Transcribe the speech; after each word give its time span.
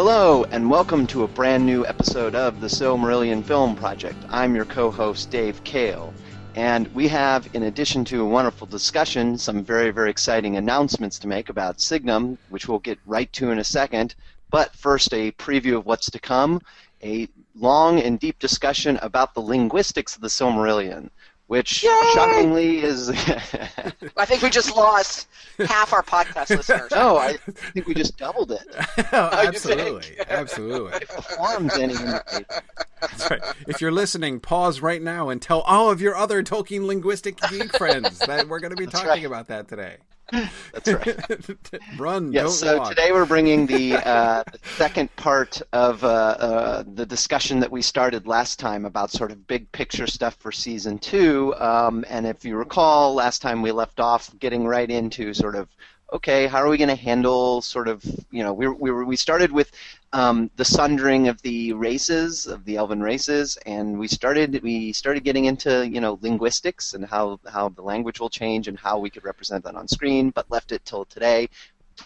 Hello, 0.00 0.44
and 0.52 0.70
welcome 0.70 1.08
to 1.08 1.24
a 1.24 1.26
brand 1.26 1.66
new 1.66 1.84
episode 1.84 2.36
of 2.36 2.60
the 2.60 2.68
Silmarillion 2.68 3.42
Film 3.42 3.74
Project. 3.74 4.16
I'm 4.28 4.54
your 4.54 4.64
co 4.64 4.92
host, 4.92 5.28
Dave 5.28 5.64
Kale. 5.64 6.14
And 6.54 6.86
we 6.94 7.08
have, 7.08 7.48
in 7.52 7.64
addition 7.64 8.04
to 8.04 8.22
a 8.22 8.24
wonderful 8.24 8.68
discussion, 8.68 9.36
some 9.36 9.64
very, 9.64 9.90
very 9.90 10.08
exciting 10.08 10.56
announcements 10.56 11.18
to 11.18 11.26
make 11.26 11.48
about 11.48 11.80
Signum, 11.80 12.38
which 12.48 12.68
we'll 12.68 12.78
get 12.78 13.00
right 13.06 13.32
to 13.32 13.50
in 13.50 13.58
a 13.58 13.64
second. 13.64 14.14
But 14.50 14.72
first, 14.76 15.12
a 15.12 15.32
preview 15.32 15.76
of 15.76 15.84
what's 15.84 16.10
to 16.10 16.20
come 16.20 16.62
a 17.02 17.26
long 17.56 17.98
and 17.98 18.20
deep 18.20 18.38
discussion 18.38 19.00
about 19.02 19.34
the 19.34 19.40
linguistics 19.40 20.14
of 20.14 20.22
the 20.22 20.28
Silmarillion 20.28 21.10
which 21.48 21.82
Yay! 21.82 21.90
shockingly 22.14 22.78
is. 22.78 23.10
I 24.16 24.24
think 24.24 24.42
we 24.42 24.50
just 24.50 24.76
lost 24.76 25.28
half 25.66 25.92
our 25.92 26.02
podcast 26.02 26.50
listeners. 26.50 26.90
No, 26.92 27.16
I 27.16 27.38
think 27.72 27.86
we 27.86 27.94
just 27.94 28.16
doubled 28.16 28.52
it. 28.52 28.66
oh, 29.12 29.30
absolutely, 29.32 30.16
absolutely. 30.28 30.92
If 31.00 31.16
the 31.16 31.22
forums 31.22 31.72
any 31.74 31.94
That's 31.94 33.30
right. 33.30 33.40
If 33.66 33.80
you're 33.80 33.90
listening, 33.92 34.40
pause 34.40 34.80
right 34.80 35.00
now 35.00 35.30
and 35.30 35.40
tell 35.40 35.62
all 35.62 35.90
of 35.90 36.02
your 36.02 36.14
other 36.14 36.42
Tolkien 36.42 36.86
linguistic 36.86 37.40
geek 37.48 37.76
friends 37.78 38.18
that 38.20 38.46
we're 38.46 38.60
going 38.60 38.70
to 38.70 38.76
be 38.76 38.84
That's 38.84 39.00
talking 39.00 39.22
right. 39.22 39.24
about 39.24 39.48
that 39.48 39.68
today. 39.68 39.96
That's 40.30 40.92
right. 40.92 41.18
Run. 41.98 42.32
Yes. 42.32 42.58
so 42.58 42.78
walk. 42.78 42.90
today 42.90 43.12
we're 43.12 43.24
bringing 43.24 43.66
the, 43.66 43.94
uh, 44.06 44.44
the 44.50 44.58
second 44.76 45.14
part 45.16 45.62
of 45.72 46.04
uh, 46.04 46.06
uh, 46.06 46.84
the 46.94 47.06
discussion 47.06 47.60
that 47.60 47.70
we 47.70 47.82
started 47.82 48.26
last 48.26 48.58
time 48.58 48.84
about 48.84 49.10
sort 49.10 49.30
of 49.30 49.46
big 49.46 49.70
picture 49.72 50.06
stuff 50.06 50.34
for 50.36 50.52
season 50.52 50.98
two. 50.98 51.54
Um, 51.58 52.04
and 52.08 52.26
if 52.26 52.44
you 52.44 52.56
recall, 52.56 53.14
last 53.14 53.40
time 53.40 53.62
we 53.62 53.72
left 53.72 54.00
off 54.00 54.30
getting 54.38 54.66
right 54.66 54.90
into 54.90 55.32
sort 55.32 55.56
of 55.56 55.68
okay, 56.12 56.46
how 56.46 56.58
are 56.58 56.68
we 56.68 56.78
going 56.78 56.88
to 56.88 56.94
handle 56.94 57.60
sort 57.60 57.88
of, 57.88 58.02
you 58.30 58.42
know, 58.42 58.52
we, 58.52 58.66
we, 58.66 58.90
we 58.90 59.16
started 59.16 59.52
with 59.52 59.70
um, 60.12 60.50
the 60.56 60.64
sundering 60.64 61.28
of 61.28 61.40
the 61.42 61.72
races, 61.74 62.46
of 62.46 62.64
the 62.64 62.76
elven 62.76 63.02
races, 63.02 63.58
and 63.66 63.98
we 63.98 64.08
started 64.08 64.62
we 64.62 64.92
started 64.92 65.22
getting 65.22 65.44
into, 65.44 65.86
you 65.86 66.00
know, 66.00 66.18
linguistics 66.22 66.94
and 66.94 67.04
how, 67.04 67.38
how 67.46 67.68
the 67.68 67.82
language 67.82 68.20
will 68.20 68.30
change 68.30 68.68
and 68.68 68.78
how 68.78 68.98
we 68.98 69.10
could 69.10 69.24
represent 69.24 69.64
that 69.64 69.74
on 69.74 69.86
screen, 69.86 70.30
but 70.30 70.50
left 70.50 70.72
it 70.72 70.84
till 70.84 71.04
today. 71.04 71.48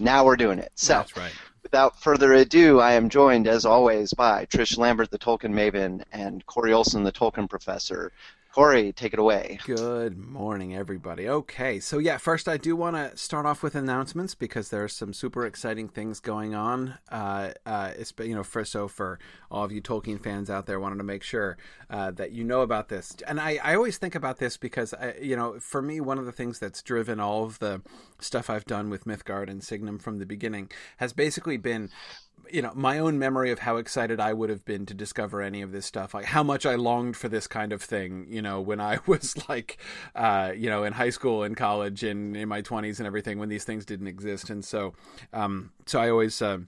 Now 0.01 0.25
we're 0.25 0.37
doing 0.37 0.59
it. 0.59 0.73
So, 0.75 0.95
That's 0.95 1.17
right. 1.17 1.33
Without 1.63 2.03
further 2.03 2.33
ado, 2.33 2.81
I 2.81 2.95
am 2.95 3.09
joined, 3.09 3.47
as 3.47 3.65
always, 3.65 4.13
by 4.13 4.47
Trish 4.47 4.77
Lambert, 4.77 5.11
the 5.11 5.19
Tolkien 5.19 5.53
Maven, 5.53 6.03
and 6.13 6.45
Corey 6.47 6.73
Olsen, 6.73 7.05
the 7.05 7.13
Tolkien 7.13 7.49
Professor. 7.49 8.11
Corey, 8.53 8.93
take 8.93 9.15
it 9.15 9.19
away. 9.19 9.59
Good 9.65 10.19
morning, 10.19 10.77
everybody. 10.77 11.27
Okay, 11.27 11.81
so 11.81 11.97
yeah, 11.97 12.19
first 12.19 12.47
I 12.51 12.59
do 12.59 12.77
want 12.77 12.97
to 12.97 13.17
start 13.17 13.47
off 13.47 13.63
with 13.63 13.75
announcements 13.75 14.35
because 14.35 14.69
there 14.69 14.85
are 14.85 14.89
some 14.89 15.15
super 15.15 15.47
exciting 15.47 15.89
things 15.89 16.21
going 16.21 16.55
on. 16.55 16.99
Uh, 17.11 17.53
uh, 17.65 17.93
it's 17.97 18.13
you 18.19 18.35
know, 18.35 18.45
for 18.45 18.63
so 18.67 18.89
for 18.89 19.19
all 19.51 19.65
of 19.65 19.73
you 19.73 19.81
Tolkien 19.81 20.23
fans 20.23 20.51
out 20.51 20.67
there, 20.67 20.79
wanted 20.79 20.99
to 20.99 21.03
make 21.03 21.23
sure 21.23 21.57
uh, 21.89 22.11
that 22.11 22.33
you 22.33 22.45
know 22.45 22.61
about 22.61 22.91
this. 22.91 23.17
And 23.27 23.41
I, 23.41 23.59
I 23.65 23.75
always 23.75 23.97
think 23.97 24.15
about 24.15 24.37
this 24.37 24.59
because 24.59 24.93
I, 24.93 25.15
you 25.19 25.35
know, 25.35 25.59
for 25.59 25.81
me, 25.81 26.03
one 26.03 26.19
of 26.19 26.27
the 26.27 26.33
things 26.33 26.59
that's 26.59 26.83
driven 26.83 27.21
all 27.21 27.45
of 27.45 27.59
the 27.59 27.81
stuff 28.21 28.51
I've 28.51 28.67
done 28.67 28.91
with 28.91 29.07
Mythgard 29.07 29.49
and 29.49 29.65
Signum 29.65 29.99
from 29.99 30.19
the 30.19 30.27
beginning 30.27 30.71
has 30.99 31.15
basically 31.15 31.57
been 31.57 31.89
you 32.53 32.63
know 32.63 32.73
my 32.75 32.99
own 32.99 33.19
memory 33.19 33.51
of 33.51 33.61
how 33.61 33.77
excited 33.77 34.21
I 34.21 34.33
would 34.33 34.51
have 34.51 34.65
been 34.65 34.87
to 34.87 34.95
discover 34.95 35.41
any 35.41 35.63
of 35.63 35.73
this 35.73 35.87
stuff, 35.87 36.15
like 36.15 36.27
how 36.27 36.43
much 36.43 36.67
I 36.67 36.75
longed 36.75 37.17
for 37.17 37.29
this 37.29 37.47
kind 37.47 37.73
of 37.73 37.83
thing, 37.83 38.27
you 38.29 38.43
know, 38.43 38.61
when 38.61 38.81
I 38.81 38.99
was 39.07 39.49
like, 39.49 39.79
uh, 40.15 40.53
you 40.55 40.69
know, 40.69 40.85
in 40.85 40.93
high 40.93 41.11
school 41.11 41.43
and 41.43 41.57
college 41.57 42.03
and 42.05 42.37
in 42.37 42.49
my 42.49 42.61
twenties 42.61 43.01
and 43.01 43.07
everything, 43.07 43.39
when 43.39 43.49
these 43.49 43.65
things 43.65 43.85
didn't 43.85 44.09
exist, 44.09 44.51
and 44.51 44.65
so, 44.65 44.95
um, 45.33 45.73
so 45.87 46.01
I 46.01 46.11
always. 46.11 46.41
Uh, 46.41 46.59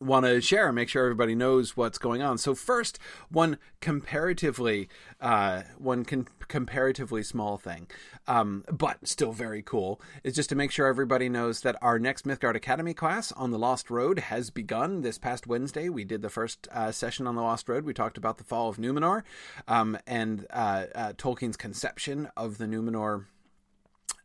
want 0.00 0.26
to 0.26 0.40
share 0.40 0.66
and 0.66 0.76
make 0.76 0.88
sure 0.88 1.04
everybody 1.04 1.34
knows 1.34 1.76
what's 1.76 1.98
going 1.98 2.22
on. 2.22 2.38
So 2.38 2.54
first, 2.54 2.98
one 3.30 3.58
comparatively, 3.80 4.88
uh, 5.20 5.62
one 5.76 6.04
con- 6.04 6.28
comparatively 6.46 7.22
small 7.22 7.58
thing, 7.58 7.88
um, 8.26 8.64
but 8.70 9.08
still 9.08 9.32
very 9.32 9.62
cool, 9.62 10.00
is 10.22 10.34
just 10.34 10.50
to 10.50 10.54
make 10.54 10.70
sure 10.70 10.86
everybody 10.86 11.28
knows 11.28 11.62
that 11.62 11.76
our 11.82 11.98
next 11.98 12.26
Mythgard 12.26 12.54
Academy 12.54 12.94
class 12.94 13.32
on 13.32 13.50
the 13.50 13.58
Lost 13.58 13.90
Road 13.90 14.18
has 14.20 14.50
begun. 14.50 15.02
This 15.02 15.18
past 15.18 15.46
Wednesday, 15.46 15.88
we 15.88 16.04
did 16.04 16.22
the 16.22 16.30
first 16.30 16.68
uh, 16.70 16.92
session 16.92 17.26
on 17.26 17.34
the 17.34 17.42
Lost 17.42 17.68
Road. 17.68 17.84
We 17.84 17.94
talked 17.94 18.18
about 18.18 18.38
the 18.38 18.44
fall 18.44 18.68
of 18.68 18.76
Numenor 18.76 19.22
um, 19.66 19.98
and 20.06 20.46
uh, 20.50 20.86
uh 20.94 21.12
Tolkien's 21.14 21.56
conception 21.56 22.28
of 22.36 22.58
the 22.58 22.66
Numenor 22.66 23.26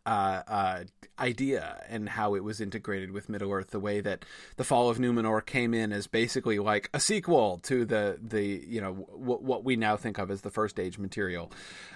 uh, 0.05 0.41
uh, 0.47 0.83
idea 1.17 1.83
and 1.89 2.09
how 2.09 2.35
it 2.35 2.43
was 2.43 2.59
integrated 2.59 3.11
with 3.11 3.29
Middle 3.29 3.51
Earth. 3.51 3.71
The 3.71 3.79
way 3.79 4.01
that 4.01 4.25
the 4.57 4.63
Fall 4.63 4.89
of 4.89 4.97
Numenor 4.97 5.45
came 5.45 5.73
in 5.73 5.93
as 5.93 6.07
basically 6.07 6.59
like 6.59 6.89
a 6.93 6.99
sequel 6.99 7.59
to 7.63 7.85
the 7.85 8.17
the 8.21 8.63
you 8.67 8.81
know 8.81 9.07
w- 9.11 9.39
what 9.39 9.63
we 9.63 9.75
now 9.75 9.95
think 9.95 10.17
of 10.17 10.29
as 10.29 10.41
the 10.41 10.49
First 10.49 10.79
Age 10.79 10.97
material, 10.97 11.51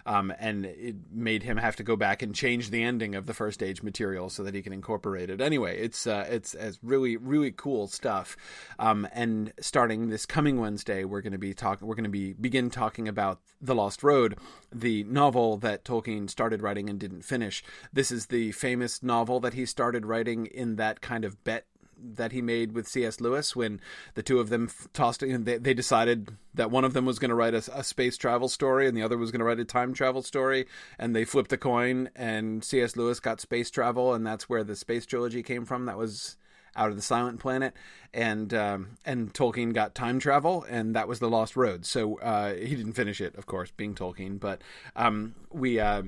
um, 0.05 0.33
and 0.39 0.65
it 0.65 0.95
made 1.11 1.43
him 1.43 1.57
have 1.57 1.75
to 1.77 1.83
go 1.83 1.95
back 1.95 2.21
and 2.21 2.33
change 2.33 2.69
the 2.69 2.83
ending 2.83 3.15
of 3.15 3.25
the 3.25 3.33
First 3.33 3.61
Age 3.61 3.83
material 3.83 4.29
so 4.29 4.43
that 4.43 4.53
he 4.55 4.61
can 4.61 4.73
incorporate 4.73 5.29
it. 5.29 5.41
Anyway, 5.41 5.77
it's 5.77 6.07
uh, 6.07 6.25
it's 6.29 6.53
it's 6.53 6.79
really 6.81 7.17
really 7.17 7.51
cool 7.51 7.87
stuff. 7.87 8.37
Um, 8.79 9.07
and 9.11 9.51
starting 9.59 10.09
this 10.09 10.25
coming 10.25 10.59
Wednesday, 10.61 11.03
we're 11.03 11.21
going 11.21 11.33
to 11.33 11.37
be 11.37 11.53
talking. 11.53 11.87
We're 11.87 11.95
going 11.95 12.03
to 12.05 12.09
be 12.09 12.33
begin 12.33 12.69
talking 12.69 13.07
about 13.07 13.41
the 13.59 13.75
Lost 13.75 14.03
Road, 14.03 14.37
the 14.71 15.03
novel 15.05 15.57
that 15.57 15.83
Tolkien 15.83 16.29
started 16.29 16.61
writing 16.61 16.89
and 16.89 16.99
didn't 16.99 17.23
finish 17.23 17.63
this 17.97 18.11
is 18.11 18.27
the 18.27 18.51
famous 18.51 19.01
novel 19.01 19.39
that 19.39 19.55
he 19.55 19.65
started 19.65 20.05
writing 20.05 20.45
in 20.45 20.75
that 20.75 21.01
kind 21.01 21.25
of 21.25 21.43
bet 21.43 21.65
that 21.99 22.31
he 22.31 22.43
made 22.43 22.73
with 22.73 22.87
C.S. 22.87 23.19
Lewis 23.19 23.55
when 23.55 23.81
the 24.13 24.21
two 24.21 24.39
of 24.39 24.49
them 24.49 24.69
tossed 24.93 25.23
it. 25.23 25.45
They, 25.45 25.57
they 25.57 25.73
decided 25.73 26.37
that 26.53 26.69
one 26.69 26.85
of 26.85 26.93
them 26.93 27.05
was 27.05 27.17
going 27.17 27.29
to 27.29 27.35
write 27.35 27.55
a, 27.55 27.63
a, 27.73 27.83
space 27.83 28.15
travel 28.15 28.49
story 28.49 28.87
and 28.87 28.95
the 28.95 29.01
other 29.01 29.17
was 29.17 29.31
going 29.31 29.39
to 29.39 29.45
write 29.45 29.59
a 29.59 29.65
time 29.65 29.95
travel 29.95 30.21
story. 30.21 30.67
And 30.99 31.15
they 31.15 31.25
flipped 31.25 31.51
a 31.53 31.57
coin, 31.57 32.11
and 32.15 32.63
C.S. 32.63 32.95
Lewis 32.95 33.19
got 33.19 33.41
space 33.41 33.71
travel, 33.71 34.13
and 34.13 34.27
that's 34.27 34.47
where 34.47 34.63
the 34.63 34.75
space 34.75 35.07
trilogy 35.07 35.41
came 35.41 35.65
from. 35.65 35.85
That 35.85 35.97
was 35.97 36.37
out 36.75 36.91
of 36.91 36.97
the 36.97 37.01
Silent 37.01 37.39
Planet, 37.39 37.73
and 38.13 38.53
um, 38.53 38.97
and 39.05 39.33
Tolkien 39.33 39.73
got 39.73 39.95
time 39.95 40.19
travel, 40.19 40.63
and 40.69 40.95
that 40.95 41.07
was 41.07 41.17
the 41.17 41.29
Lost 41.29 41.55
Road. 41.55 41.83
So 41.83 42.19
uh, 42.19 42.53
he 42.53 42.75
didn't 42.75 42.93
finish 42.93 43.19
it, 43.19 43.35
of 43.35 43.47
course, 43.47 43.71
being 43.75 43.95
Tolkien. 43.95 44.39
But 44.39 44.61
um, 44.95 45.33
we. 45.51 45.79
Uh, 45.79 46.03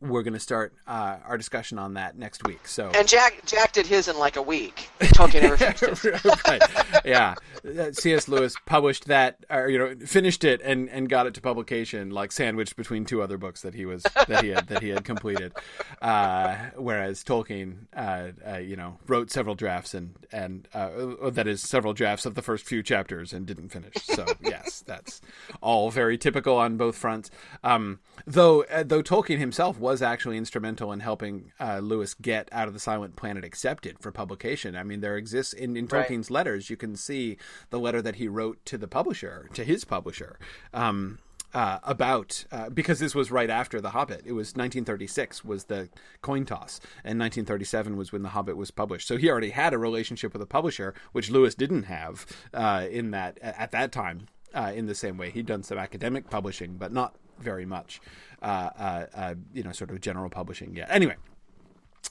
we're 0.00 0.22
going 0.22 0.34
to 0.34 0.40
start 0.40 0.74
uh, 0.86 1.18
our 1.26 1.36
discussion 1.36 1.78
on 1.78 1.94
that 1.94 2.16
next 2.16 2.46
week. 2.46 2.66
So 2.66 2.90
and 2.94 3.06
Jack 3.06 3.44
Jack 3.46 3.72
did 3.72 3.86
his 3.86 4.08
in 4.08 4.18
like 4.18 4.36
a 4.36 4.42
week. 4.42 4.88
Tolkien 5.00 5.42
never 5.42 5.56
finished 5.56 5.82
it. 6.04 6.24
right. 6.46 6.62
Yeah. 7.04 7.34
Uh, 7.64 7.92
C.S. 7.92 8.28
Lewis 8.28 8.54
published 8.66 9.06
that, 9.06 9.44
or 9.50 9.68
you 9.68 9.78
know, 9.78 9.94
finished 10.06 10.44
it 10.44 10.60
and, 10.62 10.88
and 10.90 11.08
got 11.08 11.26
it 11.26 11.34
to 11.34 11.40
publication, 11.40 12.10
like 12.10 12.32
sandwiched 12.32 12.76
between 12.76 13.04
two 13.04 13.22
other 13.22 13.38
books 13.38 13.62
that 13.62 13.74
he 13.74 13.86
was 13.86 14.02
that 14.26 14.42
he 14.42 14.50
had 14.50 14.68
that 14.68 14.82
he 14.82 14.88
had 14.90 15.04
completed. 15.04 15.52
Uh, 16.00 16.56
whereas 16.76 17.24
Tolkien, 17.24 17.86
uh, 17.96 18.28
uh 18.46 18.58
you 18.58 18.76
know, 18.76 18.98
wrote 19.06 19.30
several 19.30 19.54
drafts 19.54 19.94
and 19.94 20.14
and 20.32 20.68
uh, 20.74 21.30
that 21.30 21.46
is 21.46 21.62
several 21.62 21.92
drafts 21.92 22.26
of 22.26 22.34
the 22.34 22.42
first 22.42 22.64
few 22.64 22.82
chapters 22.82 23.32
and 23.32 23.46
didn't 23.46 23.70
finish. 23.70 23.94
So 24.02 24.26
yes, 24.42 24.82
that's 24.86 25.20
all 25.60 25.90
very 25.90 26.18
typical 26.18 26.56
on 26.56 26.76
both 26.76 26.96
fronts. 26.96 27.30
Um, 27.64 28.00
though 28.26 28.64
though 28.84 29.02
Tolkien 29.02 29.38
himself 29.38 29.67
was 29.76 30.00
actually 30.00 30.36
instrumental 30.36 30.92
in 30.92 31.00
helping 31.00 31.52
uh, 31.60 31.78
Lewis 31.78 32.14
get 32.14 32.48
Out 32.52 32.68
of 32.68 32.74
the 32.74 32.80
Silent 32.80 33.16
Planet 33.16 33.44
accepted 33.44 33.98
for 34.00 34.10
publication. 34.10 34.76
I 34.76 34.82
mean, 34.82 35.00
there 35.00 35.16
exists 35.16 35.52
in, 35.52 35.76
in 35.76 35.88
Tolkien's 35.88 36.30
right. 36.30 36.34
letters, 36.34 36.70
you 36.70 36.76
can 36.76 36.96
see 36.96 37.36
the 37.70 37.78
letter 37.78 38.00
that 38.02 38.16
he 38.16 38.28
wrote 38.28 38.64
to 38.66 38.78
the 38.78 38.88
publisher, 38.88 39.48
to 39.54 39.64
his 39.64 39.84
publisher. 39.84 40.38
Um, 40.72 41.18
uh, 41.54 41.78
about 41.82 42.44
uh, 42.52 42.68
because 42.68 42.98
this 42.98 43.14
was 43.14 43.30
right 43.30 43.48
after 43.50 43.80
The 43.80 43.90
Hobbit. 43.90 44.22
It 44.26 44.32
was 44.32 44.48
1936 44.48 45.44
was 45.44 45.64
the 45.64 45.88
coin 46.20 46.44
toss, 46.44 46.78
and 47.04 47.18
1937 47.18 47.96
was 47.96 48.12
when 48.12 48.22
The 48.22 48.30
Hobbit 48.30 48.56
was 48.56 48.70
published. 48.70 49.08
So 49.08 49.16
he 49.16 49.30
already 49.30 49.50
had 49.50 49.72
a 49.72 49.78
relationship 49.78 50.32
with 50.32 50.42
a 50.42 50.46
publisher, 50.46 50.94
which 51.12 51.30
Lewis 51.30 51.54
didn't 51.54 51.84
have 51.84 52.26
uh, 52.52 52.86
in 52.90 53.12
that 53.12 53.38
at 53.40 53.70
that 53.70 53.92
time. 53.92 54.26
Uh, 54.54 54.72
in 54.74 54.86
the 54.86 54.94
same 54.94 55.18
way, 55.18 55.30
he'd 55.30 55.44
done 55.44 55.62
some 55.62 55.76
academic 55.76 56.30
publishing, 56.30 56.76
but 56.78 56.90
not 56.90 57.14
very 57.40 57.66
much, 57.66 58.00
uh, 58.42 58.70
uh, 58.78 59.06
uh, 59.14 59.34
you 59.52 59.62
know, 59.62 59.72
sort 59.72 59.90
of 59.90 60.00
general 60.00 60.30
publishing 60.30 60.74
yet. 60.74 60.88
Anyway, 60.90 61.16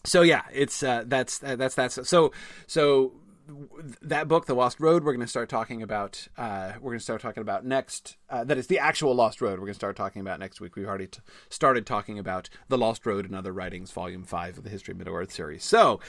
so 0.03 0.21
yeah, 0.21 0.43
it's 0.53 0.79
that's 0.79 1.39
that's 1.39 1.75
that's 1.75 2.09
so 2.09 2.31
so 2.67 3.13
that 4.01 4.27
book, 4.27 4.45
The 4.45 4.53
Lost 4.53 4.79
Road, 4.79 5.03
we're 5.03 5.13
going 5.13 5.25
to 5.25 5.27
start 5.27 5.49
talking 5.49 5.81
about. 5.81 6.27
Uh, 6.37 6.73
we're 6.75 6.91
going 6.91 6.99
to 6.99 7.03
start 7.03 7.21
talking 7.21 7.41
about 7.41 7.65
next. 7.65 8.17
Uh, 8.29 8.43
that 8.43 8.57
is 8.57 8.67
the 8.67 8.79
actual 8.79 9.15
Lost 9.15 9.41
Road. 9.41 9.53
We're 9.53 9.67
going 9.67 9.69
to 9.69 9.75
start 9.75 9.95
talking 9.95 10.21
about 10.21 10.39
next 10.39 10.59
week. 10.59 10.75
We've 10.75 10.87
already 10.87 11.07
t- 11.07 11.21
started 11.49 11.85
talking 11.85 12.19
about 12.19 12.49
The 12.67 12.77
Lost 12.77 13.05
Road 13.05 13.25
and 13.25 13.35
Other 13.35 13.53
Writings, 13.53 13.91
Volume 13.91 14.23
Five 14.23 14.57
of 14.57 14.63
the 14.63 14.69
History 14.69 14.91
of 14.91 14.97
Middle 14.97 15.15
Earth 15.15 15.31
series. 15.31 15.63
So 15.63 15.99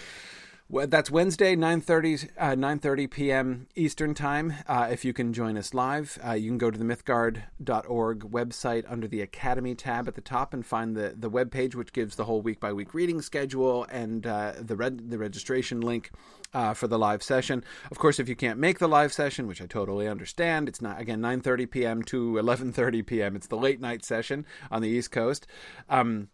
that's 0.70 1.10
Wednesday, 1.10 1.56
9.30, 1.56 2.28
uh, 2.36 2.50
9.30 2.50 3.10
p.m. 3.10 3.68
Eastern 3.74 4.12
Time. 4.12 4.52
Uh, 4.66 4.88
if 4.90 5.02
you 5.02 5.14
can 5.14 5.32
join 5.32 5.56
us 5.56 5.72
live, 5.72 6.18
uh, 6.26 6.32
you 6.32 6.50
can 6.50 6.58
go 6.58 6.70
to 6.70 6.78
the 6.78 6.84
mythgard.org 6.84 8.20
website 8.20 8.84
under 8.86 9.08
the 9.08 9.22
Academy 9.22 9.74
tab 9.74 10.06
at 10.06 10.14
the 10.14 10.20
top 10.20 10.52
and 10.52 10.66
find 10.66 10.94
the, 10.94 11.14
the 11.16 11.30
web 11.30 11.50
page, 11.50 11.74
which 11.74 11.94
gives 11.94 12.16
the 12.16 12.24
whole 12.26 12.42
week-by-week 12.42 12.92
reading 12.92 13.22
schedule 13.22 13.84
and 13.84 14.26
uh, 14.26 14.52
the, 14.60 14.76
red, 14.76 15.10
the 15.10 15.16
registration 15.16 15.80
link 15.80 16.10
uh, 16.52 16.74
for 16.74 16.86
the 16.86 16.98
live 16.98 17.22
session. 17.22 17.64
Of 17.90 17.98
course, 17.98 18.18
if 18.18 18.28
you 18.28 18.36
can't 18.36 18.58
make 18.58 18.78
the 18.78 18.88
live 18.88 19.12
session, 19.14 19.46
which 19.46 19.62
I 19.62 19.66
totally 19.66 20.06
understand, 20.06 20.68
it's 20.68 20.82
not, 20.82 21.00
again, 21.00 21.20
9.30 21.20 21.70
p.m. 21.70 22.02
to 22.04 22.34
11.30 22.34 23.06
p.m. 23.06 23.36
It's 23.36 23.46
the 23.46 23.56
late 23.56 23.80
night 23.80 24.04
session 24.04 24.44
on 24.70 24.82
the 24.82 24.88
East 24.88 25.12
Coast. 25.12 25.46
Um, 25.88 26.28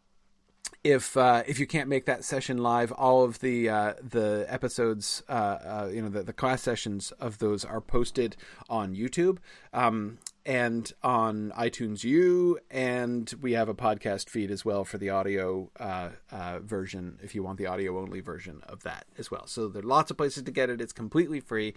if 0.83 1.17
uh, 1.17 1.43
if 1.47 1.59
you 1.59 1.67
can't 1.67 1.89
make 1.89 2.05
that 2.07 2.25
session 2.25 2.59
live, 2.59 2.93
all 2.93 3.25
of 3.25 3.41
the 3.41 3.69
uh, 3.69 3.95
the 4.03 4.47
episodes, 4.49 5.23
uh, 5.29 5.33
uh 5.33 5.91
you 5.93 6.03
know, 6.03 6.09
the, 6.09 6.23
the 6.23 6.33
class 6.33 6.63
sessions 6.63 7.13
of 7.13 7.39
those 7.39 7.65
are 7.65 7.81
posted 7.81 8.37
on 8.69 8.95
YouTube. 8.95 9.39
Um, 9.73 10.19
and 10.47 10.93
on 11.03 11.53
iTunes 11.57 12.05
U, 12.05 12.59
and 12.71 13.33
we 13.41 13.53
have 13.53 13.69
a 13.69 13.75
podcast 13.75 14.29
feed 14.29 14.51
as 14.51 14.65
well 14.65 14.85
for 14.85 14.99
the 14.99 15.09
audio 15.09 15.71
uh, 15.81 16.11
uh, 16.31 16.59
version 16.59 17.19
if 17.23 17.35
you 17.35 17.43
want 17.43 17.59
the 17.59 17.67
audio 17.67 17.99
only 17.99 18.21
version 18.21 18.61
of 18.69 18.83
that 18.83 19.07
as 19.17 19.31
well. 19.31 19.47
So 19.47 19.69
there 19.69 19.83
are 19.83 19.87
lots 19.87 20.11
of 20.11 20.19
places 20.19 20.43
to 20.43 20.51
get 20.51 20.69
it. 20.69 20.81
It's 20.81 20.93
completely 20.93 21.41
free, 21.41 21.75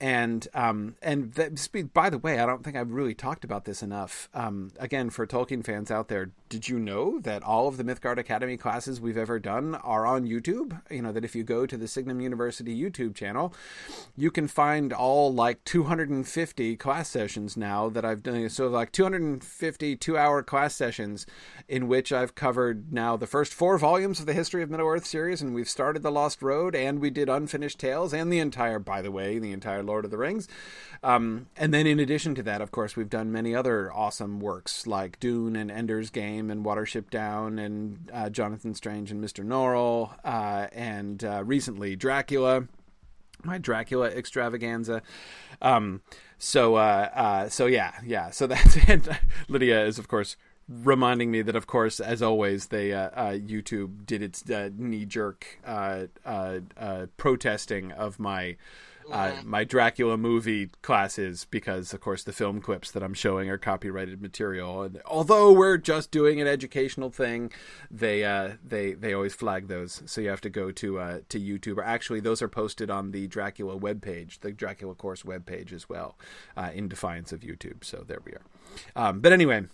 and 0.00 0.46
um, 0.52 0.96
and 1.00 1.32
that, 1.34 1.92
by 1.94 2.10
the 2.10 2.18
way, 2.18 2.40
I 2.40 2.46
don't 2.46 2.62
think 2.62 2.76
I've 2.76 2.92
really 2.92 3.14
talked 3.14 3.44
about 3.44 3.64
this 3.64 3.82
enough. 3.82 4.28
Um, 4.34 4.72
again, 4.78 5.08
for 5.08 5.26
Tolkien 5.26 5.64
fans 5.64 5.90
out 5.90 6.08
there, 6.08 6.30
did 6.50 6.68
you 6.68 6.78
know 6.78 7.20
that 7.20 7.42
all 7.42 7.68
of 7.68 7.78
the 7.78 7.84
Mythgard 7.84 8.18
Academy 8.18 8.58
classes 8.58 9.00
we've 9.00 9.16
ever 9.16 9.38
done 9.38 9.76
are 9.76 10.04
on 10.04 10.26
YouTube? 10.26 10.80
You 10.90 11.02
know 11.02 11.12
that 11.12 11.24
if 11.24 11.34
you 11.34 11.42
go 11.42 11.64
to 11.64 11.76
the 11.76 11.88
Signum 11.88 12.20
University 12.20 12.78
YouTube 12.78 13.14
channel, 13.14 13.54
you 14.14 14.30
can 14.30 14.46
find 14.46 14.92
all 14.92 15.32
like 15.32 15.64
250 15.64 16.76
class 16.76 17.08
sessions 17.08 17.56
now 17.56 17.88
that 17.94 18.04
I've 18.04 18.22
done. 18.22 18.48
So 18.50 18.68
like 18.68 18.92
250 18.92 19.96
two-hour 19.96 20.42
class 20.42 20.74
sessions 20.74 21.26
in 21.68 21.88
which 21.88 22.12
I've 22.12 22.34
covered 22.34 22.92
now 22.92 23.16
the 23.16 23.26
first 23.26 23.54
four 23.54 23.78
volumes 23.78 24.20
of 24.20 24.26
the 24.26 24.32
History 24.32 24.62
of 24.62 24.70
Middle 24.70 24.86
Earth 24.86 25.06
series, 25.06 25.40
and 25.40 25.54
we've 25.54 25.68
started 25.68 26.02
the 26.02 26.12
Lost 26.12 26.42
Road, 26.42 26.74
and 26.74 27.00
we 27.00 27.10
did 27.10 27.28
Unfinished 27.28 27.78
Tales, 27.78 28.12
and 28.12 28.32
the 28.32 28.38
entire, 28.38 28.78
by 28.78 29.00
the 29.02 29.10
way, 29.10 29.38
the 29.38 29.52
entire 29.52 29.82
Lord 29.82 30.04
of 30.04 30.10
the 30.10 30.18
Rings. 30.18 30.46
Um, 31.02 31.46
and 31.56 31.72
then 31.72 31.86
in 31.86 31.98
addition 31.98 32.34
to 32.36 32.42
that, 32.44 32.60
of 32.60 32.70
course, 32.70 32.96
we've 32.96 33.10
done 33.10 33.32
many 33.32 33.54
other 33.54 33.92
awesome 33.92 34.40
works 34.40 34.86
like 34.86 35.18
Dune 35.20 35.56
and 35.56 35.70
Ender's 35.70 36.10
Game 36.10 36.50
and 36.50 36.64
Watership 36.64 37.10
Down 37.10 37.58
and 37.58 38.10
uh, 38.12 38.30
Jonathan 38.30 38.74
Strange 38.74 39.10
and 39.10 39.22
Mr. 39.22 39.44
Norrell, 39.44 40.10
uh, 40.24 40.68
and 40.72 41.24
uh, 41.24 41.42
recently 41.44 41.96
Dracula 41.96 42.68
my 43.44 43.58
Dracula 43.58 44.08
extravaganza. 44.08 45.02
Um, 45.62 46.02
so, 46.38 46.76
uh, 46.76 47.08
uh, 47.14 47.48
so 47.48 47.66
yeah, 47.66 47.92
yeah. 48.04 48.30
So 48.30 48.46
that's 48.48 48.76
it. 48.76 49.08
Lydia 49.48 49.84
is, 49.84 49.98
of 49.98 50.08
course, 50.08 50.36
reminding 50.68 51.30
me 51.30 51.42
that, 51.42 51.56
of 51.56 51.66
course, 51.66 52.00
as 52.00 52.22
always, 52.22 52.66
they 52.66 52.92
uh, 52.92 53.10
uh 53.10 53.32
YouTube 53.32 54.06
did 54.06 54.22
its 54.22 54.48
uh, 54.50 54.70
knee 54.76 55.04
jerk 55.04 55.58
uh, 55.64 56.06
protesting 57.16 57.92
of 57.92 58.18
my 58.18 58.56
uh, 59.10 59.32
my 59.44 59.64
Dracula 59.64 60.16
movie 60.16 60.70
classes 60.82 61.46
because, 61.50 61.92
of 61.92 62.00
course, 62.00 62.22
the 62.22 62.32
film 62.32 62.60
clips 62.60 62.90
that 62.90 63.02
I'm 63.02 63.14
showing 63.14 63.50
are 63.50 63.58
copyrighted 63.58 64.20
material. 64.20 64.82
And 64.82 65.00
although 65.06 65.52
we're 65.52 65.76
just 65.76 66.10
doing 66.10 66.40
an 66.40 66.46
educational 66.46 67.10
thing, 67.10 67.52
they 67.90 68.24
uh, 68.24 68.52
they 68.64 68.92
they 68.92 69.12
always 69.12 69.34
flag 69.34 69.68
those, 69.68 70.02
so 70.06 70.20
you 70.20 70.28
have 70.28 70.40
to 70.42 70.50
go 70.50 70.70
to 70.72 70.98
uh, 70.98 71.20
to 71.28 71.40
YouTube. 71.40 71.78
Or 71.78 71.84
actually, 71.84 72.20
those 72.20 72.42
are 72.42 72.48
posted 72.48 72.90
on 72.90 73.12
the 73.12 73.26
Dracula 73.26 73.78
webpage, 73.78 74.40
the 74.40 74.52
Dracula 74.52 74.94
course 74.94 75.22
webpage 75.22 75.72
as 75.72 75.88
well, 75.88 76.16
uh, 76.56 76.70
in 76.74 76.88
defiance 76.88 77.32
of 77.32 77.40
YouTube. 77.40 77.84
So 77.84 78.04
there 78.06 78.20
we 78.24 78.32
are. 78.32 78.42
Um, 78.96 79.20
but 79.20 79.32
anyway, 79.32 79.64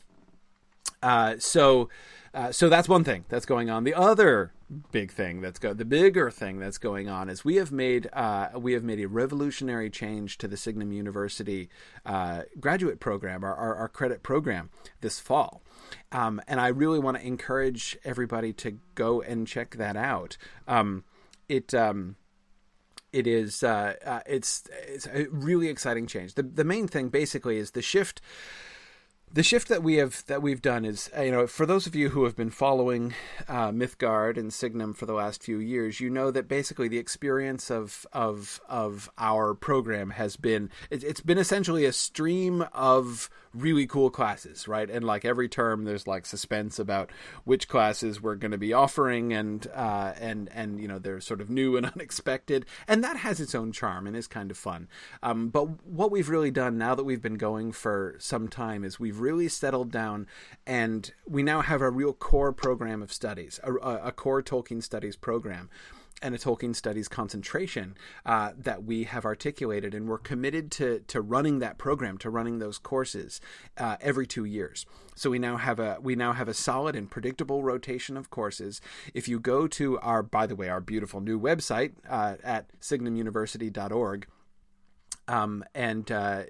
uh, 1.02 1.36
so. 1.38 1.88
Uh, 2.32 2.52
so 2.52 2.68
that's 2.68 2.88
one 2.88 3.02
thing 3.02 3.24
that's 3.28 3.44
going 3.44 3.68
on. 3.68 3.82
The 3.82 3.92
other 3.92 4.52
big 4.92 5.10
thing 5.10 5.40
that's 5.40 5.58
go 5.58 5.74
the 5.74 5.84
bigger 5.84 6.30
thing 6.30 6.58
that's 6.60 6.78
going 6.78 7.08
on 7.08 7.28
is 7.28 7.44
we 7.44 7.56
have 7.56 7.72
made 7.72 8.08
uh, 8.12 8.48
we 8.56 8.72
have 8.72 8.84
made 8.84 9.00
a 9.00 9.08
revolutionary 9.08 9.90
change 9.90 10.38
to 10.38 10.46
the 10.46 10.56
Signum 10.56 10.92
University 10.92 11.68
uh, 12.06 12.42
graduate 12.58 13.00
program, 13.00 13.42
our, 13.42 13.54
our, 13.54 13.74
our, 13.74 13.88
credit 13.88 14.22
program 14.22 14.70
this 15.00 15.18
fall. 15.18 15.62
Um, 16.12 16.40
and 16.46 16.60
I 16.60 16.68
really 16.68 16.98
want 16.98 17.16
to 17.18 17.26
encourage 17.26 17.98
everybody 18.04 18.52
to 18.54 18.78
go 18.94 19.20
and 19.20 19.46
check 19.46 19.76
that 19.76 19.96
out. 19.96 20.36
Um, 20.68 21.04
it 21.48 21.74
um, 21.74 22.16
it 23.12 23.26
is 23.26 23.64
uh, 23.64 23.94
uh 24.04 24.20
it's 24.26 24.64
it's 24.88 25.06
a 25.06 25.26
really 25.30 25.68
exciting 25.68 26.06
change. 26.06 26.34
The 26.34 26.44
the 26.44 26.64
main 26.64 26.86
thing 26.86 27.08
basically 27.08 27.58
is 27.58 27.72
the 27.72 27.82
shift 27.82 28.20
the 29.32 29.42
shift 29.42 29.68
that 29.68 29.82
we 29.82 29.96
have 29.96 30.24
that 30.26 30.42
we've 30.42 30.62
done 30.62 30.84
is 30.84 31.10
uh, 31.16 31.22
you 31.22 31.30
know 31.30 31.46
for 31.46 31.66
those 31.66 31.86
of 31.86 31.94
you 31.94 32.10
who 32.10 32.24
have 32.24 32.36
been 32.36 32.50
following 32.50 33.14
uh, 33.48 33.70
Mythgard 33.70 34.36
and 34.36 34.52
Signum 34.52 34.92
for 34.94 35.06
the 35.06 35.12
last 35.12 35.42
few 35.42 35.58
years, 35.58 36.00
you 36.00 36.10
know 36.10 36.30
that 36.30 36.48
basically 36.48 36.88
the 36.88 36.98
experience 36.98 37.70
of 37.70 38.06
of 38.12 38.60
of 38.68 39.10
our 39.18 39.54
program 39.54 40.10
has 40.10 40.36
been 40.36 40.70
it, 40.90 41.04
it's 41.04 41.20
been 41.20 41.38
essentially 41.38 41.84
a 41.84 41.92
stream 41.92 42.64
of 42.72 43.30
really 43.54 43.86
cool 43.86 44.10
classes, 44.10 44.68
right? 44.68 44.88
And 44.88 45.04
like 45.04 45.24
every 45.24 45.48
term, 45.48 45.84
there's 45.84 46.06
like 46.06 46.26
suspense 46.26 46.78
about 46.78 47.10
which 47.44 47.68
classes 47.68 48.22
we're 48.22 48.36
going 48.36 48.50
to 48.52 48.58
be 48.58 48.72
offering, 48.72 49.32
and 49.32 49.66
uh, 49.74 50.12
and 50.20 50.48
and 50.52 50.80
you 50.80 50.88
know 50.88 50.98
they're 50.98 51.20
sort 51.20 51.40
of 51.40 51.50
new 51.50 51.76
and 51.76 51.86
unexpected, 51.94 52.66
and 52.86 53.02
that 53.02 53.18
has 53.18 53.40
its 53.40 53.54
own 53.54 53.72
charm 53.72 54.06
and 54.06 54.16
is 54.16 54.26
kind 54.26 54.50
of 54.50 54.56
fun. 54.56 54.88
Um, 55.22 55.48
but 55.48 55.84
what 55.84 56.10
we've 56.10 56.28
really 56.28 56.50
done 56.50 56.78
now 56.78 56.94
that 56.94 57.04
we've 57.04 57.22
been 57.22 57.34
going 57.34 57.72
for 57.72 58.16
some 58.18 58.48
time 58.48 58.84
is 58.84 59.00
we've 59.00 59.20
really 59.20 59.48
settled 59.48 59.90
down, 59.90 60.26
and 60.66 61.12
we 61.26 61.42
now 61.42 61.60
have 61.62 61.80
a 61.80 61.90
real 61.90 62.12
core 62.12 62.52
program 62.52 63.02
of 63.02 63.12
studies, 63.12 63.58
a, 63.62 63.72
a 63.72 64.12
core 64.12 64.42
Tolkien 64.42 64.82
studies 64.82 65.16
program 65.16 65.68
and 66.22 66.34
a 66.34 66.38
Tolkien 66.38 66.74
studies 66.74 67.08
concentration 67.08 67.96
uh, 68.26 68.52
that 68.56 68.84
we 68.84 69.04
have 69.04 69.24
articulated, 69.24 69.94
and 69.94 70.08
we're 70.08 70.18
committed 70.18 70.70
to 70.72 71.00
to 71.08 71.20
running 71.20 71.58
that 71.60 71.78
program, 71.78 72.18
to 72.18 72.30
running 72.30 72.58
those 72.58 72.78
courses 72.78 73.40
uh, 73.78 73.96
every 74.00 74.26
two 74.26 74.44
years. 74.44 74.86
So 75.14 75.30
we 75.30 75.38
now 75.38 75.56
have 75.56 75.78
a 75.78 75.98
we 76.00 76.16
now 76.16 76.32
have 76.32 76.48
a 76.48 76.54
solid 76.54 76.96
and 76.96 77.10
predictable 77.10 77.62
rotation 77.62 78.16
of 78.16 78.30
courses. 78.30 78.80
If 79.14 79.28
you 79.28 79.40
go 79.40 79.66
to 79.68 79.98
our, 80.00 80.22
by 80.22 80.46
the 80.46 80.56
way, 80.56 80.68
our 80.68 80.80
beautiful 80.80 81.20
new 81.20 81.38
website 81.38 81.92
uh, 82.08 82.36
at 82.42 82.66
signumuniversity.org. 82.80 84.26
Um, 85.28 85.64
and 85.76 86.10
uh, 86.10 86.42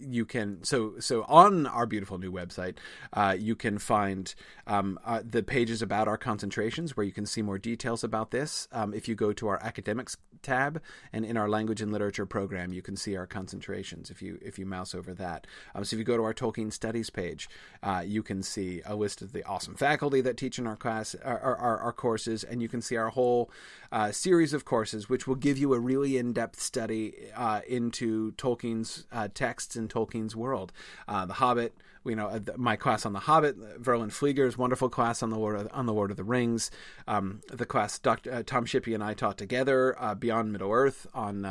you 0.00 0.24
can 0.24 0.62
so 0.64 0.94
so 0.98 1.24
on 1.24 1.66
our 1.66 1.86
beautiful 1.86 2.18
new 2.18 2.32
website, 2.32 2.76
uh, 3.12 3.36
you 3.38 3.54
can 3.54 3.78
find 3.78 4.34
um, 4.66 4.98
uh, 5.04 5.22
the 5.24 5.42
pages 5.42 5.82
about 5.82 6.08
our 6.08 6.18
concentrations 6.18 6.96
where 6.96 7.04
you 7.04 7.12
can 7.12 7.26
see 7.26 7.42
more 7.42 7.58
details 7.58 8.04
about 8.04 8.30
this. 8.30 8.68
Um, 8.72 8.94
if 8.94 9.08
you 9.08 9.14
go 9.14 9.32
to 9.32 9.48
our 9.48 9.62
academics 9.62 10.16
tab 10.42 10.80
and 11.12 11.24
in 11.24 11.36
our 11.36 11.48
language 11.48 11.80
and 11.80 11.92
literature 11.92 12.26
program, 12.26 12.72
you 12.72 12.82
can 12.82 12.96
see 12.96 13.16
our 13.16 13.26
concentrations. 13.26 14.10
If 14.10 14.22
you 14.22 14.38
if 14.42 14.58
you 14.58 14.66
mouse 14.66 14.94
over 14.94 15.14
that, 15.14 15.46
um, 15.74 15.84
so 15.84 15.94
if 15.94 15.98
you 15.98 16.04
go 16.04 16.16
to 16.16 16.22
our 16.24 16.34
Tolkien 16.34 16.72
studies 16.72 17.10
page, 17.10 17.48
uh, 17.82 18.02
you 18.06 18.22
can 18.22 18.42
see 18.42 18.82
a 18.84 18.94
list 18.94 19.22
of 19.22 19.32
the 19.32 19.44
awesome 19.44 19.74
faculty 19.74 20.20
that 20.20 20.36
teach 20.36 20.58
in 20.58 20.66
our 20.66 20.76
class 20.76 21.14
our, 21.24 21.38
our, 21.38 21.78
our 21.78 21.92
courses, 21.92 22.44
and 22.44 22.62
you 22.62 22.68
can 22.68 22.82
see 22.82 22.96
our 22.96 23.10
whole 23.10 23.50
uh, 23.92 24.12
series 24.12 24.52
of 24.52 24.64
courses, 24.64 25.08
which 25.08 25.26
will 25.26 25.34
give 25.34 25.58
you 25.58 25.74
a 25.74 25.80
really 25.80 26.16
in 26.16 26.32
depth 26.32 26.60
study 26.60 27.14
uh, 27.36 27.60
into 27.66 28.32
Tolkien's 28.32 29.06
uh, 29.12 29.28
text 29.32 29.76
in 29.76 29.88
Tolkien's 29.88 30.36
world. 30.36 30.72
Uh, 31.08 31.26
the 31.26 31.34
Hobbit, 31.34 31.74
you 32.04 32.16
know, 32.16 32.28
uh, 32.28 32.40
my 32.56 32.76
class 32.76 33.04
on 33.04 33.12
the 33.12 33.20
Hobbit, 33.20 33.82
Verlyn 33.82 34.12
Flieger's 34.12 34.56
wonderful 34.56 34.88
class 34.88 35.22
on 35.22 35.30
the 35.30 35.38
Lord 35.38 35.56
of, 35.56 35.68
on 35.72 35.86
the 35.86 35.92
Lord 35.92 36.10
of 36.10 36.16
the 36.16 36.24
Rings, 36.24 36.70
um, 37.06 37.40
the 37.48 37.66
class 37.66 37.98
Dr. 37.98 38.42
Tom 38.42 38.64
Shippey 38.64 38.94
and 38.94 39.02
I 39.02 39.14
taught 39.14 39.38
together, 39.38 39.96
Beyond 40.18 40.52
Middle 40.52 40.72
Earth 40.72 41.06
on 41.14 41.44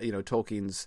you 0.00 0.12
know 0.12 0.22
Tolkien's 0.22 0.86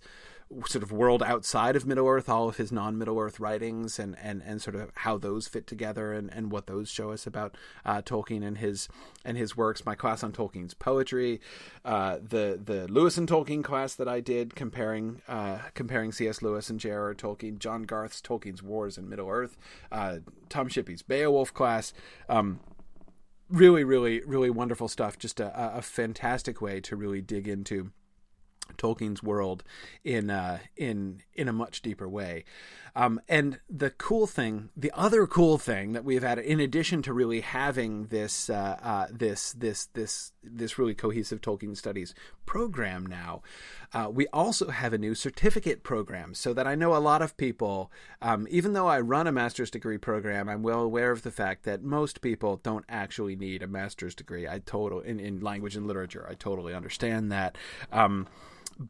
sort 0.66 0.84
of 0.84 0.92
world 0.92 1.24
outside 1.24 1.76
of 1.76 1.86
Middle 1.86 2.08
Earth, 2.08 2.30
all 2.30 2.50
of 2.50 2.58
his 2.58 2.72
non 2.72 2.98
Middle 2.98 3.20
Earth 3.20 3.40
writings, 3.40 4.00
and, 4.00 4.16
and, 4.22 4.42
and 4.46 4.62
sort 4.62 4.76
of 4.76 4.92
how 4.96 5.18
those 5.18 5.48
fit 5.48 5.68
together, 5.68 6.14
and, 6.14 6.32
and 6.34 6.52
what 6.52 6.68
those 6.68 6.90
show 6.90 7.12
us 7.12 7.26
about 7.28 7.56
uh, 7.86 8.02
Tolkien 8.02 8.46
and 8.46 8.58
his 8.58 8.88
and 9.26 9.38
his 9.38 9.56
works. 9.56 9.86
My 9.86 9.96
class 9.96 10.24
on 10.24 10.32
Tolkien's 10.32 10.74
poetry, 10.74 11.42
uh, 11.86 12.18
the 12.22 12.60
the 12.64 12.88
Lewis 12.88 13.18
and 13.18 13.28
Tolkien 13.28 13.64
class 13.64 13.96
that 13.96 14.08
I 14.08 14.20
did 14.20 14.56
comparing 14.56 15.22
uh, 15.28 15.60
comparing 15.74 16.12
C.S. 16.12 16.42
Lewis 16.42 16.70
and 16.70 16.80
J.R.R. 16.80 17.14
Tolkien, 17.16 17.60
John 17.60 17.84
Garth's 17.84 18.22
Tolkien's 18.22 18.64
Wars 18.64 18.98
in 18.98 19.10
Middle 19.10 19.30
Earth, 19.30 19.58
uh, 19.92 20.18
Tom 20.50 20.68
Shippey's 20.70 21.02
Beowulf 21.02 21.54
class. 21.54 21.94
Um, 22.30 22.60
really, 23.50 23.84
really, 23.84 24.22
really 24.26 24.50
wonderful 24.50 24.88
stuff. 24.88 25.18
Just 25.18 25.40
a, 25.40 25.78
a 25.78 25.82
fantastic 25.82 26.62
way 26.62 26.80
to 26.82 26.96
really 26.96 27.22
dig 27.22 27.48
into 27.48 27.92
Tolkien's 28.78 29.24
world 29.24 29.64
in 30.04 30.30
uh, 30.30 30.60
in 30.76 31.22
in 31.34 31.48
a 31.48 31.54
much 31.54 31.82
deeper 31.82 32.08
way. 32.08 32.44
Um, 32.96 33.20
and 33.28 33.60
the 33.68 33.90
cool 33.90 34.28
thing, 34.28 34.70
the 34.78 34.92
other 34.94 35.26
cool 35.26 35.58
thing 35.58 35.94
that 35.94 36.06
we've 36.06 36.22
had, 36.22 36.38
in 36.38 36.60
addition 36.60 37.02
to 37.04 37.14
really 37.14 37.42
having 37.42 38.06
this 38.08 38.50
uh, 38.50 38.78
uh, 38.84 39.08
this 39.12 39.54
this 39.54 39.88
this 39.88 40.34
this 40.44 40.78
really 40.78 40.94
cohesive 40.94 41.42
Tolkien 41.42 41.76
studies 41.76 42.14
program 42.46 43.06
now, 43.06 43.42
uh, 43.94 44.10
we 44.12 44.28
also 44.28 44.70
have 44.70 44.94
a 44.94 45.00
new 45.00 45.16
certificate 45.16 45.82
program. 45.82 46.36
So 46.36 46.54
that 46.54 46.68
I 46.68 46.76
know 46.76 46.96
a 46.96 46.98
lot 46.98 47.24
of 47.24 47.36
people, 47.36 47.92
um, 48.22 48.48
even 48.52 48.74
though 48.74 48.88
I 48.88 49.00
run 49.00 49.26
a 49.26 49.32
master's 49.32 49.72
degree 49.72 49.98
program, 49.98 50.48
I'm 50.48 50.62
well 50.62 50.82
aware 50.82 51.12
of 51.12 51.24
the 51.24 51.32
fact 51.32 51.64
that 51.64 51.82
most 51.82 52.22
people 52.22 52.58
don't 52.58 52.86
actually 52.88 53.36
need 53.36 53.64
a 53.64 53.68
master's 53.68 54.14
degree. 54.14 54.48
I 54.48 54.60
total 54.60 55.00
in, 55.00 55.20
in 55.20 55.40
language 55.40 55.76
and 55.76 55.88
literature. 55.88 56.28
I 56.30 56.36
totally 56.36 56.76
understand 56.76 57.32
that. 57.32 57.58
Um, 57.92 58.28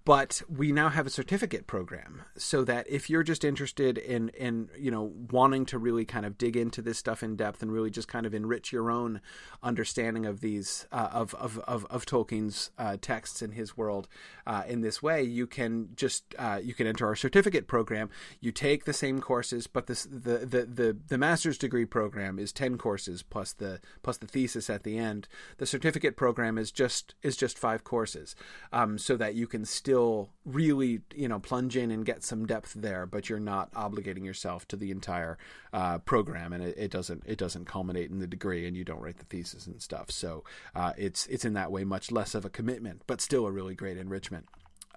but 0.05 0.41
we 0.49 0.71
now 0.71 0.89
have 0.89 1.05
a 1.05 1.09
certificate 1.09 1.67
program 1.67 2.21
so 2.37 2.63
that 2.63 2.87
if 2.89 3.09
you're 3.09 3.23
just 3.23 3.43
interested 3.43 3.97
in 3.97 4.29
in 4.29 4.69
you 4.77 4.91
know 4.91 5.11
wanting 5.31 5.65
to 5.65 5.77
really 5.77 6.05
kind 6.05 6.25
of 6.25 6.37
dig 6.37 6.55
into 6.55 6.81
this 6.81 6.97
stuff 6.97 7.23
in 7.23 7.35
depth 7.35 7.61
and 7.61 7.71
really 7.71 7.89
just 7.89 8.07
kind 8.07 8.25
of 8.25 8.33
enrich 8.33 8.71
your 8.71 8.89
own 8.89 9.21
understanding 9.61 10.25
of 10.25 10.41
these 10.41 10.87
uh, 10.91 11.09
of, 11.11 11.33
of, 11.35 11.59
of 11.59 11.85
of 11.85 12.05
Tolkien's 12.05 12.71
uh, 12.77 12.97
texts 13.01 13.41
in 13.41 13.51
his 13.51 13.75
world 13.75 14.07
uh, 14.47 14.63
in 14.67 14.81
this 14.81 15.01
way 15.01 15.23
you 15.23 15.47
can 15.47 15.89
just 15.95 16.23
uh, 16.37 16.59
you 16.63 16.73
can 16.73 16.87
enter 16.87 17.05
our 17.07 17.15
certificate 17.15 17.67
program. 17.67 18.09
You 18.39 18.51
take 18.51 18.85
the 18.85 18.93
same 18.93 19.21
courses 19.21 19.67
but 19.67 19.87
this 19.87 20.03
the, 20.03 20.39
the 20.45 20.65
the 20.65 20.97
the 21.07 21.17
master's 21.17 21.57
degree 21.57 21.85
program 21.85 22.39
is 22.39 22.51
10 22.53 22.77
courses 22.77 23.23
plus 23.23 23.53
the 23.53 23.79
plus 24.01 24.17
the 24.17 24.27
thesis 24.27 24.69
at 24.69 24.83
the 24.83 24.97
end. 24.97 25.27
The 25.57 25.65
certificate 25.65 26.15
program 26.15 26.57
is 26.57 26.71
just 26.71 27.15
is 27.21 27.35
just 27.35 27.57
5 27.57 27.83
courses 27.83 28.35
um, 28.71 28.97
so 28.97 29.17
that 29.17 29.35
you 29.35 29.47
can 29.47 29.65
still 29.73 30.29
really 30.45 31.01
you 31.15 31.27
know 31.27 31.39
plunge 31.39 31.75
in 31.75 31.91
and 31.91 32.05
get 32.05 32.23
some 32.23 32.45
depth 32.45 32.73
there, 32.73 33.05
but 33.05 33.29
you're 33.29 33.39
not 33.39 33.71
obligating 33.73 34.23
yourself 34.25 34.67
to 34.69 34.75
the 34.75 34.91
entire 34.91 35.37
uh, 35.73 35.97
program, 35.99 36.53
and 36.53 36.63
it, 36.63 36.75
it, 36.77 36.91
doesn't 36.91 37.23
it 37.25 37.37
doesn't 37.37 37.65
culminate 37.65 38.09
in 38.09 38.19
the 38.19 38.27
degree, 38.27 38.67
and 38.67 38.77
you 38.77 38.83
don't 38.83 39.01
write 39.01 39.17
the 39.17 39.25
thesis 39.25 39.67
and 39.67 39.81
stuff. 39.81 40.11
So 40.11 40.43
uh, 40.75 40.93
it's 40.97 41.25
it's 41.27 41.45
in 41.45 41.53
that 41.53 41.71
way 41.71 41.83
much 41.83 42.11
less 42.11 42.35
of 42.35 42.45
a 42.45 42.49
commitment, 42.49 43.01
but 43.07 43.21
still 43.21 43.45
a 43.45 43.51
really 43.51 43.75
great 43.75 43.97
enrichment 43.97 44.47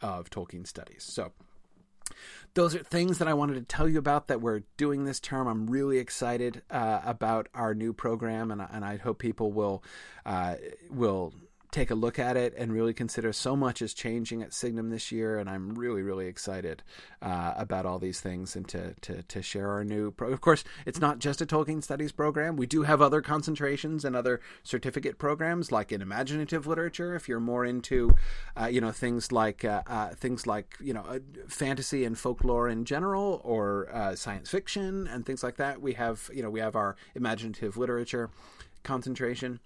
of 0.02 0.30
Tolkien 0.30 0.66
studies. 0.66 1.02
So 1.02 1.32
those 2.54 2.74
are 2.74 2.82
things 2.82 3.18
that 3.18 3.28
I 3.28 3.34
wanted 3.34 3.54
to 3.54 3.62
tell 3.62 3.88
you 3.88 3.98
about 3.98 4.28
that 4.28 4.40
we're 4.40 4.62
doing 4.76 5.04
this 5.04 5.20
term. 5.20 5.46
I'm 5.46 5.66
really 5.66 5.98
excited 5.98 6.62
uh, 6.70 7.00
about 7.04 7.48
our 7.54 7.74
new 7.74 7.92
program, 7.92 8.50
and, 8.50 8.62
and 8.70 8.84
I 8.84 8.96
hope 8.96 9.18
people 9.18 9.52
will 9.52 9.82
uh, 10.24 10.56
will 10.90 11.34
take 11.76 11.90
a 11.90 11.94
look 11.94 12.18
at 12.18 12.38
it 12.38 12.54
and 12.56 12.72
really 12.72 12.94
consider 12.94 13.34
so 13.34 13.54
much 13.54 13.82
is 13.82 13.92
changing 13.92 14.42
at 14.42 14.54
Signum 14.54 14.88
this 14.88 15.12
year, 15.12 15.38
and 15.38 15.48
I'm 15.48 15.74
really, 15.74 16.00
really 16.00 16.26
excited 16.26 16.82
uh, 17.20 17.52
about 17.54 17.84
all 17.84 17.98
these 17.98 18.18
things 18.18 18.56
and 18.56 18.66
to, 18.68 18.94
to, 19.02 19.22
to 19.22 19.42
share 19.42 19.68
our 19.68 19.84
new. 19.84 20.10
Pro- 20.10 20.32
of 20.32 20.40
course, 20.40 20.64
it's 20.86 21.00
not 21.00 21.18
just 21.18 21.42
a 21.42 21.46
Tolkien 21.46 21.82
Studies 21.82 22.12
program. 22.12 22.56
We 22.56 22.64
do 22.64 22.84
have 22.84 23.02
other 23.02 23.20
concentrations 23.20 24.06
and 24.06 24.16
other 24.16 24.40
certificate 24.62 25.18
programs, 25.18 25.70
like 25.70 25.92
in 25.92 26.00
imaginative 26.00 26.66
literature. 26.66 27.14
If 27.14 27.28
you're 27.28 27.40
more 27.40 27.66
into, 27.66 28.14
uh, 28.58 28.66
you 28.66 28.80
know, 28.80 28.90
things 28.90 29.30
like 29.30 29.62
uh, 29.62 29.82
uh 29.86 30.08
things 30.14 30.46
like 30.46 30.76
you 30.80 30.94
know 30.94 31.02
uh, 31.02 31.18
fantasy 31.46 32.06
and 32.06 32.18
folklore 32.18 32.70
in 32.70 32.86
general, 32.86 33.42
or 33.44 33.88
uh, 33.92 34.16
science 34.16 34.48
fiction 34.48 35.06
and 35.06 35.26
things 35.26 35.42
like 35.42 35.56
that, 35.56 35.82
we 35.82 35.92
have 35.92 36.30
you 36.32 36.42
know 36.42 36.48
we 36.48 36.60
have 36.60 36.74
our 36.74 36.96
imaginative 37.14 37.76
literature 37.76 38.30
concentration. 38.82 39.60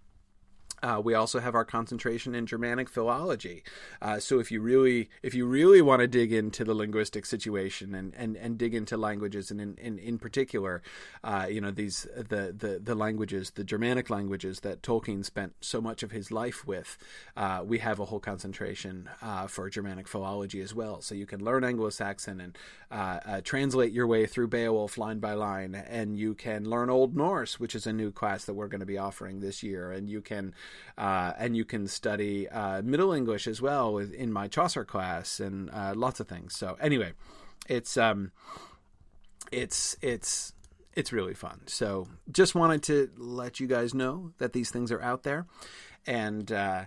Uh, 0.82 1.00
we 1.02 1.14
also 1.14 1.38
have 1.40 1.54
our 1.54 1.64
concentration 1.64 2.34
in 2.34 2.46
Germanic 2.46 2.88
philology. 2.88 3.62
Uh, 4.00 4.18
so 4.18 4.38
if 4.38 4.50
you 4.50 4.60
really 4.60 5.08
if 5.22 5.34
you 5.34 5.46
really 5.46 5.82
want 5.82 6.00
to 6.00 6.06
dig 6.06 6.32
into 6.32 6.64
the 6.64 6.74
linguistic 6.74 7.26
situation 7.26 7.94
and, 7.94 8.14
and, 8.16 8.36
and 8.36 8.58
dig 8.58 8.74
into 8.74 8.96
languages 8.96 9.50
and 9.50 9.60
in, 9.60 9.76
in, 9.78 9.98
in 9.98 10.18
particular, 10.18 10.82
uh, 11.24 11.46
you 11.48 11.60
know 11.60 11.70
these 11.70 12.06
the, 12.16 12.54
the 12.56 12.80
the 12.82 12.94
languages 12.94 13.50
the 13.50 13.64
Germanic 13.64 14.10
languages 14.10 14.60
that 14.60 14.82
Tolkien 14.82 15.24
spent 15.24 15.54
so 15.60 15.80
much 15.80 16.02
of 16.02 16.10
his 16.10 16.30
life 16.30 16.66
with, 16.66 16.96
uh, 17.36 17.62
we 17.64 17.78
have 17.78 17.98
a 17.98 18.04
whole 18.06 18.20
concentration 18.20 19.08
uh, 19.22 19.46
for 19.46 19.68
Germanic 19.70 20.08
philology 20.08 20.60
as 20.60 20.74
well. 20.74 21.00
So 21.00 21.14
you 21.14 21.26
can 21.26 21.44
learn 21.44 21.64
Anglo-Saxon 21.64 22.40
and 22.40 22.58
uh, 22.90 23.40
translate 23.44 23.92
your 23.92 24.06
way 24.06 24.26
through 24.26 24.48
Beowulf 24.48 24.98
line 24.98 25.18
by 25.18 25.34
line, 25.34 25.74
and 25.74 26.18
you 26.18 26.34
can 26.34 26.68
learn 26.68 26.90
Old 26.90 27.16
Norse, 27.16 27.60
which 27.60 27.74
is 27.74 27.86
a 27.86 27.92
new 27.92 28.10
class 28.10 28.44
that 28.44 28.54
we're 28.54 28.68
going 28.68 28.80
to 28.80 28.86
be 28.86 28.98
offering 28.98 29.40
this 29.40 29.62
year, 29.62 29.92
and 29.92 30.08
you 30.08 30.20
can 30.20 30.54
uh, 30.98 31.32
and 31.38 31.56
you 31.56 31.64
can 31.64 31.86
study 31.86 32.48
uh, 32.48 32.82
Middle 32.82 33.12
English 33.12 33.46
as 33.46 33.60
well 33.60 33.98
in 33.98 34.32
my 34.32 34.48
Chaucer 34.48 34.84
class 34.84 35.40
and 35.40 35.70
uh, 35.70 35.92
lots 35.96 36.20
of 36.20 36.28
things. 36.28 36.54
So 36.54 36.76
anyway, 36.80 37.12
it's 37.68 37.96
um, 37.96 38.32
it's 39.52 39.96
it's 40.00 40.52
it's 40.94 41.12
really 41.12 41.34
fun. 41.34 41.62
So 41.66 42.08
just 42.30 42.54
wanted 42.54 42.82
to 42.84 43.10
let 43.16 43.60
you 43.60 43.66
guys 43.66 43.94
know 43.94 44.32
that 44.38 44.52
these 44.52 44.70
things 44.70 44.92
are 44.92 45.02
out 45.02 45.22
there, 45.22 45.46
and. 46.06 46.50
Uh, 46.50 46.84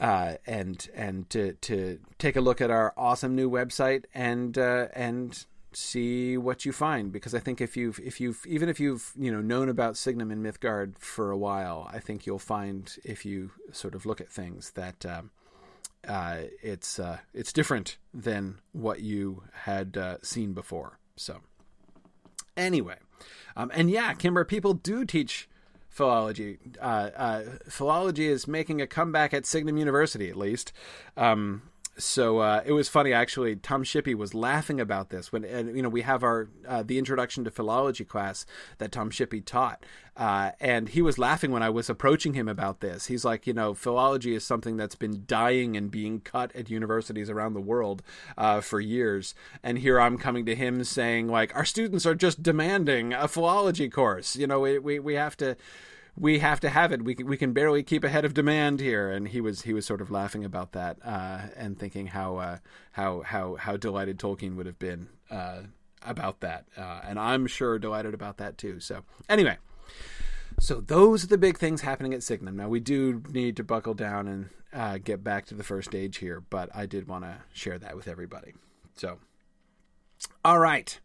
uh, 0.00 0.34
and 0.44 0.88
and 0.94 1.30
to 1.30 1.52
to 1.52 2.00
take 2.18 2.34
a 2.34 2.40
look 2.40 2.60
at 2.60 2.70
our 2.70 2.92
awesome 2.96 3.36
new 3.36 3.48
website 3.48 4.06
and 4.12 4.58
uh, 4.58 4.88
and 4.92 5.46
see 5.76 6.36
what 6.36 6.64
you 6.64 6.72
find 6.72 7.12
because 7.12 7.34
I 7.34 7.38
think 7.38 7.60
if 7.60 7.76
you've 7.76 7.98
if 8.00 8.20
you've 8.20 8.44
even 8.46 8.68
if 8.68 8.80
you've 8.80 9.12
you 9.18 9.30
know 9.32 9.40
known 9.40 9.68
about 9.68 9.96
Signum 9.96 10.30
and 10.30 10.44
Mythgard 10.44 10.98
for 10.98 11.30
a 11.30 11.36
while, 11.36 11.88
I 11.92 11.98
think 11.98 12.26
you'll 12.26 12.38
find 12.38 12.94
if 13.04 13.24
you 13.24 13.50
sort 13.72 13.94
of 13.94 14.06
look 14.06 14.20
at 14.20 14.30
things 14.30 14.72
that 14.72 15.04
uh, 15.06 15.22
uh, 16.08 16.42
it's 16.62 16.98
uh, 16.98 17.18
it's 17.32 17.52
different 17.52 17.98
than 18.12 18.58
what 18.72 19.00
you 19.00 19.42
had 19.52 19.96
uh, 19.96 20.16
seen 20.22 20.52
before. 20.52 20.98
So 21.16 21.40
anyway, 22.56 22.96
um, 23.56 23.70
and 23.74 23.90
yeah, 23.90 24.14
Kimber, 24.14 24.44
people 24.44 24.74
do 24.74 25.04
teach 25.04 25.48
philology. 25.88 26.58
Uh, 26.80 27.10
uh, 27.16 27.42
philology 27.68 28.26
is 28.26 28.48
making 28.48 28.80
a 28.80 28.86
comeback 28.86 29.32
at 29.32 29.46
Signum 29.46 29.76
University, 29.76 30.28
at 30.28 30.36
least. 30.36 30.72
Um, 31.16 31.62
so 31.96 32.38
uh, 32.38 32.62
it 32.64 32.72
was 32.72 32.88
funny 32.88 33.12
actually. 33.12 33.56
Tom 33.56 33.84
Shippey 33.84 34.14
was 34.14 34.34
laughing 34.34 34.80
about 34.80 35.10
this 35.10 35.32
when 35.32 35.44
and, 35.44 35.76
you 35.76 35.82
know 35.82 35.88
we 35.88 36.02
have 36.02 36.22
our 36.22 36.48
uh, 36.66 36.82
the 36.82 36.98
introduction 36.98 37.44
to 37.44 37.50
philology 37.50 38.04
class 38.04 38.46
that 38.78 38.90
Tom 38.90 39.10
Shippey 39.10 39.44
taught, 39.44 39.84
uh, 40.16 40.52
and 40.60 40.88
he 40.90 41.02
was 41.02 41.18
laughing 41.18 41.50
when 41.52 41.62
I 41.62 41.70
was 41.70 41.88
approaching 41.88 42.34
him 42.34 42.48
about 42.48 42.80
this. 42.80 43.06
He's 43.06 43.24
like, 43.24 43.46
you 43.46 43.52
know, 43.52 43.74
philology 43.74 44.34
is 44.34 44.44
something 44.44 44.76
that's 44.76 44.96
been 44.96 45.24
dying 45.26 45.76
and 45.76 45.90
being 45.90 46.20
cut 46.20 46.54
at 46.56 46.70
universities 46.70 47.30
around 47.30 47.54
the 47.54 47.60
world 47.60 48.02
uh, 48.36 48.60
for 48.60 48.80
years, 48.80 49.34
and 49.62 49.78
here 49.78 50.00
I'm 50.00 50.18
coming 50.18 50.46
to 50.46 50.54
him 50.54 50.82
saying 50.84 51.28
like 51.28 51.54
our 51.54 51.64
students 51.64 52.06
are 52.06 52.14
just 52.14 52.42
demanding 52.42 53.12
a 53.12 53.28
philology 53.28 53.88
course. 53.88 54.36
You 54.36 54.46
know, 54.46 54.60
we 54.60 54.78
we, 54.78 54.98
we 54.98 55.14
have 55.14 55.36
to 55.36 55.56
we 56.16 56.38
have 56.38 56.60
to 56.60 56.68
have 56.68 56.92
it. 56.92 57.02
We 57.02 57.14
we 57.14 57.36
can 57.36 57.52
barely 57.52 57.82
keep 57.82 58.04
ahead 58.04 58.24
of 58.24 58.34
demand 58.34 58.80
here. 58.80 59.10
And 59.10 59.28
he 59.28 59.40
was 59.40 59.62
he 59.62 59.72
was 59.72 59.86
sort 59.86 60.00
of 60.00 60.10
laughing 60.10 60.44
about 60.44 60.72
that 60.72 60.98
uh, 61.04 61.42
and 61.56 61.78
thinking 61.78 62.08
how 62.08 62.36
uh, 62.36 62.58
how 62.92 63.22
how 63.22 63.56
how 63.56 63.76
delighted 63.76 64.18
Tolkien 64.18 64.56
would 64.56 64.66
have 64.66 64.78
been 64.78 65.08
uh, 65.30 65.62
about 66.02 66.40
that. 66.40 66.66
Uh, 66.76 67.00
and 67.04 67.18
I'm 67.18 67.46
sure 67.46 67.78
delighted 67.78 68.14
about 68.14 68.38
that 68.38 68.58
too. 68.58 68.80
So 68.80 69.02
anyway. 69.28 69.58
So 70.60 70.80
those 70.80 71.24
are 71.24 71.26
the 71.26 71.36
big 71.36 71.58
things 71.58 71.80
happening 71.80 72.14
at 72.14 72.22
Signum. 72.22 72.56
Now 72.56 72.68
we 72.68 72.78
do 72.78 73.24
need 73.32 73.56
to 73.56 73.64
buckle 73.64 73.94
down 73.94 74.28
and 74.28 74.50
uh, 74.72 74.98
get 74.98 75.24
back 75.24 75.46
to 75.46 75.54
the 75.54 75.64
first 75.64 75.90
stage 75.90 76.18
here, 76.18 76.40
but 76.40 76.68
I 76.74 76.86
did 76.86 77.08
want 77.08 77.24
to 77.24 77.38
share 77.52 77.78
that 77.78 77.96
with 77.96 78.08
everybody. 78.08 78.54
So, 78.96 79.18
all 80.44 80.58
right, 80.58 80.98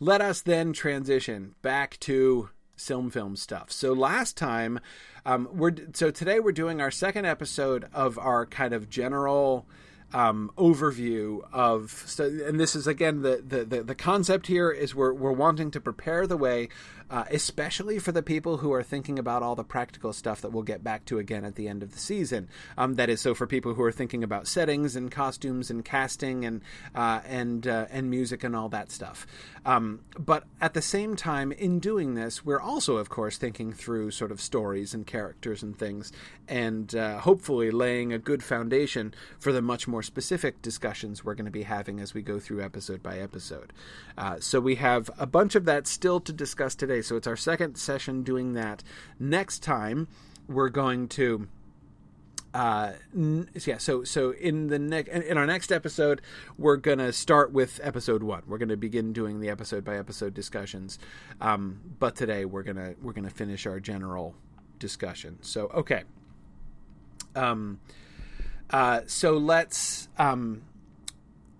let 0.00 0.20
us 0.20 0.40
then 0.40 0.72
transition 0.72 1.54
back 1.62 1.98
to 2.00 2.50
film 2.78 3.10
film 3.10 3.36
stuff. 3.36 3.70
So 3.70 3.92
last 3.92 4.36
time, 4.36 4.80
um, 5.26 5.48
we're 5.52 5.74
so 5.92 6.10
today 6.10 6.40
we're 6.40 6.52
doing 6.52 6.80
our 6.80 6.90
second 6.90 7.26
episode 7.26 7.86
of 7.92 8.18
our 8.18 8.46
kind 8.46 8.72
of 8.72 8.88
general 8.88 9.66
um, 10.12 10.50
overview 10.56 11.40
of 11.52 12.04
so, 12.06 12.24
and 12.24 12.58
this 12.58 12.74
is 12.74 12.86
again 12.86 13.22
the, 13.22 13.42
the, 13.46 13.64
the 13.64 13.82
the 13.82 13.94
concept 13.94 14.46
here 14.46 14.70
is 14.70 14.94
we're 14.94 15.12
we're 15.12 15.32
wanting 15.32 15.70
to 15.72 15.80
prepare 15.80 16.26
the 16.26 16.36
way 16.36 16.68
uh, 17.10 17.24
especially 17.30 17.98
for 17.98 18.12
the 18.12 18.22
people 18.22 18.58
who 18.58 18.72
are 18.72 18.82
thinking 18.82 19.18
about 19.18 19.42
all 19.42 19.54
the 19.54 19.64
practical 19.64 20.12
stuff 20.12 20.40
that 20.42 20.52
we'll 20.52 20.62
get 20.62 20.84
back 20.84 21.04
to 21.06 21.18
again 21.18 21.44
at 21.44 21.54
the 21.54 21.68
end 21.68 21.82
of 21.82 21.92
the 21.92 21.98
season. 21.98 22.48
Um, 22.76 22.94
that 22.94 23.08
is, 23.08 23.20
so 23.20 23.34
for 23.34 23.46
people 23.46 23.74
who 23.74 23.82
are 23.82 23.92
thinking 23.92 24.22
about 24.22 24.46
settings 24.46 24.96
and 24.96 25.10
costumes 25.10 25.70
and 25.70 25.84
casting 25.84 26.44
and 26.44 26.62
uh, 26.94 27.20
and 27.26 27.66
uh, 27.66 27.86
and 27.90 28.10
music 28.10 28.44
and 28.44 28.54
all 28.54 28.68
that 28.70 28.90
stuff. 28.90 29.26
Um, 29.64 30.00
but 30.18 30.44
at 30.60 30.74
the 30.74 30.82
same 30.82 31.16
time, 31.16 31.52
in 31.52 31.78
doing 31.78 32.14
this, 32.14 32.44
we're 32.44 32.60
also, 32.60 32.96
of 32.96 33.08
course, 33.08 33.36
thinking 33.36 33.72
through 33.72 34.12
sort 34.12 34.32
of 34.32 34.40
stories 34.40 34.94
and 34.94 35.06
characters 35.06 35.62
and 35.62 35.76
things, 35.78 36.12
and 36.46 36.94
uh, 36.94 37.18
hopefully 37.18 37.70
laying 37.70 38.12
a 38.12 38.18
good 38.18 38.42
foundation 38.42 39.12
for 39.38 39.52
the 39.52 39.60
much 39.60 39.86
more 39.86 40.02
specific 40.02 40.62
discussions 40.62 41.24
we're 41.24 41.34
going 41.34 41.44
to 41.44 41.50
be 41.50 41.64
having 41.64 42.00
as 42.00 42.14
we 42.14 42.22
go 42.22 42.38
through 42.38 42.62
episode 42.62 43.02
by 43.02 43.18
episode. 43.18 43.72
Uh, 44.16 44.36
so 44.40 44.58
we 44.60 44.76
have 44.76 45.10
a 45.18 45.26
bunch 45.26 45.54
of 45.54 45.66
that 45.66 45.86
still 45.86 46.20
to 46.20 46.32
discuss 46.32 46.74
today 46.74 46.97
today. 46.98 47.06
So 47.06 47.16
it's 47.16 47.26
our 47.26 47.36
second 47.36 47.76
session 47.76 48.22
doing 48.22 48.54
that. 48.54 48.82
Next 49.18 49.62
time, 49.62 50.08
we're 50.48 50.68
going 50.68 51.08
to 51.08 51.48
uh, 52.54 52.92
yeah. 53.14 53.76
So 53.78 54.04
so 54.04 54.30
in 54.32 54.68
the 54.68 54.78
next 54.78 55.10
in 55.10 55.36
our 55.36 55.46
next 55.46 55.70
episode, 55.70 56.22
we're 56.56 56.76
gonna 56.76 57.12
start 57.12 57.52
with 57.52 57.78
episode 57.82 58.22
one. 58.22 58.42
We're 58.46 58.58
gonna 58.58 58.76
begin 58.76 59.12
doing 59.12 59.40
the 59.40 59.50
episode 59.50 59.84
by 59.84 59.98
episode 59.98 60.34
discussions. 60.34 60.98
Um, 61.40 61.80
but 61.98 62.16
today 62.16 62.46
we're 62.46 62.62
gonna 62.62 62.94
we're 63.02 63.12
gonna 63.12 63.30
finish 63.30 63.66
our 63.66 63.80
general 63.80 64.34
discussion. 64.78 65.38
So 65.42 65.66
okay. 65.74 66.04
Um. 67.36 67.80
Uh. 68.70 69.02
So 69.06 69.36
let's 69.36 70.08
um 70.18 70.62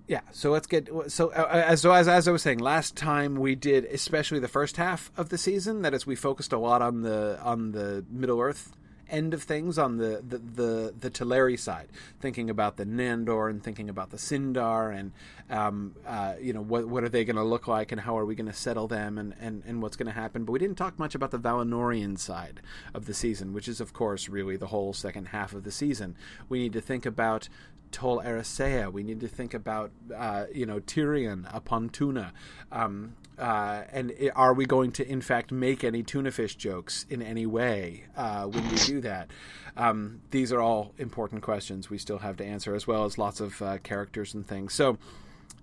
yeah 0.09 0.21
so 0.33 0.51
let's 0.51 0.67
get 0.67 0.89
so 1.09 1.29
uh, 1.31 1.65
as, 1.67 1.83
so 1.83 1.93
as 1.93 2.09
as 2.09 2.27
i 2.27 2.33
was 2.33 2.43
saying 2.43 2.59
last 2.59 2.97
time 2.97 3.37
we 3.37 3.55
did 3.55 3.85
especially 3.85 4.41
the 4.41 4.49
first 4.49 4.77
half 4.77 5.13
of 5.17 5.29
the 5.29 5.39
season 5.39 5.83
that 5.83 5.95
is 5.95 6.07
we 6.07 6.17
focused 6.17 6.53
a 6.53 6.59
lot 6.59 6.83
on 6.83 7.03
the 7.03 7.39
on 7.43 7.73
the 7.73 8.05
middle 8.11 8.41
earth 8.41 8.73
end 9.11 9.35
of 9.35 9.43
things 9.43 9.79
on 9.79 9.97
the 9.97 10.23
the 10.27 10.39
the, 10.39 10.95
the 10.99 11.11
Teleri 11.11 11.59
side, 11.59 11.89
thinking 12.21 12.51
about 12.51 12.77
the 12.77 12.85
Nandor 12.85 13.51
and 13.51 13.63
thinking 13.63 13.89
about 13.89 14.11
the 14.11 14.17
Sindar 14.17 14.97
and 14.97 15.13
um, 15.51 15.95
uh, 16.07 16.35
you 16.41 16.53
know 16.53 16.61
what 16.61 16.87
what 16.87 17.05
are 17.05 17.09
they 17.09 17.25
going 17.25 17.37
to 17.37 17.43
look 17.43 17.67
like 17.67 17.93
and 17.93 18.01
how 18.01 18.19
are 18.19 18.25
we 18.25 18.35
going 18.35 18.47
to 18.47 18.53
settle 18.53 18.89
them 18.89 19.19
and, 19.19 19.35
and, 19.41 19.63
and 19.67 19.83
what's 19.83 19.97
going 19.97 20.07
to 20.07 20.13
happen. 20.13 20.45
But 20.45 20.53
we 20.53 20.59
didn't 20.59 20.77
talk 20.77 20.99
much 20.99 21.15
about 21.15 21.31
the 21.31 21.39
Valinorian 21.39 22.19
side 22.19 22.61
of 22.95 23.07
the 23.07 23.15
season, 23.15 23.53
which 23.53 23.69
is 23.69 23.81
of 23.81 23.93
course 23.93 24.29
really 24.29 24.57
the 24.57 24.67
whole 24.67 24.93
second 24.93 25.29
half 25.29 25.53
of 25.53 25.65
the 25.65 25.73
season. 25.73 26.17
We 26.49 26.59
need 26.59 26.73
to 26.75 26.81
think 26.81 27.07
about 27.07 27.49
Tol 27.93 28.21
Eressëa. 28.21 28.93
We 28.93 29.03
need 29.03 29.21
to 29.21 29.29
think 29.29 29.55
about, 29.55 29.91
uh, 30.15 30.47
you 30.53 30.67
know, 30.67 30.81
Tirion 30.81 31.47
upon 31.55 31.89
Tuna. 31.89 32.33
Um, 32.71 33.15
uh, 33.39 33.85
and 33.93 34.13
are 34.35 34.53
we 34.53 34.67
going 34.67 34.91
to, 34.93 35.09
in 35.09 35.21
fact, 35.21 35.53
make 35.53 35.85
any 35.85 36.03
tuna 36.03 36.31
fish 36.31 36.57
jokes 36.57 37.07
in 37.09 37.23
any 37.23 37.47
way 37.47 38.05
uh, 38.17 38.45
when 38.45 38.69
we 38.69 38.77
do 38.79 39.01
that? 39.01 39.31
Um, 39.77 40.21
these 40.33 40.53
are 40.53 40.61
all 40.61 40.93
important 40.99 41.43
questions 41.43 41.89
we 41.89 41.99
still 41.99 42.19
have 42.19 42.37
to 42.39 42.45
answer, 42.45 42.75
as 42.75 42.87
well 42.87 43.05
as 43.05 43.17
lots 43.17 43.41
of 43.41 43.63
uh, 43.63 43.79
characters 43.79 44.35
and 44.35 44.45
things. 44.45 44.75
So 44.75 44.99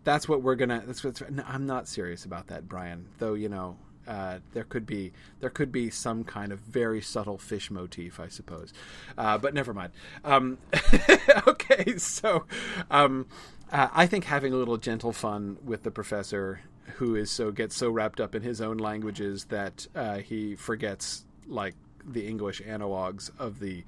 that's 0.06 0.30
what 0.30 0.42
we're 0.42 0.56
gonna. 0.56 0.84
That's 0.86 1.04
what's. 1.04 1.22
No, 1.30 1.44
I'm 1.46 1.66
not 1.66 1.90
serious 1.90 2.24
about 2.24 2.48
that, 2.48 2.70
Brian. 2.70 3.08
Though 3.18 3.34
you 3.34 3.50
know, 3.50 3.76
uh, 4.08 4.40
there 4.54 4.64
could 4.64 4.86
be 4.86 5.12
there 5.40 5.50
could 5.50 5.72
be 5.72 5.90
some 5.90 6.24
kind 6.24 6.52
of 6.52 6.60
very 6.60 7.02
subtle 7.02 7.38
fish 7.38 7.70
motif, 7.72 8.20
I 8.20 8.28
suppose. 8.28 8.74
Uh, 9.18 9.38
but 9.38 9.54
never 9.54 9.74
mind. 9.74 9.94
Um, 10.24 10.58
okay, 11.48 11.98
so 11.98 12.46
um, 12.92 13.28
uh, 13.72 13.90
I 13.94 14.06
think 14.08 14.26
having 14.26 14.54
a 14.54 14.58
little 14.58 14.78
gentle 14.78 15.14
fun 15.14 15.58
with 15.64 15.84
the 15.84 15.92
professor, 15.92 16.62
who 16.96 17.16
is 17.16 17.32
so 17.32 17.52
gets 17.52 17.76
so 17.76 17.90
wrapped 17.90 18.20
up 18.20 18.36
in 18.36 18.42
his 18.42 18.62
own 18.62 18.78
languages 18.78 19.46
that 19.46 19.88
uh, 19.96 20.18
he 20.18 20.56
forgets 20.56 21.26
like 21.48 21.76
the 22.06 22.28
English 22.28 22.62
analogs 22.62 23.32
of 23.40 23.60
the 23.60 23.84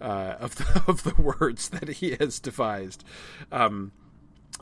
uh, 0.00 0.36
of 0.40 0.56
the, 0.56 0.84
of 0.88 1.02
the 1.02 1.14
words 1.20 1.68
that 1.70 1.88
he 1.88 2.16
has 2.18 2.40
devised. 2.40 3.04
Um, 3.52 3.92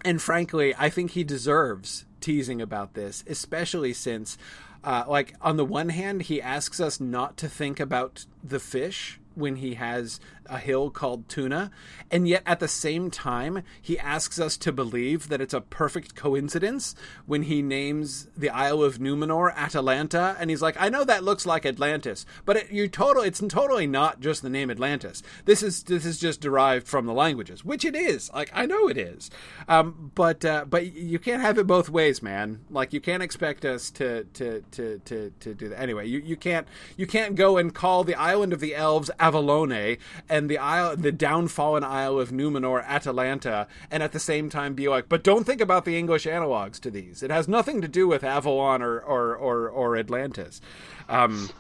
and 0.05 0.21
frankly, 0.21 0.75
I 0.77 0.91
think 0.91 1.13
he 1.13 1.25
deserves 1.25 2.07
teasing 2.21 2.61
about 2.61 2.95
this, 2.95 3.25
especially 3.27 3.93
since 3.93 4.39
uh, 4.85 5.05
like 5.07 5.35
on 5.41 5.57
the 5.57 5.65
one 5.65 5.91
hand, 5.91 6.23
he 6.23 6.41
asks 6.41 6.81
us 6.81 7.01
not 7.01 7.37
to 7.39 7.49
think 7.49 7.81
about 7.81 8.27
the 8.43 8.61
fish 8.61 9.21
when 9.39 9.57
he 9.57 9.75
has 9.75 10.21
a 10.47 10.59
hill 10.59 10.91
called 10.91 11.29
Tuna, 11.29 11.71
and 12.11 12.27
yet 12.27 12.43
at 12.47 12.61
the 12.61 12.69
same 12.69 13.11
time, 13.11 13.63
he 13.81 13.99
asks 13.99 14.41
us 14.41 14.57
to 14.59 14.73
believe 14.73 15.29
that 15.29 15.41
it's 15.41 15.55
a 15.55 15.61
perfect 15.61 16.15
coincidence 16.15 16.95
when 17.27 17.43
he 17.43 17.63
names 17.63 18.29
the 18.37 18.51
Isle 18.51 18.83
of 18.83 18.99
Numenor 18.99 19.55
Atalanta, 19.55 20.37
and 20.39 20.51
he's 20.51 20.63
like, 20.63 20.77
"I 20.81 20.89
know 20.89 21.05
that 21.05 21.25
looks 21.25 21.47
like 21.47 21.67
Atlantis, 21.67 22.25
but 22.45 22.57
it, 22.57 22.71
you 22.71 22.89
total, 22.89 23.23
it's 23.23 23.41
totally 23.49 23.87
not 23.87 24.21
just 24.21 24.43
the 24.43 24.51
name 24.51 24.71
Atlantis. 24.71 25.23
This 25.45 25.63
is 25.63 25.83
this 25.85 26.05
is 26.05 26.19
just 26.19 26.41
derived 26.41 26.89
from 26.89 27.07
the 27.07 27.13
languages, 27.13 27.65
which 27.65 27.85
it 27.85 27.95
is. 27.95 28.31
Like 28.33 28.51
I 28.55 28.67
know 28.67 28.89
it 28.89 28.97
is, 28.97 29.31
um, 29.69 30.13
but 30.15 30.45
uh, 30.45 30.65
but 30.69 30.93
you 30.93 31.19
can't 31.19 31.43
have 31.43 31.59
it 31.59 31.67
both 31.67 31.89
ways, 31.89 32.23
man. 32.23 32.61
Like 32.71 32.93
you 32.93 33.01
can't 33.01 33.23
expect 33.23 33.65
us 33.65 33.91
to 33.93 34.25
to 34.25 34.63
to 34.73 34.99
to, 35.05 35.33
to 35.41 35.55
do 35.55 35.69
that. 35.69 35.81
Anyway, 35.81 36.07
you, 36.07 36.21
you 36.21 36.37
can't 36.37 36.67
you 36.97 37.07
can't 37.07 37.35
go 37.35 37.57
and 37.59 37.75
call 37.75 38.05
the 38.05 38.15
island 38.15 38.53
of 38.53 38.61
the 38.61 38.75
elves 38.75 39.11
Avalone 39.29 39.99
and 40.29 40.49
the 40.49 40.59
isle, 40.59 40.97
the 40.97 41.13
downfallen 41.13 41.85
isle 41.85 42.19
of 42.19 42.31
Numenor, 42.31 42.85
Atalanta, 42.87 43.67
and 43.91 44.03
at 44.03 44.13
the 44.13 44.19
same 44.19 44.51
time 44.51 44.75
be 44.75 44.89
like, 44.89 45.09
but 45.09 45.23
don't 45.23 45.45
think 45.45 45.61
about 45.61 45.85
the 45.85 45.99
English 45.99 46.27
analogs 46.27 46.81
to 46.81 46.91
these. 46.91 47.23
It 47.23 47.31
has 47.31 47.49
nothing 47.49 47.81
to 47.81 47.89
do 47.89 48.09
with 48.09 48.25
Avalon 48.25 48.83
or 48.83 48.99
or 49.01 49.37
or, 49.37 49.69
or 49.69 49.97
Atlantis. 49.97 50.61
Um, 51.09 51.51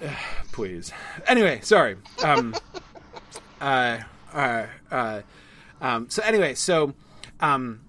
please. 0.52 0.92
Anyway, 1.26 1.60
sorry. 1.62 1.96
Um, 2.22 2.54
uh, 3.60 4.00
uh, 4.32 4.66
uh, 4.90 5.22
um, 5.80 6.10
so 6.10 6.22
anyway, 6.22 6.54
so 6.54 6.94
um, 7.40 7.80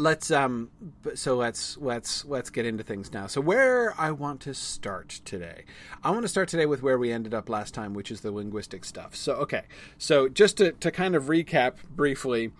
let's 0.00 0.30
um 0.30 0.70
so 1.14 1.36
let's 1.36 1.76
let's 1.76 2.24
let's 2.24 2.48
get 2.48 2.64
into 2.64 2.82
things 2.82 3.12
now. 3.12 3.26
So 3.26 3.40
where 3.40 3.94
i 4.00 4.10
want 4.10 4.40
to 4.40 4.54
start 4.54 5.20
today 5.24 5.64
i 6.02 6.10
want 6.10 6.22
to 6.22 6.28
start 6.28 6.48
today 6.48 6.64
with 6.64 6.82
where 6.82 6.98
we 6.98 7.12
ended 7.12 7.34
up 7.34 7.48
last 7.48 7.74
time 7.74 7.92
which 7.92 8.10
is 8.10 8.22
the 8.22 8.32
linguistic 8.32 8.84
stuff. 8.84 9.14
So 9.14 9.34
okay. 9.34 9.64
So 9.98 10.28
just 10.28 10.56
to, 10.56 10.72
to 10.72 10.90
kind 10.90 11.14
of 11.14 11.24
recap 11.24 11.74
briefly 11.94 12.50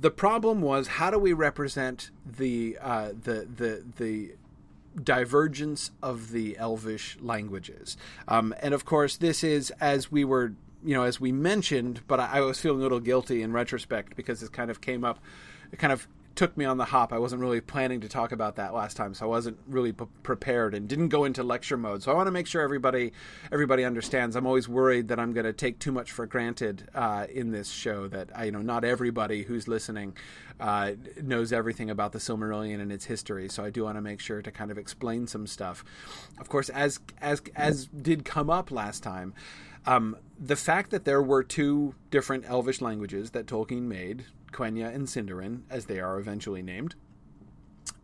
the 0.00 0.10
problem 0.10 0.62
was 0.62 0.88
how 0.88 1.10
do 1.10 1.18
we 1.18 1.32
represent 1.32 2.10
the 2.26 2.76
uh, 2.82 3.10
the 3.10 3.46
the 3.54 3.84
the 3.96 4.32
divergence 5.00 5.92
of 6.02 6.32
the 6.32 6.58
elvish 6.58 7.16
languages? 7.20 7.96
Um, 8.26 8.52
and 8.60 8.74
of 8.74 8.84
course 8.84 9.16
this 9.16 9.44
is 9.44 9.70
as 9.80 10.10
we 10.10 10.24
were 10.24 10.54
you 10.82 10.94
know 10.94 11.04
as 11.04 11.20
we 11.20 11.30
mentioned 11.30 12.00
but 12.08 12.18
I, 12.18 12.38
I 12.38 12.40
was 12.40 12.58
feeling 12.58 12.80
a 12.80 12.82
little 12.82 13.00
guilty 13.00 13.42
in 13.42 13.52
retrospect 13.52 14.16
because 14.16 14.40
this 14.40 14.48
kind 14.48 14.70
of 14.72 14.80
came 14.80 15.04
up 15.04 15.20
kind 15.78 15.92
of 15.92 16.08
took 16.40 16.56
me 16.56 16.64
on 16.64 16.78
the 16.78 16.86
hop. 16.86 17.12
I 17.12 17.18
wasn't 17.18 17.42
really 17.42 17.60
planning 17.60 18.00
to 18.00 18.08
talk 18.08 18.32
about 18.32 18.56
that 18.56 18.72
last 18.72 18.96
time, 18.96 19.12
so 19.12 19.26
I 19.26 19.28
wasn't 19.28 19.58
really 19.68 19.92
p- 19.92 20.06
prepared 20.22 20.74
and 20.74 20.88
didn't 20.88 21.08
go 21.08 21.26
into 21.26 21.42
lecture 21.42 21.76
mode. 21.76 22.02
So 22.02 22.10
I 22.10 22.14
want 22.14 22.28
to 22.28 22.30
make 22.30 22.46
sure 22.46 22.62
everybody 22.62 23.12
everybody 23.52 23.84
understands. 23.84 24.36
I'm 24.36 24.46
always 24.46 24.66
worried 24.66 25.08
that 25.08 25.20
I'm 25.20 25.34
going 25.34 25.44
to 25.44 25.52
take 25.52 25.78
too 25.78 25.92
much 25.92 26.12
for 26.12 26.24
granted 26.24 26.88
uh, 26.94 27.26
in 27.30 27.50
this 27.50 27.68
show. 27.68 28.08
That 28.08 28.30
I, 28.34 28.44
you 28.44 28.52
know, 28.52 28.62
not 28.62 28.84
everybody 28.84 29.42
who's 29.42 29.68
listening 29.68 30.16
uh, 30.58 30.92
knows 31.20 31.52
everything 31.52 31.90
about 31.90 32.12
the 32.12 32.18
Silmarillion 32.18 32.80
and 32.80 32.90
its 32.90 33.04
history. 33.04 33.50
So 33.50 33.62
I 33.62 33.68
do 33.68 33.84
want 33.84 33.98
to 33.98 34.00
make 34.00 34.20
sure 34.20 34.40
to 34.40 34.50
kind 34.50 34.70
of 34.70 34.78
explain 34.78 35.26
some 35.26 35.46
stuff. 35.46 35.84
Of 36.38 36.48
course, 36.48 36.70
as 36.70 37.00
as 37.20 37.42
as 37.54 37.84
did 37.88 38.24
come 38.24 38.48
up 38.48 38.70
last 38.70 39.02
time. 39.02 39.34
Um, 39.86 40.16
the 40.38 40.56
fact 40.56 40.90
that 40.90 41.04
there 41.04 41.22
were 41.22 41.42
two 41.42 41.94
different 42.10 42.44
Elvish 42.46 42.80
languages 42.80 43.30
that 43.30 43.46
Tolkien 43.46 43.82
made, 43.82 44.24
Quenya 44.52 44.94
and 44.94 45.06
Sindarin, 45.06 45.62
as 45.70 45.86
they 45.86 46.00
are 46.00 46.18
eventually 46.18 46.62
named. 46.62 46.94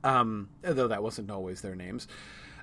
Um, 0.05 0.49
though 0.63 0.89
that 0.89 1.03
wasn't 1.03 1.31
always 1.31 1.63
their 1.63 1.75
names. 1.75 2.07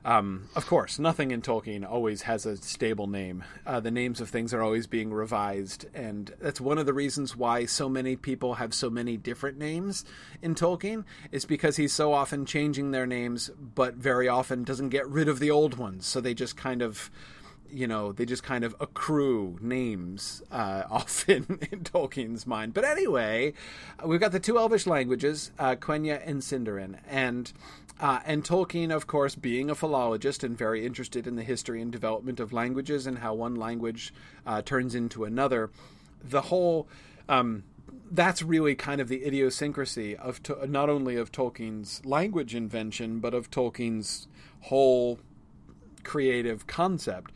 Um, 0.06 0.50
of 0.56 0.66
course, 0.66 1.00
nothing 1.00 1.32
in 1.32 1.42
Tolkien 1.42 1.90
always 1.90 2.24
has 2.24 2.46
a 2.46 2.58
stable 2.58 3.08
name. 3.08 3.44
Uh, 3.66 3.80
the 3.80 3.92
names 3.92 4.20
of 4.20 4.30
things 4.30 4.54
are 4.54 4.62
always 4.62 4.86
being 4.86 5.14
revised, 5.14 5.86
and 5.94 6.34
that's 6.42 6.60
one 6.60 6.78
of 6.78 6.86
the 6.86 6.94
reasons 6.94 7.38
why 7.38 7.66
so 7.66 7.88
many 7.88 8.18
people 8.18 8.56
have 8.56 8.74
so 8.74 8.90
many 8.90 9.16
different 9.16 9.58
names 9.58 10.04
in 10.42 10.56
Tolkien. 10.56 11.06
Is 11.32 11.46
because 11.46 11.78
he's 11.78 11.94
so 11.94 12.12
often 12.12 12.46
changing 12.46 12.92
their 12.92 13.08
names, 13.08 13.50
but 13.58 13.96
very 13.96 14.28
often 14.28 14.66
doesn't 14.66 14.90
get 14.90 15.08
rid 15.08 15.30
of 15.30 15.40
the 15.40 15.52
old 15.52 15.76
ones. 15.78 16.06
So 16.06 16.20
they 16.20 16.34
just 16.34 16.58
kind 16.58 16.82
of 16.82 17.10
you 17.74 17.88
know 17.88 18.12
they 18.12 18.26
just 18.26 18.44
kind 18.44 18.64
of 18.64 18.76
accrue 18.80 19.58
names 19.60 20.42
uh, 20.52 20.84
often 20.90 21.60
in 21.72 21.82
Tolkien's 21.82 22.46
mind. 22.46 22.74
But 22.74 22.86
anyway, 22.86 23.54
we've 24.06 24.20
got 24.20 24.32
the 24.32 24.40
two 24.40 24.58
Elvish 24.58 24.88
languages, 24.88 25.52
uh, 25.58 25.76
Quenya 25.76 26.22
and 26.26 26.42
Sindarin, 26.42 27.00
and 27.10 27.52
uh, 28.00 28.20
and 28.26 28.44
Tolkien, 28.44 28.94
of 28.94 29.08
course, 29.08 29.36
being 29.36 29.70
a 29.70 29.76
philologist 29.76 30.44
and 30.44 30.58
very 30.58 30.86
interested 30.86 31.28
in 31.28 31.36
the 31.36 31.44
history 31.44 31.82
and 31.82 31.92
development 31.92 32.40
of 32.40 32.54
languages 32.54 33.08
and 33.08 33.20
how 33.20 33.34
one 33.34 33.56
language 33.56 34.14
uh, 34.46 34.62
turns 34.62 34.96
into 34.96 35.26
another, 35.26 35.70
the 36.24 36.42
whole. 36.42 36.88
Um, 37.28 37.64
that's 38.12 38.44
really 38.44 38.76
kind 38.76 39.02
of 39.02 39.08
the 39.08 39.26
idiosyncrasy 39.26 40.16
of 40.16 40.42
to- 40.44 40.68
not 40.68 40.88
only 40.90 41.16
of 41.16 41.32
Tolkien's 41.32 42.06
language 42.06 42.54
invention, 42.54 43.20
but 43.20 43.34
of 43.34 43.50
Tolkien's 43.50 44.28
whole 44.62 45.20
creative 46.04 46.68
concept 46.68 47.32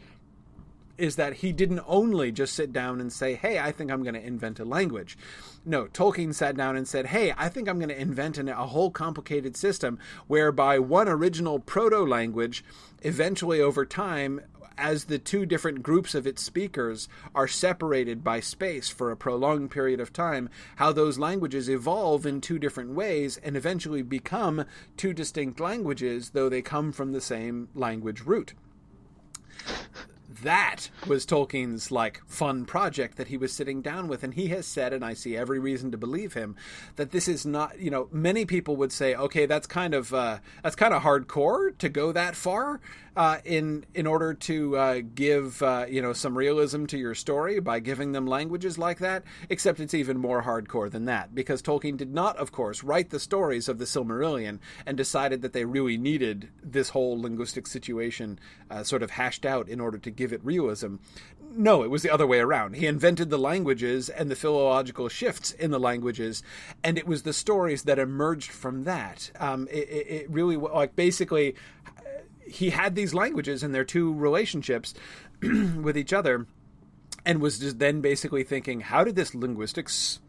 is 0.97 1.15
that 1.15 1.33
he 1.33 1.51
didn't 1.51 1.81
only 1.85 2.31
just 2.31 2.53
sit 2.53 2.73
down 2.73 2.99
and 2.99 3.11
say, 3.11 3.35
Hey, 3.35 3.59
I 3.59 3.71
think 3.71 3.91
I'm 3.91 4.03
going 4.03 4.15
to 4.15 4.25
invent 4.25 4.59
a 4.59 4.65
language. 4.65 5.17
No, 5.65 5.85
Tolkien 5.85 6.33
sat 6.33 6.55
down 6.57 6.75
and 6.75 6.87
said, 6.87 7.07
Hey, 7.07 7.33
I 7.37 7.49
think 7.49 7.67
I'm 7.67 7.79
going 7.79 7.89
to 7.89 8.01
invent 8.01 8.37
an, 8.37 8.49
a 8.49 8.67
whole 8.67 8.91
complicated 8.91 9.55
system 9.55 9.99
whereby 10.27 10.79
one 10.79 11.07
original 11.07 11.59
proto 11.59 11.99
language, 11.99 12.63
eventually 13.01 13.61
over 13.61 13.85
time, 13.85 14.41
as 14.77 15.05
the 15.05 15.17
two 15.17 15.45
different 15.45 15.81
groups 15.81 16.13
of 16.13 16.27
its 16.27 16.43
speakers 16.43 17.09
are 17.33 17.47
separated 17.47 18.23
by 18.23 18.39
space 18.39 18.89
for 18.89 19.11
a 19.11 19.17
prolonged 19.17 19.71
period 19.71 19.99
of 19.99 20.13
time, 20.13 20.49
how 20.75 20.91
those 20.91 21.17
languages 21.17 21.67
evolve 21.67 22.25
in 22.27 22.39
two 22.39 22.59
different 22.59 22.91
ways 22.91 23.37
and 23.37 23.57
eventually 23.57 24.03
become 24.03 24.65
two 24.95 25.13
distinct 25.13 25.59
languages, 25.59 26.29
though 26.31 26.47
they 26.47 26.61
come 26.61 26.91
from 26.91 27.11
the 27.11 27.21
same 27.21 27.69
language 27.73 28.21
root 28.21 28.53
that 30.43 30.89
was 31.05 31.25
Tolkien's 31.25 31.91
like 31.91 32.21
fun 32.25 32.65
project 32.65 33.17
that 33.17 33.27
he 33.27 33.37
was 33.37 33.53
sitting 33.53 33.81
down 33.81 34.07
with, 34.07 34.23
and 34.23 34.33
he 34.33 34.47
has 34.47 34.65
said, 34.65 34.93
and 34.93 35.03
I 35.03 35.13
see 35.13 35.35
every 35.35 35.59
reason 35.59 35.91
to 35.91 35.97
believe 35.97 36.33
him, 36.33 36.55
that 36.95 37.11
this 37.11 37.27
is 37.27 37.45
not. 37.45 37.79
You 37.79 37.91
know, 37.91 38.07
many 38.11 38.45
people 38.45 38.75
would 38.77 38.91
say, 38.91 39.15
okay, 39.15 39.45
that's 39.45 39.67
kind 39.67 39.93
of 39.93 40.13
uh, 40.13 40.39
that's 40.63 40.75
kind 40.75 40.93
of 40.93 41.03
hardcore 41.03 41.77
to 41.77 41.89
go 41.89 42.11
that 42.11 42.35
far 42.35 42.79
uh, 43.17 43.39
in 43.43 43.83
in 43.95 44.05
order 44.05 44.33
to 44.35 44.77
uh, 44.77 45.01
give 45.15 45.61
uh, 45.63 45.85
you 45.89 46.01
know 46.01 46.13
some 46.13 46.37
realism 46.37 46.85
to 46.85 46.97
your 46.97 47.15
story 47.15 47.59
by 47.59 47.79
giving 47.79 48.11
them 48.11 48.27
languages 48.27 48.77
like 48.77 48.99
that. 48.99 49.23
Except 49.49 49.79
it's 49.79 49.95
even 49.95 50.19
more 50.19 50.43
hardcore 50.43 50.89
than 50.89 51.05
that 51.05 51.33
because 51.33 51.61
Tolkien 51.61 51.97
did 51.97 52.13
not, 52.13 52.37
of 52.37 52.51
course, 52.51 52.83
write 52.83 53.09
the 53.09 53.19
stories 53.19 53.67
of 53.67 53.79
the 53.79 53.85
Silmarillion 53.85 54.59
and 54.85 54.95
decided 54.95 55.41
that 55.41 55.53
they 55.53 55.65
really 55.65 55.97
needed 55.97 56.49
this 56.63 56.89
whole 56.89 57.19
linguistic 57.19 57.65
situation 57.65 58.37
uh, 58.69 58.83
sort 58.83 59.01
of 59.01 59.09
hashed 59.11 59.45
out 59.45 59.67
in 59.67 59.79
order 59.79 59.97
to 59.97 60.11
give 60.11 60.26
it 60.33 60.43
realism. 60.43 60.95
No, 61.49 61.83
it 61.83 61.89
was 61.89 62.03
the 62.03 62.09
other 62.09 62.27
way 62.27 62.39
around. 62.39 62.75
He 62.75 62.85
invented 62.85 63.29
the 63.29 63.39
languages 63.39 64.09
and 64.09 64.29
the 64.29 64.35
philological 64.35 65.09
shifts 65.09 65.51
in 65.51 65.71
the 65.71 65.79
languages, 65.79 66.43
and 66.83 66.97
it 66.97 67.07
was 67.07 67.23
the 67.23 67.33
stories 67.33 67.83
that 67.83 67.97
emerged 67.97 68.51
from 68.51 68.83
that. 68.83 69.31
Um, 69.39 69.67
it, 69.71 69.87
it 69.89 70.29
really 70.29 70.57
like 70.57 70.95
basically 70.95 71.55
he 72.47 72.69
had 72.69 72.95
these 72.95 73.13
languages 73.13 73.63
and 73.63 73.73
their 73.73 73.83
two 73.83 74.13
relationships 74.13 74.93
with 75.41 75.97
each 75.97 76.13
other 76.13 76.47
and 77.25 77.41
was 77.41 77.59
just 77.59 77.79
then 77.79 78.01
basically 78.01 78.43
thinking 78.43 78.79
how 78.79 79.03
did 79.03 79.15
this 79.15 79.35
linguistics 79.35 80.19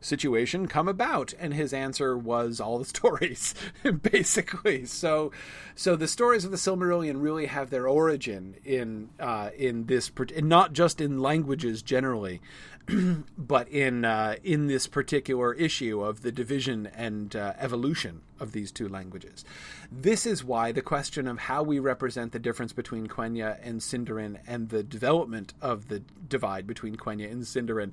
situation 0.00 0.66
come 0.66 0.88
about 0.88 1.34
and 1.38 1.54
his 1.54 1.72
answer 1.72 2.16
was 2.16 2.60
all 2.60 2.78
the 2.78 2.84
stories 2.96 3.54
basically. 4.02 4.84
So 4.86 5.32
so 5.74 5.96
the 5.96 6.08
stories 6.08 6.44
of 6.44 6.50
the 6.50 6.56
silmarillion 6.56 7.22
really 7.22 7.46
have 7.46 7.70
their 7.70 7.86
origin 7.86 8.56
in 8.64 9.10
uh, 9.18 9.50
in 9.56 9.86
this 9.86 10.10
and 10.34 10.48
not 10.48 10.72
just 10.72 11.00
in 11.00 11.20
languages 11.20 11.82
generally 11.82 12.40
but 13.38 13.68
in 13.68 14.04
uh, 14.04 14.36
in 14.42 14.66
this 14.66 14.86
particular 14.86 15.54
issue 15.54 16.02
of 16.02 16.22
the 16.22 16.32
division 16.32 16.86
and 16.94 17.36
uh, 17.36 17.52
evolution 17.58 18.22
of 18.40 18.52
these 18.52 18.72
two 18.72 18.88
languages. 18.88 19.44
This 19.92 20.26
is 20.26 20.44
why 20.44 20.72
the 20.72 20.82
question 20.82 21.26
of 21.26 21.38
how 21.38 21.62
we 21.62 21.78
represent 21.78 22.32
the 22.32 22.38
difference 22.38 22.72
between 22.72 23.06
Quenya 23.06 23.58
and 23.62 23.80
Sindarin 23.80 24.38
and 24.46 24.68
the 24.68 24.82
development 24.82 25.54
of 25.60 25.88
the 25.88 26.00
divide 26.28 26.66
between 26.66 26.96
Quenya 26.96 27.30
and 27.30 27.42
Sindarin 27.42 27.92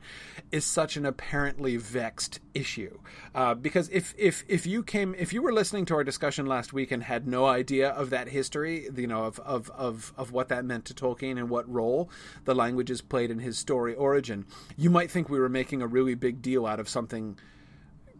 is 0.52 0.66
such 0.66 0.96
an 0.96 1.06
apparently 1.06 1.78
vexed 1.78 2.40
issue. 2.54 3.00
Uh, 3.36 3.54
because 3.54 3.90
if, 3.90 4.14
if 4.18 4.44
if 4.48 4.66
you 4.66 4.84
came 4.84 5.16
if 5.18 5.34
you 5.34 5.42
were 5.42 5.54
listening 5.54 5.86
to 5.86 5.96
our 5.96 6.04
discussion 6.04 6.46
last 6.46 6.74
week 6.74 6.92
and 6.92 7.04
had 7.04 7.28
no 7.28 7.46
idea 7.46 7.90
of 7.90 8.10
that 8.12 8.30
history, 8.30 8.88
you 8.96 9.08
know 9.08 9.26
of 9.26 9.40
of 9.40 9.70
of, 9.72 10.14
of 10.18 10.32
what 10.32 10.50
that 10.50 10.66
meant 10.66 10.86
to 10.86 10.94
Tolkien 10.94 11.38
and 11.38 11.50
what 11.50 11.72
role 11.72 12.10
the 12.46 12.56
languages 12.56 13.02
played 13.02 13.32
in 13.32 13.40
his 13.40 13.58
story 13.58 13.96
origin, 13.96 14.46
you 14.78 14.90
might 14.90 15.12
think 15.12 15.30
we 15.30 15.40
were 15.40 15.50
making 15.50 15.82
a 15.82 15.88
really 15.88 16.16
big 16.16 16.42
deal 16.42 16.66
out 16.66 16.80
of 16.80 16.88
something 16.88 17.38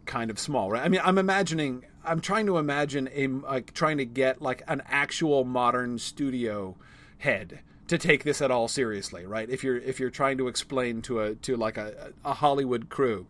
kind 0.08 0.30
of 0.30 0.38
small, 0.40 0.72
right? 0.72 0.82
I 0.84 0.88
mean, 0.88 1.00
I'm 1.04 1.18
imagining, 1.18 1.84
I'm 2.04 2.20
trying 2.20 2.46
to 2.46 2.58
imagine 2.58 3.08
a 3.14 3.28
like 3.28 3.72
trying 3.74 3.98
to 3.98 4.04
get 4.04 4.42
like 4.42 4.62
an 4.66 4.82
actual 4.86 5.44
modern 5.44 5.98
studio 5.98 6.74
head 7.18 7.60
to 7.86 7.98
take 7.98 8.24
this 8.24 8.42
at 8.42 8.50
all 8.50 8.66
seriously, 8.66 9.24
right? 9.24 9.48
If 9.48 9.62
you're 9.62 9.76
if 9.76 10.00
you're 10.00 10.10
trying 10.10 10.38
to 10.38 10.48
explain 10.48 11.02
to 11.02 11.20
a 11.20 11.34
to 11.36 11.56
like 11.56 11.76
a, 11.76 12.12
a 12.24 12.34
Hollywood 12.34 12.88
crew, 12.88 13.26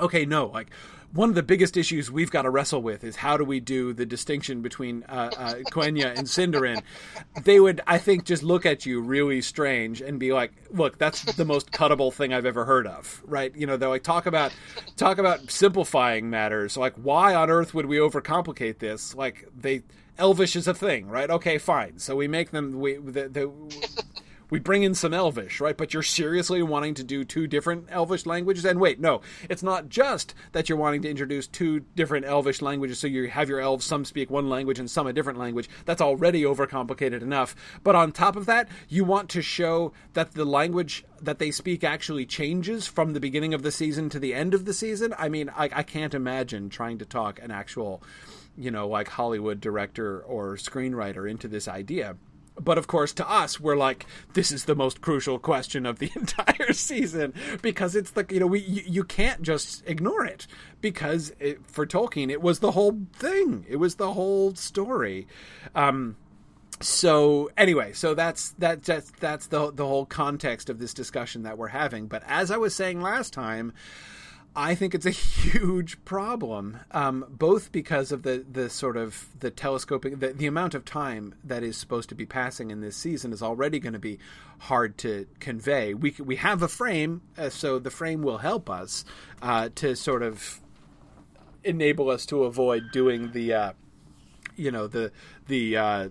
okay, 0.00 0.24
no, 0.24 0.46
like 0.46 0.70
one 1.12 1.28
of 1.28 1.34
the 1.34 1.42
biggest 1.42 1.76
issues 1.76 2.10
we've 2.10 2.30
got 2.30 2.42
to 2.42 2.50
wrestle 2.50 2.82
with 2.82 3.02
is 3.02 3.16
how 3.16 3.36
do 3.36 3.44
we 3.44 3.60
do 3.60 3.92
the 3.92 4.04
distinction 4.04 4.60
between 4.60 5.04
uh, 5.08 5.30
uh, 5.36 5.54
Quenya 5.70 6.16
and 6.16 6.26
Sindarin. 6.26 6.82
They 7.44 7.60
would, 7.60 7.80
I 7.86 7.98
think, 7.98 8.24
just 8.24 8.42
look 8.42 8.66
at 8.66 8.84
you 8.84 9.00
really 9.00 9.40
strange 9.40 10.00
and 10.00 10.18
be 10.18 10.32
like, 10.32 10.52
"Look, 10.70 10.98
that's 10.98 11.22
the 11.36 11.44
most 11.44 11.72
cuttable 11.72 12.12
thing 12.12 12.34
I've 12.34 12.46
ever 12.46 12.64
heard 12.64 12.86
of." 12.86 13.22
Right? 13.24 13.54
You 13.56 13.66
know, 13.66 13.76
they're 13.76 13.88
like 13.88 14.02
talk 14.02 14.26
about 14.26 14.52
talk 14.96 15.18
about 15.18 15.50
simplifying 15.50 16.30
matters. 16.30 16.76
Like, 16.76 16.94
why 16.94 17.34
on 17.34 17.50
earth 17.50 17.74
would 17.74 17.86
we 17.86 17.96
overcomplicate 17.96 18.78
this? 18.78 19.14
Like, 19.14 19.48
they 19.56 19.82
Elvish 20.18 20.56
is 20.56 20.68
a 20.68 20.74
thing, 20.74 21.08
right? 21.08 21.30
Okay, 21.30 21.58
fine. 21.58 21.98
So 21.98 22.16
we 22.16 22.28
make 22.28 22.50
them 22.50 22.80
we 22.80 22.96
the, 22.96 23.28
the 23.28 23.52
we 24.50 24.58
bring 24.58 24.82
in 24.82 24.94
some 24.94 25.12
Elvish, 25.12 25.60
right? 25.60 25.76
But 25.76 25.92
you're 25.92 26.02
seriously 26.02 26.62
wanting 26.62 26.94
to 26.94 27.04
do 27.04 27.24
two 27.24 27.46
different 27.46 27.88
Elvish 27.90 28.26
languages? 28.26 28.64
And 28.64 28.80
wait, 28.80 29.00
no, 29.00 29.20
it's 29.48 29.62
not 29.62 29.88
just 29.88 30.34
that 30.52 30.68
you're 30.68 30.78
wanting 30.78 31.02
to 31.02 31.10
introduce 31.10 31.46
two 31.46 31.80
different 31.94 32.26
Elvish 32.26 32.62
languages 32.62 32.98
so 32.98 33.06
you 33.06 33.28
have 33.28 33.48
your 33.48 33.60
elves, 33.60 33.84
some 33.84 34.04
speak 34.04 34.30
one 34.30 34.48
language 34.48 34.78
and 34.78 34.90
some 34.90 35.06
a 35.06 35.12
different 35.12 35.38
language. 35.38 35.68
That's 35.84 36.00
already 36.00 36.42
overcomplicated 36.42 37.22
enough. 37.22 37.54
But 37.82 37.94
on 37.94 38.12
top 38.12 38.36
of 38.36 38.46
that, 38.46 38.68
you 38.88 39.04
want 39.04 39.28
to 39.30 39.42
show 39.42 39.92
that 40.14 40.32
the 40.32 40.44
language 40.44 41.04
that 41.20 41.38
they 41.38 41.50
speak 41.50 41.84
actually 41.84 42.26
changes 42.26 42.86
from 42.86 43.12
the 43.12 43.20
beginning 43.20 43.54
of 43.54 43.62
the 43.62 43.72
season 43.72 44.08
to 44.10 44.18
the 44.18 44.34
end 44.34 44.54
of 44.54 44.64
the 44.64 44.72
season. 44.72 45.14
I 45.18 45.28
mean, 45.28 45.50
I, 45.50 45.64
I 45.72 45.82
can't 45.82 46.14
imagine 46.14 46.70
trying 46.70 46.98
to 46.98 47.04
talk 47.04 47.40
an 47.42 47.50
actual, 47.50 48.02
you 48.56 48.70
know, 48.70 48.88
like 48.88 49.08
Hollywood 49.08 49.60
director 49.60 50.20
or 50.20 50.56
screenwriter 50.56 51.28
into 51.28 51.48
this 51.48 51.68
idea 51.68 52.16
but 52.60 52.78
of 52.78 52.86
course 52.86 53.12
to 53.12 53.28
us 53.28 53.60
we're 53.60 53.76
like 53.76 54.06
this 54.34 54.50
is 54.50 54.64
the 54.64 54.74
most 54.74 55.00
crucial 55.00 55.38
question 55.38 55.86
of 55.86 55.98
the 55.98 56.10
entire 56.16 56.72
season 56.72 57.32
because 57.62 57.94
it's 57.96 58.10
the 58.12 58.26
you 58.30 58.40
know 58.40 58.46
we 58.46 58.60
you, 58.60 58.82
you 58.86 59.04
can't 59.04 59.42
just 59.42 59.82
ignore 59.86 60.24
it 60.24 60.46
because 60.80 61.32
it, 61.40 61.64
for 61.66 61.86
Tolkien 61.86 62.30
it 62.30 62.42
was 62.42 62.60
the 62.60 62.72
whole 62.72 62.98
thing. 63.12 63.64
It 63.68 63.76
was 63.76 63.96
the 63.96 64.12
whole 64.12 64.54
story. 64.54 65.26
Um 65.74 66.16
so 66.80 67.50
anyway 67.56 67.92
so 67.92 68.14
that's 68.14 68.50
that, 68.58 68.84
that's 68.84 69.10
that's 69.18 69.48
the 69.48 69.72
the 69.72 69.86
whole 69.86 70.06
context 70.06 70.70
of 70.70 70.78
this 70.78 70.94
discussion 70.94 71.42
that 71.42 71.58
we're 71.58 71.68
having. 71.68 72.06
But 72.06 72.22
as 72.26 72.50
i 72.50 72.56
was 72.56 72.74
saying 72.74 73.00
last 73.00 73.32
time 73.32 73.72
I 74.58 74.74
think 74.74 74.92
it's 74.92 75.06
a 75.06 75.10
huge 75.12 76.04
problem, 76.04 76.80
um, 76.90 77.24
both 77.30 77.70
because 77.70 78.10
of 78.10 78.24
the, 78.24 78.44
the 78.50 78.68
sort 78.68 78.96
of 78.96 79.28
the 79.38 79.52
telescoping, 79.52 80.16
the, 80.16 80.32
the 80.32 80.48
amount 80.48 80.74
of 80.74 80.84
time 80.84 81.36
that 81.44 81.62
is 81.62 81.76
supposed 81.76 82.08
to 82.08 82.16
be 82.16 82.26
passing 82.26 82.72
in 82.72 82.80
this 82.80 82.96
season 82.96 83.32
is 83.32 83.40
already 83.40 83.78
going 83.78 83.92
to 83.92 84.00
be 84.00 84.18
hard 84.58 84.98
to 84.98 85.26
convey. 85.38 85.94
We 85.94 86.16
we 86.18 86.36
have 86.36 86.60
a 86.60 86.66
frame, 86.66 87.22
uh, 87.38 87.50
so 87.50 87.78
the 87.78 87.90
frame 87.90 88.20
will 88.22 88.38
help 88.38 88.68
us 88.68 89.04
uh, 89.40 89.68
to 89.76 89.94
sort 89.94 90.24
of 90.24 90.60
enable 91.62 92.10
us 92.10 92.26
to 92.26 92.42
avoid 92.42 92.90
doing 92.90 93.30
the, 93.30 93.54
uh, 93.54 93.72
you 94.56 94.72
know, 94.72 94.88
the 94.88 95.12
the 95.46 95.76
uh, 95.76 96.08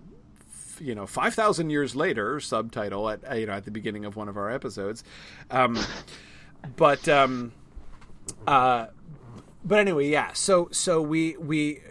you 0.79 0.95
know, 0.95 1.05
five 1.05 1.33
thousand 1.33 1.69
years 1.69 1.97
later 1.97 2.39
subtitle 2.39 3.09
at 3.09 3.37
you 3.37 3.45
know 3.45 3.53
at 3.53 3.65
the 3.65 3.71
beginning 3.71 4.05
of 4.05 4.15
one 4.15 4.29
of 4.29 4.37
our 4.37 4.49
episodes, 4.49 5.03
um, 5.51 5.77
but. 6.77 7.09
Um, 7.09 7.51
uh, 8.45 8.87
but 9.63 9.79
anyway, 9.79 10.07
yeah. 10.09 10.33
So 10.33 10.69
so 10.71 11.01
we 11.01 11.37
we 11.37 11.81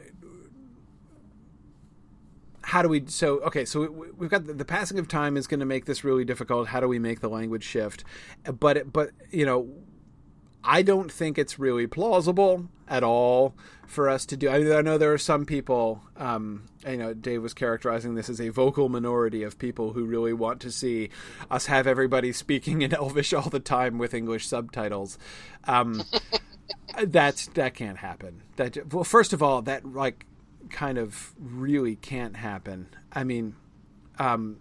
how 2.67 2.83
do 2.83 2.89
we 2.89 3.05
so 3.07 3.39
okay 3.43 3.65
so 3.65 3.89
we, 3.89 4.25
have 4.25 4.31
got 4.31 4.45
the, 4.45 4.53
the, 4.53 4.65
passing 4.65 4.99
of 4.99 5.07
time 5.07 5.37
is 5.37 5.47
going 5.47 5.61
to 5.61 5.67
make 5.67 5.85
this 5.85 6.03
really 6.03 6.25
difficult 6.25 6.67
how 6.67 6.81
do 6.81 6.89
we 6.89 6.99
make 6.99 7.21
the 7.21 7.29
language 7.29 7.63
shift 7.63 8.03
but 8.59 8.77
it, 8.77 8.93
but 8.93 9.13
you 9.31 9.47
know 9.47 9.69
i 10.67 10.83
don't 10.83 11.11
think 11.11 11.39
it's 11.39 11.59
really 11.59 11.87
plausible 11.87 12.69
at 12.89 13.03
all 13.03 13.55
for 13.87 14.09
us 14.09 14.27
to 14.27 14.37
do 14.37 14.49
i, 14.49 14.79
I 14.79 14.83
know 14.83 14.99
there 14.99 15.13
are 15.13 15.19
some 15.19 15.47
people 15.47 16.03
um, 16.17 16.65
you 16.87 16.97
know 16.97 17.15
dave 17.15 17.43
was 17.43 17.55
characterizing 17.55 18.15
this 18.15 18.29
as 18.29 18.41
a 18.41 18.49
vocal 18.51 18.89
minority 18.89 19.43
of 19.43 19.59
people 19.59 19.93
who 19.93 20.05
really 20.05 20.33
want 20.33 20.61
to 20.61 20.71
see 20.71 21.11
us 21.51 21.67
have 21.67 21.87
everybody 21.87 22.33
speaking 22.33 22.83
in 22.83 22.95
elvish 22.95 23.33
all 23.33 23.49
the 23.49 23.61
time 23.61 23.99
with 23.99 24.13
english 24.13 24.47
subtitles 24.47 25.19
um, 25.65 26.03
that's 27.05 27.49
that 27.49 27.75
can't 27.75 27.99
happen. 27.99 28.43
That 28.57 28.93
well, 28.93 29.05
first 29.05 29.33
of 29.33 29.43
all, 29.43 29.63
that 29.63 29.93
like 29.93 30.27
kind 30.71 30.99
of 30.99 31.35
really 31.39 31.97
can't 31.97 32.37
happen. 32.37 32.89
I 33.13 33.25
mean, 33.25 33.55
um, 34.19 34.59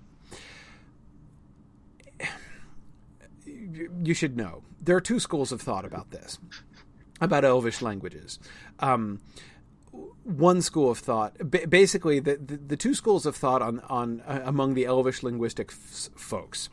you 4.03 4.13
should 4.13 4.37
know 4.37 4.63
there 4.81 4.95
are 4.95 5.01
two 5.01 5.19
schools 5.19 5.51
of 5.51 5.61
thought 5.61 5.85
about 5.85 6.11
this, 6.11 6.39
about 7.21 7.45
Elvish 7.45 7.81
languages. 7.81 8.39
Um, 8.79 9.21
one 10.23 10.61
school 10.61 10.91
of 10.91 10.99
thought, 10.99 11.37
basically, 11.69 12.19
the, 12.19 12.35
the, 12.37 12.57
the 12.57 12.77
two 12.77 12.93
schools 12.93 13.25
of 13.25 13.35
thought 13.35 13.61
on 13.61 13.79
on 13.81 14.21
uh, 14.21 14.41
among 14.45 14.73
the 14.73 14.85
Elvish 14.85 15.23
linguistic 15.23 15.71
f- 15.71 16.09
folks 16.15 16.69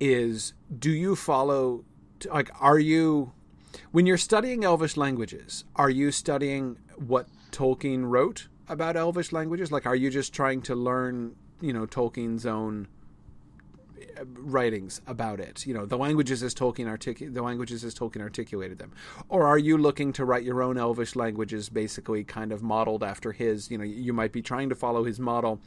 is: 0.00 0.52
do 0.76 0.90
you 0.90 1.16
follow? 1.16 1.84
Like, 2.30 2.50
are 2.60 2.78
you 2.78 3.32
when 3.90 4.06
you're 4.06 4.18
studying 4.18 4.64
Elvish 4.64 4.96
languages, 4.96 5.64
are 5.76 5.90
you 5.90 6.10
studying 6.10 6.78
what 6.96 7.28
Tolkien 7.50 8.08
wrote 8.08 8.48
about 8.68 8.96
Elvish 8.96 9.32
languages? 9.32 9.72
Like, 9.72 9.86
are 9.86 9.96
you 9.96 10.10
just 10.10 10.32
trying 10.32 10.62
to 10.62 10.74
learn, 10.74 11.36
you 11.60 11.72
know, 11.72 11.86
Tolkien's 11.86 12.46
own 12.46 12.88
writings 14.34 15.00
about 15.06 15.40
it? 15.40 15.66
You 15.66 15.74
know, 15.74 15.86
the 15.86 15.98
languages 15.98 16.42
as 16.42 16.54
Tolkien 16.54 17.32
the 17.32 17.42
languages 17.42 17.84
as 17.84 17.94
Tolkien 17.94 18.20
articulated 18.20 18.78
them, 18.78 18.92
or 19.28 19.46
are 19.46 19.58
you 19.58 19.76
looking 19.76 20.12
to 20.14 20.24
write 20.24 20.44
your 20.44 20.62
own 20.62 20.76
Elvish 20.76 21.16
languages, 21.16 21.68
basically 21.68 22.24
kind 22.24 22.52
of 22.52 22.62
modeled 22.62 23.02
after 23.02 23.32
his? 23.32 23.70
You 23.70 23.78
know, 23.78 23.84
you 23.84 24.12
might 24.12 24.32
be 24.32 24.42
trying 24.42 24.68
to 24.68 24.74
follow 24.74 25.04
his 25.04 25.18
model, 25.18 25.60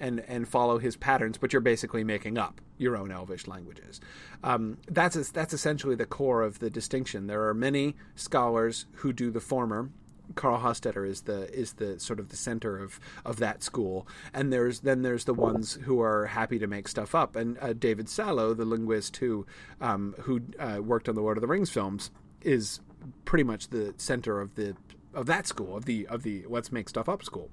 and 0.00 0.20
and 0.26 0.48
follow 0.48 0.78
his 0.78 0.96
patterns, 0.96 1.38
but 1.38 1.52
you're 1.52 1.60
basically 1.60 2.02
making 2.02 2.38
up 2.38 2.60
your 2.78 2.96
own 2.96 3.12
Elvish 3.12 3.46
languages. 3.46 4.00
Um, 4.42 4.78
that's 4.88 5.30
that's 5.30 5.52
essentially 5.52 5.94
the 5.94 6.06
core 6.06 6.42
of 6.42 6.58
the 6.58 6.70
distinction. 6.70 7.26
There 7.26 7.46
are 7.46 7.54
many 7.54 7.94
scholars 8.16 8.86
who 8.96 9.12
do 9.12 9.30
the 9.30 9.40
former, 9.40 9.90
Carl 10.34 10.60
Hostetter 10.60 11.08
is 11.08 11.22
the 11.22 11.52
is 11.52 11.74
the 11.74 11.98
sort 11.98 12.20
of 12.20 12.28
the 12.28 12.36
center 12.36 12.78
of 12.78 13.00
of 13.24 13.36
that 13.36 13.62
school, 13.62 14.06
and 14.32 14.52
there's 14.52 14.80
then 14.80 15.02
there's 15.02 15.24
the 15.24 15.34
ones 15.34 15.78
who 15.84 16.00
are 16.00 16.26
happy 16.26 16.58
to 16.58 16.66
make 16.66 16.88
stuff 16.88 17.14
up. 17.14 17.36
And 17.36 17.58
uh, 17.60 17.72
David 17.72 18.08
Salo, 18.08 18.54
the 18.54 18.64
linguist 18.64 19.16
who 19.18 19.46
um, 19.80 20.14
who 20.20 20.42
uh, 20.58 20.80
worked 20.82 21.08
on 21.08 21.14
the 21.14 21.22
Lord 21.22 21.36
of 21.36 21.42
the 21.42 21.48
Rings 21.48 21.70
films, 21.70 22.10
is 22.42 22.80
pretty 23.24 23.44
much 23.44 23.68
the 23.68 23.94
center 23.96 24.40
of 24.40 24.54
the 24.54 24.76
of 25.14 25.26
that 25.26 25.46
school 25.46 25.76
of 25.76 25.84
the 25.84 26.06
of 26.06 26.22
the 26.22 26.44
let's 26.48 26.72
make 26.72 26.88
stuff 26.88 27.08
up 27.08 27.24
school. 27.24 27.50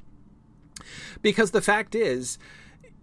Because 1.21 1.51
the 1.51 1.61
fact 1.61 1.95
is, 1.95 2.37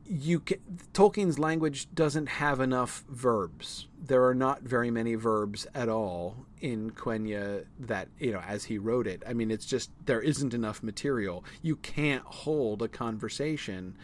you 0.07 0.41
can, 0.41 0.59
Tolkien's 0.93 1.39
language 1.39 1.89
doesn't 1.95 2.27
have 2.27 2.61
enough 2.61 3.05
verbs. 3.09 3.87
There 4.03 4.25
are 4.27 4.35
not 4.35 4.63
very 4.63 4.91
many 4.91 5.15
verbs 5.15 5.67
at 5.75 5.89
all 5.89 6.37
in 6.61 6.91
Quenya 6.91 7.65
that 7.79 8.09
you 8.19 8.33
know 8.33 8.41
as 8.41 8.65
he 8.65 8.79
wrote 8.79 9.07
it. 9.07 9.23
I 9.27 9.33
mean, 9.33 9.51
it's 9.51 9.67
just 9.67 9.91
there 10.05 10.21
isn't 10.21 10.55
enough 10.55 10.83
material. 10.83 11.45
You 11.63 11.77
can't 11.77 12.23
hold 12.25 12.83
a 12.83 12.89
conversation 12.89 13.97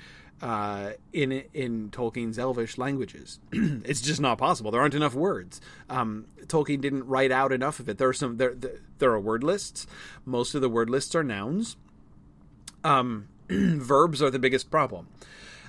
uh, 0.42 0.92
in 1.12 1.44
in 1.52 1.90
Tolkien's 1.90 2.38
Elvish 2.38 2.78
languages. 2.78 3.38
it's 3.52 4.00
just 4.00 4.20
not 4.20 4.38
possible. 4.38 4.70
There 4.70 4.80
aren't 4.80 4.94
enough 4.94 5.14
words. 5.14 5.60
Um, 5.90 6.26
Tolkien 6.46 6.80
didn't 6.80 7.06
write 7.06 7.30
out 7.30 7.52
enough 7.52 7.78
of 7.80 7.88
it. 7.88 7.98
There 7.98 8.08
are 8.08 8.14
some 8.14 8.38
there 8.38 8.54
there 8.98 9.10
are 9.12 9.20
word 9.20 9.44
lists. 9.44 9.86
Most 10.24 10.54
of 10.54 10.62
the 10.62 10.70
word 10.70 10.88
lists 10.88 11.14
are 11.14 11.24
nouns. 11.24 11.76
Um, 12.84 13.28
verbs 13.48 14.22
are 14.22 14.30
the 14.30 14.38
biggest 14.38 14.70
problem. 14.70 15.08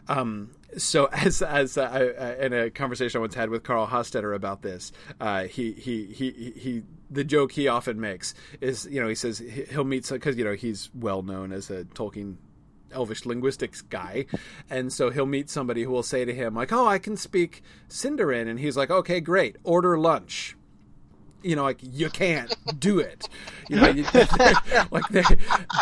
Um, 0.07 0.51
so 0.77 1.05
as 1.11 1.41
as 1.41 1.77
uh, 1.77 2.13
I, 2.19 2.45
in 2.45 2.53
a 2.53 2.69
conversation 2.69 3.19
I 3.19 3.21
once 3.21 3.35
had 3.35 3.49
with 3.49 3.63
Carl 3.63 3.87
Hostetter 3.87 4.35
about 4.35 4.61
this, 4.61 4.91
uh, 5.19 5.43
he, 5.43 5.71
he 5.73 6.05
he 6.05 6.53
he 6.55 6.83
the 7.09 7.23
joke 7.23 7.51
he 7.51 7.67
often 7.67 7.99
makes 7.99 8.33
is 8.61 8.87
you 8.89 9.01
know 9.01 9.07
he 9.07 9.15
says 9.15 9.39
he'll 9.39 9.83
meet 9.83 10.07
because 10.09 10.37
you 10.37 10.45
know 10.45 10.53
he's 10.53 10.89
well 10.93 11.21
known 11.21 11.51
as 11.51 11.69
a 11.69 11.83
Tolkien 11.85 12.37
Elvish 12.93 13.25
linguistics 13.25 13.81
guy, 13.81 14.25
and 14.69 14.91
so 14.91 15.09
he'll 15.09 15.25
meet 15.25 15.49
somebody 15.49 15.83
who 15.83 15.91
will 15.91 16.03
say 16.03 16.25
to 16.25 16.33
him 16.33 16.55
like, 16.55 16.71
"Oh, 16.71 16.87
I 16.87 16.99
can 16.99 17.17
speak 17.17 17.63
Sindarin," 17.89 18.49
and 18.49 18.59
he's 18.59 18.77
like, 18.77 18.89
"Okay, 18.89 19.19
great, 19.19 19.57
order 19.63 19.97
lunch." 19.97 20.55
You 21.43 21.55
know, 21.55 21.63
like 21.63 21.79
you 21.81 22.09
can't 22.09 22.55
do 22.79 22.99
it. 22.99 23.27
You 23.69 23.77
know, 23.77 23.89
you, 23.89 24.03
like 24.91 25.07
there, 25.09 25.23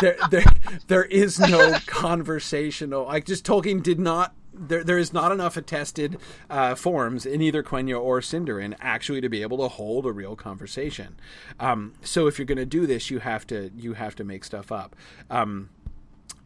there, 0.00 0.16
there, 0.30 0.44
there 0.86 1.04
is 1.04 1.38
no 1.38 1.78
conversational. 1.86 3.04
Like 3.04 3.26
just 3.26 3.44
Tolkien 3.44 3.82
did 3.82 3.98
not. 3.98 4.34
There, 4.52 4.84
there 4.84 4.98
is 4.98 5.12
not 5.12 5.32
enough 5.32 5.56
attested 5.56 6.18
uh, 6.50 6.74
forms 6.74 7.24
in 7.24 7.40
either 7.40 7.62
Quenya 7.62 7.98
or 7.98 8.20
Sindarin 8.20 8.76
actually 8.80 9.20
to 9.22 9.28
be 9.28 9.42
able 9.42 9.58
to 9.58 9.68
hold 9.68 10.04
a 10.04 10.12
real 10.12 10.36
conversation. 10.36 11.16
Um, 11.58 11.94
so 12.02 12.26
if 12.26 12.38
you're 12.38 12.46
going 12.46 12.58
to 12.58 12.66
do 12.66 12.86
this, 12.86 13.10
you 13.10 13.20
have 13.20 13.46
to 13.46 13.70
you 13.76 13.94
have 13.94 14.16
to 14.16 14.24
make 14.24 14.44
stuff 14.44 14.70
up. 14.70 14.96
Um, 15.30 15.70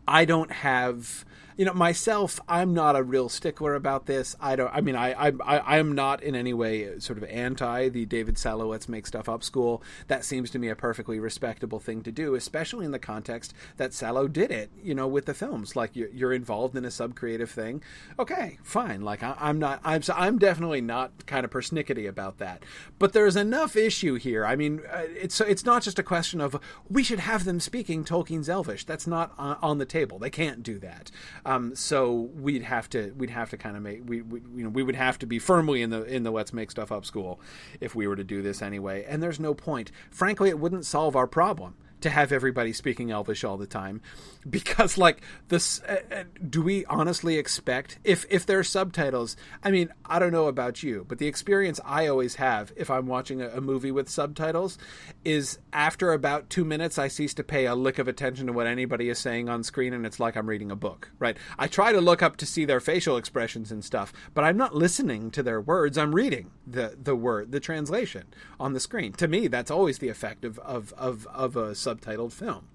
I 0.06 0.24
don't 0.24 0.52
have 0.52 1.24
you 1.56 1.64
know 1.64 1.72
myself 1.72 2.40
i'm 2.48 2.74
not 2.74 2.96
a 2.96 3.02
real 3.02 3.28
stickler 3.28 3.74
about 3.74 4.06
this. 4.06 4.34
I 4.40 4.56
don't 4.56 4.74
i 4.74 4.80
mean 4.80 4.96
i 4.96 5.12
i 5.28 5.32
i 5.48 5.78
am 5.78 5.92
not 5.92 6.22
in 6.22 6.34
any 6.34 6.52
way 6.52 6.98
sort 6.98 7.18
of 7.18 7.24
anti 7.24 7.88
the 7.88 8.06
david 8.06 8.38
salo 8.38 8.66
let's 8.66 8.88
make 8.88 9.06
stuff 9.06 9.28
up 9.28 9.44
school. 9.44 9.82
That 10.08 10.24
seems 10.24 10.50
to 10.50 10.58
me 10.58 10.68
a 10.68 10.76
perfectly 10.76 11.20
respectable 11.20 11.78
thing 11.78 12.02
to 12.02 12.12
do 12.12 12.34
especially 12.34 12.84
in 12.84 12.90
the 12.90 12.98
context 12.98 13.54
that 13.76 13.92
salo 13.92 14.26
did 14.26 14.50
it 14.50 14.70
you 14.82 14.94
know 14.94 15.06
with 15.06 15.26
the 15.26 15.34
films. 15.34 15.76
Like 15.76 15.94
you're, 15.94 16.08
you're 16.08 16.32
involved 16.32 16.76
in 16.76 16.84
a 16.84 16.90
sub-creative 16.90 17.50
thing. 17.50 17.82
Okay 18.18 18.58
fine. 18.62 19.02
Like 19.02 19.22
I, 19.22 19.36
am 19.40 19.58
not 19.58 19.80
i'm 19.84 20.02
i'm 20.14 20.38
definitely 20.38 20.80
not 20.80 21.26
kind 21.26 21.44
of 21.44 21.50
persnickety 21.50 22.08
about 22.08 22.38
that. 22.38 22.64
But 22.98 23.12
there's 23.12 23.36
enough 23.36 23.76
issue 23.76 24.14
here. 24.14 24.44
I 24.44 24.56
mean 24.56 24.80
uh, 24.92 25.04
it's 25.08 25.40
it's 25.40 25.64
not 25.64 25.82
just 25.82 25.98
a 25.98 26.02
question 26.02 26.40
of 26.40 26.58
we 26.88 27.04
should 27.04 27.20
have 27.20 27.44
them 27.44 27.60
speaking 27.60 28.04
tolkien's 28.04 28.48
elvish. 28.48 28.84
That's 28.84 29.06
not 29.06 29.32
on 29.38 29.78
the 29.78 29.86
table. 29.86 30.18
They 30.18 30.30
can't 30.30 30.62
do 30.62 30.78
that 30.80 31.10
um, 31.44 31.74
so 31.74 32.30
we'd 32.34 32.62
have 32.62 32.88
to 32.90 33.12
we'd 33.16 33.30
have 33.30 33.50
to 33.50 33.56
kind 33.56 33.76
of 33.76 33.82
make 33.82 34.02
we, 34.06 34.22
we, 34.22 34.40
you 34.56 34.64
know 34.64 34.70
we 34.70 34.82
would 34.82 34.96
have 34.96 35.18
to 35.18 35.26
be 35.26 35.38
firmly 35.38 35.82
in 35.82 35.90
the 35.90 36.04
in 36.04 36.22
the 36.22 36.30
let's 36.30 36.52
make 36.52 36.70
stuff 36.70 36.90
up 36.90 37.04
school 37.04 37.40
if 37.80 37.94
we 37.94 38.06
were 38.06 38.16
to 38.16 38.24
do 38.24 38.42
this 38.42 38.62
anyway. 38.62 39.04
And 39.08 39.22
there's 39.22 39.40
no 39.40 39.54
point. 39.54 39.90
Frankly, 40.10 40.48
it 40.48 40.58
wouldn't 40.58 40.86
solve 40.86 41.16
our 41.16 41.26
problem 41.26 41.74
to 42.04 42.10
have 42.10 42.32
everybody 42.32 42.72
speaking 42.72 43.10
Elvish 43.10 43.44
all 43.44 43.56
the 43.56 43.66
time, 43.66 44.00
because 44.48 44.96
like 44.96 45.22
this, 45.48 45.82
uh, 45.82 46.00
uh, 46.12 46.24
do 46.48 46.62
we 46.62 46.84
honestly 46.86 47.36
expect 47.36 47.98
if 48.04 48.24
if 48.30 48.46
there 48.46 48.58
are 48.58 48.64
subtitles? 48.64 49.36
I 49.62 49.70
mean, 49.70 49.92
I 50.04 50.18
don't 50.18 50.32
know 50.32 50.46
about 50.46 50.82
you, 50.82 51.04
but 51.08 51.18
the 51.18 51.26
experience 51.26 51.80
I 51.84 52.06
always 52.06 52.36
have 52.36 52.72
if 52.76 52.90
I'm 52.90 53.06
watching 53.06 53.40
a, 53.40 53.48
a 53.48 53.60
movie 53.60 53.90
with 53.90 54.08
subtitles 54.08 54.78
is 55.24 55.58
after 55.72 56.12
about 56.12 56.50
two 56.50 56.64
minutes, 56.64 56.98
I 56.98 57.08
cease 57.08 57.34
to 57.34 57.44
pay 57.44 57.66
a 57.66 57.74
lick 57.74 57.98
of 57.98 58.06
attention 58.06 58.46
to 58.46 58.52
what 58.52 58.66
anybody 58.66 59.08
is 59.08 59.18
saying 59.18 59.48
on 59.48 59.64
screen, 59.64 59.92
and 59.94 60.04
it's 60.06 60.20
like 60.20 60.36
I'm 60.36 60.48
reading 60.48 60.70
a 60.70 60.76
book. 60.76 61.10
Right? 61.18 61.36
I 61.58 61.66
try 61.66 61.92
to 61.92 62.00
look 62.00 62.22
up 62.22 62.36
to 62.36 62.46
see 62.46 62.64
their 62.64 62.80
facial 62.80 63.16
expressions 63.16 63.72
and 63.72 63.82
stuff, 63.82 64.12
but 64.34 64.44
I'm 64.44 64.56
not 64.56 64.74
listening 64.74 65.30
to 65.32 65.42
their 65.42 65.60
words. 65.60 65.96
I'm 65.96 66.14
reading 66.14 66.50
the 66.66 66.96
the 67.02 67.16
word, 67.16 67.50
the 67.50 67.60
translation 67.60 68.24
on 68.60 68.74
the 68.74 68.80
screen. 68.80 69.12
To 69.14 69.26
me, 69.26 69.48
that's 69.48 69.70
always 69.70 69.98
the 69.98 70.08
effect 70.10 70.44
of 70.44 70.58
of 70.58 70.92
of, 70.98 71.26
of 71.32 71.56
a 71.56 71.74
sub 71.74 71.93
subtitled 71.94 72.32
film. 72.32 72.68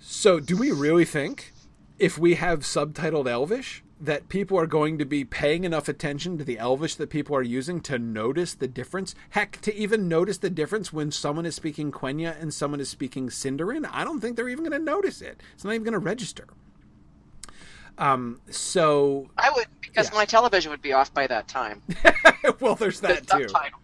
So, 0.00 0.40
do 0.40 0.56
we 0.56 0.70
really 0.70 1.04
think 1.04 1.52
if 1.98 2.18
we 2.18 2.34
have 2.34 2.60
subtitled 2.60 3.28
Elvish 3.28 3.82
that 4.00 4.28
people 4.28 4.58
are 4.58 4.66
going 4.66 4.98
to 4.98 5.04
be 5.04 5.24
paying 5.24 5.64
enough 5.64 5.88
attention 5.88 6.36
to 6.36 6.44
the 6.44 6.58
Elvish 6.58 6.96
that 6.96 7.08
people 7.08 7.34
are 7.34 7.42
using 7.42 7.80
to 7.82 7.98
notice 7.98 8.54
the 8.54 8.68
difference? 8.68 9.14
Heck, 9.30 9.60
to 9.62 9.74
even 9.74 10.08
notice 10.08 10.38
the 10.38 10.50
difference 10.50 10.92
when 10.92 11.10
someone 11.10 11.46
is 11.46 11.54
speaking 11.54 11.90
Quenya 11.90 12.40
and 12.40 12.52
someone 12.52 12.80
is 12.80 12.88
speaking 12.88 13.28
Sindarin? 13.28 13.88
I 13.90 14.04
don't 14.04 14.20
think 14.20 14.36
they're 14.36 14.48
even 14.48 14.64
going 14.64 14.78
to 14.78 14.84
notice 14.84 15.22
it. 15.22 15.40
It's 15.54 15.64
not 15.64 15.72
even 15.72 15.84
going 15.84 15.92
to 15.92 15.98
register. 15.98 16.46
Um, 17.96 18.40
so 18.50 19.30
I 19.38 19.50
would 19.54 19.66
because 19.80 20.10
yeah. 20.10 20.16
my 20.16 20.24
television 20.24 20.70
would 20.70 20.82
be 20.82 20.92
off 20.92 21.14
by 21.14 21.26
that 21.28 21.46
time. 21.46 21.80
well, 22.60 22.74
there's 22.74 23.00
that 23.00 23.26
the 23.26 23.38
too. 23.38 23.48
Subtitle. 23.48 23.78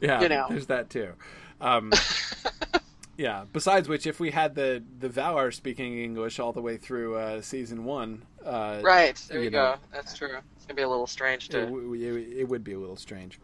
Yeah, 0.00 0.22
you 0.22 0.28
know. 0.30 0.46
there's 0.48 0.66
that 0.66 0.88
too. 0.88 1.12
Um, 1.60 1.92
Yeah. 3.20 3.44
Besides 3.52 3.86
which, 3.86 4.06
if 4.06 4.18
we 4.18 4.30
had 4.30 4.54
the 4.54 4.82
the 4.98 5.10
Valar 5.10 5.52
speaking 5.52 5.98
English 5.98 6.38
all 6.38 6.52
the 6.52 6.62
way 6.62 6.78
through 6.78 7.16
uh, 7.16 7.42
season 7.42 7.84
one, 7.84 8.22
uh, 8.42 8.80
right 8.82 9.14
there 9.28 9.40
you, 9.40 9.44
you 9.44 9.50
know, 9.50 9.74
go. 9.74 9.80
That's 9.92 10.16
true. 10.16 10.38
It's 10.56 10.64
gonna 10.64 10.76
be 10.76 10.82
a 10.82 10.88
little 10.88 11.06
strange 11.06 11.50
to. 11.50 11.92
It, 11.92 12.00
it, 12.00 12.38
it 12.38 12.48
would 12.48 12.64
be 12.64 12.72
a 12.72 12.78
little 12.78 12.96
strange. 12.96 13.38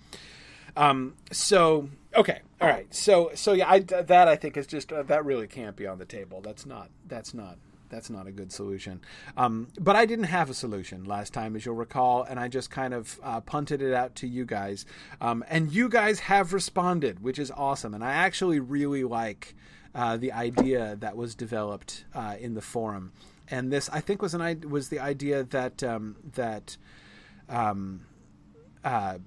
Um. 0.79 1.15
So 1.31 1.91
okay. 2.15 2.41
All 2.59 2.69
right. 2.69 2.93
So 2.95 3.33
so 3.35 3.53
yeah. 3.53 3.71
I, 3.71 3.81
that 3.81 4.29
I 4.29 4.37
think 4.37 4.57
is 4.57 4.67
just 4.67 4.95
uh, 4.95 5.03
that 5.03 5.27
really 5.27 5.47
can't 5.47 5.77
be 5.77 5.87
on 5.87 5.99
the 5.99 6.07
table. 6.07 6.41
That's 6.41 6.65
not. 6.65 6.89
That's 7.07 7.35
not 7.35 7.59
that's 7.89 8.11
not 8.11 8.27
a 8.27 8.33
good 8.33 8.53
solution. 8.53 9.01
Um, 9.37 9.69
but 9.79 9.97
I 9.97 10.07
didn't 10.07 10.27
have 10.27 10.51
a 10.51 10.55
solution 10.55 11.05
last 11.05 11.33
time, 11.33 11.57
as 11.57 11.65
you'll 11.65 11.75
recall, 11.75 12.23
and 12.23 12.39
I 12.39 12.49
just 12.49 12.71
kind 12.71 12.95
of 12.95 13.19
uh, 13.23 13.41
punted 13.41 13.83
it 13.83 13.95
out 13.95 14.15
to 14.17 14.27
you 14.27 14.45
guys. 14.45 14.87
Um, 15.21 15.45
and 15.49 15.73
you 15.73 15.89
guys 15.89 16.21
have 16.21 16.53
responded, 16.53 17.23
which 17.23 17.39
is 17.39 17.51
awesome. 17.51 17.95
And 17.95 18.05
I 18.05 18.13
actually 18.13 18.61
really 18.61 19.05
like 19.05 19.55
uh, 19.95 20.17
the 20.17 20.33
idea 20.33 20.97
that 21.01 21.17
was 21.17 21.35
developed 21.35 22.05
uh, 22.15 22.37
in 22.39 22.55
the 22.55 22.61
forum, 22.61 23.13
and 23.49 23.73
this 23.73 23.89
I 23.91 24.01
think 24.01 24.21
was 24.21 24.35
an 24.35 24.69
was 24.69 24.91
the 24.91 25.01
idea 25.01 25.45
that 25.45 25.83
um, 25.83 26.17
that 26.35 26.77
um, 27.49 28.03
uh, 28.85 29.19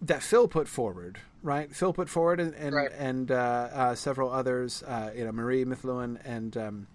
that 0.00 0.22
Phil 0.22 0.46
put 0.46 0.68
forward, 0.68 1.18
right? 1.42 1.74
Phil 1.74 1.92
put 1.92 2.08
forward, 2.08 2.38
and 2.38 2.54
and, 2.54 2.74
right. 2.74 2.92
and 2.96 3.30
uh, 3.30 3.34
uh, 3.34 3.94
several 3.94 4.30
others, 4.30 4.82
uh, 4.84 5.10
you 5.16 5.24
know, 5.24 5.32
Marie 5.32 5.64
Mithlowen 5.64 6.18
and. 6.24 6.86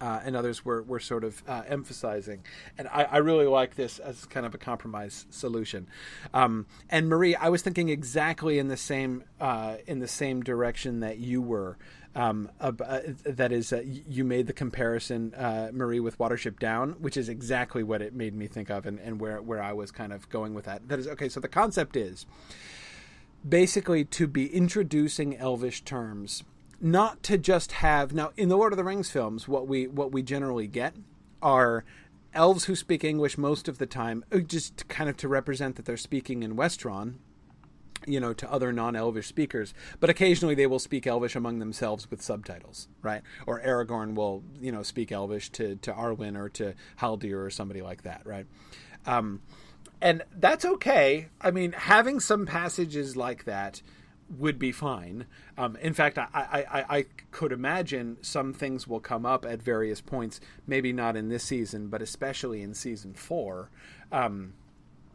Uh, 0.00 0.20
and 0.24 0.34
others 0.34 0.64
were, 0.64 0.82
were 0.82 1.00
sort 1.00 1.24
of 1.24 1.42
uh, 1.46 1.62
emphasizing. 1.66 2.42
And 2.78 2.88
I, 2.88 3.04
I, 3.04 3.16
really 3.18 3.46
like 3.46 3.74
this 3.74 3.98
as 3.98 4.24
kind 4.24 4.46
of 4.46 4.54
a 4.54 4.58
compromise 4.58 5.26
solution. 5.30 5.86
Um, 6.32 6.66
and 6.88 7.08
Marie, 7.08 7.34
I 7.36 7.50
was 7.50 7.62
thinking 7.62 7.90
exactly 7.90 8.58
in 8.58 8.68
the 8.68 8.76
same 8.76 9.24
uh, 9.40 9.76
in 9.86 9.98
the 9.98 10.08
same 10.08 10.42
direction 10.42 11.00
that 11.00 11.18
you 11.18 11.42
were. 11.42 11.76
Um, 12.14 12.50
uh, 12.60 12.72
that 13.24 13.52
is, 13.52 13.72
uh, 13.72 13.82
you 13.84 14.24
made 14.24 14.48
the 14.48 14.52
comparison, 14.52 15.32
uh, 15.34 15.70
Marie, 15.72 16.00
with 16.00 16.18
Watership 16.18 16.58
Down, 16.58 16.96
which 16.98 17.16
is 17.16 17.28
exactly 17.28 17.84
what 17.84 18.02
it 18.02 18.14
made 18.14 18.34
me 18.34 18.48
think 18.48 18.68
of, 18.68 18.84
and, 18.84 18.98
and 18.98 19.20
where 19.20 19.40
where 19.40 19.62
I 19.62 19.72
was 19.72 19.92
kind 19.92 20.12
of 20.12 20.28
going 20.28 20.52
with 20.54 20.64
that. 20.64 20.88
That 20.88 20.98
is 20.98 21.06
okay. 21.06 21.28
So 21.28 21.38
the 21.38 21.48
concept 21.48 21.96
is 21.96 22.26
basically 23.48 24.04
to 24.04 24.26
be 24.26 24.52
introducing 24.52 25.36
Elvish 25.36 25.82
terms 25.82 26.42
not 26.80 27.22
to 27.24 27.36
just 27.36 27.72
have 27.72 28.12
now 28.12 28.32
in 28.36 28.48
the 28.48 28.56
Lord 28.56 28.72
of 28.72 28.76
the 28.76 28.84
Rings 28.84 29.10
films, 29.10 29.46
what 29.46 29.66
we 29.66 29.86
what 29.86 30.12
we 30.12 30.22
generally 30.22 30.66
get 30.66 30.94
are 31.42 31.84
elves 32.32 32.64
who 32.64 32.76
speak 32.76 33.04
English 33.04 33.36
most 33.36 33.68
of 33.68 33.78
the 33.78 33.86
time, 33.86 34.24
uh, 34.32 34.38
just 34.38 34.88
kind 34.88 35.10
of 35.10 35.16
to 35.18 35.28
represent 35.28 35.76
that 35.76 35.84
they're 35.84 35.96
speaking 35.96 36.42
in 36.42 36.56
Westron, 36.56 37.14
you 38.06 38.20
know, 38.20 38.32
to 38.32 38.50
other 38.50 38.72
non-Elvish 38.72 39.26
speakers. 39.26 39.74
But 39.98 40.10
occasionally 40.10 40.54
they 40.54 40.66
will 40.66 40.78
speak 40.78 41.06
Elvish 41.06 41.36
among 41.36 41.58
themselves 41.58 42.10
with 42.10 42.22
subtitles, 42.22 42.88
right? 43.02 43.22
Or 43.46 43.60
Aragorn 43.60 44.14
will, 44.14 44.42
you 44.60 44.72
know, 44.72 44.82
speak 44.82 45.12
Elvish 45.12 45.50
to 45.50 45.76
to 45.76 45.92
Arwen 45.92 46.36
or 46.36 46.48
to 46.50 46.74
Haldir 47.00 47.44
or 47.44 47.50
somebody 47.50 47.82
like 47.82 48.02
that, 48.02 48.22
right? 48.24 48.46
Um, 49.06 49.42
and 50.00 50.22
that's 50.34 50.64
okay. 50.64 51.28
I 51.40 51.50
mean, 51.50 51.72
having 51.72 52.20
some 52.20 52.46
passages 52.46 53.16
like 53.16 53.44
that 53.44 53.82
would 54.30 54.58
be 54.58 54.72
fine. 54.72 55.26
Um, 55.58 55.76
in 55.76 55.92
fact, 55.92 56.18
I, 56.18 56.26
I, 56.34 56.98
I, 56.98 57.04
could 57.32 57.52
imagine 57.52 58.16
some 58.22 58.52
things 58.52 58.86
will 58.86 59.00
come 59.00 59.26
up 59.26 59.44
at 59.44 59.60
various 59.60 60.00
points, 60.00 60.40
maybe 60.66 60.92
not 60.92 61.16
in 61.16 61.28
this 61.28 61.44
season, 61.44 61.88
but 61.88 62.00
especially 62.00 62.62
in 62.62 62.74
season 62.74 63.14
four. 63.14 63.70
Um, 64.12 64.54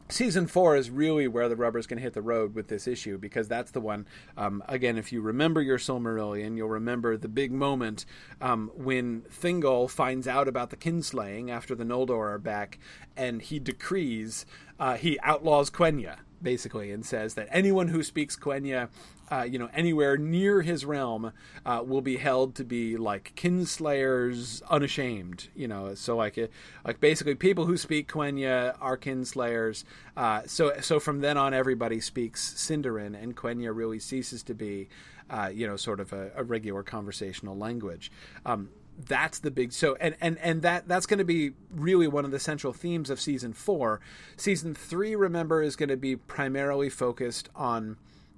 season 0.09 0.45
four 0.47 0.75
is 0.75 0.89
really 0.89 1.27
where 1.27 1.49
the 1.49 1.55
rubber's 1.55 1.87
going 1.87 1.97
to 1.97 2.03
hit 2.03 2.13
the 2.13 2.21
road 2.21 2.53
with 2.53 2.67
this 2.67 2.87
issue 2.87 3.17
because 3.17 3.47
that's 3.47 3.71
the 3.71 3.81
one 3.81 4.05
um, 4.37 4.61
again 4.67 4.99
if 4.99 5.11
you 5.11 5.19
remember 5.19 5.61
your 5.61 5.79
silmarillion 5.79 6.55
you'll 6.55 6.69
remember 6.69 7.17
the 7.17 7.27
big 7.27 7.51
moment 7.51 8.05
um, 8.39 8.69
when 8.75 9.21
thingol 9.23 9.89
finds 9.89 10.27
out 10.27 10.47
about 10.47 10.69
the 10.69 10.77
kinslaying 10.77 11.49
after 11.49 11.73
the 11.73 11.83
noldor 11.83 12.33
are 12.33 12.37
back 12.37 12.77
and 13.17 13.41
he 13.41 13.57
decrees 13.57 14.45
uh, 14.79 14.95
he 14.95 15.17
outlaws 15.23 15.71
quenya 15.71 16.17
basically 16.45 16.91
and 16.91 17.05
says 17.05 17.33
that 17.33 17.49
anyone 17.51 17.89
who 17.89 18.01
speaks 18.01 18.37
quenya 18.37 18.87
uh, 19.31 19.41
you 19.41 19.57
know, 19.57 19.69
anywhere 19.73 20.17
near 20.17 20.61
his 20.61 20.85
realm 20.85 21.31
uh, 21.65 21.81
will 21.85 22.01
be 22.01 22.17
held 22.17 22.55
to 22.55 22.63
be 22.63 22.97
like 22.97 23.33
kinslayers 23.35 24.61
unashamed. 24.69 25.49
You 25.55 25.67
know, 25.67 25.95
so 25.95 26.15
like 26.15 26.37
uh, 26.37 26.47
like 26.85 26.99
basically 26.99 27.35
people 27.35 27.65
who 27.65 27.77
speak 27.77 28.11
Quenya 28.11 28.75
are 28.79 28.97
kinslayers. 28.97 29.83
Uh, 30.15 30.41
so 30.45 30.73
so 30.81 30.99
from 30.99 31.21
then 31.21 31.37
on, 31.37 31.53
everybody 31.53 31.99
speaks 31.99 32.53
Sindarin, 32.53 33.21
and 33.21 33.35
Quenya 33.35 33.75
really 33.75 33.99
ceases 33.99 34.43
to 34.43 34.53
be, 34.53 34.89
uh, 35.29 35.49
you 35.53 35.65
know, 35.65 35.75
sort 35.75 35.99
of 35.99 36.13
a, 36.13 36.31
a 36.35 36.43
regular 36.43 36.83
conversational 36.83 37.57
language. 37.57 38.11
Um, 38.45 38.69
that's 38.97 39.39
the 39.39 39.51
big 39.51 39.73
so 39.73 39.95
and 39.99 40.15
and 40.21 40.37
and 40.39 40.61
that 40.61 40.87
that's 40.87 41.05
going 41.05 41.17
to 41.17 41.25
be 41.25 41.51
really 41.69 42.07
one 42.07 42.23
of 42.23 42.31
the 42.31 42.39
central 42.39 42.71
themes 42.71 43.09
of 43.09 43.19
season 43.19 43.51
4 43.51 43.99
season 44.37 44.73
3 44.73 45.15
remember 45.15 45.61
is 45.61 45.75
going 45.75 45.89
to 45.89 45.97
be 45.97 46.15
primarily 46.15 46.89
focused 46.89 47.49
on 47.55 47.97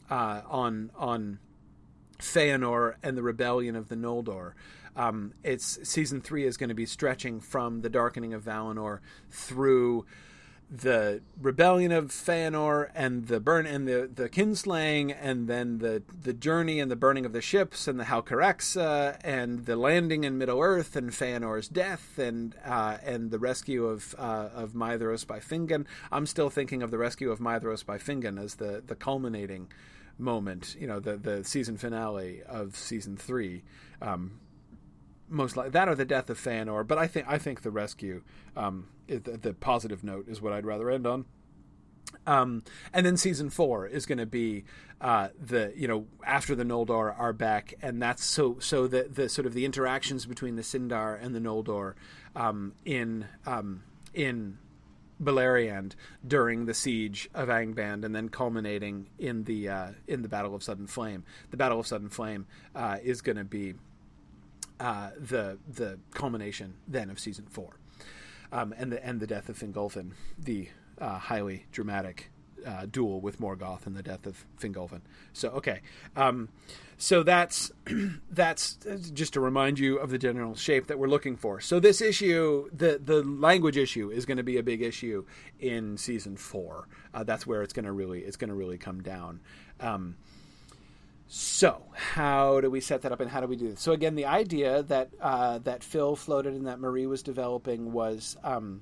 uh, 0.10 0.42
on 0.50 0.92
on 0.96 1.40
Feanor 2.20 2.96
and 3.04 3.18
the 3.18 3.24
rebellion 3.24 3.76
of 3.76 3.90
the 3.90 3.96
Noldor. 3.96 4.54
Um, 4.96 5.34
it's 5.44 5.80
season 5.88 6.22
three 6.22 6.46
is 6.46 6.58
going 6.58 6.70
to 6.70 6.76
be 6.76 6.88
stretching 6.88 7.40
from 7.40 7.82
the 7.82 7.90
darkening 7.90 8.34
of 8.34 8.44
Valinor 8.44 9.00
through 9.30 10.06
the 10.70 11.22
rebellion 11.40 11.94
of 11.94 12.08
Feanor 12.08 12.90
and 12.94 13.28
the 13.28 13.40
burn 13.40 13.66
and 13.66 13.88
the 13.88 14.10
the 14.14 14.28
kinslaying 14.28 15.16
and 15.20 15.48
then 15.48 15.78
the 15.78 16.04
the 16.22 16.34
journey 16.34 16.80
and 16.80 16.92
the 16.92 16.96
burning 16.96 17.26
of 17.26 17.32
the 17.32 17.42
ships 17.42 17.88
and 17.88 17.98
the 17.98 18.04
Helcaraxë 18.04 19.18
and 19.24 19.66
the 19.66 19.78
landing 19.78 20.26
in 20.26 20.38
Middle 20.38 20.62
Earth 20.62 20.98
and 20.98 21.12
Feanor's 21.12 21.70
death 21.70 22.20
and 22.20 22.54
uh, 22.66 22.98
and 23.04 23.32
the 23.32 23.40
rescue 23.40 23.86
of 23.86 24.14
uh, 24.18 24.50
of 24.54 24.74
Maedhros 24.74 25.26
by 25.26 25.40
Fingon. 25.40 25.86
I'm 26.12 26.26
still 26.26 26.50
thinking 26.50 26.84
of 26.84 26.92
the 26.92 26.98
rescue 26.98 27.32
of 27.32 27.40
Maedhros 27.40 27.86
by 27.86 27.98
Fingon 27.98 28.42
as 28.42 28.56
the 28.56 28.84
the 28.86 28.96
culminating 28.96 29.72
moment, 30.18 30.76
you 30.78 30.88
know, 30.88 31.00
the 31.00 31.16
the 31.16 31.44
season 31.46 31.78
finale 31.78 32.42
of 32.44 32.76
season 32.76 33.16
three. 33.16 33.64
Um, 34.02 34.40
most 35.30 35.58
like 35.58 35.72
that 35.72 35.90
or 35.90 35.96
the 35.96 36.06
death 36.06 36.30
of 36.30 36.40
Feanor, 36.40 36.86
but 36.86 36.98
I 36.98 37.08
think 37.08 37.26
I 37.28 37.38
think 37.38 37.62
the 37.62 37.72
rescue, 37.72 38.24
um, 38.56 38.88
the, 39.08 39.20
the, 39.20 39.54
positive 39.54 40.04
note 40.04 40.28
is 40.28 40.42
what 40.42 40.54
I'd 40.54 40.66
rather 40.66 40.90
end 40.90 41.06
on. 41.06 41.26
Um, 42.26 42.64
and 42.94 43.06
then 43.06 43.18
season 43.18 43.50
four 43.50 43.86
is 43.86 44.06
going 44.06 44.18
to 44.18 44.26
be 44.26 44.64
uh, 45.02 45.30
the 45.40 45.74
you 45.76 45.88
know 45.88 46.08
after 46.26 46.56
the 46.56 46.64
Noldor 46.64 47.18
are 47.18 47.34
back, 47.34 47.74
and 47.82 48.02
that's 48.02 48.24
so 48.24 48.58
so 48.60 48.88
the 48.88 49.04
the 49.04 49.30
sort 49.30 49.46
of 49.46 49.54
the 49.54 49.66
interactions 49.66 50.26
between 50.26 50.56
the 50.56 50.62
Sindar 50.62 51.22
and 51.22 51.36
the 51.36 51.40
Noldor 51.40 51.94
um, 52.36 52.74
in 52.86 53.28
um, 53.46 53.84
in 54.14 54.58
Beleriand 55.22 55.94
during 56.26 56.66
the 56.66 56.74
siege 56.74 57.30
of 57.34 57.50
Angband, 57.50 58.06
and 58.06 58.16
then 58.16 58.30
culminating 58.30 59.10
in 59.18 59.44
the 59.44 59.70
uh, 59.70 59.88
in 60.08 60.22
the 60.22 60.30
Battle 60.30 60.56
of 60.56 60.64
Sudden 60.64 60.88
Flame. 60.88 61.24
The 61.52 61.58
Battle 61.58 61.80
of 61.80 61.88
Sudden 61.88 62.10
Flame 62.10 62.46
uh, 62.76 62.98
is 63.04 63.22
going 63.22 63.38
to 63.38 63.46
be 63.46 63.76
uh, 64.80 65.12
the 65.20 65.58
the 65.68 66.00
culmination 66.14 66.76
then 66.88 67.10
of 67.10 67.20
season 67.20 67.46
four, 67.50 67.78
um, 68.52 68.74
and 68.78 68.92
the 68.92 69.06
and 69.06 69.20
the 69.20 69.28
death 69.28 69.50
of 69.50 69.58
Fingolfin, 69.58 70.12
the 70.38 70.70
uh, 71.00 71.18
highly 71.18 71.66
dramatic 71.72 72.32
uh, 72.66 72.86
duel 72.86 73.22
with 73.22 73.40
Morgoth 73.40 73.86
and 73.86 73.96
the 73.96 74.04
death 74.04 74.26
of 74.26 74.46
Fingolfin. 74.60 75.02
So 75.34 75.50
okay, 75.50 75.82
um, 76.16 76.50
so 76.98 77.24
that's 77.24 77.72
that's 78.32 78.78
just 79.14 79.34
to 79.34 79.40
remind 79.40 79.80
you 79.80 79.98
of 79.98 80.10
the 80.10 80.18
general 80.18 80.56
shape 80.56 80.88
that 80.88 81.00
we're 81.00 81.08
looking 81.08 81.38
for. 81.38 81.60
So 81.60 81.80
this 81.80 82.02
issue, 82.02 82.70
the 82.74 83.00
the 83.04 83.24
language 83.24 83.78
issue, 83.78 84.10
is 84.10 84.26
going 84.26 84.38
to 84.38 84.44
be 84.44 84.58
a 84.58 84.64
big 84.64 84.82
issue 84.82 85.26
in 85.60 85.98
season 85.98 86.38
four. 86.38 86.88
Uh, 87.14 87.24
that's 87.24 87.48
where 87.48 87.62
it's 87.62 87.74
going 87.74 87.86
to 87.86 87.92
really 87.92 88.22
it's 88.22 88.38
going 88.38 88.50
to 88.50 88.56
really 88.56 88.78
come 88.78 89.02
down. 89.02 89.40
Um, 89.80 90.18
so, 91.28 91.84
how 91.94 92.62
do 92.62 92.70
we 92.70 92.80
set 92.80 93.02
that 93.02 93.12
up, 93.12 93.20
and 93.20 93.30
how 93.30 93.42
do 93.42 93.48
we 93.48 93.58
do 93.58 93.70
this? 93.70 93.82
So, 93.82 93.92
again, 93.92 94.16
the 94.16 94.26
idea 94.26 94.84
that 94.84 95.10
uh, 95.20 95.60
that 95.60 95.84
Phil 95.84 96.16
floated 96.16 96.54
and 96.54 96.68
that 96.68 96.80
Marie 96.80 97.06
was 97.06 97.22
developing 97.22 97.92
was 97.92 98.38
um, 98.44 98.82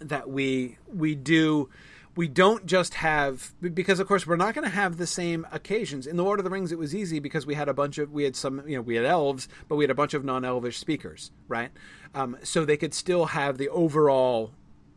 that 0.00 0.30
we 0.30 0.78
we 0.92 1.14
do 1.14 1.68
we 2.16 2.26
don't 2.26 2.66
just 2.66 2.94
have 2.94 3.54
because 3.60 4.00
of 4.00 4.08
course 4.08 4.26
we're 4.26 4.34
not 4.34 4.52
going 4.52 4.64
to 4.64 4.74
have 4.74 4.96
the 4.96 5.06
same 5.06 5.46
occasions 5.52 6.04
in 6.04 6.16
the 6.16 6.24
lord 6.24 6.40
of 6.40 6.44
the 6.44 6.50
rings 6.50 6.72
it 6.72 6.78
was 6.78 6.92
easy 6.92 7.20
because 7.20 7.46
we 7.46 7.54
had 7.54 7.68
a 7.68 7.74
bunch 7.74 7.96
of 7.96 8.10
we 8.10 8.24
had 8.24 8.34
some 8.34 8.60
you 8.66 8.76
know 8.76 8.82
we 8.82 8.96
had 8.96 9.04
elves 9.04 9.48
but 9.68 9.76
we 9.76 9.84
had 9.84 9.90
a 9.90 9.94
bunch 9.94 10.14
of 10.14 10.24
non-elvish 10.24 10.78
speakers 10.78 11.30
right 11.46 11.70
um, 12.16 12.36
so 12.42 12.64
they 12.64 12.76
could 12.76 12.92
still 12.92 13.26
have 13.26 13.56
the 13.56 13.68
overall 13.68 14.52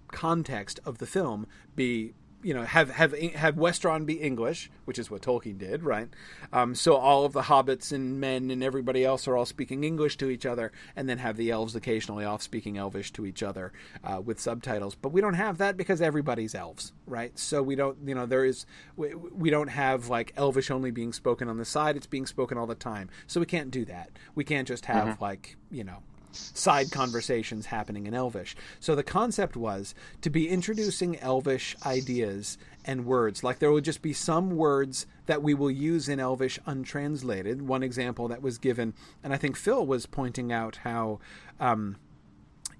context 0.07 0.79
of 0.83 0.97
the 0.97 1.05
film 1.05 1.45
be 1.75 2.13
you 2.43 2.53
know 2.53 2.63
have 2.63 2.89
have 2.91 3.13
have 3.13 3.55
Westron 3.55 4.05
be 4.05 4.13
English, 4.13 4.69
which 4.85 4.99
is 4.99 5.09
what 5.09 5.21
Tolkien 5.21 5.57
did, 5.57 5.83
right? 5.83 6.09
Um, 6.51 6.75
so 6.75 6.95
all 6.95 7.25
of 7.25 7.33
the 7.33 7.43
hobbits 7.43 7.91
and 7.91 8.19
men 8.19 8.51
and 8.51 8.63
everybody 8.63 9.05
else 9.05 9.27
are 9.27 9.35
all 9.35 9.45
speaking 9.45 9.83
English 9.83 10.17
to 10.17 10.29
each 10.29 10.45
other, 10.45 10.71
and 10.95 11.07
then 11.07 11.19
have 11.19 11.37
the 11.37 11.51
elves 11.51 11.75
occasionally 11.75 12.25
off 12.25 12.41
speaking 12.41 12.77
Elvish 12.77 13.11
to 13.13 13.25
each 13.25 13.43
other 13.43 13.71
uh, 14.03 14.21
with 14.23 14.39
subtitles. 14.39 14.95
But 14.95 15.11
we 15.11 15.21
don't 15.21 15.35
have 15.35 15.57
that 15.59 15.77
because 15.77 16.01
everybody's 16.01 16.55
elves, 16.55 16.93
right? 17.05 17.37
So 17.37 17.61
we 17.61 17.75
don't, 17.75 17.97
you 18.05 18.15
know, 18.15 18.25
there 18.25 18.45
is 18.45 18.65
we, 18.95 19.13
we 19.13 19.49
don't 19.49 19.69
have 19.69 20.09
like 20.09 20.33
Elvish 20.37 20.71
only 20.71 20.91
being 20.91 21.13
spoken 21.13 21.47
on 21.47 21.57
the 21.57 21.65
side; 21.65 21.95
it's 21.95 22.07
being 22.07 22.25
spoken 22.25 22.57
all 22.57 22.67
the 22.67 22.75
time. 22.75 23.09
So 23.27 23.39
we 23.39 23.45
can't 23.45 23.71
do 23.71 23.85
that. 23.85 24.09
We 24.35 24.43
can't 24.43 24.67
just 24.67 24.85
have 24.85 25.07
mm-hmm. 25.07 25.23
like 25.23 25.57
you 25.69 25.83
know 25.83 26.03
side 26.31 26.91
conversations 26.91 27.67
happening 27.67 28.07
in 28.07 28.13
Elvish. 28.13 28.55
So 28.79 28.95
the 28.95 29.03
concept 29.03 29.55
was 29.55 29.93
to 30.21 30.29
be 30.29 30.49
introducing 30.49 31.19
Elvish 31.19 31.75
ideas 31.85 32.57
and 32.85 33.05
words. 33.05 33.43
Like 33.43 33.59
there 33.59 33.71
will 33.71 33.81
just 33.81 34.01
be 34.01 34.13
some 34.13 34.51
words 34.51 35.05
that 35.25 35.43
we 35.43 35.53
will 35.53 35.71
use 35.71 36.09
in 36.09 36.19
Elvish 36.19 36.59
untranslated. 36.65 37.61
One 37.61 37.83
example 37.83 38.27
that 38.29 38.41
was 38.41 38.57
given, 38.57 38.93
and 39.23 39.33
I 39.33 39.37
think 39.37 39.55
Phil 39.55 39.85
was 39.85 40.05
pointing 40.05 40.51
out 40.51 40.77
how. 40.77 41.19
Um, 41.59 41.97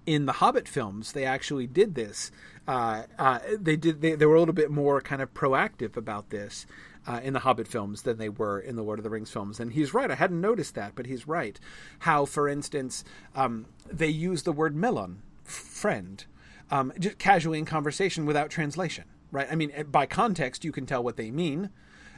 in 0.07 0.25
the 0.25 0.33
Hobbit 0.33 0.67
films, 0.67 1.11
they 1.11 1.25
actually 1.25 1.67
did 1.67 1.93
this. 1.93 2.31
Uh, 2.67 3.03
uh, 3.19 3.39
they 3.59 3.75
did. 3.75 4.01
They, 4.01 4.15
they, 4.15 4.25
were 4.25 4.35
a 4.35 4.39
little 4.39 4.53
bit 4.53 4.71
more 4.71 4.99
kind 4.99 5.21
of 5.21 5.33
proactive 5.33 5.95
about 5.95 6.31
this, 6.31 6.65
uh, 7.07 7.19
in 7.23 7.33
the 7.33 7.39
Hobbit 7.39 7.67
films 7.67 8.03
than 8.03 8.17
they 8.17 8.29
were 8.29 8.59
in 8.59 8.75
the 8.75 8.83
Lord 8.83 8.99
of 8.99 9.03
the 9.03 9.09
Rings 9.09 9.31
films. 9.31 9.59
And 9.59 9.73
he's 9.73 9.93
right. 9.93 10.11
I 10.11 10.15
hadn't 10.15 10.41
noticed 10.41 10.75
that, 10.75 10.93
but 10.95 11.05
he's 11.05 11.27
right. 11.27 11.59
How, 11.99 12.25
for 12.25 12.47
instance, 12.47 13.03
um, 13.35 13.65
they 13.91 14.07
use 14.07 14.43
the 14.43 14.51
word 14.51 14.75
melon, 14.75 15.21
friend, 15.43 16.23
um, 16.69 16.93
just 16.99 17.17
casually 17.17 17.59
in 17.59 17.65
conversation 17.65 18.25
without 18.25 18.49
translation. 18.49 19.05
Right? 19.31 19.47
I 19.49 19.55
mean, 19.55 19.71
by 19.89 20.05
context, 20.05 20.65
you 20.65 20.71
can 20.71 20.85
tell 20.85 21.03
what 21.03 21.17
they 21.17 21.31
mean. 21.31 21.69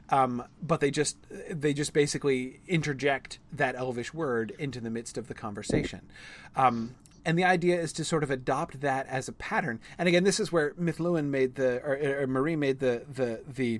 Um, 0.10 0.43
but 0.62 0.82
they 0.82 0.91
just 0.91 1.15
they 1.50 1.74
just 1.74 1.93
basically 1.93 2.60
interject 2.67 3.39
that 3.54 3.76
elvish 3.76 4.13
word 4.13 4.54
into 4.60 4.82
the 4.82 4.89
midst 4.89 5.17
of 5.17 5.30
the 5.30 5.34
conversation 5.34 6.02
um, 6.58 6.96
and 7.24 7.39
the 7.39 7.46
idea 7.46 7.80
is 7.80 7.93
to 7.93 8.04
sort 8.04 8.22
of 8.22 8.30
adopt 8.30 8.82
that 8.82 9.08
as 9.08 9.30
a 9.30 9.32
pattern 9.32 9.80
and 9.98 10.10
again 10.10 10.26
this 10.26 10.41
is 10.41 10.52
where 10.52 10.74
Mithluin 10.74 11.30
made 11.30 11.56
the 11.56 11.82
or, 11.84 12.24
or 12.24 12.28
Marie 12.28 12.57
made 12.57 12.80
the 12.80 13.05
the 13.07 13.43
the 13.47 13.80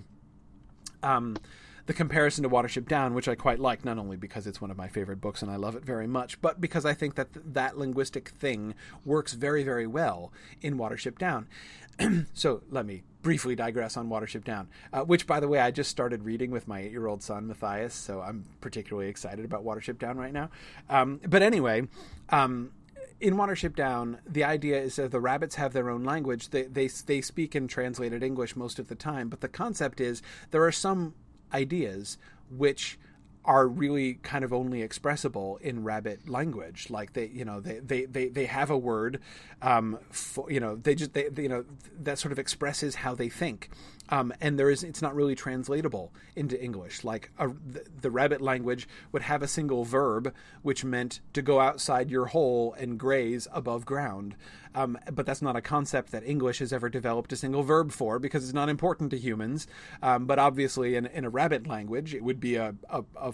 um, 1.04 1.38
the 1.86 1.94
comparison 1.94 2.44
to 2.44 2.50
Watership 2.50 2.88
Down, 2.88 3.14
which 3.14 3.28
I 3.28 3.36
quite 3.36 3.60
like, 3.60 3.84
not 3.84 3.98
only 3.98 4.16
because 4.16 4.48
it's 4.48 4.62
one 4.62 4.72
of 4.72 4.78
my 4.78 4.88
favorite 4.88 5.20
books 5.20 5.42
and 5.42 5.52
I 5.52 5.58
love 5.58 5.76
it 5.76 5.84
very 5.84 6.08
much, 6.08 6.40
but 6.42 6.62
because 6.62 6.86
I 6.86 6.94
think 6.94 7.16
that 7.16 7.34
th- 7.34 7.46
that 7.50 7.78
linguistic 7.78 8.30
thing 8.30 8.74
works 9.04 9.34
very, 9.34 9.64
very 9.64 9.86
well 9.86 10.32
in 10.62 10.78
Watership 10.78 11.18
Down. 11.18 11.48
so 12.34 12.64
let 12.72 12.86
me 12.86 13.04
briefly 13.22 13.56
digress 13.56 13.98
on 13.98 14.10
Watership 14.10 14.44
Down, 14.44 14.68
uh, 14.94 15.02
which, 15.02 15.28
by 15.28 15.40
the 15.40 15.48
way, 15.48 15.60
I 15.60 15.72
just 15.72 15.90
started 15.90 16.24
reading 16.24 16.52
with 16.52 16.68
my 16.68 16.82
eight 16.82 16.92
year 16.92 17.08
old 17.08 17.22
son, 17.22 17.48
Matthias, 17.48 17.94
so 17.94 18.22
I'm 18.22 18.46
particularly 18.62 19.10
excited 19.10 19.44
about 19.44 19.66
Watership 19.66 20.00
Down 20.00 20.18
right 20.18 20.34
now. 20.34 20.50
Um, 20.90 21.20
but 21.28 21.42
anyway, 21.42 21.88
um, 22.30 22.72
in 23.24 23.36
Watership 23.36 23.74
Down, 23.74 24.18
the 24.28 24.44
idea 24.44 24.82
is 24.82 24.98
that 24.98 25.12
the 25.12 25.22
rabbits 25.22 25.56
have 25.56 25.72
their 25.72 25.90
own 25.90 26.04
language. 26.04 26.50
They, 26.50 26.64
they 26.64 26.88
they 26.88 27.22
speak 27.22 27.56
in 27.56 27.70
translated 27.70 28.22
English 28.22 28.58
most 28.58 28.80
of 28.80 28.90
the 28.90 28.96
time, 28.96 29.30
but 29.30 29.40
the 29.40 29.48
concept 29.48 30.02
is 30.02 30.22
there 30.52 30.64
are 30.66 30.74
some 30.74 31.14
ideas 31.54 32.18
which 32.50 33.00
are 33.46 33.66
really 33.66 34.16
kind 34.16 34.44
of 34.44 34.52
only 34.52 34.82
expressible 34.82 35.58
in 35.62 35.84
rabbit 35.84 36.30
language 36.30 36.90
like 36.90 37.12
they 37.12 37.28
you 37.28 37.44
know 37.44 37.60
they 37.60 37.80
they 37.80 38.06
they, 38.06 38.30
they 38.30 38.46
have 38.46 38.70
a 38.70 38.78
word 38.78 39.20
um 39.62 40.00
for 40.12 40.50
you 40.50 40.62
know 40.62 40.78
they 40.78 40.96
just 40.96 41.12
they, 41.14 41.28
they 41.28 41.44
you 41.44 41.50
know 41.50 41.66
that 42.02 42.18
sort 42.18 42.32
of 42.32 42.40
expresses 42.40 42.96
how 42.96 43.14
they 43.14 43.28
think 43.28 43.70
um, 44.10 44.34
and 44.42 44.60
there 44.60 44.70
is 44.70 44.84
it's 44.84 45.02
not 45.02 45.16
really 45.16 45.36
translatable 45.36 46.12
into 46.36 46.62
English. 46.62 47.04
Like 47.04 47.32
a, 47.38 47.48
the, 47.48 47.86
the, 48.02 48.12
rabbit 48.12 48.42
language 48.42 48.88
would 49.12 49.24
have 49.24 49.42
a 49.42 49.48
single 49.48 49.86
verb, 49.86 50.34
which 50.62 50.84
meant 50.84 51.22
to 51.34 51.42
go 51.42 51.60
outside 51.60 52.12
your 52.12 52.28
hole 52.28 52.76
and 52.78 53.00
graze 53.00 53.48
above 53.52 53.86
ground. 53.86 54.36
Um, 54.76 54.98
but 55.12 55.26
that's 55.26 55.42
not 55.42 55.56
a 55.56 55.62
concept 55.62 56.12
that 56.12 56.26
English 56.26 56.60
has 56.60 56.74
ever 56.74 56.90
developed 56.90 57.32
a 57.32 57.36
single 57.36 57.62
verb 57.62 57.92
for 57.92 58.18
because 58.18 58.44
it's 58.44 58.54
not 58.54 58.70
important 58.70 59.12
to 59.12 59.18
humans. 59.18 59.68
Um, 60.02 60.26
but 60.26 60.40
obviously, 60.40 60.96
in, 60.96 61.06
in, 61.06 61.26
a 61.26 61.30
rabbit 61.30 61.68
language, 61.68 62.16
it 62.16 62.24
would 62.24 62.40
be 62.40 62.56
a, 62.56 62.76
a, 62.90 63.04
a, 63.16 63.34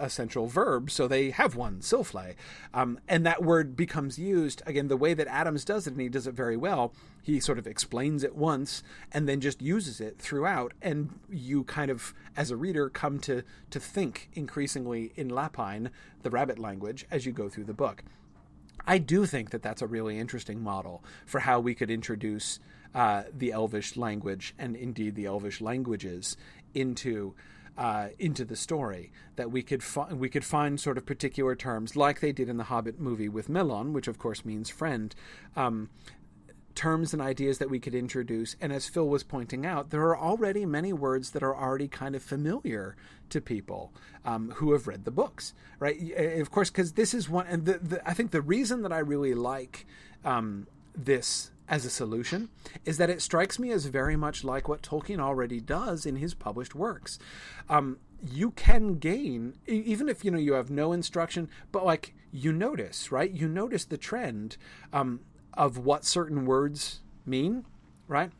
a 0.00 0.10
central 0.10 0.48
verb. 0.48 0.90
So 0.90 1.06
they 1.06 1.30
have 1.30 1.54
one, 1.54 1.80
silflay. 1.80 2.34
Um, 2.74 2.98
and 3.08 3.24
that 3.24 3.44
word 3.44 3.76
becomes 3.76 4.18
used, 4.18 4.60
again, 4.66 4.88
the 4.88 4.96
way 4.96 5.14
that 5.14 5.28
Adams 5.28 5.64
does 5.64 5.86
it, 5.86 5.92
and 5.92 6.00
he 6.00 6.08
does 6.08 6.26
it 6.26 6.34
very 6.34 6.56
well 6.56 6.92
he 7.26 7.40
sort 7.40 7.58
of 7.58 7.66
explains 7.66 8.22
it 8.22 8.36
once 8.36 8.84
and 9.10 9.28
then 9.28 9.40
just 9.40 9.60
uses 9.60 10.00
it 10.00 10.16
throughout 10.16 10.72
and 10.80 11.18
you 11.28 11.64
kind 11.64 11.90
of 11.90 12.14
as 12.36 12.52
a 12.52 12.56
reader 12.56 12.88
come 12.88 13.18
to 13.18 13.42
to 13.68 13.80
think 13.80 14.30
increasingly 14.34 15.12
in 15.16 15.28
lapine 15.28 15.90
the 16.22 16.30
rabbit 16.30 16.56
language 16.56 17.04
as 17.10 17.26
you 17.26 17.32
go 17.32 17.48
through 17.48 17.64
the 17.64 17.74
book. 17.74 18.04
I 18.86 18.98
do 18.98 19.26
think 19.26 19.50
that 19.50 19.60
that's 19.60 19.82
a 19.82 19.88
really 19.88 20.20
interesting 20.20 20.62
model 20.62 21.02
for 21.26 21.40
how 21.40 21.58
we 21.58 21.74
could 21.74 21.90
introduce 21.90 22.60
uh, 22.94 23.24
the 23.36 23.50
elvish 23.50 23.96
language 23.96 24.54
and 24.56 24.76
indeed 24.76 25.16
the 25.16 25.26
elvish 25.26 25.60
languages 25.60 26.36
into 26.74 27.34
uh, 27.76 28.08
into 28.18 28.44
the 28.44 28.56
story 28.56 29.12
that 29.36 29.50
we 29.50 29.62
could 29.62 29.82
fi- 29.82 30.12
we 30.12 30.28
could 30.28 30.44
find 30.44 30.80
sort 30.80 30.96
of 30.96 31.04
particular 31.04 31.54
terms 31.54 31.96
like 31.96 32.20
they 32.20 32.32
did 32.32 32.48
in 32.48 32.56
the 32.56 32.64
Hobbit 32.64 32.98
movie 32.98 33.28
with 33.28 33.48
Melon, 33.48 33.92
which 33.92 34.08
of 34.08 34.18
course 34.18 34.44
means 34.44 34.70
friend, 34.70 35.14
um, 35.56 35.90
terms 36.76 37.12
and 37.12 37.20
ideas 37.20 37.58
that 37.58 37.70
we 37.70 37.80
could 37.80 37.94
introduce. 37.94 38.54
And 38.60 38.72
as 38.72 38.88
Phil 38.88 39.08
was 39.08 39.24
pointing 39.24 39.66
out, 39.66 39.90
there 39.90 40.02
are 40.02 40.16
already 40.16 40.64
many 40.64 40.92
words 40.92 41.32
that 41.32 41.42
are 41.42 41.56
already 41.56 41.88
kind 41.88 42.14
of 42.14 42.22
familiar 42.22 42.94
to 43.30 43.40
people 43.40 43.92
um, 44.24 44.52
who 44.56 44.72
have 44.72 44.86
read 44.86 45.04
the 45.04 45.10
books, 45.10 45.54
right? 45.80 45.98
Of 46.38 46.52
course, 46.52 46.70
because 46.70 46.92
this 46.92 47.12
is 47.14 47.28
one, 47.28 47.46
and 47.48 47.64
the, 47.64 47.78
the, 47.78 48.08
I 48.08 48.14
think 48.14 48.30
the 48.30 48.40
reason 48.42 48.82
that 48.82 48.92
I 48.92 48.98
really 48.98 49.34
like 49.34 49.86
um, 50.24 50.68
this 50.94 51.50
as 51.68 51.84
a 51.84 51.90
solution 51.90 52.48
is 52.84 52.98
that 52.98 53.10
it 53.10 53.20
strikes 53.20 53.58
me 53.58 53.72
as 53.72 53.86
very 53.86 54.14
much 54.14 54.44
like 54.44 54.68
what 54.68 54.82
Tolkien 54.82 55.18
already 55.18 55.60
does 55.60 56.06
in 56.06 56.16
his 56.16 56.34
published 56.34 56.74
works. 56.76 57.18
Um, 57.68 57.98
you 58.24 58.52
can 58.52 58.98
gain 58.98 59.54
even 59.66 60.08
if 60.08 60.24
you 60.24 60.30
know 60.30 60.38
you 60.38 60.54
have 60.54 60.70
no 60.70 60.92
instruction, 60.92 61.48
but 61.72 61.84
like 61.84 62.14
you 62.32 62.52
notice, 62.52 63.10
right? 63.10 63.30
You 63.30 63.48
notice 63.48 63.84
the 63.84 63.98
trend. 63.98 64.56
Um, 64.92 65.20
of 65.56 65.78
what 65.78 66.04
certain 66.04 66.46
words 66.46 67.00
mean, 67.24 67.64
right? 68.08 68.30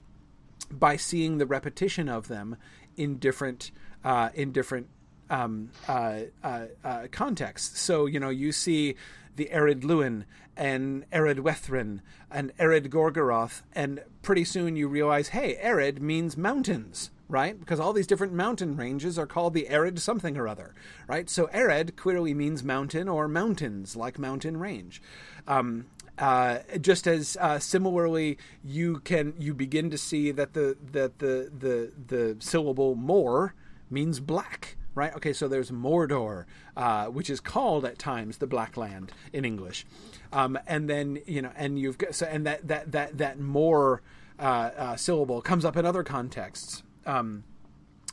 By 0.70 0.96
seeing 0.96 1.38
the 1.38 1.46
repetition 1.46 2.08
of 2.08 2.28
them 2.28 2.56
in 2.96 3.18
different 3.18 3.70
uh, 4.04 4.30
in 4.34 4.52
different 4.52 4.88
um, 5.28 5.70
uh, 5.88 6.20
uh, 6.42 6.66
uh 6.84 7.06
contexts. 7.10 7.80
So 7.80 8.06
you 8.06 8.20
know 8.20 8.30
you 8.30 8.52
see 8.52 8.96
the 9.36 9.50
Ered 9.52 9.84
Luin 9.84 10.24
and 10.56 11.08
Ered 11.10 11.40
Wethrin 11.40 12.00
and 12.30 12.56
Ered 12.56 12.88
Gorgoroth, 12.88 13.62
and 13.74 14.02
pretty 14.22 14.44
soon 14.44 14.76
you 14.76 14.88
realize, 14.88 15.28
hey, 15.28 15.58
Ered 15.62 16.00
means 16.00 16.36
mountains, 16.36 17.10
right? 17.28 17.58
Because 17.58 17.78
all 17.78 17.92
these 17.92 18.06
different 18.06 18.32
mountain 18.32 18.76
ranges 18.76 19.18
are 19.18 19.26
called 19.26 19.52
the 19.52 19.66
Ered 19.70 19.98
something 19.98 20.36
or 20.36 20.48
other, 20.48 20.74
right? 21.06 21.28
So 21.28 21.46
Ered 21.48 21.96
clearly 21.96 22.32
means 22.34 22.64
mountain 22.64 23.08
or 23.08 23.28
mountains, 23.28 23.94
like 23.94 24.18
mountain 24.18 24.56
range. 24.56 25.02
Um, 25.46 25.86
uh, 26.18 26.58
just 26.80 27.06
as 27.06 27.36
uh, 27.40 27.58
similarly, 27.58 28.38
you 28.64 29.00
can 29.00 29.34
you 29.38 29.54
begin 29.54 29.90
to 29.90 29.98
see 29.98 30.30
that 30.30 30.54
the 30.54 30.76
that 30.92 31.18
the 31.18 31.50
the 31.56 31.92
the 32.06 32.36
syllable 32.38 32.94
more 32.94 33.54
means 33.90 34.18
black, 34.20 34.76
right? 34.94 35.14
Okay, 35.14 35.32
so 35.32 35.46
there's 35.46 35.70
Mordor, 35.70 36.44
uh, 36.76 37.06
which 37.06 37.28
is 37.28 37.40
called 37.40 37.84
at 37.84 37.98
times 37.98 38.38
the 38.38 38.46
Black 38.46 38.76
Land 38.76 39.12
in 39.32 39.44
English, 39.44 39.84
um, 40.32 40.58
and 40.66 40.88
then 40.88 41.20
you 41.26 41.42
know, 41.42 41.52
and 41.54 41.78
you've 41.78 41.98
got 41.98 42.14
so 42.14 42.26
and 42.26 42.46
that 42.46 42.66
that 42.66 42.92
that 42.92 43.18
that 43.18 43.38
more 43.38 44.02
uh, 44.38 44.70
uh, 44.76 44.96
syllable 44.96 45.42
comes 45.42 45.64
up 45.64 45.76
in 45.76 45.84
other 45.84 46.02
contexts. 46.02 46.82
Um, 47.04 47.44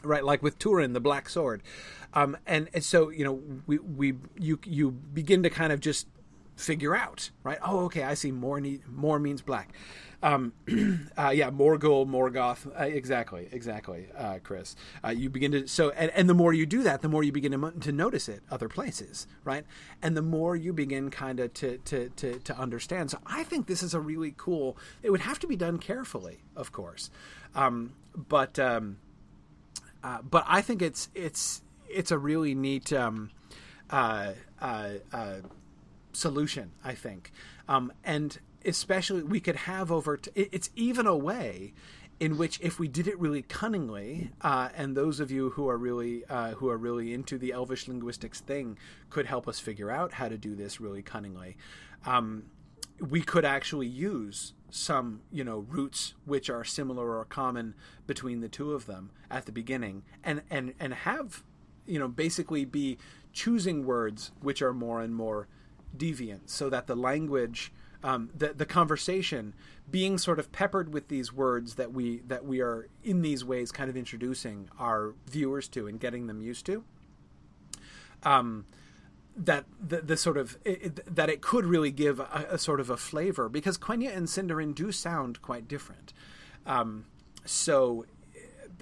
right, 0.03 0.23
like 0.23 0.43
with 0.43 0.59
Turin, 0.59 0.93
the 0.93 0.99
Black 0.99 1.29
Sword, 1.29 1.63
um, 2.13 2.37
and, 2.45 2.69
and 2.73 2.83
so 2.83 3.09
you 3.09 3.23
know 3.23 3.41
we 3.65 3.79
we 3.79 4.13
you 4.37 4.59
you 4.65 4.91
begin 4.91 5.41
to 5.43 5.49
kind 5.49 5.71
of 5.71 5.79
just 5.79 6.07
figure 6.55 6.95
out, 6.95 7.31
right? 7.43 7.57
Oh, 7.63 7.85
okay, 7.85 8.03
I 8.03 8.13
see. 8.13 8.31
More 8.31 8.59
need, 8.59 8.81
more 8.87 9.19
means 9.19 9.41
black. 9.41 9.73
Um, 10.23 10.53
uh, 11.17 11.29
yeah, 11.29 11.51
Morgul, 11.51 12.07
Morgoth. 12.07 12.65
Uh, 12.79 12.85
exactly, 12.85 13.49
exactly, 13.51 14.07
uh, 14.17 14.39
Chris. 14.41 14.75
Uh, 15.03 15.09
you 15.09 15.29
begin 15.29 15.51
to 15.51 15.67
so, 15.67 15.89
and, 15.91 16.11
and 16.11 16.29
the 16.29 16.33
more 16.33 16.53
you 16.53 16.65
do 16.65 16.81
that, 16.83 17.01
the 17.01 17.09
more 17.09 17.23
you 17.23 17.33
begin 17.33 17.51
to, 17.51 17.71
to 17.81 17.91
notice 17.91 18.29
it 18.29 18.41
other 18.49 18.69
places, 18.69 19.27
right? 19.43 19.65
And 20.01 20.15
the 20.15 20.21
more 20.21 20.55
you 20.55 20.71
begin 20.71 21.09
kind 21.09 21.41
of 21.41 21.53
to, 21.55 21.77
to 21.79 22.09
to 22.09 22.39
to 22.39 22.57
understand. 22.57 23.11
So 23.11 23.19
I 23.25 23.43
think 23.43 23.67
this 23.67 23.83
is 23.83 23.93
a 23.93 23.99
really 23.99 24.33
cool. 24.37 24.77
It 25.03 25.09
would 25.09 25.21
have 25.21 25.39
to 25.39 25.47
be 25.47 25.57
done 25.57 25.77
carefully, 25.77 26.39
of 26.55 26.71
course, 26.71 27.09
um, 27.53 27.91
but 28.15 28.57
um, 28.57 28.97
uh, 30.05 30.21
but 30.21 30.45
I 30.47 30.61
think 30.61 30.81
it's 30.81 31.09
it's 31.13 31.61
it's 31.89 32.11
a 32.11 32.17
really 32.17 32.55
neat. 32.55 32.93
Um, 32.93 33.29
uh, 33.89 34.31
solution, 36.13 36.71
I 36.83 36.93
think. 36.93 37.31
Um, 37.67 37.91
and 38.03 38.39
especially, 38.65 39.23
we 39.23 39.39
could 39.39 39.55
have 39.55 39.91
over, 39.91 40.17
t- 40.17 40.31
it's 40.35 40.69
even 40.75 41.07
a 41.07 41.15
way 41.17 41.73
in 42.19 42.37
which 42.37 42.59
if 42.61 42.79
we 42.79 42.87
did 42.87 43.07
it 43.07 43.19
really 43.19 43.41
cunningly, 43.41 44.31
uh, 44.41 44.69
and 44.75 44.95
those 44.95 45.19
of 45.19 45.31
you 45.31 45.49
who 45.51 45.67
are 45.67 45.77
really 45.77 46.23
uh, 46.29 46.51
who 46.51 46.69
are 46.69 46.77
really 46.77 47.13
into 47.13 47.37
the 47.37 47.51
Elvish 47.51 47.87
linguistics 47.87 48.39
thing 48.39 48.77
could 49.09 49.25
help 49.25 49.47
us 49.47 49.59
figure 49.59 49.91
out 49.91 50.13
how 50.13 50.29
to 50.29 50.37
do 50.37 50.55
this 50.55 50.79
really 50.79 51.01
cunningly, 51.01 51.57
um, 52.05 52.43
we 52.99 53.21
could 53.21 53.43
actually 53.43 53.87
use 53.87 54.53
some 54.69 55.21
you 55.31 55.43
know 55.43 55.65
roots 55.69 56.13
which 56.25 56.49
are 56.49 56.63
similar 56.63 57.17
or 57.17 57.25
common 57.25 57.75
between 58.07 58.39
the 58.39 58.49
two 58.49 58.73
of 58.73 58.85
them 58.85 59.09
at 59.29 59.45
the 59.45 59.51
beginning, 59.51 60.03
and 60.23 60.43
and 60.49 60.73
and 60.79 60.93
have 60.93 61.43
you 61.85 61.99
know 61.99 62.07
basically 62.07 62.63
be 62.63 62.97
choosing 63.33 63.85
words 63.85 64.31
which 64.41 64.61
are 64.61 64.73
more 64.73 65.01
and 65.01 65.15
more 65.15 65.47
deviant 65.95 66.41
so 66.47 66.69
that 66.69 66.87
the 66.87 66.95
language 66.95 67.71
um, 68.03 68.29
the, 68.35 68.49
the 68.49 68.65
conversation 68.65 69.53
being 69.89 70.17
sort 70.17 70.37
of 70.37 70.51
peppered 70.51 70.93
with 70.93 71.07
these 71.07 71.31
words 71.31 71.75
that 71.75 71.93
we 71.93 72.17
that 72.27 72.45
we 72.45 72.61
are 72.61 72.87
in 73.03 73.21
these 73.21 73.45
ways 73.45 73.71
kind 73.71 73.89
of 73.89 73.95
introducing 73.95 74.69
our 74.77 75.13
viewers 75.25 75.67
to 75.69 75.87
and 75.87 75.99
getting 75.99 76.27
them 76.27 76.41
used 76.41 76.65
to 76.65 76.83
um, 78.23 78.65
that 79.35 79.65
the, 79.81 80.01
the 80.01 80.17
sort 80.17 80.37
of 80.37 80.57
it, 80.63 81.15
that 81.15 81.29
it 81.29 81.41
could 81.41 81.65
really 81.65 81.91
give 81.91 82.19
a, 82.19 82.47
a, 82.51 82.57
sort 82.57 82.79
of 82.79 82.89
a 82.89 82.97
flavor 82.97 83.49
because 83.49 83.77
Quenya 83.77 84.15
and 84.15 84.27
Sindarin 84.27 84.75
do 84.75 84.91
sound 84.91 85.41
quite 85.41 85.67
different. 85.67 86.13
Um, 86.65 87.05
so 87.45 88.05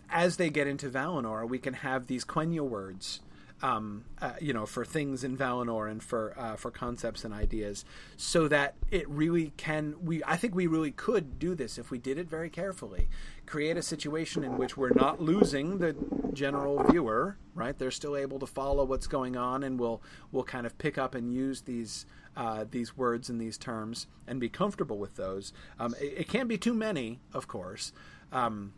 as 0.09 0.38
they 0.38 0.49
get 0.49 0.68
into 0.68 0.89
Valinor, 0.89 1.47
we 1.47 1.57
can 1.57 1.76
have 1.76 2.07
these 2.07 2.26
Quenya 2.26 2.62
words 2.62 3.22
um, 3.62 4.05
uh, 4.22 4.34
you 4.41 4.53
know, 4.53 4.66
for 4.66 4.84
things 4.84 5.24
in 5.24 5.38
Valinor 5.38 5.89
and 5.89 6.01
for 6.01 6.34
uh, 6.38 6.55
for 6.55 6.72
concepts 6.72 7.24
and 7.24 7.34
ideas, 7.34 7.86
so 8.18 8.47
that 8.47 8.76
it 8.89 9.07
really 9.09 9.53
can. 9.57 9.95
We 10.03 10.24
I 10.26 10.38
think 10.38 10.55
we 10.55 10.68
really 10.68 10.91
could 10.91 11.39
do 11.39 11.55
this 11.55 11.78
if 11.78 11.91
we 11.91 11.97
did 11.97 12.18
it 12.18 12.30
very 12.30 12.49
carefully. 12.49 13.07
Create 13.45 13.78
a 13.78 13.82
situation 13.82 14.43
in 14.43 14.57
which 14.57 14.78
we're 14.78 14.93
not 14.95 15.22
losing 15.22 15.78
the 15.78 15.95
general 16.34 16.84
viewer, 16.84 17.38
right? 17.53 17.78
They're 17.78 17.91
still 17.91 18.16
able 18.16 18.39
to 18.39 18.47
follow 18.47 18.84
what's 18.84 19.07
going 19.07 19.36
on, 19.36 19.64
and 19.64 19.80
we'll 19.80 20.01
we'll 20.32 20.43
kind 20.43 20.66
of 20.66 20.78
pick 20.78 20.97
up 20.97 21.16
and 21.16 21.34
use 21.34 21.62
these. 21.62 22.05
Uh, 22.34 22.64
these 22.72 22.95
words 22.95 23.30
and 23.30 23.41
these 23.41 23.57
terms 23.57 24.07
and 24.26 24.39
be 24.39 24.47
comfortable 24.47 24.97
with 24.97 25.18
those. 25.18 25.51
Um, 25.78 25.93
it, 25.99 26.14
it, 26.20 26.28
can't 26.30 26.47
be 26.47 26.57
too 26.57 26.74
many, 26.74 27.20
of 27.34 27.49
course, 27.49 27.91
um, 28.32 28.72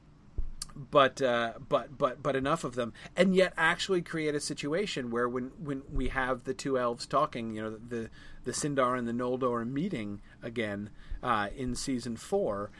but 0.75 1.21
uh, 1.21 1.53
but 1.69 1.97
but 1.97 2.23
but 2.23 2.35
enough 2.35 2.63
of 2.63 2.75
them, 2.75 2.93
and 3.15 3.35
yet 3.35 3.53
actually 3.57 4.01
create 4.01 4.35
a 4.35 4.39
situation 4.39 5.11
where 5.11 5.29
when 5.29 5.51
when 5.57 5.83
we 5.91 6.09
have 6.09 6.43
the 6.43 6.53
two 6.53 6.77
elves 6.77 7.05
talking, 7.05 7.55
you 7.55 7.61
know, 7.61 7.77
the 7.77 8.09
the 8.43 8.51
Sindar 8.51 8.97
and 8.97 9.07
the 9.07 9.13
Noldor 9.13 9.67
meeting 9.69 10.21
again 10.41 10.89
uh, 11.21 11.49
in 11.55 11.75
season 11.75 12.17
four, 12.17 12.71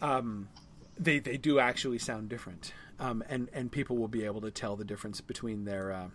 um, 0.00 0.48
they 0.98 1.18
they 1.18 1.36
do 1.36 1.58
actually 1.58 1.98
sound 1.98 2.28
different, 2.28 2.72
um, 2.98 3.24
and 3.28 3.48
and 3.52 3.72
people 3.72 3.96
will 3.96 4.08
be 4.08 4.24
able 4.24 4.40
to 4.40 4.50
tell 4.50 4.76
the 4.76 4.84
difference 4.84 5.20
between 5.20 5.64
their 5.64 5.92
uh, 5.92 6.08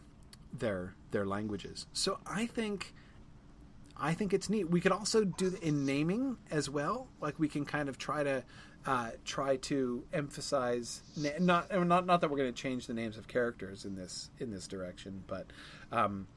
their 0.54 0.96
their 1.12 1.26
languages. 1.26 1.86
So 1.94 2.20
I 2.26 2.46
think 2.46 2.94
I 3.98 4.14
think 4.14 4.34
it's 4.34 4.50
neat. 4.50 4.70
We 4.70 4.82
could 4.82 4.92
also 4.92 5.24
do 5.24 5.58
in 5.62 5.86
naming 5.86 6.38
as 6.50 6.70
well. 6.70 7.08
Like 7.22 7.40
we 7.40 7.48
can 7.48 7.66
kind 7.66 7.90
of 7.90 7.98
try 7.98 8.24
to 8.24 8.44
uh, 8.86 9.12
try 9.26 9.56
to 9.58 10.04
emphasize 10.14 11.02
not 11.40 11.72
not 11.88 12.06
not 12.06 12.22
that 12.22 12.30
we're 12.30 12.38
going 12.38 12.54
to 12.54 12.62
change 12.62 12.88
the 12.88 12.94
names 12.94 13.18
of 13.18 13.28
characters 13.28 13.86
in 13.86 13.96
this 13.96 14.30
in 14.40 14.52
this 14.52 14.68
direction, 14.68 15.24
but 15.28 15.48
um, 15.92 16.28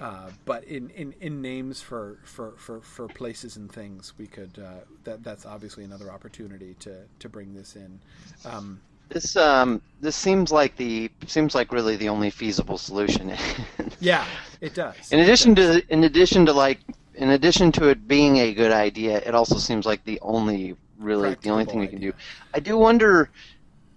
uh, 0.00 0.30
but 0.44 0.64
in, 0.64 0.90
in, 0.90 1.14
in 1.20 1.40
names 1.40 1.80
for, 1.80 2.18
for, 2.24 2.52
for, 2.56 2.80
for 2.80 3.06
places 3.06 3.56
and 3.56 3.70
things, 3.70 4.12
we 4.18 4.26
could 4.26 4.58
uh, 4.58 4.80
that 5.04 5.22
that's 5.22 5.46
obviously 5.46 5.84
another 5.84 6.10
opportunity 6.10 6.74
to, 6.80 6.96
to 7.20 7.28
bring 7.28 7.54
this 7.54 7.76
in. 7.76 8.00
Um, 8.44 8.80
this 9.08 9.36
um, 9.36 9.82
this 10.00 10.16
seems 10.16 10.50
like 10.50 10.76
the 10.76 11.10
seems 11.26 11.54
like 11.54 11.72
really 11.72 11.94
the 11.96 12.08
only 12.08 12.30
feasible 12.30 12.78
solution. 12.78 13.36
yeah, 14.00 14.26
it 14.60 14.74
does. 14.74 15.12
In 15.12 15.20
addition 15.20 15.54
does. 15.54 15.82
to 15.82 15.92
in 15.92 16.04
addition 16.04 16.46
to 16.46 16.52
like 16.52 16.80
in 17.14 17.30
addition 17.30 17.70
to 17.72 17.88
it 17.88 18.08
being 18.08 18.38
a 18.38 18.54
good 18.54 18.72
idea, 18.72 19.18
it 19.18 19.34
also 19.34 19.58
seems 19.58 19.84
like 19.86 20.02
the 20.04 20.18
only 20.22 20.74
really 20.98 21.36
the 21.42 21.50
only 21.50 21.64
thing 21.64 21.80
we 21.80 21.88
can 21.88 22.00
do. 22.00 22.12
I 22.52 22.60
do 22.60 22.76
wonder 22.76 23.30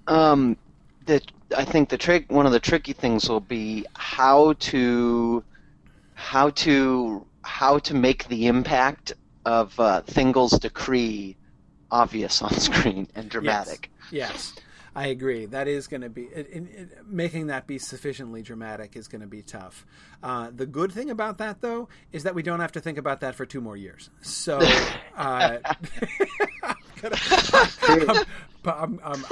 um, 0.07 0.57
that 1.05 1.23
I 1.55 1.65
think 1.65 1.89
the 1.89 1.97
trick 1.97 2.31
one 2.31 2.45
of 2.45 2.51
the 2.51 2.59
tricky 2.59 2.93
things 2.93 3.29
will 3.29 3.39
be 3.39 3.85
how 3.95 4.53
to 4.53 5.43
how 6.13 6.49
to 6.51 7.25
how 7.43 7.79
to 7.79 7.93
make 7.93 8.27
the 8.27 8.47
impact 8.47 9.13
of 9.45 9.79
uh, 9.79 10.01
Thingol's 10.01 10.59
decree 10.59 11.37
obvious 11.91 12.41
on 12.41 12.53
screen 12.59 13.07
and 13.15 13.29
dramatic. 13.29 13.89
Yes, 14.11 14.53
yes. 14.55 14.55
I 14.97 15.07
agree. 15.07 15.45
That 15.45 15.67
is 15.67 15.85
going 15.85 16.01
to 16.01 16.09
be 16.09 16.23
it, 16.23 16.49
it, 16.51 16.63
it, 16.73 17.07
making 17.07 17.47
that 17.47 17.67
be 17.67 17.77
sufficiently 17.77 18.41
dramatic 18.41 18.95
is 18.95 19.07
going 19.07 19.21
to 19.21 19.27
be 19.27 19.43
tough. 19.43 19.85
Uh, 20.23 20.49
the 20.51 20.65
good 20.65 20.91
thing 20.91 21.11
about 21.11 21.37
that, 21.37 21.61
though, 21.61 21.87
is 22.11 22.23
that 22.23 22.33
we 22.33 22.41
don't 22.41 22.61
have 22.61 22.71
to 22.71 22.79
think 22.79 22.97
about 22.97 23.19
that 23.19 23.35
for 23.35 23.45
two 23.45 23.61
more 23.61 23.77
years. 23.77 24.09
So, 24.21 24.57
uh, 25.15 25.59
I'm, 27.83 28.25
I'm, 28.65 28.99
I'm, 29.03 29.25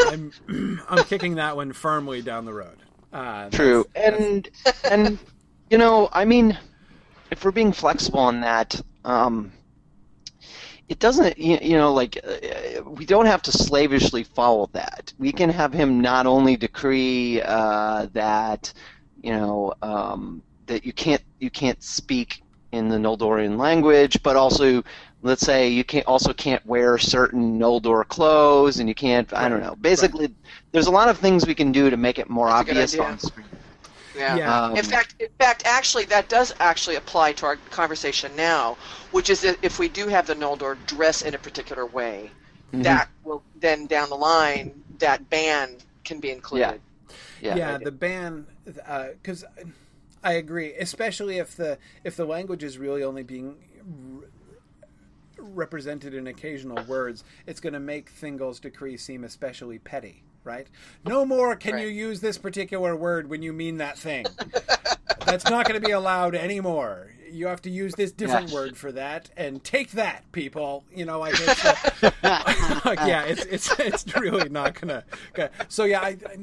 I'm, 0.47 0.81
I'm 0.87 1.03
kicking 1.05 1.35
that 1.35 1.55
one 1.55 1.73
firmly 1.73 2.21
down 2.21 2.45
the 2.45 2.53
road. 2.53 2.77
Uh, 3.11 3.49
True, 3.49 3.87
and 3.95 4.47
and 4.83 5.17
you 5.71 5.79
know, 5.79 6.09
I 6.13 6.25
mean 6.25 6.59
if 7.31 7.43
we're 7.43 7.49
being 7.49 7.71
flexible 7.71 8.19
on 8.19 8.41
that, 8.41 8.79
um, 9.03 9.51
it 10.87 10.99
doesn't, 10.99 11.37
you, 11.37 11.77
know, 11.77 11.93
like 11.93 12.19
uh, 12.23 12.83
we 12.83 13.05
don't 13.05 13.25
have 13.25 13.41
to 13.43 13.51
slavishly 13.51 14.23
follow 14.23 14.69
that. 14.73 15.13
We 15.17 15.31
can 15.31 15.49
have 15.49 15.73
him 15.73 15.99
not 15.99 16.27
only 16.27 16.57
decree 16.57 17.41
uh, 17.41 18.07
that, 18.13 18.71
you 19.21 19.31
know, 19.31 19.73
um, 19.81 20.43
that 20.67 20.85
you 20.85 20.93
can't 20.93 21.23
you 21.39 21.49
can't 21.49 21.81
speak 21.81 22.43
in 22.71 22.89
the 22.89 22.97
Noldorian 22.97 23.57
language, 23.57 24.21
but 24.21 24.35
also 24.35 24.83
let's 25.23 25.41
say 25.41 25.69
you 25.69 25.83
can't 25.83 26.05
also 26.05 26.33
can't 26.33 26.63
wear 26.65 26.97
certain 26.99 27.59
Noldor 27.59 28.07
clothes, 28.07 28.79
and 28.79 28.87
you 28.87 28.95
can't. 28.95 29.33
I 29.33 29.49
don't 29.49 29.61
know. 29.61 29.75
Basically, 29.75 30.27
right. 30.27 30.35
there's 30.71 30.87
a 30.87 30.91
lot 30.91 31.09
of 31.09 31.17
things 31.17 31.47
we 31.47 31.55
can 31.55 31.71
do 31.71 31.89
to 31.89 31.97
make 31.97 32.19
it 32.19 32.29
more 32.29 32.47
That's 32.47 32.69
obvious 32.69 32.99
on 32.99 33.17
screen. 33.17 33.47
Yeah. 34.15 34.35
yeah. 34.35 34.65
Um, 34.65 34.77
in 34.77 34.83
fact, 34.83 35.15
in 35.19 35.29
fact, 35.39 35.63
actually, 35.65 36.05
that 36.05 36.29
does 36.29 36.53
actually 36.59 36.95
apply 36.95 37.33
to 37.33 37.45
our 37.45 37.55
conversation 37.71 38.35
now, 38.35 38.77
which 39.11 39.29
is 39.29 39.41
that 39.41 39.57
if 39.61 39.79
we 39.79 39.89
do 39.89 40.07
have 40.07 40.27
the 40.27 40.35
Noldor 40.35 40.77
dress 40.85 41.21
in 41.21 41.33
a 41.33 41.37
particular 41.37 41.85
way, 41.85 42.31
mm-hmm. 42.71 42.83
that 42.83 43.09
will 43.23 43.43
then 43.59 43.87
down 43.87 44.09
the 44.09 44.15
line 44.15 44.83
that 44.99 45.29
ban 45.29 45.77
can 46.03 46.19
be 46.19 46.31
included. 46.31 46.81
Yeah. 46.81 47.15
Yeah, 47.41 47.55
yeah 47.55 47.77
the 47.77 47.91
ban 47.91 48.47
because 48.65 49.43
uh, 49.43 49.63
I 50.23 50.33
agree, 50.33 50.73
especially 50.73 51.37
if 51.37 51.55
the 51.55 51.77
if 52.03 52.15
the 52.15 52.25
language 52.25 52.63
is 52.63 52.77
really 52.77 53.03
only 53.03 53.23
being 53.23 53.57
represented 55.37 56.13
in 56.13 56.27
occasional 56.27 56.83
words, 56.85 57.23
it's 57.45 57.59
going 57.59 57.73
to 57.73 57.79
make 57.79 58.11
Thingol's 58.11 58.59
decree 58.59 58.97
seem 58.97 59.23
especially 59.23 59.77
petty 59.77 60.23
right? 60.45 60.67
No 61.05 61.25
more 61.25 61.55
can 61.55 61.73
right. 61.73 61.83
you 61.83 61.89
use 61.89 62.21
this 62.21 62.37
particular 62.37 62.95
word 62.95 63.29
when 63.29 63.41
you 63.41 63.51
mean 63.51 63.77
that 63.77 63.97
thing. 63.97 64.25
That's 65.25 65.45
not 65.45 65.67
going 65.67 65.79
to 65.79 65.85
be 65.85 65.91
allowed 65.91 66.35
anymore. 66.35 67.11
You 67.29 67.47
have 67.47 67.61
to 67.63 67.69
use 67.69 67.95
this 67.95 68.11
different 68.11 68.49
yeah. 68.49 68.55
word 68.55 68.77
for 68.77 68.91
that, 68.93 69.29
and 69.35 69.61
take 69.63 69.91
that, 69.91 70.31
people. 70.31 70.85
You 70.95 71.05
know, 71.05 71.21
I 71.21 71.31
it's, 71.31 71.65
uh, 71.65 72.81
like 72.85 72.99
yeah, 73.05 73.23
it's 73.23 73.43
it's 73.45 73.77
it's 73.79 74.15
really 74.15 74.47
not 74.47 74.79
gonna. 74.79 75.03
So 75.67 75.83
yeah, 75.83 76.01
I, 76.01 76.17
I 76.29 76.37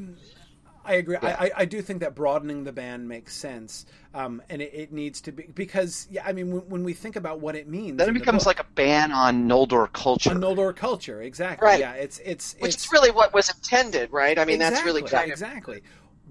I 0.85 0.95
agree. 0.95 1.17
Yeah. 1.23 1.37
I, 1.39 1.51
I 1.59 1.65
do 1.65 1.81
think 1.81 2.01
that 2.01 2.15
broadening 2.15 2.65
the 2.65 2.73
ban 2.73 3.07
makes 3.07 3.37
sense, 3.37 3.87
um, 4.15 4.43
and 4.49 4.61
it, 4.61 4.75
it, 4.75 4.93
needs 4.93 5.21
to 5.23 5.33
be 5.33 5.45
because 5.55 6.09
yeah. 6.11 6.25
I 6.27 6.33
mean, 6.33 6.51
when, 6.51 6.69
when, 6.69 6.85
we 6.85 6.93
think 6.93 7.17
about 7.17 7.41
what 7.41 7.55
it 7.55 7.69
means, 7.69 7.99
then 7.99 8.09
it 8.09 8.15
becomes 8.15 8.47
like 8.47 8.59
a 8.59 8.67
ban 8.75 9.13
on 9.13 9.49
Noldor 9.49 9.93
culture. 9.93 10.31
On 10.31 10.39
Noldor 10.39 10.75
culture, 10.75 11.23
exactly. 11.23 11.67
Right. 11.67 11.81
Yeah. 11.81 11.93
It's 11.93 12.19
it's 12.25 12.57
which 12.59 12.75
it's, 12.75 12.87
is 12.87 12.93
really 12.93 13.11
what 13.11 13.33
was 13.33 13.49
intended, 13.49 14.13
right? 14.13 14.39
I 14.39 14.45
mean, 14.45 14.57
exactly, 14.57 14.75
that's 14.75 14.85
really 14.85 15.03
kind 15.03 15.25
of... 15.25 15.31
exactly 15.31 15.83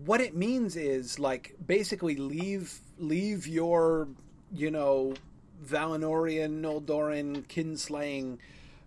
what 0.05 0.21
it 0.21 0.35
means 0.35 0.75
is 0.75 1.19
like 1.19 1.55
basically 1.65 2.15
leave 2.15 2.79
leave 2.97 3.47
your 3.47 4.07
you 4.53 4.71
know 4.71 5.13
Valinorian, 5.65 6.61
Noldoran, 6.61 7.45
kinslaying 7.47 8.37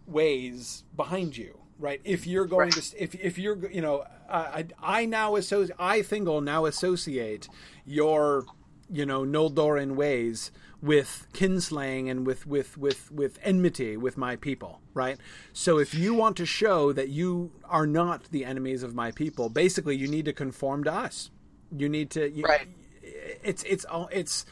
ways 0.06 0.84
behind 0.96 1.36
you 1.36 1.58
right? 1.78 2.00
If 2.04 2.26
you're 2.26 2.46
going 2.46 2.70
right. 2.70 2.82
to, 2.82 3.02
if 3.02 3.14
if 3.14 3.38
you're, 3.38 3.70
you 3.70 3.80
know, 3.80 4.04
I 4.28 4.66
I 4.82 5.06
now 5.06 5.36
associate, 5.36 5.76
I 5.78 6.00
Thingol 6.00 6.42
now 6.42 6.66
associate 6.66 7.48
your, 7.84 8.46
you 8.90 9.06
know, 9.06 9.22
Noldoran 9.22 9.94
ways 9.94 10.50
with 10.80 11.26
kinslaying 11.32 12.10
and 12.10 12.26
with 12.26 12.46
with 12.46 12.76
with 12.76 13.10
with 13.10 13.38
enmity 13.42 13.96
with 13.96 14.16
my 14.16 14.36
people, 14.36 14.80
right? 14.92 15.18
So 15.52 15.78
if 15.78 15.94
you 15.94 16.14
want 16.14 16.36
to 16.36 16.46
show 16.46 16.92
that 16.92 17.08
you 17.08 17.52
are 17.64 17.86
not 17.86 18.30
the 18.30 18.44
enemies 18.44 18.82
of 18.82 18.94
my 18.94 19.10
people, 19.10 19.48
basically 19.48 19.96
you 19.96 20.08
need 20.08 20.26
to 20.26 20.32
conform 20.32 20.84
to 20.84 20.92
us. 20.92 21.30
You 21.76 21.88
need 21.88 22.10
to, 22.10 22.30
you, 22.30 22.44
right? 22.44 22.68
It's 23.02 23.62
it's 23.64 23.86
it's 24.12 24.46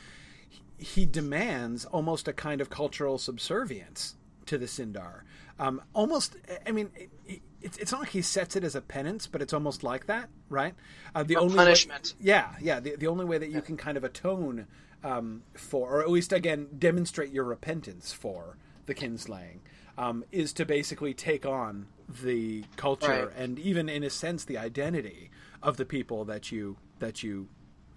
he 0.79 1.07
demands 1.07 1.85
almost 1.85 2.27
a 2.27 2.33
kind 2.33 2.61
of 2.61 2.69
cultural 2.69 3.19
subservience 3.19 4.17
to 4.47 4.59
the 4.59 4.67
Sindar 4.67 5.23
um, 5.59 5.83
almost, 5.95 6.37
I 6.67 6.73
mean, 6.73 6.91
it, 7.27 7.41
it's 7.61 7.77
it's 7.79 7.93
not 7.93 8.01
like 8.01 8.11
he 8.11 8.23
sets 8.23 8.57
it 8.57 8.65
as 8.65 8.75
a 8.75 8.81
penance, 8.81 9.27
but 9.27 9.41
it's 9.41 9.53
almost 9.53 9.85
like 9.85 10.07
that, 10.07 10.29
right? 10.49 10.75
Uh, 11.15 11.23
the 11.23 11.37
only 11.37 11.57
punishment. 11.57 12.15
Way, 12.19 12.27
yeah, 12.27 12.55
yeah. 12.61 12.81
The, 12.81 12.97
the 12.97 13.07
only 13.07 13.25
way 13.25 13.39
that 13.39 13.51
you 13.51 13.63
can 13.63 13.77
kind 13.77 13.97
of 13.97 14.05
atone 14.05 14.67
um, 15.05 15.43
for, 15.55 15.91
or 15.91 16.03
at 16.03 16.11
least 16.11 16.33
again 16.33 16.69
demonstrate 16.79 17.31
your 17.31 17.45
repentance 17.45 18.13
for 18.13 18.57
the 18.87 18.95
kinslaying, 18.95 19.59
um, 19.97 20.25
is 20.33 20.53
to 20.55 20.65
basically 20.65 21.15
take 21.15 21.47
on 21.47 21.87
the 22.23 22.65
culture 22.77 23.27
right. 23.27 23.37
and 23.37 23.59
even, 23.59 23.89
in 23.89 24.03
a 24.03 24.11
sense, 24.11 24.45
the 24.45 24.59
identity 24.59 25.31
of 25.63 25.77
the 25.77 25.85
people 25.85 26.25
that 26.25 26.51
you 26.51 26.77
that 26.99 27.23
you 27.23 27.49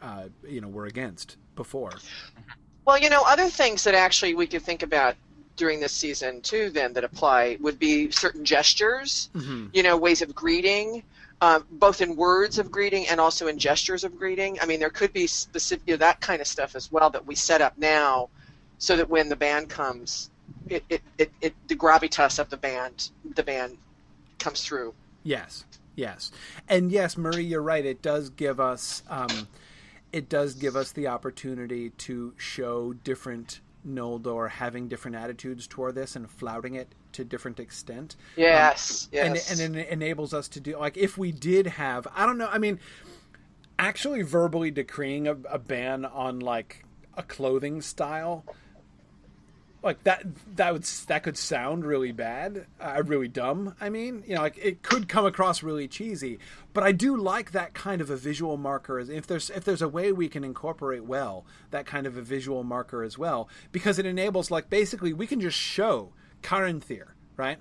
uh, 0.01 0.26
you 0.47 0.62
know 0.62 0.68
were 0.68 0.86
against 0.86 1.38
before. 1.56 1.91
Well, 2.86 2.99
you 2.99 3.10
know, 3.10 3.24
other 3.26 3.49
things 3.49 3.84
that 3.86 3.95
actually 3.95 4.36
we 4.36 4.45
could 4.45 4.62
think 4.62 4.84
about 4.84 5.16
during 5.56 5.80
this 5.80 5.93
season 5.93 6.41
too 6.41 6.70
then 6.70 6.93
that 6.93 7.03
apply 7.03 7.58
would 7.62 7.80
be 7.80 8.12
certain 8.12 8.43
gestures 8.43 9.30
mm-hmm. 9.34 9.68
you 9.74 9.84
know 9.84 9.97
ways 9.97 10.22
of 10.22 10.36
greeting 10.36 11.03
um, 11.41 11.66
both 11.70 12.01
in 12.01 12.16
words 12.16 12.60
of 12.60 12.72
greeting 12.72 13.08
and 13.08 13.20
also 13.20 13.47
in 13.47 13.60
gestures 13.60 14.03
of 14.03 14.18
greeting. 14.18 14.58
I 14.62 14.66
mean 14.66 14.80
there 14.80 14.89
could 14.89 15.14
be 15.14 15.28
specific 15.28 15.84
you 15.88 15.93
know, 15.93 15.97
that 15.97 16.22
kind 16.22 16.41
of 16.41 16.47
stuff 16.47 16.76
as 16.76 16.91
well 16.91 17.10
that 17.10 17.26
we 17.26 17.36
set 17.36 17.62
up 17.62 17.78
now 17.78 18.30
so 18.78 18.95
that 18.97 19.10
when 19.10 19.30
the 19.30 19.36
band 19.36 19.70
comes 19.70 20.30
it, 20.68 20.84
it, 20.89 21.01
it, 21.18 21.32
it 21.41 21.68
the 21.68 21.76
gravitas 21.76 22.39
of 22.39 22.49
the 22.49 22.58
band 22.58 23.10
the 23.36 23.43
band 23.43 23.78
comes 24.39 24.64
through. 24.64 24.93
Yes. 25.24 25.66
Yes. 25.95 26.32
And 26.70 26.91
yes 26.91 27.18
Marie 27.18 27.43
you're 27.43 27.62
right. 27.62 27.86
It 27.86 28.01
does 28.01 28.30
give 28.30 28.60
us 28.60 29.03
um, 29.10 29.47
it 30.14 30.30
does 30.30 30.56
give 30.56 30.78
us 30.78 30.93
the 30.93 31.08
opportunity 31.08 31.89
to 31.89 32.34
show 32.38 32.93
different 32.93 33.60
Noldor 33.86 34.50
having 34.50 34.88
different 34.88 35.16
attitudes 35.16 35.68
toward 35.68 35.96
this 35.96 36.16
and 36.16 36.30
flouting 36.30 36.76
it 36.76 36.94
to 37.14 37.24
different 37.24 37.60
extent. 37.60 38.16
Yes, 38.36 39.06
um, 39.06 39.10
yes. 39.14 39.52
And, 39.52 39.62
and 39.62 39.76
it 39.78 39.90
enables 39.90 40.34
us 40.34 40.48
to 40.50 40.60
do 40.60 40.78
like 40.78 40.98
if 40.98 41.18
we 41.18 41.32
did 41.32 41.68
have 41.68 42.08
I 42.16 42.26
don't 42.26 42.38
know 42.38 42.50
I 42.52 42.58
mean 42.58 42.80
actually 43.78 44.22
verbally 44.22 44.72
decreeing 44.72 45.28
a, 45.28 45.38
a 45.50 45.60
ban 45.60 46.06
on 46.06 46.40
like 46.40 46.86
a 47.16 47.24
clothing 47.24 47.82
style 47.82 48.46
like 49.86 50.04
that 50.04 50.26
that 50.56 50.74
would 50.74 50.84
that 50.84 51.24
could 51.24 51.38
sound 51.38 51.86
really 51.86 52.12
bad 52.12 52.66
uh, 52.82 53.02
really 53.06 53.28
dumb 53.28 53.76
i 53.80 53.88
mean 53.88 54.24
you 54.28 54.36
know 54.36 54.42
like 54.42 54.58
it 54.58 54.82
could 54.82 55.08
come 55.08 55.26
across 55.26 55.62
really 55.62 55.88
cheesy 55.88 56.40
but 56.74 56.84
i 56.84 56.92
do 56.92 57.16
like 57.16 57.52
that 57.52 57.74
kind 57.74 58.02
of 58.02 58.10
a 58.10 58.18
visual 58.18 58.58
marker 58.58 59.00
if 59.00 59.28
there's 59.28 59.50
if 59.52 59.64
there's 59.64 59.84
a 59.84 59.88
way 59.88 60.12
we 60.12 60.28
can 60.28 60.44
incorporate 60.44 61.06
well 61.06 61.46
that 61.70 61.86
kind 61.86 62.08
of 62.08 62.18
a 62.18 62.22
visual 62.22 62.64
marker 62.64 63.04
as 63.04 63.18
well 63.18 63.48
because 63.72 64.00
it 64.00 64.06
enables 64.06 64.50
like 64.50 64.70
basically 64.70 65.14
we 65.14 65.28
can 65.28 65.40
just 65.40 65.58
show 65.58 66.12
Caranthir, 66.42 67.10
right 67.38 67.60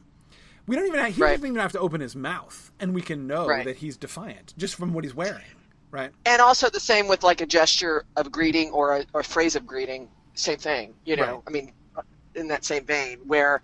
we 0.66 0.76
don't 0.76 0.86
even 0.86 0.98
have, 0.98 1.14
he 1.14 1.20
right. 1.20 1.32
doesn't 1.32 1.46
even 1.46 1.60
have 1.60 1.72
to 1.72 1.78
open 1.78 2.00
his 2.00 2.16
mouth 2.16 2.72
and 2.80 2.94
we 2.94 3.02
can 3.02 3.26
know 3.26 3.46
right. 3.46 3.66
that 3.66 3.76
he's 3.76 3.98
defiant 3.98 4.54
just 4.56 4.76
from 4.76 4.94
what 4.94 5.04
he's 5.04 5.14
wearing 5.14 5.44
right 5.90 6.10
and 6.24 6.40
also 6.40 6.70
the 6.70 6.80
same 6.80 7.06
with 7.06 7.22
like 7.22 7.42
a 7.42 7.46
gesture 7.46 8.06
of 8.16 8.32
greeting 8.32 8.70
or 8.70 8.96
a, 8.96 9.04
or 9.12 9.20
a 9.20 9.24
phrase 9.24 9.56
of 9.56 9.66
greeting 9.66 10.08
same 10.32 10.56
thing 10.58 10.94
you 11.04 11.16
know 11.16 11.34
right. 11.34 11.42
i 11.46 11.50
mean 11.50 11.72
in 12.34 12.48
that 12.48 12.64
same 12.64 12.84
vein 12.84 13.18
where 13.26 13.62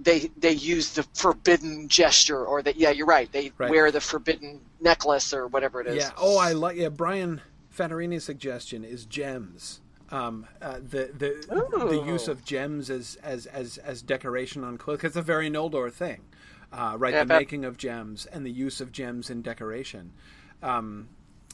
they 0.00 0.30
they 0.36 0.52
use 0.52 0.92
the 0.92 1.02
forbidden 1.14 1.88
gesture 1.88 2.44
or 2.44 2.62
that 2.62 2.76
yeah 2.76 2.90
you're 2.90 3.06
right 3.06 3.32
they 3.32 3.50
right. 3.58 3.70
wear 3.70 3.90
the 3.90 4.00
forbidden 4.00 4.60
necklace 4.80 5.32
or 5.32 5.46
whatever 5.48 5.80
it 5.80 5.86
is. 5.86 5.96
Yeah. 5.96 6.10
Oh, 6.16 6.38
I 6.38 6.52
like 6.52 6.76
yeah. 6.76 6.88
Brian 6.88 7.40
Fantarini's 7.76 8.24
suggestion 8.24 8.84
is 8.84 9.04
gems. 9.04 9.80
Um, 10.10 10.46
uh, 10.62 10.74
the 10.74 11.10
the 11.16 11.56
Ooh. 11.56 11.88
the 11.88 12.02
use 12.06 12.28
of 12.28 12.44
gems 12.44 12.90
as 12.90 13.18
as 13.22 13.46
as 13.46 13.78
as 13.78 14.02
decoration 14.02 14.62
on 14.64 14.78
clothes. 14.78 15.04
It's 15.04 15.16
a 15.16 15.22
very 15.22 15.50
Noldor 15.50 15.92
thing, 15.92 16.20
uh, 16.72 16.94
right? 16.98 17.12
Yeah, 17.12 17.24
the 17.24 17.28
but... 17.28 17.38
making 17.38 17.64
of 17.64 17.76
gems 17.76 18.26
and 18.26 18.46
the 18.46 18.50
use 18.50 18.80
of 18.80 18.92
gems 18.92 19.30
in 19.30 19.42
decoration. 19.42 20.12
Um, 20.62 21.08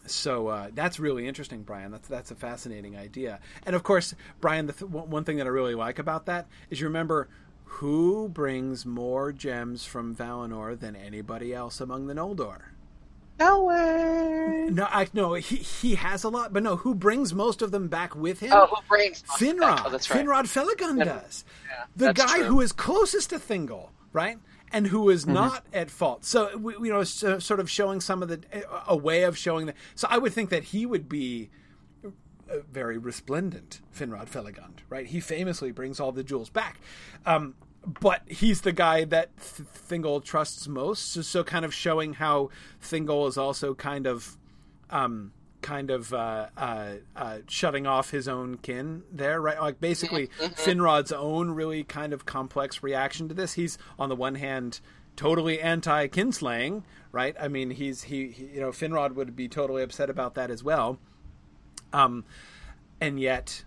so 0.06 0.48
uh, 0.48 0.68
that's 0.74 0.98
really 0.98 1.26
interesting, 1.26 1.62
Brian. 1.62 1.90
That's 1.90 2.08
that's 2.08 2.30
a 2.30 2.34
fascinating 2.34 2.96
idea. 2.96 3.40
And 3.64 3.76
of 3.76 3.82
course, 3.82 4.14
Brian, 4.40 4.66
the 4.66 4.72
th- 4.72 4.90
one 4.90 5.24
thing 5.24 5.36
that 5.36 5.46
I 5.46 5.50
really 5.50 5.74
like 5.74 5.98
about 5.98 6.26
that 6.26 6.46
is 6.70 6.80
you 6.80 6.86
remember 6.86 7.28
who 7.64 8.28
brings 8.28 8.84
more 8.84 9.32
gems 9.32 9.86
from 9.86 10.14
Valinor 10.14 10.78
than 10.78 10.94
anybody 10.94 11.54
else 11.54 11.80
among 11.80 12.06
the 12.06 12.14
Noldor. 12.14 12.58
No 13.38 13.64
way. 13.64 14.68
No, 14.70 14.84
I 14.84 15.08
no. 15.14 15.34
He 15.34 15.56
he 15.56 15.94
has 15.94 16.22
a 16.22 16.28
lot, 16.28 16.52
but 16.52 16.62
no. 16.62 16.76
Who 16.76 16.94
brings 16.94 17.34
most 17.34 17.62
of 17.62 17.70
them 17.70 17.88
back 17.88 18.14
with 18.14 18.40
him? 18.40 18.52
Oh, 18.52 18.66
who 18.66 18.76
brings 18.88 19.22
Finrod? 19.22 19.82
Oh, 19.84 19.90
that's 19.90 20.10
right. 20.10 20.24
Finrod 20.24 20.44
Felagund 20.44 21.04
does. 21.04 21.44
Yeah, 21.68 21.84
the 21.96 22.12
guy 22.12 22.38
true. 22.38 22.46
who 22.46 22.60
is 22.60 22.72
closest 22.72 23.30
to 23.30 23.38
Thingol, 23.38 23.88
right? 24.12 24.38
And 24.72 24.86
who 24.88 25.10
is 25.10 25.24
mm-hmm. 25.24 25.34
not 25.34 25.64
at 25.72 25.90
fault. 25.90 26.24
So 26.24 26.50
you 26.80 26.90
know, 26.90 27.04
so, 27.04 27.38
sort 27.38 27.60
of 27.60 27.70
showing 27.70 28.00
some 28.00 28.22
of 28.22 28.28
the 28.28 28.40
a 28.86 28.96
way 28.96 29.22
of 29.22 29.36
showing 29.36 29.66
that. 29.66 29.76
So 29.94 30.08
I 30.10 30.18
would 30.18 30.32
think 30.32 30.50
that 30.50 30.64
he 30.64 30.86
would 30.86 31.08
be 31.08 31.50
very 32.70 32.98
resplendent, 32.98 33.80
Finrod 33.96 34.28
Felagund, 34.28 34.80
right? 34.88 35.06
He 35.06 35.20
famously 35.20 35.72
brings 35.72 36.00
all 36.00 36.12
the 36.12 36.24
jewels 36.24 36.50
back. 36.50 36.80
Um, 37.24 37.54
but 37.84 38.22
he's 38.26 38.60
the 38.60 38.72
guy 38.72 39.04
that 39.04 39.36
Thingol 39.36 40.22
trusts 40.22 40.68
most. 40.68 41.12
So, 41.12 41.22
so, 41.22 41.42
kind 41.42 41.64
of 41.64 41.74
showing 41.74 42.14
how 42.14 42.50
Thingol 42.80 43.28
is 43.28 43.36
also 43.36 43.74
kind 43.74 44.06
of 44.06 44.36
um, 44.90 45.32
kind 45.62 45.90
of 45.90 46.12
uh, 46.12 46.48
uh, 46.56 46.90
uh, 47.16 47.38
shutting 47.48 47.86
off 47.86 48.10
his 48.10 48.28
own 48.28 48.58
kin 48.58 49.02
there, 49.10 49.40
right? 49.40 49.60
Like 49.60 49.80
basically 49.80 50.28
mm-hmm. 50.28 50.52
Finrod's 50.54 51.12
own 51.12 51.52
really 51.52 51.84
kind 51.84 52.12
of 52.12 52.26
complex 52.26 52.82
reaction 52.82 53.28
to 53.28 53.34
this. 53.34 53.54
He's 53.54 53.78
on 53.98 54.08
the 54.08 54.16
one 54.16 54.34
hand 54.34 54.80
totally 55.16 55.60
anti 55.60 56.08
kinslaying, 56.08 56.82
right? 57.10 57.34
I 57.40 57.48
mean, 57.48 57.70
he's 57.70 58.04
he, 58.04 58.28
he, 58.28 58.44
you 58.46 58.60
know 58.60 58.70
Finrod 58.70 59.14
would 59.14 59.34
be 59.34 59.48
totally 59.48 59.82
upset 59.82 60.10
about 60.10 60.34
that 60.34 60.50
as 60.50 60.62
well, 60.62 60.98
um, 61.92 62.24
and 63.00 63.18
yet 63.18 63.64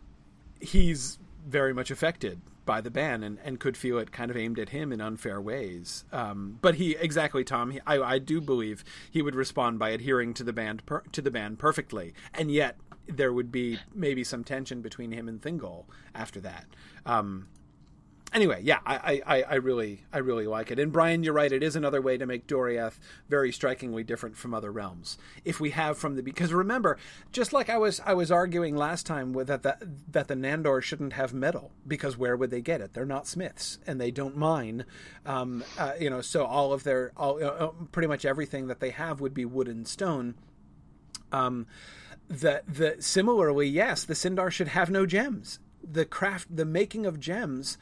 he's 0.60 1.20
very 1.48 1.74
much 1.74 1.91
affected 1.91 2.41
by 2.66 2.82
the 2.82 2.91
ban 2.91 3.24
and, 3.24 3.38
and 3.43 3.59
could 3.59 3.78
feel 3.78 3.97
it 3.99 4.11
kind 4.11 4.32
of 4.32 4.38
aimed 4.38 4.59
at 4.59 4.70
him 4.70 4.91
in 4.91 5.01
unfair 5.01 5.39
ways. 5.39 6.03
Um, 6.11 6.57
but 6.61 6.76
he 6.76 6.95
exactly, 6.95 7.43
Tom. 7.43 7.72
He, 7.72 7.80
I, 7.86 7.99
I 8.16 8.20
do 8.20 8.41
believe 8.41 8.84
he 9.09 9.22
would 9.22 9.36
respond 9.36 9.80
by 9.80 9.89
adhering 9.89 10.34
to 10.36 10.43
the 10.43 10.53
band 10.53 10.86
per, 10.86 11.01
to 11.11 11.22
the 11.22 11.32
ban 11.32 11.55
perfectly, 11.55 12.13
and 12.34 12.51
yet 12.51 12.78
there 13.07 13.32
would 13.32 13.51
be 13.51 13.80
maybe 13.93 14.24
some 14.24 14.43
tension 14.43 14.82
between 14.82 15.11
him 15.11 15.28
and 15.28 15.41
Thingol 15.41 15.86
after 16.13 16.39
that. 16.41 16.66
Um, 17.05 17.47
anyway, 18.34 18.59
yeah, 18.63 18.80
I, 18.86 19.21
I, 19.26 19.43
I 19.43 19.55
really 19.55 20.03
I 20.11 20.19
really 20.19 20.47
like 20.47 20.71
it. 20.71 20.80
And 20.80 20.91
Brian, 20.91 21.23
you're 21.23 21.34
right. 21.34 21.51
It 21.51 21.63
is 21.63 21.76
another 21.76 22.01
way 22.01 22.17
to 22.17 22.26
make 22.26 22.47
Doriath 22.47 22.99
very 23.30 23.51
strikingly 23.51 24.03
different 24.03 24.38
from 24.38 24.53
other 24.53 24.71
realms. 24.71 25.17
If 25.43 25.59
we 25.59 25.71
have 25.71 25.97
from 25.97 26.15
the 26.15 26.21
because 26.21 26.53
remember, 26.53 26.97
just 27.32 27.53
like 27.53 27.69
I 27.69 27.78
was 27.78 28.01
I 28.05 28.13
was 28.13 28.32
arguing 28.32 28.76
last 28.76 29.05
time 29.05 29.34
with 29.34 29.47
that 29.47 29.63
that, 29.63 29.82
that 30.11 30.28
the 30.28 30.36
Nandor 30.36 30.82
shouldn't 30.82 31.13
have 31.13 31.34
metal 31.34 31.71
because 31.88 32.17
where 32.17 32.36
would 32.36 32.51
they 32.51 32.61
get 32.61 32.82
it? 32.82 32.93
They're 32.93 33.05
not 33.05 33.28
smiths 33.28 33.80
and 33.88 33.99
they 33.99 34.11
don't 34.11 34.38
mine. 34.38 34.86
Um, 35.26 35.63
uh, 35.78 35.93
you 35.99 36.09
know, 36.09 36.21
so 36.21 36.45
all 36.45 36.73
of 36.73 36.84
their 36.84 37.11
all 37.15 37.43
uh, 37.43 37.67
pretty 37.91 38.07
much 38.07 38.26
everything 38.26 38.67
that 38.67 38.80
they 38.80 38.91
have 38.91 39.21
would 39.21 39.34
be 39.34 39.45
wood 39.45 39.67
and 39.67 39.88
stone. 39.88 40.36
Um, 41.32 41.67
the 42.28 42.63
the 42.67 42.95
similarly, 42.99 43.67
yes, 43.67 44.03
the 44.03 44.13
Sindar 44.13 44.51
should 44.51 44.69
have 44.69 44.89
no 44.89 45.05
gems. 45.05 45.59
The 45.88 46.05
craft, 46.05 46.55
the 46.55 46.65
making 46.65 47.05
of 47.05 47.19
gems 47.19 47.78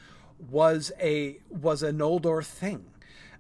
was 0.50 0.92
a 1.00 1.38
was 1.50 1.84
a 1.84 1.92
Noldor 1.92 2.46
thing. 2.46 2.86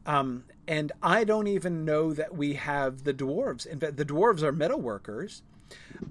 Um, 0.05 0.43
and 0.67 0.91
I 1.01 1.23
don't 1.23 1.47
even 1.47 1.85
know 1.85 2.13
that 2.13 2.35
we 2.35 2.53
have 2.53 3.03
the 3.03 3.13
dwarves. 3.13 3.65
In 3.65 3.79
fact, 3.79 3.97
the 3.97 4.05
dwarves 4.05 4.41
are 4.41 4.51
metal 4.51 4.79
workers. 4.79 5.41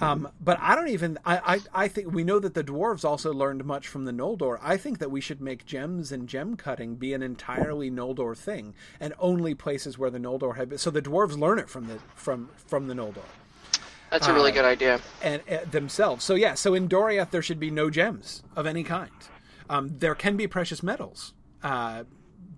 Um, 0.01 0.28
but 0.40 0.59
I 0.61 0.74
don't 0.74 0.88
even. 0.88 1.18
I, 1.24 1.57
I, 1.74 1.84
I 1.84 1.88
think 1.88 2.12
we 2.12 2.24
know 2.24 2.38
that 2.38 2.55
the 2.55 2.64
dwarves 2.64 3.05
also 3.05 3.32
learned 3.32 3.64
much 3.64 3.86
from 3.86 4.05
the 4.05 4.12
Noldor. 4.12 4.59
I 4.62 4.76
think 4.76 4.99
that 4.99 5.11
we 5.11 5.20
should 5.20 5.40
make 5.40 5.66
gems 5.66 6.11
and 6.11 6.28
gem 6.28 6.57
cutting 6.57 6.97
be 6.97 7.12
an 7.12 7.22
entirely 7.22 7.90
Noldor 7.90 8.36
thing, 8.36 8.74
and 8.99 9.14
only 9.18 9.55
places 9.55 9.99
where 9.99 10.11
the 10.11 10.18
Noldor 10.18 10.57
had 10.57 10.70
been. 10.70 10.78
So 10.78 10.90
the 10.90 11.03
dwarves 11.03 11.38
learn 11.38 11.59
it 11.59 11.68
from 11.68 11.86
the 11.86 11.99
from 12.14 12.49
from 12.57 12.88
the 12.88 12.95
Noldor. 12.95 13.24
That's 14.11 14.26
a 14.26 14.34
really 14.34 14.51
uh, 14.51 14.55
good 14.55 14.64
idea. 14.64 15.01
And 15.22 15.43
uh, 15.51 15.59
themselves. 15.70 16.24
So 16.24 16.34
yeah. 16.34 16.55
So 16.55 16.74
in 16.74 16.88
Doriath 16.88 17.30
there 17.30 17.43
should 17.43 17.61
be 17.61 17.70
no 17.70 17.90
gems 17.90 18.43
of 18.57 18.66
any 18.66 18.82
kind. 18.82 19.11
Um, 19.73 19.89
there 19.97 20.14
can 20.14 20.37
be 20.37 20.47
precious 20.47 20.83
metals, 20.83 21.33
uh, 21.62 22.05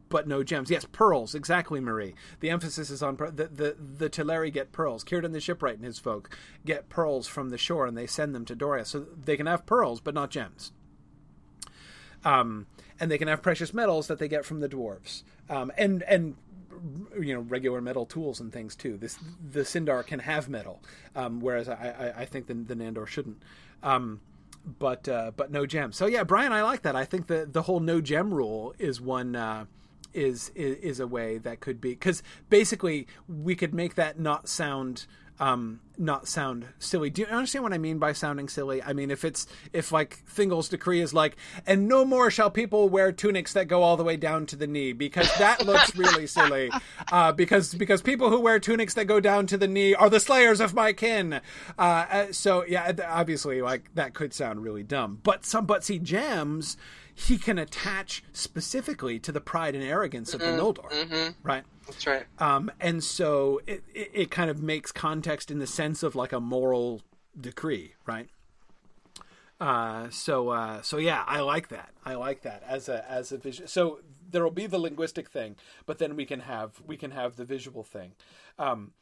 but 0.09 0.27
no 0.27 0.43
gems. 0.43 0.69
Yes, 0.69 0.85
pearls. 0.85 1.33
Exactly, 1.33 1.79
Marie. 1.79 2.17
The 2.41 2.51
emphasis 2.51 2.91
is 2.91 3.05
on 3.05 3.17
per- 3.17 3.31
the 3.31 3.47
the 3.47 3.77
the 3.79 4.11
Teleri 4.11 4.53
get 4.53 4.73
pearls. 4.73 5.05
Círdan 5.05 5.33
the 5.33 5.41
shipwright 5.41 5.77
and 5.77 5.85
his 5.85 6.01
folk 6.01 6.37
get 6.67 6.89
pearls 6.89 7.29
from 7.29 7.51
the 7.51 7.57
shore, 7.57 7.87
and 7.87 7.97
they 7.97 8.09
send 8.09 8.35
them 8.35 8.45
to 8.47 8.57
Doriath, 8.57 8.89
so 8.89 9.07
they 9.25 9.37
can 9.37 9.47
have 9.47 9.65
pearls, 9.65 10.01
but 10.01 10.13
not 10.13 10.31
gems. 10.31 10.73
Um, 12.25 12.67
and 12.99 13.13
they 13.13 13.19
can 13.19 13.29
have 13.29 13.43
precious 13.43 13.73
metals 13.73 14.09
that 14.09 14.19
they 14.19 14.27
get 14.27 14.45
from 14.45 14.59
the 14.59 14.69
dwarves, 14.69 15.23
um, 15.49 15.71
and 15.79 16.03
and 16.03 16.35
you 17.21 17.33
know 17.33 17.43
regular 17.43 17.81
metal 17.81 18.07
tools 18.07 18.41
and 18.41 18.53
things 18.53 18.75
too. 18.75 18.97
This 18.97 19.21
the 19.53 19.61
Sindar 19.61 20.05
can 20.05 20.19
have 20.19 20.49
metal, 20.49 20.83
um, 21.15 21.41
whereas 21.41 21.69
I, 21.69 21.75
I, 22.17 22.23
I 22.23 22.25
think 22.25 22.49
the, 22.49 22.55
the 22.55 22.75
Nandor 22.75 23.07
shouldn't. 23.07 23.41
Um, 23.85 24.21
but 24.65 25.09
uh, 25.09 25.33
but 25.37 25.51
no 25.51 25.67
gem. 25.67 25.93
So 25.93 26.07
yeah, 26.07 26.25
Brian, 26.25 26.53
I 26.53 26.63
like 26.63 26.83
that. 26.83 26.97
I 26.97 27.05
think 27.05 27.27
the 27.27 27.47
the 27.51 27.63
whole 27.63 27.81
no 27.81 28.01
gem 28.01 28.33
rule 28.33 28.75
is 28.79 29.01
one 29.01 29.37
uh, 29.37 29.67
is, 30.13 30.51
is 30.55 30.77
is 30.77 31.01
a 31.01 31.07
way 31.07 31.39
that 31.39 31.61
could 31.61 31.81
be 31.81 31.91
because 31.91 32.23
basically 32.49 33.07
we 33.29 33.55
could 33.55 33.75
make 33.75 33.95
that 33.97 34.19
not 34.19 34.49
sound 34.49 35.07
um, 35.41 35.81
not 35.99 36.29
sound 36.29 36.67
silly. 36.79 37.11
Do 37.11 37.23
you 37.23 37.29
understand 37.29 37.63
what 37.63 37.73
I 37.73 37.79
mean 37.79 37.99
by 37.99 38.13
sounding 38.13 38.49
silly? 38.49 38.83
I 38.83 38.93
mean, 38.93 39.11
if 39.11 39.25
it's 39.25 39.47
if 39.73 39.93
like 39.93 40.23
Thingol's 40.27 40.69
decree 40.69 41.01
is 41.01 41.13
like, 41.13 41.37
and 41.67 41.89
no 41.89 42.05
more 42.05 42.31
shall 42.31 42.51
people 42.51 42.89
wear 42.89 43.13
tunics 43.13 43.53
that 43.53 43.67
go 43.67 43.83
all 43.83 43.97
the 43.97 44.05
way 44.05 44.17
down 44.17 44.47
to 44.47 44.57
the 44.57 44.67
knee, 44.67 44.93
because 44.93 45.29
that 45.39 45.65
looks 45.65 45.97
really 45.97 46.27
silly. 46.29 46.71
Uh, 47.11 47.33
because 47.33 47.75
because 47.75 48.03
people 48.03 48.31
who 48.31 48.41
wear 48.41 48.59
tunics 48.59 48.95
that 48.95 49.07
go 49.07 49.21
down 49.21 49.47
to 49.47 49.57
the 49.57 49.69
knee 49.69 49.95
are 49.95 50.11
the 50.11 50.21
slayers 50.21 50.61
of 50.61 50.75
my 50.75 50.93
kin. 50.93 51.41
Uh, 51.79 51.81
uh 51.81 52.27
so 52.33 52.65
yeah, 52.65 52.93
obviously, 53.09 53.61
like 53.61 53.93
that 53.95 54.15
could 54.15 54.33
sound 54.33 54.63
really 54.63 54.83
dumb. 54.83 55.21
But 55.23 55.45
some 55.45 55.67
but 55.67 55.85
see 55.85 55.99
gems 55.99 56.77
he 57.15 57.39
can 57.39 57.59
attach 57.59 58.25
specifically 58.33 59.19
to 59.21 59.33
the 59.33 59.41
pride 59.41 59.75
and 59.75 59.85
arrogance 59.85 60.35
of 60.35 60.41
mm-hmm. 60.41 60.57
the 60.57 60.63
Noldor, 60.63 60.91
mm-hmm. 60.91 61.31
right? 61.43 61.65
That's 61.87 62.07
right. 62.07 62.25
Um, 62.39 62.71
and 62.81 63.05
so 63.05 63.61
it, 63.67 63.85
it, 63.95 64.11
it 64.13 64.31
kind 64.31 64.51
of 64.51 64.63
makes 64.63 64.91
context 64.93 65.51
in 65.51 65.59
the 65.59 65.67
sense 65.67 66.03
of 66.03 66.15
like 66.15 66.33
a 66.33 66.41
moral 66.41 67.03
decree, 67.41 67.95
right? 68.07 68.29
Uh, 69.61 70.11
so 70.11 70.49
uh, 70.51 70.83
so 70.83 70.99
yeah, 70.99 71.23
I 71.27 71.41
like 71.41 71.69
that. 71.69 71.91
I 72.05 72.15
like 72.15 72.43
that 72.43 72.63
as 72.69 72.89
a 72.89 73.09
as 73.11 73.31
a 73.33 73.39
vision. 73.39 73.69
So 73.69 74.01
there 74.31 74.43
will 74.43 74.51
be 74.51 74.67
the 74.67 74.79
linguistic 74.79 75.31
thing, 75.31 75.57
but 75.87 75.99
then 75.99 76.17
we 76.17 76.27
can 76.27 76.41
have 76.41 76.83
we 76.87 76.97
can 76.97 77.13
have 77.13 77.37
the 77.37 77.45
visual 77.45 77.85
thing. 77.85 78.13
Um, 78.59 78.93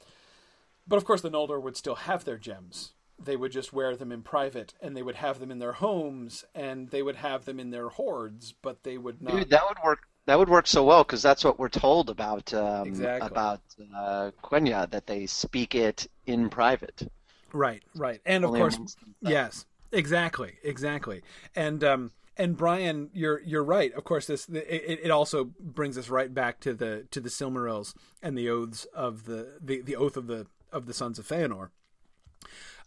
but 0.86 0.96
of 0.96 1.04
course, 1.04 1.22
the 1.22 1.30
Noldor 1.30 1.60
would 1.60 1.76
still 1.76 1.94
have 1.94 2.24
their 2.24 2.36
gems, 2.36 2.92
they 3.24 3.36
would 3.36 3.52
just 3.52 3.72
wear 3.72 3.96
them 3.96 4.12
in 4.12 4.22
private 4.22 4.74
and 4.80 4.96
they 4.96 5.02
would 5.02 5.16
have 5.16 5.38
them 5.40 5.50
in 5.50 5.58
their 5.58 5.72
homes 5.72 6.44
and 6.54 6.90
they 6.90 7.02
would 7.02 7.16
have 7.16 7.44
them 7.44 7.60
in 7.60 7.70
their 7.70 7.88
hoards, 7.88 8.54
but 8.62 8.82
they 8.82 8.98
would 8.98 9.22
not 9.22 9.34
Dude, 9.34 9.50
that 9.50 9.66
would 9.68 9.78
work 9.84 10.08
that 10.26 10.38
would 10.38 10.48
work 10.48 10.66
so 10.66 10.84
well 10.84 11.02
because 11.02 11.22
that's 11.22 11.44
what 11.44 11.58
we're 11.58 11.68
told 11.68 12.08
about 12.08 12.52
um, 12.54 12.86
exactly. 12.86 13.28
about 13.28 13.60
uh, 13.94 14.30
Quenya 14.42 14.88
that 14.90 15.06
they 15.06 15.26
speak 15.26 15.74
it 15.74 16.06
in 16.26 16.48
private. 16.48 17.10
Right 17.52 17.82
right. 17.94 18.20
And 18.24 18.44
Only 18.44 18.60
of 18.60 18.72
course 18.76 18.96
yes 19.20 19.66
exactly 19.90 20.54
exactly. 20.62 21.22
And 21.54 21.82
um 21.84 22.10
and 22.36 22.56
Brian, 22.56 23.10
you're 23.12 23.40
you're 23.42 23.64
right. 23.64 23.92
Of 23.92 24.04
course, 24.04 24.26
this 24.26 24.48
it, 24.48 25.00
it 25.04 25.10
also 25.10 25.44
brings 25.60 25.98
us 25.98 26.08
right 26.08 26.32
back 26.32 26.60
to 26.60 26.72
the 26.72 27.06
to 27.10 27.20
the 27.20 27.28
Silmarils 27.28 27.94
and 28.22 28.36
the 28.36 28.48
oaths 28.48 28.86
of 28.94 29.24
the, 29.24 29.58
the 29.60 29.82
the 29.82 29.96
oath 29.96 30.16
of 30.16 30.26
the 30.28 30.46
of 30.72 30.86
the 30.86 30.94
sons 30.94 31.18
of 31.18 31.28
Feanor, 31.28 31.68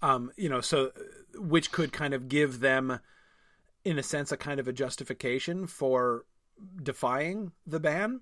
um, 0.05 0.31
you 0.37 0.47
know, 0.47 0.61
so 0.61 0.91
which 1.33 1.71
could 1.71 1.91
kind 1.91 2.13
of 2.13 2.29
give 2.29 2.59
them, 2.59 2.99
in 3.83 3.97
a 3.97 4.03
sense, 4.03 4.31
a 4.31 4.37
kind 4.37 4.59
of 4.59 4.67
a 4.67 4.73
justification 4.73 5.65
for 5.65 6.25
defying 6.81 7.53
the 7.65 7.79
ban. 7.79 8.21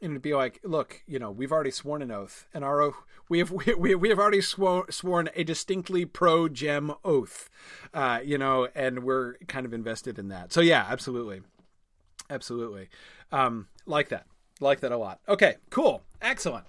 And 0.00 0.12
it'd 0.12 0.22
be 0.22 0.34
like, 0.34 0.60
look, 0.62 1.02
you 1.08 1.18
know, 1.18 1.32
we've 1.32 1.50
already 1.50 1.72
sworn 1.72 2.02
an 2.02 2.12
oath, 2.12 2.46
and 2.54 2.64
our 2.64 2.92
we 3.28 3.40
have 3.40 3.50
we, 3.78 3.96
we 3.96 4.08
have 4.10 4.18
already 4.20 4.40
swor, 4.40 4.86
sworn 4.92 5.28
a 5.34 5.42
distinctly 5.42 6.04
pro 6.04 6.48
gem 6.48 6.94
oath, 7.04 7.50
uh, 7.92 8.20
you 8.24 8.38
know, 8.38 8.68
and 8.76 9.02
we're 9.02 9.38
kind 9.48 9.66
of 9.66 9.74
invested 9.74 10.20
in 10.20 10.28
that. 10.28 10.52
So 10.52 10.60
yeah, 10.60 10.86
absolutely. 10.88 11.40
Absolutely. 12.30 12.90
Um, 13.32 13.66
like 13.86 14.10
that. 14.10 14.26
Like 14.60 14.80
that 14.80 14.92
a 14.92 14.96
lot. 14.96 15.18
Okay, 15.28 15.56
cool. 15.70 16.02
Excellent. 16.22 16.64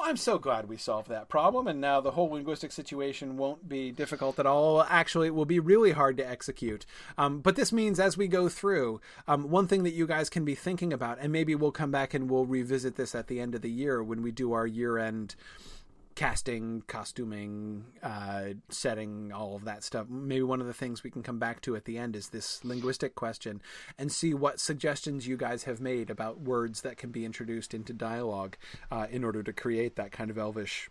I'm 0.00 0.16
so 0.16 0.38
glad 0.38 0.68
we 0.68 0.76
solved 0.76 1.08
that 1.08 1.28
problem, 1.28 1.66
and 1.66 1.80
now 1.80 2.00
the 2.00 2.12
whole 2.12 2.30
linguistic 2.30 2.72
situation 2.72 3.36
won't 3.36 3.68
be 3.68 3.90
difficult 3.90 4.38
at 4.38 4.46
all. 4.46 4.82
Actually, 4.82 5.26
it 5.26 5.34
will 5.34 5.44
be 5.44 5.58
really 5.58 5.92
hard 5.92 6.16
to 6.18 6.28
execute. 6.28 6.86
Um, 7.16 7.40
but 7.40 7.56
this 7.56 7.72
means 7.72 7.98
as 7.98 8.16
we 8.16 8.28
go 8.28 8.48
through, 8.48 9.00
um, 9.26 9.50
one 9.50 9.66
thing 9.66 9.82
that 9.82 9.94
you 9.94 10.06
guys 10.06 10.30
can 10.30 10.44
be 10.44 10.54
thinking 10.54 10.92
about, 10.92 11.18
and 11.20 11.32
maybe 11.32 11.54
we'll 11.54 11.72
come 11.72 11.90
back 11.90 12.14
and 12.14 12.30
we'll 12.30 12.46
revisit 12.46 12.96
this 12.96 13.14
at 13.14 13.26
the 13.26 13.40
end 13.40 13.54
of 13.54 13.62
the 13.62 13.70
year 13.70 14.02
when 14.02 14.22
we 14.22 14.30
do 14.30 14.52
our 14.52 14.66
year 14.66 14.98
end 14.98 15.34
casting, 16.18 16.82
costuming, 16.88 17.84
uh, 18.02 18.46
setting, 18.70 19.30
all 19.32 19.54
of 19.54 19.64
that 19.64 19.84
stuff. 19.84 20.08
Maybe 20.08 20.42
one 20.42 20.60
of 20.60 20.66
the 20.66 20.74
things 20.74 21.04
we 21.04 21.12
can 21.12 21.22
come 21.22 21.38
back 21.38 21.60
to 21.60 21.76
at 21.76 21.84
the 21.84 21.96
end 21.96 22.16
is 22.16 22.30
this 22.30 22.64
linguistic 22.64 23.14
question 23.14 23.62
and 23.96 24.10
see 24.10 24.34
what 24.34 24.58
suggestions 24.58 25.28
you 25.28 25.36
guys 25.36 25.62
have 25.62 25.80
made 25.80 26.10
about 26.10 26.40
words 26.40 26.80
that 26.80 26.96
can 26.96 27.12
be 27.12 27.24
introduced 27.24 27.72
into 27.72 27.92
dialogue 27.92 28.56
uh, 28.90 29.06
in 29.12 29.22
order 29.22 29.44
to 29.44 29.52
create 29.52 29.94
that 29.94 30.10
kind 30.10 30.28
of 30.28 30.36
elvish 30.36 30.90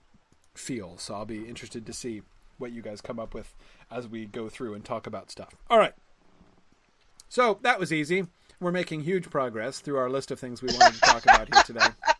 feel. 0.53 0.97
So 0.97 1.15
I'll 1.15 1.25
be 1.25 1.43
interested 1.43 1.85
to 1.87 1.91
see 1.91 2.21
what 2.57 2.71
you 2.71 2.81
guys 2.81 3.01
come 3.01 3.19
up 3.19 3.33
with 3.33 3.53
as 3.91 4.07
we 4.07 4.27
go 4.27 4.47
through 4.47 4.75
and 4.75 4.85
talk 4.85 5.07
about 5.07 5.29
stuff. 5.29 5.53
All 5.69 5.77
right. 5.77 5.93
So 7.27 7.59
that 7.63 7.81
was 7.81 7.91
easy. 7.91 8.27
We're 8.61 8.71
making 8.71 9.01
huge 9.01 9.29
progress 9.29 9.81
through 9.81 9.97
our 9.97 10.09
list 10.09 10.31
of 10.31 10.39
things 10.39 10.61
we 10.61 10.69
wanted 10.69 10.93
to 10.93 11.01
talk 11.01 11.23
about 11.23 11.53
here 11.53 11.63
today. 11.63 11.87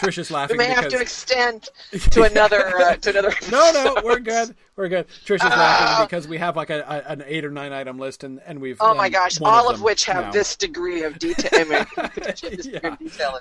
Trisha's 0.00 0.30
laughing. 0.30 0.56
We 0.56 0.64
may 0.64 0.70
because... 0.70 0.84
have 0.84 0.92
to 0.92 1.00
extend 1.00 1.68
to 2.10 2.22
another 2.22 2.76
uh, 2.78 2.96
to 2.96 3.10
another. 3.10 3.32
no, 3.50 3.72
no, 3.72 4.02
we're 4.04 4.18
good. 4.18 4.54
We're 4.76 4.88
good. 4.88 5.06
Trisha's 5.26 5.44
uh, 5.44 5.56
laughing 5.56 6.06
because 6.06 6.26
we 6.26 6.38
have 6.38 6.56
like 6.56 6.70
a, 6.70 6.80
a, 6.80 7.12
an 7.12 7.22
eight 7.26 7.44
or 7.44 7.50
nine 7.50 7.72
item 7.72 7.98
list, 7.98 8.24
and, 8.24 8.40
and 8.46 8.60
we've. 8.60 8.78
Oh 8.80 8.94
my 8.94 9.08
gosh! 9.08 9.40
All 9.40 9.68
of, 9.68 9.76
of 9.76 9.82
which 9.82 10.06
have 10.06 10.26
now. 10.26 10.32
this 10.32 10.56
degree 10.56 11.02
of 11.02 11.18
detail. 11.18 11.50
I 11.52 11.64
mean, 11.64 11.86
yeah. 12.64 12.96
detail. 12.96 13.40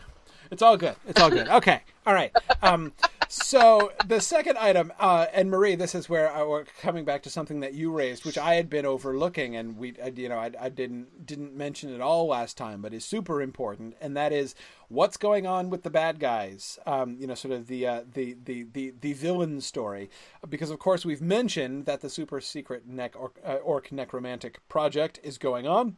It's 0.52 0.62
all 0.62 0.78
good. 0.78 0.96
It's 1.08 1.22
all 1.22 1.30
good. 1.30 1.48
Okay. 1.48 1.82
All 2.06 2.14
right. 2.14 2.36
Um, 2.62 2.92
so 3.32 3.92
the 4.08 4.20
second 4.22 4.58
item, 4.58 4.92
uh, 5.00 5.28
and 5.32 5.52
Marie, 5.52 5.76
this 5.76 5.94
is 5.94 6.10
where 6.10 6.32
I, 6.34 6.42
we're 6.42 6.66
coming 6.82 7.06
back 7.06 7.22
to 7.24 7.30
something 7.30 7.60
that 7.60 7.76
you 7.76 7.92
raised, 7.92 8.26
which 8.26 8.40
I 8.40 8.56
had 8.56 8.72
been 8.72 8.88
overlooking, 8.88 9.56
and 9.56 9.78
we, 9.78 9.94
I, 10.04 10.08
you 10.08 10.30
know, 10.30 10.40
I, 10.40 10.50
I, 10.60 10.70
didn't 10.70 11.28
didn't 11.28 11.56
mention 11.56 11.94
it 11.94 12.02
all 12.02 12.26
last 12.26 12.58
time, 12.58 12.82
but 12.82 12.92
is 12.92 13.06
super 13.06 13.40
important, 13.40 13.96
and 14.02 14.18
that 14.18 14.34
is 14.34 14.56
what's 14.88 15.16
going 15.16 15.46
on 15.46 15.70
with 15.70 15.84
the 15.84 15.92
bad 15.92 16.20
guys. 16.20 16.80
Um, 16.88 17.18
you 17.20 17.28
know, 17.28 17.36
sort 17.36 17.54
of 17.54 17.68
the, 17.68 17.86
uh, 17.86 18.02
the 18.12 18.36
the 18.46 18.66
the 18.74 18.94
the 19.00 19.14
villain 19.14 19.62
story, 19.62 20.10
because 20.50 20.72
of 20.72 20.80
course 20.80 21.06
we've 21.06 21.22
mentioned 21.22 21.86
that 21.86 22.02
the 22.02 22.10
super 22.10 22.42
secret 22.42 22.88
neck 22.88 23.14
orc, 23.16 23.40
uh, 23.46 23.58
orc 23.58 23.92
necromantic 23.92 24.68
project 24.70 25.20
is 25.22 25.38
going 25.38 25.68
on. 25.68 25.98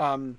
Um, 0.00 0.38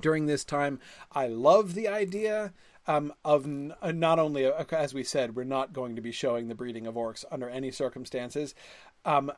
during 0.00 0.24
this 0.24 0.44
time, 0.44 0.80
I 1.12 1.26
love 1.26 1.74
the 1.74 1.88
idea 1.88 2.54
um, 2.88 3.12
of 3.24 3.44
n- 3.44 3.74
uh, 3.82 3.92
not 3.92 4.18
only, 4.18 4.46
uh, 4.46 4.64
as 4.72 4.94
we 4.94 5.04
said, 5.04 5.36
we're 5.36 5.44
not 5.44 5.72
going 5.72 5.94
to 5.94 6.02
be 6.02 6.10
showing 6.10 6.48
the 6.48 6.54
breeding 6.54 6.86
of 6.86 6.94
orcs 6.94 7.24
under 7.30 7.48
any 7.48 7.70
circumstances, 7.70 8.54
um, 9.04 9.30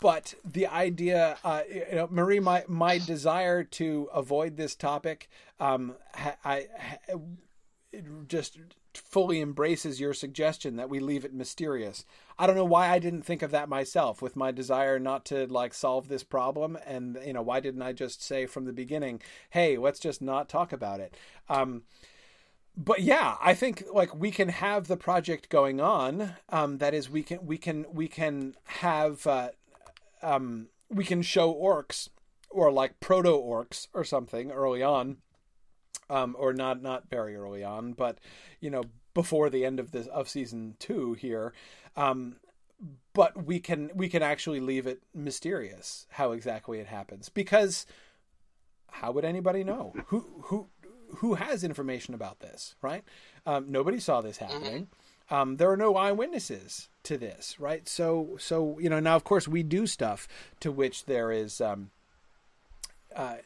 but 0.00 0.34
the 0.44 0.66
idea, 0.66 1.38
uh, 1.42 1.62
you 1.68 1.84
know, 1.92 2.08
Marie, 2.10 2.40
my 2.40 2.64
my 2.68 2.98
desire 2.98 3.64
to 3.64 4.08
avoid 4.12 4.56
this 4.56 4.74
topic, 4.74 5.28
um, 5.58 5.94
I, 6.44 6.66
just 8.28 8.58
fully 8.94 9.40
embraces 9.40 10.00
your 10.00 10.12
suggestion 10.12 10.76
that 10.76 10.90
we 10.90 11.00
leave 11.00 11.24
it 11.24 11.32
mysterious. 11.32 12.04
I 12.38 12.46
don't 12.46 12.56
know 12.56 12.64
why 12.64 12.90
I 12.90 12.98
didn't 12.98 13.22
think 13.22 13.42
of 13.42 13.52
that 13.52 13.68
myself 13.68 14.20
with 14.20 14.36
my 14.36 14.50
desire 14.50 14.98
not 14.98 15.24
to 15.26 15.46
like 15.46 15.74
solve 15.74 16.08
this 16.08 16.24
problem 16.24 16.76
and 16.86 17.18
you 17.24 17.32
know 17.32 17.42
why 17.42 17.60
didn't 17.60 17.82
I 17.82 17.92
just 17.92 18.22
say 18.22 18.46
from 18.46 18.64
the 18.66 18.72
beginning, 18.72 19.22
"Hey, 19.50 19.78
let's 19.78 20.00
just 20.00 20.20
not 20.20 20.48
talk 20.48 20.72
about 20.72 21.00
it." 21.00 21.16
Um, 21.48 21.82
but 22.76 23.00
yeah, 23.00 23.36
I 23.40 23.54
think 23.54 23.84
like 23.92 24.14
we 24.14 24.30
can 24.30 24.48
have 24.48 24.86
the 24.86 24.96
project 24.96 25.48
going 25.48 25.80
on. 25.80 26.34
Um, 26.48 26.78
that 26.78 26.94
is, 26.94 27.10
we 27.10 27.22
can 27.22 27.44
we 27.44 27.58
can 27.58 27.86
we 27.92 28.08
can 28.08 28.54
have 28.64 29.26
uh, 29.26 29.50
um, 30.22 30.68
we 30.88 31.04
can 31.04 31.22
show 31.22 31.52
orcs 31.52 32.08
or 32.50 32.72
like 32.72 33.00
proto 33.00 33.30
orcs 33.30 33.88
or 33.92 34.04
something 34.04 34.50
early 34.50 34.82
on, 34.82 35.18
um, 36.08 36.36
or 36.38 36.52
not 36.52 36.82
not 36.82 37.08
very 37.10 37.36
early 37.36 37.64
on, 37.64 37.92
but 37.92 38.18
you 38.60 38.70
know 38.70 38.84
before 39.14 39.50
the 39.50 39.64
end 39.64 39.80
of 39.80 39.90
this 39.90 40.06
of 40.06 40.28
season 40.28 40.76
two 40.78 41.14
here. 41.14 41.52
Um, 41.96 42.36
but 43.12 43.44
we 43.44 43.60
can 43.60 43.90
we 43.94 44.08
can 44.08 44.22
actually 44.22 44.60
leave 44.60 44.86
it 44.86 45.02
mysterious 45.14 46.06
how 46.10 46.32
exactly 46.32 46.78
it 46.78 46.86
happens 46.86 47.28
because 47.28 47.84
how 48.92 49.12
would 49.12 49.24
anybody 49.24 49.62
know 49.62 49.92
who 50.06 50.24
who 50.44 50.68
who 51.16 51.34
has 51.34 51.64
information 51.64 52.14
about 52.14 52.40
this, 52.40 52.74
right? 52.82 53.04
Um, 53.46 53.66
nobody 53.70 53.98
saw 54.00 54.20
this 54.20 54.38
mm-hmm. 54.38 54.52
happening. 54.52 54.82
Mm-hmm. 54.82 55.34
Um, 55.34 55.56
there 55.58 55.70
are 55.70 55.76
no 55.76 55.96
eyewitnesses 55.96 56.88
to 57.04 57.16
this, 57.16 57.60
right? 57.60 57.88
So, 57.88 58.36
so 58.38 58.78
you 58.80 58.90
know, 58.90 59.00
now 59.00 59.16
of 59.16 59.24
course 59.24 59.46
we 59.46 59.62
do 59.62 59.86
stuff 59.86 60.26
to 60.60 60.72
which 60.72 61.04
there 61.04 61.30
is, 61.30 61.60
um, 61.60 61.90
uh, 63.14 63.36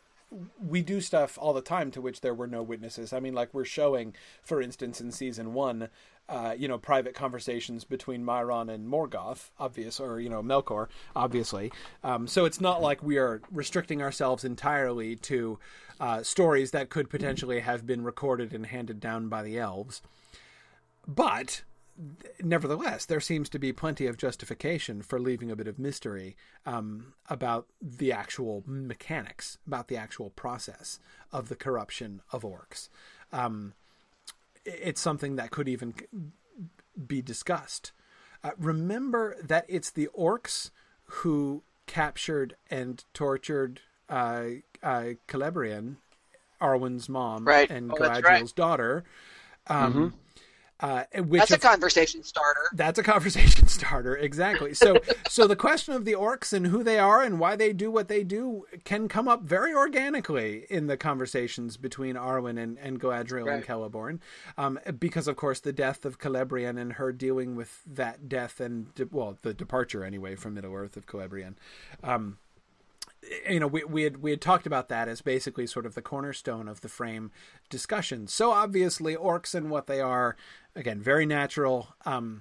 we 0.66 0.82
do 0.82 1.00
stuff 1.00 1.38
all 1.40 1.52
the 1.52 1.60
time 1.60 1.90
to 1.92 2.00
which 2.00 2.20
there 2.20 2.34
were 2.34 2.46
no 2.46 2.62
witnesses. 2.62 3.12
I 3.12 3.20
mean, 3.20 3.34
like 3.34 3.52
we're 3.52 3.64
showing, 3.64 4.14
for 4.42 4.60
instance, 4.60 5.00
in 5.00 5.12
season 5.12 5.52
one, 5.52 5.88
uh, 6.28 6.54
you 6.56 6.68
know, 6.68 6.78
private 6.78 7.14
conversations 7.14 7.84
between 7.84 8.24
Mairon 8.24 8.72
and 8.72 8.86
Morgoth, 8.86 9.50
obvious, 9.58 10.00
or 10.00 10.20
you 10.20 10.28
know, 10.28 10.42
Melkor, 10.42 10.88
obviously. 11.14 11.70
Um, 12.02 12.26
so 12.26 12.44
it's 12.44 12.60
not 12.60 12.80
like 12.80 13.02
we 13.02 13.18
are 13.18 13.42
restricting 13.50 14.00
ourselves 14.00 14.44
entirely 14.44 15.16
to 15.16 15.58
uh, 16.00 16.22
stories 16.22 16.70
that 16.70 16.90
could 16.90 17.10
potentially 17.10 17.60
have 17.60 17.86
been 17.86 18.04
recorded 18.04 18.52
and 18.52 18.66
handed 18.66 19.00
down 19.00 19.28
by 19.28 19.42
the 19.42 19.58
elves. 19.58 20.02
But 21.06 21.62
nevertheless, 22.42 23.04
there 23.04 23.20
seems 23.20 23.48
to 23.50 23.58
be 23.58 23.72
plenty 23.72 24.06
of 24.06 24.16
justification 24.16 25.02
for 25.02 25.20
leaving 25.20 25.50
a 25.50 25.56
bit 25.56 25.68
of 25.68 25.78
mystery 25.78 26.36
um, 26.66 27.14
about 27.28 27.66
the 27.80 28.12
actual 28.12 28.64
mechanics, 28.66 29.58
about 29.66 29.88
the 29.88 29.96
actual 29.96 30.30
process 30.30 30.98
of 31.32 31.48
the 31.48 31.56
corruption 31.56 32.22
of 32.32 32.42
orcs. 32.42 32.88
Um, 33.32 33.74
it's 34.64 35.00
something 35.00 35.36
that 35.36 35.50
could 35.50 35.68
even 35.68 35.94
be 37.06 37.22
discussed. 37.22 37.92
Uh, 38.42 38.50
remember 38.58 39.36
that 39.42 39.64
it's 39.68 39.90
the 39.90 40.08
orcs 40.18 40.70
who 41.04 41.62
captured 41.86 42.56
and 42.70 43.04
tortured 43.14 43.80
uh, 44.08 44.44
uh, 44.82 45.10
Celebrian, 45.28 45.96
Arwen's 46.60 47.08
mom, 47.08 47.46
right. 47.46 47.70
and 47.70 47.92
oh, 47.92 47.94
Galadriel's 47.94 48.24
right. 48.24 48.54
daughter. 48.54 49.04
Um, 49.66 49.92
mm-hmm. 49.92 50.16
Uh, 50.84 51.04
that's 51.14 51.50
a 51.50 51.58
conversation 51.58 52.22
starter. 52.22 52.68
That's 52.74 52.98
a 52.98 53.02
conversation 53.02 53.66
starter, 53.68 54.18
exactly. 54.18 54.74
So, 54.74 54.98
so 55.30 55.46
the 55.46 55.56
question 55.56 55.94
of 55.94 56.04
the 56.04 56.12
orcs 56.12 56.52
and 56.52 56.66
who 56.66 56.84
they 56.84 56.98
are 56.98 57.22
and 57.22 57.40
why 57.40 57.56
they 57.56 57.72
do 57.72 57.90
what 57.90 58.08
they 58.08 58.22
do 58.22 58.66
can 58.84 59.08
come 59.08 59.26
up 59.26 59.44
very 59.44 59.72
organically 59.72 60.66
in 60.68 60.86
the 60.86 60.98
conversations 60.98 61.78
between 61.78 62.16
Arwen 62.16 62.62
and, 62.62 62.76
and 62.78 63.00
Galadriel 63.00 63.46
right. 63.46 63.54
and 63.56 63.64
Celeborn, 63.64 64.18
um, 64.58 64.78
because 64.98 65.26
of 65.26 65.36
course 65.36 65.58
the 65.58 65.72
death 65.72 66.04
of 66.04 66.18
Celebrian 66.18 66.78
and 66.78 66.92
her 66.94 67.12
dealing 67.12 67.56
with 67.56 67.80
that 67.86 68.28
death 68.28 68.60
and 68.60 68.88
well 69.10 69.38
the 69.40 69.54
departure 69.54 70.04
anyway 70.04 70.36
from 70.36 70.52
Middle 70.52 70.74
Earth 70.74 70.98
of 70.98 71.06
Celebrian. 71.06 71.54
Um, 72.02 72.36
you 73.48 73.60
know, 73.60 73.66
we, 73.66 73.84
we 73.84 74.02
had 74.02 74.18
we 74.18 74.30
had 74.30 74.40
talked 74.40 74.66
about 74.66 74.88
that 74.88 75.08
as 75.08 75.20
basically 75.20 75.66
sort 75.66 75.86
of 75.86 75.94
the 75.94 76.02
cornerstone 76.02 76.68
of 76.68 76.80
the 76.80 76.88
frame 76.88 77.30
discussion. 77.70 78.26
So 78.26 78.50
obviously, 78.50 79.16
orcs 79.16 79.54
and 79.54 79.70
what 79.70 79.86
they 79.86 80.00
are, 80.00 80.36
again, 80.76 81.00
very 81.00 81.26
natural 81.26 81.88
um, 82.04 82.40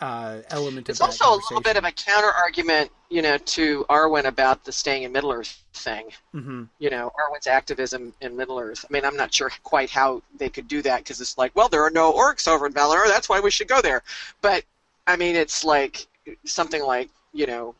uh, 0.00 0.40
element. 0.50 0.88
It's 0.88 1.00
also 1.00 1.34
a 1.34 1.36
little 1.36 1.60
bit 1.60 1.76
of 1.76 1.84
a 1.84 1.92
counter 1.92 2.28
argument, 2.30 2.90
you 3.10 3.22
know, 3.22 3.38
to 3.38 3.84
Arwen 3.88 4.24
about 4.24 4.64
the 4.64 4.72
staying 4.72 5.04
in 5.04 5.12
Middle 5.12 5.32
Earth 5.32 5.62
thing. 5.72 6.10
Mm-hmm. 6.34 6.64
You 6.78 6.90
know, 6.90 7.12
Arwen's 7.18 7.46
activism 7.46 8.12
in 8.20 8.36
Middle 8.36 8.58
Earth. 8.58 8.84
I 8.88 8.92
mean, 8.92 9.04
I'm 9.04 9.16
not 9.16 9.32
sure 9.32 9.50
quite 9.62 9.90
how 9.90 10.22
they 10.38 10.48
could 10.48 10.68
do 10.68 10.82
that 10.82 10.98
because 10.98 11.20
it's 11.20 11.38
like, 11.38 11.54
well, 11.54 11.68
there 11.68 11.82
are 11.82 11.90
no 11.90 12.12
orcs 12.12 12.48
over 12.48 12.66
in 12.66 12.72
Valinor. 12.72 13.06
That's 13.06 13.28
why 13.28 13.40
we 13.40 13.50
should 13.50 13.68
go 13.68 13.80
there. 13.80 14.02
But 14.40 14.64
I 15.06 15.16
mean, 15.16 15.36
it's 15.36 15.64
like 15.64 16.06
something 16.44 16.82
like 16.82 17.10
you 17.32 17.46
know 17.46 17.74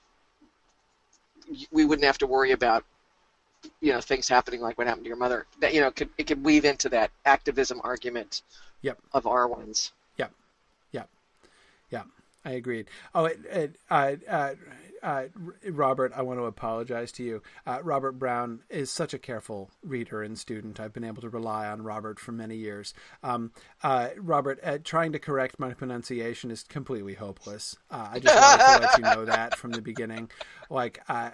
we 1.70 1.84
wouldn't 1.84 2.06
have 2.06 2.18
to 2.18 2.26
worry 2.26 2.52
about 2.52 2.84
you 3.80 3.92
know 3.92 4.00
things 4.00 4.28
happening 4.28 4.60
like 4.60 4.76
what 4.78 4.86
happened 4.86 5.04
to 5.04 5.08
your 5.08 5.16
mother. 5.16 5.46
That 5.60 5.74
you 5.74 5.80
know 5.80 5.90
could 5.90 6.10
it 6.18 6.26
could 6.26 6.44
weave 6.44 6.64
into 6.64 6.88
that 6.90 7.10
activism 7.24 7.80
argument. 7.84 8.42
Yep. 8.84 8.98
Of 9.14 9.26
our 9.26 9.48
ones. 9.48 9.92
Yep. 10.18 10.30
Yep. 10.92 11.08
Yep. 11.90 12.06
I 12.44 12.50
agreed. 12.50 12.86
Oh, 13.14 13.24
it, 13.24 13.40
it, 13.50 13.76
uh, 13.90 14.12
uh, 14.28 14.54
uh, 15.04 15.24
Robert, 15.70 16.12
I 16.16 16.22
want 16.22 16.40
to 16.40 16.46
apologize 16.46 17.12
to 17.12 17.22
you. 17.22 17.42
Uh, 17.66 17.80
Robert 17.82 18.12
Brown 18.12 18.60
is 18.70 18.90
such 18.90 19.12
a 19.12 19.18
careful 19.18 19.70
reader 19.82 20.22
and 20.22 20.38
student. 20.38 20.80
I've 20.80 20.94
been 20.94 21.04
able 21.04 21.20
to 21.20 21.28
rely 21.28 21.68
on 21.68 21.82
Robert 21.82 22.18
for 22.18 22.32
many 22.32 22.56
years. 22.56 22.94
Um, 23.22 23.52
uh, 23.82 24.08
Robert, 24.16 24.58
uh, 24.64 24.78
trying 24.82 25.12
to 25.12 25.18
correct 25.18 25.60
my 25.60 25.74
pronunciation 25.74 26.50
is 26.50 26.62
completely 26.62 27.14
hopeless. 27.14 27.76
Uh, 27.90 28.08
I 28.12 28.18
just 28.18 28.34
wanted 28.34 28.64
to 28.64 28.86
let 28.86 28.98
you 28.98 29.14
know 29.14 29.24
that 29.26 29.58
from 29.58 29.72
the 29.72 29.82
beginning. 29.82 30.30
Like, 30.70 31.00
I, 31.06 31.32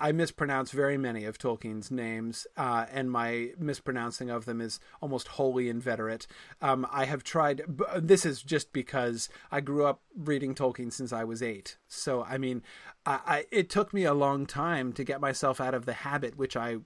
I, 0.00 0.12
mispronounce 0.12 0.70
very 0.70 0.96
many 0.96 1.24
of 1.24 1.38
Tolkien's 1.38 1.90
names, 1.90 2.46
and 2.56 3.10
my 3.10 3.50
mispronouncing 3.58 4.30
of 4.30 4.44
them 4.44 4.60
is 4.60 4.78
almost 5.02 5.26
wholly 5.26 5.68
inveterate. 5.68 6.28
Um, 6.62 6.86
I 6.92 7.06
have 7.06 7.24
tried. 7.24 7.62
This 7.96 8.24
is 8.24 8.42
just 8.42 8.72
because 8.72 9.28
I 9.50 9.60
grew 9.60 9.84
up 9.86 10.00
reading 10.16 10.54
Tolkien 10.54 10.92
since 10.92 11.12
I 11.12 11.24
was 11.24 11.42
eight. 11.42 11.76
So, 11.88 12.24
I 12.24 12.38
mean, 12.38 12.62
I, 13.04 13.20
I, 13.26 13.44
it 13.50 13.70
took 13.70 13.92
me 13.92 14.04
a 14.04 14.14
long 14.14 14.46
time 14.46 14.92
to 14.94 15.04
get 15.04 15.20
myself 15.20 15.60
out 15.60 15.74
of 15.74 15.86
the 15.86 15.92
habit, 15.92 16.36
which 16.36 16.56
I, 16.56 16.76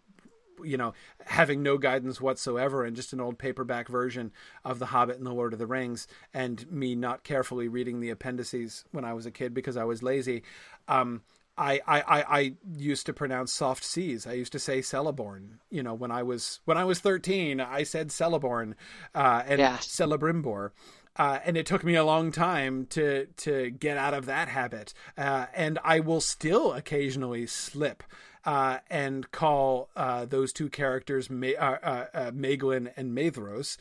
you 0.63 0.77
know, 0.77 0.95
having 1.25 1.63
no 1.63 1.79
guidance 1.79 2.21
whatsoever 2.21 2.85
and 2.85 2.97
just 2.97 3.13
an 3.13 3.21
old 3.21 3.39
paperback 3.39 3.89
version 3.89 4.33
of 4.65 4.79
The 4.79 4.87
Hobbit 4.87 5.19
and 5.19 5.27
The 5.27 5.33
Lord 5.33 5.53
of 5.53 5.59
the 5.59 5.67
Rings, 5.67 6.07
and 6.33 6.71
me 6.71 6.95
not 6.95 7.25
carefully 7.25 7.69
reading 7.69 8.01
the 8.01 8.11
appendices 8.11 8.85
when 8.93 9.05
I 9.05 9.13
was 9.13 9.27
a 9.27 9.31
kid 9.31 9.55
because 9.55 9.77
I 9.77 9.85
was 9.85 10.03
lazy. 10.03 10.43
Um, 10.89 11.23
I, 11.59 11.81
I, 11.87 12.03
I, 12.07 12.55
used 12.77 13.07
to 13.07 13.13
pronounce 13.13 13.53
soft 13.53 13.83
C's. 13.83 14.29
I 14.29 14.35
used 14.35 14.53
to 14.53 14.61
say 14.61 14.79
Celeborn. 14.79 15.59
You 15.71 15.83
know, 15.83 15.93
when 15.93 16.13
I 16.13 16.23
was 16.23 16.61
when 16.67 16.79
I 16.79 16.85
was 16.85 17.01
thirteen, 17.01 17.61
I 17.61 17.83
said 17.83 18.11
Celeborn 18.11 18.75
uh, 19.13 19.43
and 19.45 19.59
yeah. 19.59 19.77
Celebrimbor. 19.79 20.71
Uh, 21.19 21.41
and 21.45 21.57
it 21.57 21.67
took 21.67 21.85
me 21.85 21.97
a 21.97 22.05
long 22.05 22.31
time 22.31 22.87
to 22.87 23.27
to 23.37 23.71
get 23.71 23.97
out 23.97 24.15
of 24.15 24.27
that 24.27 24.49
habit. 24.49 24.95
Uh, 25.17 25.47
and 25.55 25.79
I 25.85 26.01
will 26.01 26.21
still 26.21 26.73
occasionally 26.73 27.47
slip 27.47 28.05
uh, 28.45 28.79
and 28.89 29.31
call 29.31 29.91
uh, 29.97 30.25
those 30.25 30.53
two 30.53 30.71
characters 30.71 31.29
Ma- 31.29 31.49
uh, 31.59 32.07
uh, 32.15 32.31
Maeglin 32.31 32.91
and 32.97 33.17
Maedhros 33.17 33.77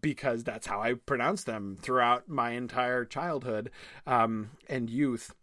because 0.00 0.42
that's 0.42 0.66
how 0.66 0.80
I 0.80 0.94
pronounce 0.94 1.44
them 1.44 1.76
throughout 1.80 2.28
my 2.28 2.50
entire 2.50 3.04
childhood 3.04 3.70
um, 4.06 4.50
and 4.68 4.90
youth 4.90 5.34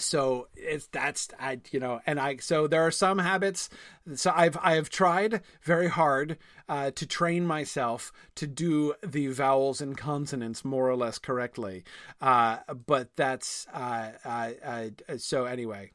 so 0.00 0.48
it's 0.56 0.86
that's 0.88 1.28
I 1.38 1.60
you 1.70 1.80
know 1.80 2.00
and 2.06 2.18
I 2.18 2.36
so 2.36 2.66
there 2.66 2.86
are 2.86 2.90
some 2.90 3.18
habits 3.18 3.70
so 4.14 4.32
I've 4.34 4.56
I 4.60 4.74
have 4.74 4.90
tried 4.90 5.42
very 5.62 5.88
hard 5.88 6.38
uh, 6.68 6.90
to 6.92 7.06
train 7.06 7.46
myself 7.46 8.12
to 8.36 8.46
do 8.46 8.94
the 9.02 9.28
vowels 9.28 9.80
and 9.80 9.96
consonants 9.96 10.64
more 10.64 10.88
or 10.88 10.96
less 10.96 11.18
correctly. 11.18 11.84
Uh, 12.20 12.58
but 12.86 13.14
that's 13.16 13.66
uh, 13.74 14.10
uh, 14.24 14.50
uh 14.64 14.88
so 15.18 15.44
anyway 15.44 15.90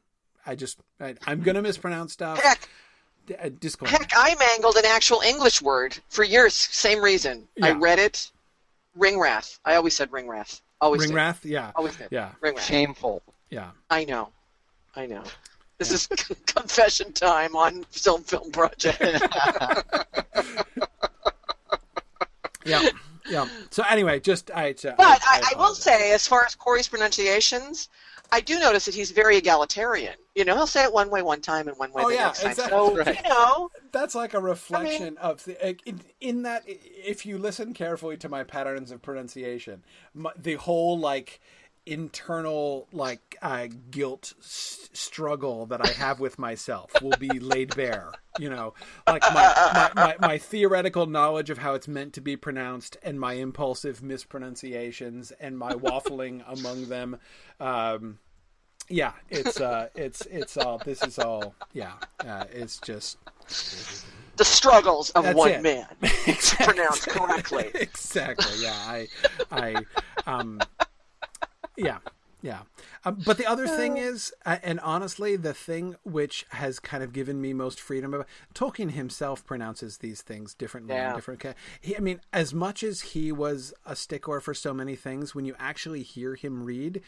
I 0.46 0.54
just 0.54 0.78
I, 1.00 1.14
am 1.26 1.42
gonna 1.42 1.62
mispronounce 1.62 2.12
stuff. 2.12 2.40
Heck. 2.40 2.68
Uh, 3.28 3.50
heck 3.86 4.12
I 4.14 4.36
mangled 4.38 4.76
an 4.76 4.84
actual 4.86 5.20
English 5.20 5.60
word 5.60 5.98
for 6.08 6.22
years 6.22 6.54
same 6.54 7.02
reason. 7.02 7.48
Yeah. 7.56 7.66
I 7.66 7.70
read 7.72 7.98
it 7.98 8.30
ringwrath 8.96 9.58
I 9.64 9.74
always 9.74 9.94
said 9.94 10.10
ringwrath 10.10 10.60
always 10.80 11.10
ringwrath 11.10 11.38
yeah. 11.42 11.72
Always 11.74 11.96
did. 11.96 12.08
Yeah. 12.10 12.30
Ringwrath 12.42 12.60
shameful 12.60 13.22
yeah. 13.50 13.70
I 13.90 14.04
know. 14.04 14.30
I 14.94 15.06
know. 15.06 15.22
This 15.78 15.92
is 15.92 16.06
confession 16.46 17.12
time 17.12 17.54
on 17.54 17.84
Film 17.84 18.22
Film 18.22 18.50
Project. 18.50 19.00
yeah. 22.64 22.88
Yeah. 23.28 23.48
So 23.70 23.82
anyway, 23.88 24.20
just 24.20 24.50
I. 24.52 24.70
Uh, 24.70 24.94
but 24.96 25.00
I, 25.00 25.18
I, 25.22 25.52
I 25.54 25.58
will 25.58 25.74
say, 25.74 26.12
as 26.12 26.26
far 26.26 26.44
as 26.44 26.54
Corey's 26.54 26.88
pronunciations, 26.88 27.88
I 28.32 28.40
do 28.40 28.58
notice 28.58 28.86
that 28.86 28.94
he's 28.94 29.10
very 29.10 29.36
egalitarian. 29.36 30.14
You 30.34 30.44
know, 30.44 30.54
he'll 30.54 30.66
say 30.66 30.84
it 30.84 30.92
one 30.92 31.10
way 31.10 31.22
one 31.22 31.40
time 31.40 31.68
and 31.68 31.78
one 31.78 31.92
way 31.92 32.04
oh, 32.04 32.08
the 32.08 32.14
yeah, 32.14 32.24
next 32.26 32.44
exactly. 32.44 32.70
time. 32.70 32.70
So 32.70 32.96
right. 32.96 33.22
you 33.24 33.28
know, 33.28 33.70
that's 33.92 34.14
like 34.14 34.34
a 34.34 34.40
reflection 34.40 35.02
I 35.02 35.04
mean, 35.04 35.18
of 35.18 35.44
the 35.44 35.88
in, 35.88 36.00
in, 36.20 36.42
that. 36.42 36.64
If 36.66 37.26
you 37.26 37.38
listen 37.38 37.74
carefully 37.74 38.16
to 38.18 38.28
my 38.28 38.44
patterns 38.44 38.90
of 38.90 39.02
pronunciation, 39.02 39.84
my, 40.14 40.32
the 40.36 40.54
whole 40.54 40.98
like 40.98 41.40
internal 41.86 42.88
like 42.92 43.36
uh, 43.40 43.68
guilt 43.90 44.34
s- 44.40 44.90
struggle 44.92 45.66
that 45.66 45.84
I 45.84 45.90
have 45.92 46.20
with 46.20 46.38
myself 46.38 46.90
will 47.00 47.16
be 47.18 47.38
laid 47.38 47.74
bare. 47.76 48.12
You 48.38 48.50
know, 48.50 48.74
like 49.06 49.22
my, 49.22 49.70
my, 49.74 49.90
my, 49.94 50.16
my, 50.20 50.38
theoretical 50.38 51.06
knowledge 51.06 51.48
of 51.48 51.58
how 51.58 51.74
it's 51.74 51.88
meant 51.88 52.12
to 52.14 52.20
be 52.20 52.36
pronounced 52.36 52.98
and 53.02 53.18
my 53.18 53.34
impulsive 53.34 54.02
mispronunciations 54.02 55.32
and 55.40 55.56
my 55.56 55.72
waffling 55.72 56.42
among 56.58 56.86
them. 56.88 57.18
Um, 57.60 58.18
yeah, 58.88 59.12
it's 59.30 59.60
uh, 59.60 59.88
it's 59.94 60.26
it's 60.26 60.56
all. 60.56 60.78
This 60.84 61.02
is 61.02 61.18
all. 61.18 61.54
Yeah, 61.72 61.94
uh, 62.24 62.44
it's 62.52 62.78
just 62.80 63.18
the 64.36 64.44
struggles 64.44 65.10
of 65.10 65.24
That's 65.24 65.36
one 65.36 65.50
it. 65.50 65.62
man 65.62 65.86
exactly. 66.26 66.66
pronounced 66.66 67.08
correctly. 67.08 67.70
exactly. 67.74 68.62
Yeah, 68.62 68.74
I, 68.74 69.08
I, 69.50 69.76
um, 70.26 70.60
yeah. 71.76 71.98
Yeah. 72.42 72.60
Um, 73.04 73.20
but 73.24 73.38
the 73.38 73.46
other 73.46 73.66
thing 73.66 73.96
is 73.96 74.32
uh, 74.44 74.58
and 74.62 74.78
honestly 74.80 75.36
the 75.36 75.54
thing 75.54 75.96
which 76.04 76.46
has 76.50 76.78
kind 76.78 77.02
of 77.02 77.12
given 77.12 77.40
me 77.40 77.52
most 77.52 77.80
freedom 77.80 78.14
about 78.14 78.28
tolkien 78.54 78.90
himself 78.92 79.44
pronounces 79.44 79.98
these 79.98 80.22
things 80.22 80.54
differently 80.54 80.94
yeah. 80.94 81.14
different 81.14 81.42
he, 81.80 81.96
i 81.96 81.98
mean 81.98 82.20
as 82.32 82.52
much 82.52 82.84
as 82.84 83.00
he 83.00 83.32
was 83.32 83.72
a 83.84 83.96
stickler 83.96 84.38
for 84.38 84.54
so 84.54 84.72
many 84.74 84.94
things 84.94 85.34
when 85.34 85.44
you 85.44 85.56
actually 85.58 86.02
hear 86.02 86.34
him 86.34 86.62
read 86.62 87.02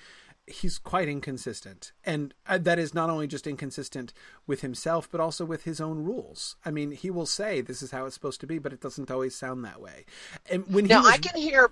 he's 0.51 0.79
quite 0.79 1.09
inconsistent. 1.09 1.93
And 2.05 2.35
uh, 2.47 2.59
that 2.59 2.79
is 2.79 2.95
not 2.95 3.11
only 3.11 3.27
just 3.27 3.47
inconsistent 3.47 4.13
with 4.47 4.63
himself 4.63 5.09
but 5.11 5.21
also 5.21 5.45
with 5.45 5.65
his 5.65 5.81
own 5.81 6.05
rules. 6.05 6.57
I 6.65 6.71
mean 6.71 6.93
he 6.93 7.11
will 7.11 7.27
say 7.27 7.61
this 7.61 7.83
is 7.83 7.91
how 7.91 8.07
it's 8.07 8.15
supposed 8.15 8.41
to 8.41 8.47
be 8.47 8.59
but 8.59 8.73
it 8.73 8.81
doesn't 8.81 9.11
always 9.11 9.35
sound 9.35 9.65
that 9.65 9.81
way. 9.81 10.05
And 10.51 10.67
when 10.69 10.87
now 10.87 11.03
was... 11.03 11.13
i 11.13 11.19
can 11.19 11.41
hear 11.41 11.71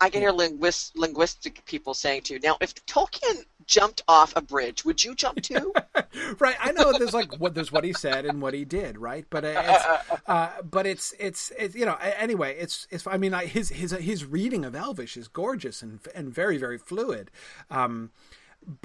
I 0.00 0.10
can 0.10 0.20
hear 0.20 0.32
linguist, 0.32 0.96
linguistic 0.96 1.64
people 1.64 1.94
saying 1.94 2.22
too. 2.22 2.38
Now, 2.42 2.56
if 2.60 2.74
Tolkien 2.86 3.44
jumped 3.66 4.02
off 4.08 4.32
a 4.36 4.42
bridge, 4.42 4.84
would 4.84 5.02
you 5.02 5.14
jump 5.14 5.40
too? 5.40 5.72
right. 6.38 6.56
I 6.60 6.72
know 6.72 6.92
there's 6.98 7.14
like 7.14 7.38
what 7.38 7.54
there's 7.54 7.72
what 7.72 7.84
he 7.84 7.92
said 7.92 8.26
and 8.26 8.42
what 8.42 8.54
he 8.54 8.64
did, 8.64 8.98
right? 8.98 9.24
But 9.30 9.44
uh, 9.44 9.62
it's, 9.64 10.20
uh, 10.26 10.50
but 10.62 10.86
it's 10.86 11.14
it's 11.18 11.52
it's 11.58 11.74
you 11.74 11.86
know 11.86 11.96
anyway 12.18 12.56
it's 12.58 12.86
it's 12.90 13.06
I 13.06 13.16
mean 13.16 13.32
his 13.32 13.70
his 13.70 13.92
his 13.92 14.24
reading 14.24 14.64
of 14.64 14.74
Elvish 14.74 15.16
is 15.16 15.28
gorgeous 15.28 15.82
and 15.82 16.00
and 16.14 16.32
very 16.32 16.58
very 16.58 16.78
fluid. 16.78 17.30
Um, 17.70 18.10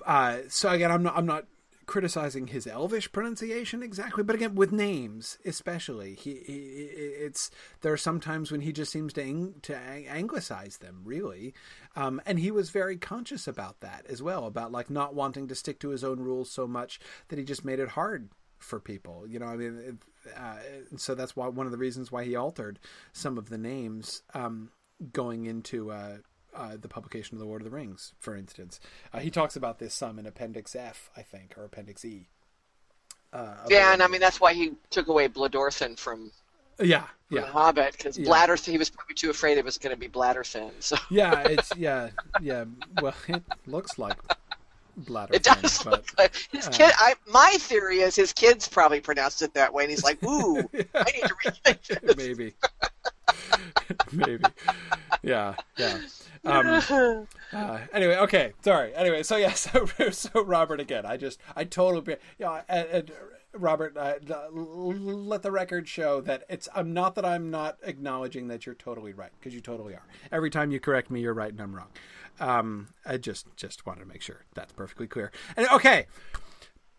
uh, 0.05 0.39
so 0.47 0.69
again, 0.69 0.91
I'm 0.91 1.03
not 1.03 1.17
I'm 1.17 1.25
not 1.25 1.45
criticizing 1.89 2.45
his 2.45 2.67
Elvish 2.67 3.11
pronunciation 3.11 3.81
exactly, 3.81 4.23
but 4.23 4.35
again 4.35 4.53
with 4.53 4.71
names 4.71 5.39
especially, 5.43 6.13
he, 6.13 6.35
he 6.45 6.53
it's 6.53 7.49
there 7.81 7.91
are 7.91 7.97
some 7.97 8.19
times 8.19 8.51
when 8.51 8.61
he 8.61 8.71
just 8.71 8.91
seems 8.91 9.11
to 9.11 9.23
ang, 9.23 9.55
to 9.63 9.75
anglicize 9.75 10.77
them 10.77 11.01
really, 11.03 11.51
um, 11.95 12.21
and 12.27 12.37
he 12.37 12.51
was 12.51 12.69
very 12.69 12.95
conscious 12.95 13.47
about 13.47 13.79
that 13.79 14.05
as 14.07 14.21
well, 14.21 14.45
about 14.45 14.71
like 14.71 14.91
not 14.91 15.15
wanting 15.15 15.47
to 15.47 15.55
stick 15.55 15.79
to 15.79 15.89
his 15.89 16.03
own 16.03 16.19
rules 16.19 16.51
so 16.51 16.67
much 16.67 16.99
that 17.29 17.39
he 17.39 17.43
just 17.43 17.65
made 17.65 17.79
it 17.79 17.89
hard 17.89 18.29
for 18.59 18.79
people. 18.79 19.25
You 19.27 19.39
know, 19.39 19.47
I 19.47 19.55
mean, 19.55 19.97
uh, 20.37 20.57
so 20.95 21.15
that's 21.15 21.35
why 21.35 21.47
one 21.47 21.65
of 21.65 21.71
the 21.71 21.79
reasons 21.79 22.11
why 22.11 22.23
he 22.23 22.35
altered 22.35 22.77
some 23.13 23.35
of 23.35 23.49
the 23.49 23.57
names 23.57 24.21
um, 24.35 24.69
going 25.11 25.47
into. 25.47 25.89
Uh, 25.89 26.17
uh, 26.55 26.77
the 26.79 26.87
publication 26.87 27.35
of 27.35 27.39
the 27.39 27.45
Lord 27.45 27.61
of 27.61 27.65
the 27.65 27.75
Rings, 27.75 28.13
for 28.19 28.35
instance. 28.35 28.79
Uh, 29.13 29.19
he 29.19 29.29
talks 29.29 29.55
about 29.55 29.79
this 29.79 29.93
some 29.93 30.19
in 30.19 30.25
Appendix 30.25 30.75
F, 30.75 31.09
I 31.15 31.21
think, 31.21 31.57
or 31.57 31.63
Appendix 31.63 32.03
E. 32.05 32.27
Uh, 33.31 33.55
yeah, 33.69 33.93
and 33.93 34.01
I 34.01 34.07
mean 34.07 34.21
that's 34.21 34.41
why 34.41 34.53
he 34.53 34.73
took 34.89 35.07
away 35.07 35.27
Bladorthin 35.27 35.97
from 35.97 36.31
yeah, 36.81 37.03
yeah. 37.29 37.41
The 37.41 37.47
Hobbit 37.47 37.91
because 37.91 38.17
yeah. 38.17 38.55
He 38.57 38.77
was 38.77 38.89
probably 38.89 39.15
too 39.15 39.29
afraid 39.29 39.57
it 39.57 39.65
was 39.65 39.77
going 39.77 39.93
to 39.93 39.99
be 39.99 40.07
Bladderthin. 40.07 40.71
So 40.79 40.97
yeah, 41.09 41.41
it's 41.41 41.71
yeah, 41.77 42.09
yeah. 42.41 42.65
Well, 43.01 43.13
it 43.27 43.43
looks 43.67 43.99
like 43.99 44.17
bladder. 44.99 45.33
It 45.33 45.43
does 45.43 45.85
look 45.85 46.05
like 46.17 46.35
his 46.51 46.67
uh, 46.67 46.71
kid. 46.71 46.91
I, 46.97 47.15
my 47.27 47.55
theory 47.59 47.99
is 47.99 48.15
his 48.15 48.33
kids 48.33 48.67
probably 48.67 49.01
pronounced 49.01 49.41
it 49.41 49.53
that 49.53 49.73
way, 49.73 49.83
and 49.83 49.89
he's 49.89 50.03
like, 50.03 50.23
"Ooh, 50.23 50.57
I 50.57 50.61
need 50.73 51.23
to 51.23 51.35
rethink 51.45 52.01
this." 52.01 52.15
Maybe, 52.17 52.53
maybe, 54.11 54.43
yeah, 55.23 55.55
yeah. 55.77 55.99
Um, 56.45 56.81
uh, 57.53 57.79
anyway, 57.93 58.17
okay, 58.17 58.53
sorry. 58.61 58.93
Anyway, 58.95 59.23
so 59.23 59.35
yeah, 59.35 59.53
so 59.53 59.85
so 60.11 60.43
Robert 60.43 60.79
again. 60.79 61.05
I 61.05 61.17
just 61.17 61.39
I 61.55 61.63
totally 61.63 62.17
yeah. 62.37 62.61
And, 62.69 62.87
and 62.89 63.11
Robert, 63.53 63.97
uh, 63.97 64.15
let 64.51 65.41
the 65.41 65.51
record 65.51 65.87
show 65.87 66.21
that 66.21 66.43
it's. 66.49 66.69
I'm 66.75 66.93
not 66.93 67.15
that 67.15 67.25
I'm 67.25 67.49
not 67.49 67.77
acknowledging 67.83 68.47
that 68.49 68.65
you're 68.65 68.75
totally 68.75 69.13
right 69.13 69.31
because 69.39 69.55
you 69.55 69.61
totally 69.61 69.93
are. 69.93 70.05
Every 70.31 70.49
time 70.49 70.71
you 70.71 70.79
correct 70.79 71.09
me, 71.09 71.21
you're 71.21 71.33
right 71.33 71.51
and 71.51 71.59
I'm 71.59 71.75
wrong. 71.75 71.87
Um, 72.39 72.89
I 73.05 73.17
just 73.17 73.47
just 73.55 73.85
wanted 73.85 74.01
to 74.01 74.05
make 74.05 74.21
sure 74.21 74.45
that's 74.53 74.71
perfectly 74.71 75.07
clear. 75.07 75.31
And 75.57 75.67
okay, 75.69 76.05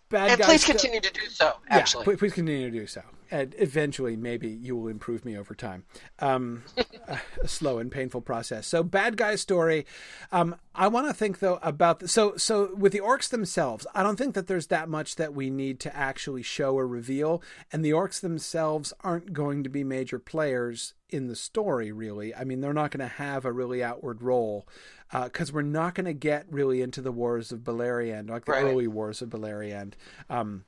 bad 0.08 0.32
and 0.32 0.40
please 0.42 0.64
continue 0.64 1.00
to 1.00 1.12
do 1.12 1.26
so. 1.28 1.54
Actually, 1.68 2.06
yeah, 2.08 2.16
please 2.16 2.32
continue 2.34 2.70
to 2.70 2.78
do 2.78 2.86
so. 2.86 3.02
And 3.30 3.54
eventually 3.58 4.16
maybe 4.16 4.48
you 4.48 4.76
will 4.76 4.88
improve 4.88 5.24
me 5.24 5.36
over 5.36 5.54
time. 5.54 5.84
Um, 6.18 6.64
a 7.08 7.48
slow 7.48 7.78
and 7.78 7.90
painful 7.90 8.20
process. 8.20 8.66
So 8.66 8.82
bad 8.82 9.16
guy 9.16 9.36
story. 9.36 9.86
Um, 10.32 10.56
I 10.74 10.88
want 10.88 11.08
to 11.08 11.14
think 11.14 11.38
though 11.38 11.58
about 11.62 12.00
the, 12.00 12.08
so 12.08 12.36
so 12.36 12.74
with 12.74 12.92
the 12.92 13.00
orcs 13.00 13.28
themselves. 13.28 13.86
I 13.94 14.02
don't 14.02 14.16
think 14.16 14.34
that 14.34 14.46
there's 14.46 14.68
that 14.68 14.88
much 14.88 15.16
that 15.16 15.34
we 15.34 15.50
need 15.50 15.80
to 15.80 15.96
actually 15.96 16.42
show 16.42 16.74
or 16.74 16.86
reveal, 16.86 17.42
and 17.72 17.84
the 17.84 17.90
orcs 17.90 18.20
themselves 18.20 18.92
aren't 19.00 19.32
going 19.32 19.62
to 19.64 19.68
be 19.68 19.84
major 19.84 20.18
players 20.18 20.94
in 21.08 21.26
the 21.26 21.36
story. 21.36 21.92
Really, 21.92 22.34
I 22.34 22.44
mean, 22.44 22.60
they're 22.60 22.72
not 22.72 22.90
going 22.90 23.06
to 23.06 23.14
have 23.14 23.44
a 23.44 23.52
really 23.52 23.82
outward 23.82 24.22
role 24.22 24.66
because 25.12 25.50
uh, 25.50 25.54
we're 25.54 25.62
not 25.62 25.94
going 25.94 26.06
to 26.06 26.12
get 26.12 26.46
really 26.50 26.82
into 26.82 27.00
the 27.00 27.12
wars 27.12 27.50
of 27.50 27.60
Beleriand, 27.60 28.30
like 28.30 28.44
the 28.44 28.52
right. 28.52 28.64
early 28.64 28.86
wars 28.86 29.20
of 29.22 29.28
Beleriand. 29.28 29.94
Um, 30.28 30.64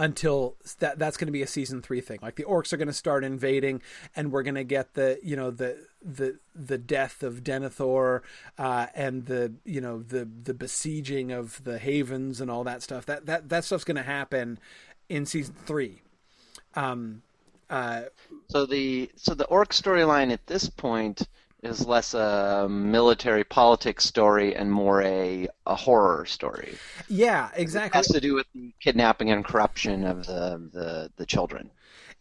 until 0.00 0.56
that 0.78 0.98
that's 0.98 1.18
going 1.18 1.26
to 1.26 1.32
be 1.32 1.42
a 1.42 1.46
season 1.46 1.82
three 1.82 2.00
thing. 2.00 2.18
Like 2.22 2.36
the 2.36 2.44
orcs 2.44 2.72
are 2.72 2.78
going 2.78 2.88
to 2.88 2.94
start 2.94 3.22
invading, 3.22 3.82
and 4.16 4.32
we're 4.32 4.42
going 4.42 4.54
to 4.54 4.64
get 4.64 4.94
the 4.94 5.20
you 5.22 5.36
know 5.36 5.50
the 5.50 5.76
the 6.02 6.38
the 6.54 6.78
death 6.78 7.22
of 7.22 7.44
Denethor 7.44 8.22
uh, 8.58 8.86
and 8.94 9.26
the 9.26 9.52
you 9.64 9.82
know 9.82 10.02
the 10.02 10.26
the 10.42 10.54
besieging 10.54 11.32
of 11.32 11.62
the 11.64 11.78
havens 11.78 12.40
and 12.40 12.50
all 12.50 12.64
that 12.64 12.82
stuff. 12.82 13.04
That 13.04 13.26
that 13.26 13.50
that 13.50 13.64
stuff's 13.64 13.84
going 13.84 13.98
to 13.98 14.02
happen 14.02 14.58
in 15.10 15.26
season 15.26 15.54
three. 15.66 16.00
Um, 16.74 17.20
uh, 17.68 18.04
so 18.48 18.64
the 18.64 19.10
so 19.16 19.34
the 19.34 19.46
orc 19.46 19.74
storyline 19.74 20.32
at 20.32 20.46
this 20.46 20.70
point 20.70 21.28
is 21.62 21.86
less 21.86 22.14
a 22.14 22.66
military 22.70 23.44
politics 23.44 24.04
story 24.04 24.56
and 24.56 24.70
more 24.70 25.02
a, 25.02 25.48
a 25.66 25.74
horror 25.74 26.24
story. 26.26 26.76
Yeah, 27.08 27.50
exactly. 27.54 27.98
It 27.98 28.04
has 28.04 28.08
to 28.08 28.20
do 28.20 28.34
with 28.34 28.46
the 28.54 28.72
kidnapping 28.80 29.30
and 29.30 29.44
corruption 29.44 30.04
of 30.04 30.26
the, 30.26 30.68
the, 30.72 31.10
the 31.16 31.26
children. 31.26 31.70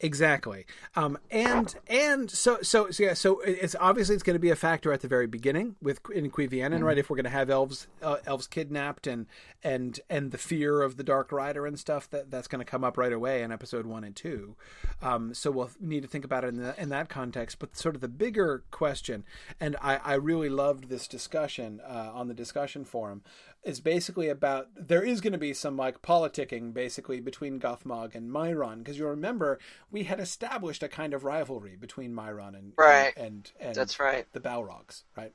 Exactly. 0.02 0.66
Um, 0.96 1.18
and 1.30 1.76
and 1.88 2.32
so 2.32 2.60
so 2.62 2.90
so 2.90 3.04
yeah. 3.04 3.14
So 3.14 3.42
it's 3.42 3.76
obviously 3.80 4.16
it's 4.16 4.24
going 4.24 4.36
to 4.36 4.40
be 4.40 4.50
a 4.50 4.56
factor 4.56 4.94
at 4.94 5.02
the 5.02 5.10
very 5.10 5.28
beginning 5.28 5.76
with 5.82 6.00
in 6.14 6.32
Cuiviénen, 6.32 6.72
mm-hmm. 6.72 6.84
right? 6.84 6.98
If 6.98 7.10
we're 7.10 7.18
going 7.18 7.26
to 7.26 7.30
have 7.30 7.50
elves 7.50 7.88
uh, 8.02 8.18
elves 8.26 8.48
kidnapped 8.48 9.08
and 9.08 9.26
and 9.62 10.00
and 10.10 10.32
the 10.32 10.38
fear 10.38 10.82
of 10.82 10.96
the 10.96 11.04
Dark 11.04 11.34
Rider 11.34 11.66
and 11.66 11.78
stuff 11.78 12.10
that 12.12 12.32
that's 12.32 12.48
going 12.48 12.60
to 12.60 12.70
come 12.70 12.86
up 12.86 12.98
right 12.98 13.12
away 13.12 13.42
in 13.44 13.52
episode 13.52 13.86
one 13.86 14.06
and 14.06 14.16
two. 14.16 14.56
Um, 15.02 15.34
so 15.34 15.52
we'll 15.52 15.72
need 15.82 16.04
to 16.04 16.08
think 16.08 16.24
about 16.24 16.46
it 16.46 16.50
in, 16.50 16.58
the, 16.58 16.82
in 16.82 16.90
that 16.90 17.10
context. 17.10 17.60
But 17.60 17.76
sort 17.76 17.96
of 17.96 18.02
the 18.02 18.08
bigger 18.08 18.64
question, 18.72 19.26
and 19.60 19.76
I, 19.82 19.98
I 19.98 20.14
really 20.14 20.50
loved 20.50 20.88
this 20.88 21.08
discussion 21.08 21.82
uh, 21.86 22.12
on 22.14 22.30
the 22.30 22.34
discussion 22.34 22.86
forum 22.86 23.22
is 23.64 23.80
basically 23.80 24.30
about 24.30 24.68
there 24.76 25.04
is 25.04 25.22
going 25.22 25.34
to 25.34 25.40
be 25.40 25.54
some 25.54 25.76
like 25.76 26.02
politicking 26.02 26.74
basically 26.74 27.20
between 27.20 27.60
Gothmog 27.60 28.16
and 28.16 28.32
Mairon 28.32 28.80
because 28.80 28.98
you 28.98 29.08
remember 29.08 29.60
we 29.92 30.04
had 30.04 30.20
established 30.20 30.82
a 30.82 30.88
kind 30.88 31.14
of 31.14 31.24
rivalry 31.24 31.76
between 31.76 32.14
Mairon 32.14 32.58
and 32.58 32.74
right 32.78 33.14
and, 33.18 33.52
and, 33.60 33.68
and 33.68 33.76
that's 33.76 34.00
right 34.00 34.26
the 34.32 34.40
Balrogs 34.40 35.04
right 35.18 35.34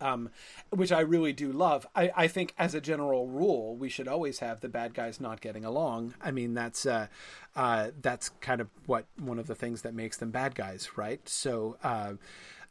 um, 0.00 0.30
which 0.70 0.92
I 0.92 1.00
really 1.00 1.32
do 1.32 1.52
love. 1.52 1.86
I, 1.94 2.10
I 2.16 2.26
think 2.26 2.54
as 2.58 2.74
a 2.74 2.80
general 2.80 3.26
rule, 3.26 3.76
we 3.76 3.88
should 3.88 4.08
always 4.08 4.38
have 4.38 4.60
the 4.60 4.68
bad 4.68 4.94
guys 4.94 5.20
not 5.20 5.40
getting 5.40 5.64
along. 5.64 6.14
I 6.22 6.30
mean, 6.30 6.54
that's 6.54 6.86
uh, 6.86 7.08
uh, 7.54 7.90
that's 8.00 8.30
kind 8.40 8.60
of 8.60 8.68
what 8.86 9.06
one 9.18 9.38
of 9.38 9.46
the 9.46 9.54
things 9.54 9.82
that 9.82 9.94
makes 9.94 10.16
them 10.16 10.30
bad 10.30 10.54
guys, 10.54 10.96
right? 10.96 11.26
So. 11.28 11.76
Uh, 11.82 12.14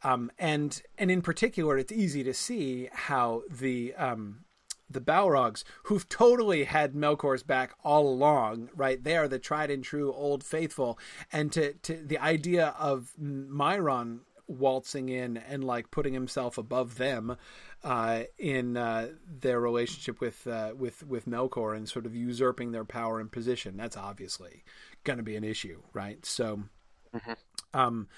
um, 0.02 0.30
and 0.38 0.82
and 0.98 1.10
in 1.10 1.22
particular, 1.22 1.78
it's 1.78 1.92
easy 1.92 2.22
to 2.24 2.34
see 2.34 2.88
how 2.92 3.42
the 3.50 3.94
um, 3.94 4.44
the 4.88 5.00
Balrogs, 5.00 5.62
who've 5.84 6.08
totally 6.08 6.64
had 6.64 6.94
Melkor's 6.94 7.42
back 7.42 7.74
all 7.84 8.08
along, 8.08 8.70
right? 8.74 9.02
They 9.02 9.16
are 9.16 9.28
the 9.28 9.38
tried 9.38 9.70
and 9.70 9.84
true 9.84 10.12
old 10.12 10.42
faithful, 10.42 10.98
and 11.32 11.52
to 11.52 11.74
to 11.74 12.02
the 12.04 12.18
idea 12.18 12.74
of 12.78 13.12
Mairon 13.20 14.20
waltzing 14.50 15.08
in 15.08 15.36
and 15.36 15.62
like 15.62 15.90
putting 15.92 16.12
himself 16.12 16.58
above 16.58 16.98
them 16.98 17.36
uh, 17.84 18.22
in 18.36 18.76
uh, 18.76 19.08
their 19.26 19.60
relationship 19.60 20.20
with 20.20 20.46
uh, 20.46 20.72
with 20.76 21.06
with 21.06 21.26
Melkor 21.26 21.76
and 21.76 21.88
sort 21.88 22.04
of 22.06 22.14
usurping 22.14 22.72
their 22.72 22.84
power 22.84 23.20
and 23.20 23.30
position. 23.30 23.76
That's 23.76 23.96
obviously 23.96 24.64
going 25.04 25.18
to 25.18 25.22
be 25.22 25.36
an 25.36 25.44
issue, 25.44 25.82
right? 25.92 26.24
So, 26.26 26.64
mm-hmm. 27.14 27.32
um, 27.78 28.08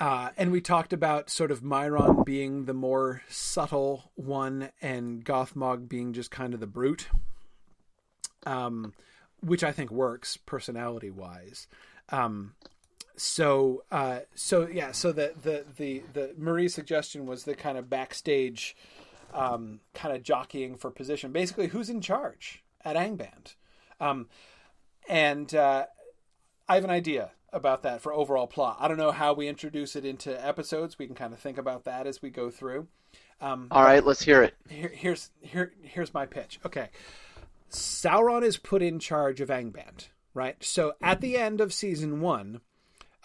uh, 0.00 0.30
and 0.38 0.50
we 0.50 0.62
talked 0.62 0.94
about 0.94 1.28
sort 1.28 1.50
of 1.50 1.60
Mairon 1.60 2.24
being 2.24 2.64
the 2.64 2.72
more 2.72 3.22
subtle 3.28 4.10
one 4.14 4.70
and 4.80 5.22
Gothmog 5.22 5.88
being 5.88 6.14
just 6.14 6.30
kind 6.30 6.54
of 6.54 6.60
the 6.60 6.66
brute, 6.66 7.08
um, 8.46 8.94
which 9.40 9.62
I 9.62 9.72
think 9.72 9.90
works 9.90 10.38
personality 10.38 11.10
wise. 11.10 11.66
Um, 12.08 12.54
so, 13.14 13.84
uh, 13.92 14.20
so 14.34 14.66
yeah, 14.66 14.92
so 14.92 15.12
the, 15.12 15.34
the, 15.42 15.66
the, 15.76 16.02
the 16.14 16.34
Marie's 16.38 16.74
suggestion 16.74 17.26
was 17.26 17.44
the 17.44 17.54
kind 17.54 17.76
of 17.76 17.90
backstage, 17.90 18.74
um, 19.34 19.80
kind 19.92 20.16
of 20.16 20.22
jockeying 20.22 20.76
for 20.76 20.90
position. 20.90 21.30
Basically, 21.30 21.66
who's 21.66 21.90
in 21.90 22.00
charge 22.00 22.64
at 22.86 22.96
Angband? 22.96 23.54
Um, 24.00 24.28
and 25.06 25.54
uh, 25.54 25.84
I 26.66 26.74
have 26.74 26.84
an 26.84 26.90
idea 26.90 27.32
about 27.52 27.82
that 27.82 28.00
for 28.00 28.12
overall 28.12 28.46
plot. 28.46 28.76
I 28.80 28.88
don't 28.88 28.96
know 28.96 29.12
how 29.12 29.32
we 29.32 29.48
introduce 29.48 29.96
it 29.96 30.04
into 30.04 30.46
episodes. 30.46 30.98
We 30.98 31.06
can 31.06 31.14
kind 31.14 31.32
of 31.32 31.40
think 31.40 31.58
about 31.58 31.84
that 31.84 32.06
as 32.06 32.22
we 32.22 32.30
go 32.30 32.50
through. 32.50 32.88
Um, 33.40 33.68
All 33.70 33.82
right, 33.82 34.04
let's 34.04 34.22
hear 34.22 34.42
it. 34.42 34.54
Here, 34.68 34.92
here's 34.94 35.30
here 35.40 35.72
here's 35.82 36.12
my 36.12 36.26
pitch. 36.26 36.60
Okay, 36.64 36.88
Sauron 37.70 38.42
is 38.42 38.56
put 38.56 38.82
in 38.82 38.98
charge 38.98 39.40
of 39.40 39.48
Angband, 39.48 40.08
right? 40.34 40.62
So 40.62 40.92
at 41.02 41.20
the 41.20 41.36
end 41.38 41.60
of 41.60 41.72
season 41.72 42.20
one, 42.20 42.60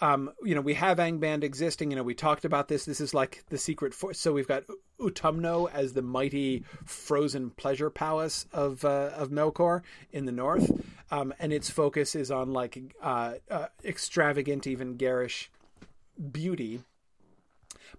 um, 0.00 0.32
you 0.42 0.54
know, 0.54 0.60
we 0.60 0.74
have 0.74 0.98
Angband 0.98 1.44
existing. 1.44 1.90
You 1.90 1.96
know, 1.96 2.02
we 2.02 2.14
talked 2.14 2.44
about 2.44 2.68
this. 2.68 2.84
This 2.84 3.00
is 3.00 3.14
like 3.14 3.44
the 3.48 3.58
secret 3.58 3.94
force. 3.94 4.18
So 4.18 4.32
we've 4.32 4.48
got 4.48 4.64
Utumno 5.00 5.70
as 5.72 5.92
the 5.92 6.02
mighty 6.02 6.64
frozen 6.84 7.50
pleasure 7.50 7.90
palace 7.90 8.46
of 8.52 8.84
uh, 8.84 9.10
of 9.14 9.30
Melkor 9.30 9.82
in 10.12 10.24
the 10.24 10.32
north, 10.32 10.70
um, 11.10 11.34
and 11.38 11.52
its 11.52 11.70
focus 11.70 12.14
is 12.14 12.30
on 12.30 12.52
like 12.52 12.94
uh, 13.02 13.34
uh, 13.50 13.66
extravagant, 13.84 14.66
even 14.66 14.96
garish 14.96 15.50
beauty. 16.32 16.82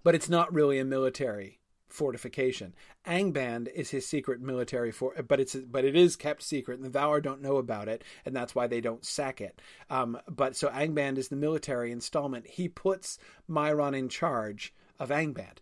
But 0.03 0.15
it's 0.15 0.29
not 0.29 0.53
really 0.53 0.79
a 0.79 0.85
military 0.85 1.59
fortification. 1.89 2.73
Angband 3.05 3.69
is 3.73 3.89
his 3.89 4.05
secret 4.05 4.41
military 4.41 4.91
for, 4.91 5.13
but 5.27 5.39
it's 5.39 5.55
but 5.55 5.85
it 5.85 5.95
is 5.95 6.15
kept 6.15 6.43
secret, 6.43 6.79
and 6.79 6.85
the 6.85 6.99
Valar 6.99 7.21
don't 7.21 7.41
know 7.41 7.57
about 7.57 7.87
it, 7.87 8.03
and 8.25 8.35
that's 8.35 8.53
why 8.53 8.67
they 8.67 8.81
don't 8.81 9.05
sack 9.05 9.41
it. 9.41 9.61
Um, 9.89 10.19
but 10.27 10.55
so 10.55 10.69
Angband 10.69 11.17
is 11.17 11.29
the 11.29 11.35
military 11.35 11.91
installment. 11.91 12.47
He 12.47 12.67
puts 12.67 13.17
Mairon 13.49 13.97
in 13.97 14.09
charge 14.09 14.73
of 14.99 15.09
Angband, 15.09 15.57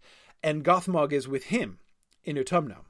and 0.45 0.63
Gothmog 0.63 1.11
is 1.11 1.27
with 1.27 1.45
him 1.45 1.79
in 2.23 2.37
Utumno. 2.37 2.85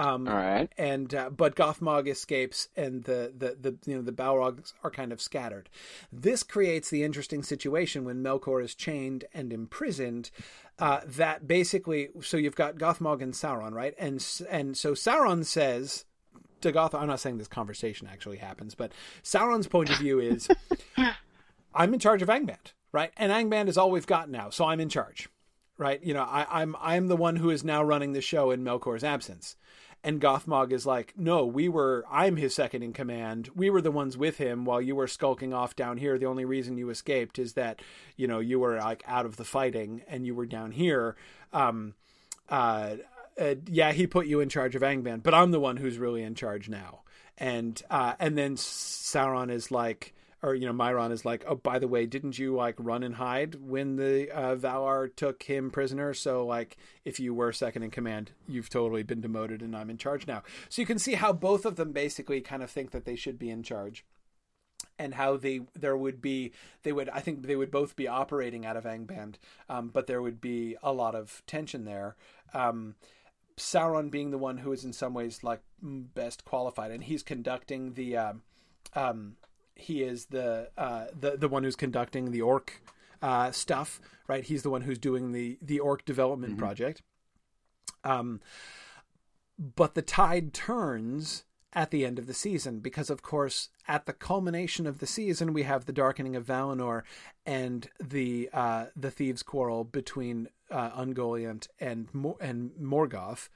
Um, 0.00 0.26
All 0.26 0.34
right. 0.34 0.68
And 0.76 1.14
uh, 1.14 1.30
but 1.30 1.54
Gothmog 1.54 2.08
escapes, 2.08 2.68
and 2.74 3.04
the, 3.04 3.32
the 3.36 3.56
the 3.60 3.78
you 3.86 3.96
know 3.96 4.02
the 4.02 4.12
Balrogs 4.12 4.72
are 4.82 4.90
kind 4.90 5.12
of 5.12 5.20
scattered. 5.20 5.68
This 6.10 6.42
creates 6.42 6.90
the 6.90 7.04
interesting 7.04 7.42
situation 7.42 8.04
when 8.04 8.22
Melkor 8.22 8.62
is 8.64 8.74
chained 8.74 9.26
and 9.32 9.52
imprisoned. 9.52 10.30
Uh, 10.78 11.00
that 11.04 11.46
basically, 11.46 12.08
so 12.22 12.38
you've 12.38 12.56
got 12.56 12.78
Gothmog 12.78 13.22
and 13.22 13.34
Sauron, 13.34 13.72
right? 13.72 13.94
And 13.98 14.26
and 14.48 14.76
so 14.76 14.94
Sauron 14.94 15.44
says 15.44 16.06
to 16.62 16.72
Goth. 16.72 16.94
I'm 16.94 17.06
not 17.06 17.20
saying 17.20 17.38
this 17.38 17.46
conversation 17.46 18.08
actually 18.10 18.38
happens, 18.38 18.74
but 18.74 18.90
Sauron's 19.22 19.68
point 19.68 19.90
of 19.90 19.98
view 19.98 20.18
is, 20.18 20.48
I'm 21.74 21.92
in 21.92 22.00
charge 22.00 22.22
of 22.22 22.28
Angband, 22.28 22.72
right? 22.90 23.12
And 23.18 23.30
Angband 23.30 23.68
is 23.68 23.76
all 23.76 23.90
we've 23.90 24.06
got 24.06 24.30
now, 24.30 24.48
so 24.48 24.64
I'm 24.64 24.80
in 24.80 24.88
charge 24.88 25.28
right? 25.80 26.00
You 26.04 26.14
know, 26.14 26.22
I, 26.22 26.46
I'm 26.60 26.76
I'm 26.80 27.08
the 27.08 27.16
one 27.16 27.36
who 27.36 27.50
is 27.50 27.64
now 27.64 27.82
running 27.82 28.12
the 28.12 28.20
show 28.20 28.50
in 28.50 28.62
Melkor's 28.62 29.02
absence. 29.02 29.56
And 30.02 30.20
Gothmog 30.20 30.72
is 30.72 30.86
like, 30.86 31.12
no, 31.14 31.44
we 31.44 31.68
were, 31.68 32.06
I'm 32.10 32.36
his 32.36 32.54
second 32.54 32.82
in 32.82 32.94
command. 32.94 33.50
We 33.54 33.68
were 33.68 33.82
the 33.82 33.90
ones 33.90 34.16
with 34.16 34.38
him 34.38 34.64
while 34.64 34.80
you 34.80 34.96
were 34.96 35.06
skulking 35.06 35.52
off 35.52 35.76
down 35.76 35.98
here. 35.98 36.16
The 36.16 36.24
only 36.24 36.46
reason 36.46 36.78
you 36.78 36.88
escaped 36.88 37.38
is 37.38 37.52
that, 37.52 37.82
you 38.16 38.26
know, 38.26 38.38
you 38.38 38.58
were 38.58 38.78
like 38.78 39.04
out 39.06 39.26
of 39.26 39.36
the 39.36 39.44
fighting 39.44 40.00
and 40.08 40.24
you 40.24 40.34
were 40.34 40.46
down 40.46 40.72
here. 40.72 41.16
Um, 41.52 41.92
uh, 42.48 42.96
uh, 43.38 43.56
yeah, 43.66 43.92
he 43.92 44.06
put 44.06 44.26
you 44.26 44.40
in 44.40 44.48
charge 44.48 44.74
of 44.74 44.80
Angband, 44.80 45.22
but 45.22 45.34
I'm 45.34 45.50
the 45.50 45.60
one 45.60 45.76
who's 45.76 45.98
really 45.98 46.22
in 46.22 46.34
charge 46.34 46.70
now. 46.70 47.00
And, 47.36 47.82
uh, 47.90 48.14
and 48.18 48.38
then 48.38 48.56
Sauron 48.56 49.50
is 49.50 49.70
like, 49.70 50.14
or 50.42 50.54
you 50.54 50.66
know 50.66 50.72
Mairon 50.72 51.12
is 51.12 51.24
like, 51.24 51.44
oh, 51.46 51.56
by 51.56 51.78
the 51.78 51.88
way, 51.88 52.06
didn't 52.06 52.38
you 52.38 52.54
like 52.54 52.74
run 52.78 53.02
and 53.02 53.16
hide 53.16 53.56
when 53.56 53.96
the 53.96 54.30
uh, 54.30 54.56
Valar 54.56 55.14
took 55.14 55.42
him 55.42 55.70
prisoner? 55.70 56.14
So 56.14 56.46
like, 56.46 56.76
if 57.04 57.20
you 57.20 57.34
were 57.34 57.52
second 57.52 57.82
in 57.82 57.90
command, 57.90 58.32
you've 58.48 58.70
totally 58.70 59.02
been 59.02 59.20
demoted, 59.20 59.62
and 59.62 59.76
I'm 59.76 59.90
in 59.90 59.98
charge 59.98 60.26
now. 60.26 60.42
So 60.68 60.80
you 60.80 60.86
can 60.86 60.98
see 60.98 61.14
how 61.14 61.32
both 61.32 61.66
of 61.66 61.76
them 61.76 61.92
basically 61.92 62.40
kind 62.40 62.62
of 62.62 62.70
think 62.70 62.90
that 62.92 63.04
they 63.04 63.16
should 63.16 63.38
be 63.38 63.50
in 63.50 63.62
charge. 63.62 64.04
And 64.98 65.14
how 65.14 65.36
they 65.36 65.60
there 65.74 65.96
would 65.96 66.22
be 66.22 66.52
they 66.82 66.92
would 66.92 67.08
I 67.10 67.20
think 67.20 67.46
they 67.46 67.56
would 67.56 67.70
both 67.70 67.96
be 67.96 68.08
operating 68.08 68.64
out 68.64 68.76
of 68.76 68.84
Angband, 68.84 69.34
um, 69.68 69.88
but 69.88 70.06
there 70.06 70.22
would 70.22 70.40
be 70.40 70.76
a 70.82 70.92
lot 70.92 71.14
of 71.14 71.42
tension 71.46 71.84
there. 71.84 72.16
Um, 72.54 72.94
Sauron 73.58 74.10
being 74.10 74.30
the 74.30 74.38
one 74.38 74.58
who 74.58 74.72
is 74.72 74.84
in 74.84 74.94
some 74.94 75.12
ways 75.12 75.42
like 75.42 75.60
best 75.82 76.46
qualified, 76.46 76.90
and 76.90 77.04
he's 77.04 77.22
conducting 77.22 77.92
the 77.92 78.16
um, 78.16 78.42
um 78.94 79.36
he 79.80 80.02
is 80.02 80.26
the 80.26 80.70
uh, 80.76 81.06
the 81.18 81.36
the 81.36 81.48
one 81.48 81.64
who's 81.64 81.76
conducting 81.76 82.30
the 82.30 82.42
orc 82.42 82.82
uh, 83.22 83.50
stuff, 83.50 84.00
right? 84.28 84.44
He's 84.44 84.62
the 84.62 84.70
one 84.70 84.82
who's 84.82 84.98
doing 84.98 85.32
the 85.32 85.58
the 85.60 85.80
orc 85.80 86.04
development 86.04 86.54
mm-hmm. 86.54 86.60
project. 86.60 87.02
Um, 88.04 88.40
but 89.58 89.94
the 89.94 90.02
tide 90.02 90.54
turns 90.54 91.44
at 91.72 91.90
the 91.90 92.04
end 92.04 92.18
of 92.18 92.26
the 92.26 92.34
season 92.34 92.80
because 92.80 93.10
of 93.10 93.22
course 93.22 93.68
at 93.86 94.06
the 94.06 94.12
culmination 94.12 94.86
of 94.86 94.98
the 94.98 95.06
season 95.06 95.52
we 95.52 95.62
have 95.62 95.84
the 95.84 95.92
darkening 95.92 96.34
of 96.34 96.46
Valinor 96.46 97.02
and 97.46 97.88
the 98.02 98.48
uh, 98.52 98.86
the 98.96 99.10
thieves 99.10 99.42
quarrel 99.42 99.84
between 99.84 100.48
uh, 100.70 100.90
Ungoliant 100.90 101.68
and 101.78 102.08
Mor- 102.12 102.38
and 102.40 102.70
Morgoth 102.80 103.48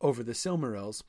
over 0.00 0.22
the 0.22 0.32
Silmarils 0.32 1.02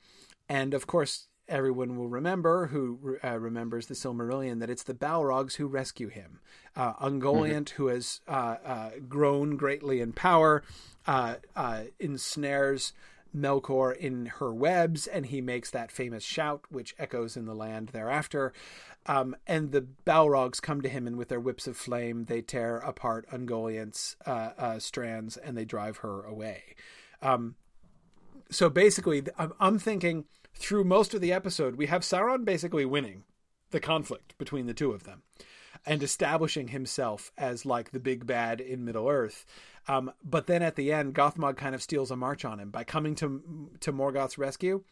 and 0.48 0.74
of 0.74 0.86
course 0.86 1.26
everyone 1.48 1.96
will 1.96 2.08
remember 2.08 2.68
who 2.68 3.18
uh, 3.22 3.38
remembers 3.38 3.86
the 3.86 3.94
Silmarillion 3.94 4.60
that 4.60 4.70
it's 4.70 4.82
the 4.82 4.94
Balrogs 4.94 5.56
who 5.56 5.66
rescue 5.66 6.08
him. 6.08 6.40
Uh, 6.76 6.94
Ungoliant, 6.94 7.64
mm-hmm. 7.64 7.82
who 7.82 7.88
has 7.88 8.20
uh, 8.26 8.56
uh 8.64 8.90
grown 9.08 9.56
greatly 9.56 10.00
in 10.00 10.12
power, 10.12 10.62
uh, 11.06 11.36
uh, 11.54 11.84
ensnares 11.98 12.92
Melkor 13.36 13.96
in 13.96 14.26
her 14.26 14.54
webs, 14.54 15.06
and 15.06 15.26
he 15.26 15.40
makes 15.40 15.70
that 15.70 15.90
famous 15.90 16.22
shout, 16.22 16.62
which 16.70 16.94
echoes 16.98 17.36
in 17.36 17.46
the 17.46 17.54
land 17.54 17.88
thereafter. 17.88 18.52
Um, 19.06 19.36
and 19.46 19.72
the 19.72 19.86
Balrogs 20.06 20.62
come 20.62 20.80
to 20.80 20.88
him, 20.88 21.06
and 21.06 21.16
with 21.16 21.28
their 21.28 21.40
whips 21.40 21.66
of 21.66 21.76
flame, 21.76 22.24
they 22.24 22.40
tear 22.40 22.78
apart 22.78 23.26
Ungoliant's 23.30 24.16
strands 24.78 25.36
and 25.36 25.58
they 25.58 25.64
drive 25.64 25.98
her 25.98 26.22
away. 26.22 26.74
Um, 27.20 27.56
so 28.50 28.70
basically, 28.70 29.24
I'm, 29.36 29.52
I'm 29.58 29.78
thinking 29.78 30.24
through 30.54 30.84
most 30.84 31.14
of 31.14 31.20
the 31.20 31.32
episode, 31.32 31.76
we 31.76 31.86
have 31.86 32.02
Sauron 32.02 32.44
basically 32.44 32.84
winning 32.84 33.24
the 33.70 33.80
conflict 33.80 34.36
between 34.38 34.66
the 34.66 34.74
two 34.74 34.92
of 34.92 35.04
them 35.04 35.22
and 35.86 36.02
establishing 36.02 36.68
himself 36.68 37.32
as 37.36 37.66
like 37.66 37.90
the 37.90 38.00
big 38.00 38.26
bad 38.26 38.60
in 38.60 38.84
Middle 38.84 39.08
Earth. 39.08 39.44
Um, 39.86 40.12
but 40.22 40.46
then 40.46 40.62
at 40.62 40.76
the 40.76 40.92
end, 40.92 41.14
Gothmog 41.14 41.56
kind 41.56 41.74
of 41.74 41.82
steals 41.82 42.10
a 42.10 42.16
march 42.16 42.44
on 42.44 42.58
him 42.58 42.70
by 42.70 42.84
coming 42.84 43.14
to 43.16 43.70
to 43.80 43.92
Morgoth's 43.92 44.38
rescue. 44.38 44.82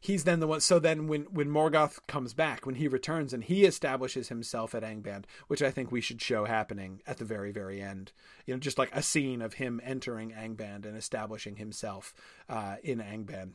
He's 0.00 0.24
then 0.24 0.40
the 0.40 0.46
one. 0.46 0.60
So 0.60 0.78
then, 0.78 1.06
when 1.06 1.22
when 1.30 1.48
Morgoth 1.48 2.06
comes 2.06 2.34
back, 2.34 2.66
when 2.66 2.74
he 2.74 2.88
returns 2.88 3.32
and 3.32 3.42
he 3.42 3.64
establishes 3.64 4.28
himself 4.28 4.74
at 4.74 4.82
Angband, 4.82 5.24
which 5.46 5.62
I 5.62 5.70
think 5.70 5.90
we 5.90 6.02
should 6.02 6.20
show 6.20 6.44
happening 6.44 7.00
at 7.06 7.16
the 7.16 7.24
very 7.24 7.52
very 7.52 7.80
end. 7.80 8.12
You 8.44 8.52
know, 8.52 8.60
just 8.60 8.76
like 8.76 8.94
a 8.94 9.02
scene 9.02 9.40
of 9.40 9.54
him 9.54 9.80
entering 9.82 10.32
Angband 10.32 10.84
and 10.84 10.96
establishing 10.96 11.56
himself 11.56 12.12
uh, 12.50 12.76
in 12.82 12.98
Angband 12.98 13.54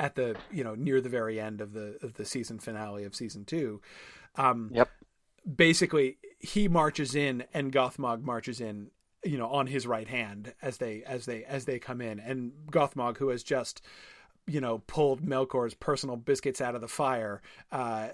at 0.00 0.14
the 0.16 0.34
you 0.50 0.64
know 0.64 0.74
near 0.74 1.00
the 1.00 1.08
very 1.08 1.38
end 1.38 1.60
of 1.60 1.72
the 1.74 1.96
of 2.02 2.14
the 2.14 2.24
season 2.24 2.58
finale 2.58 3.04
of 3.04 3.14
season 3.14 3.44
two. 3.44 3.80
Um, 4.34 4.70
yep. 4.72 4.88
Basically, 5.54 6.16
he 6.38 6.66
marches 6.66 7.14
in 7.14 7.44
and 7.52 7.72
Gothmog 7.72 8.22
marches 8.22 8.60
in 8.60 8.90
you 9.24 9.36
know 9.36 9.48
on 9.48 9.66
his 9.66 9.86
right 9.86 10.08
hand 10.08 10.54
as 10.62 10.78
they 10.78 11.02
as 11.04 11.26
they 11.26 11.44
as 11.44 11.66
they 11.66 11.78
come 11.78 12.00
in 12.00 12.18
and 12.18 12.52
Gothmog 12.70 13.18
who 13.18 13.28
has 13.28 13.42
just 13.42 13.82
you 14.46 14.60
know 14.60 14.78
pulled 14.86 15.22
Melkor's 15.22 15.74
personal 15.74 16.16
biscuits 16.16 16.62
out 16.62 16.74
of 16.74 16.80
the 16.80 16.88
fire 16.88 17.42
uh, 17.70 18.08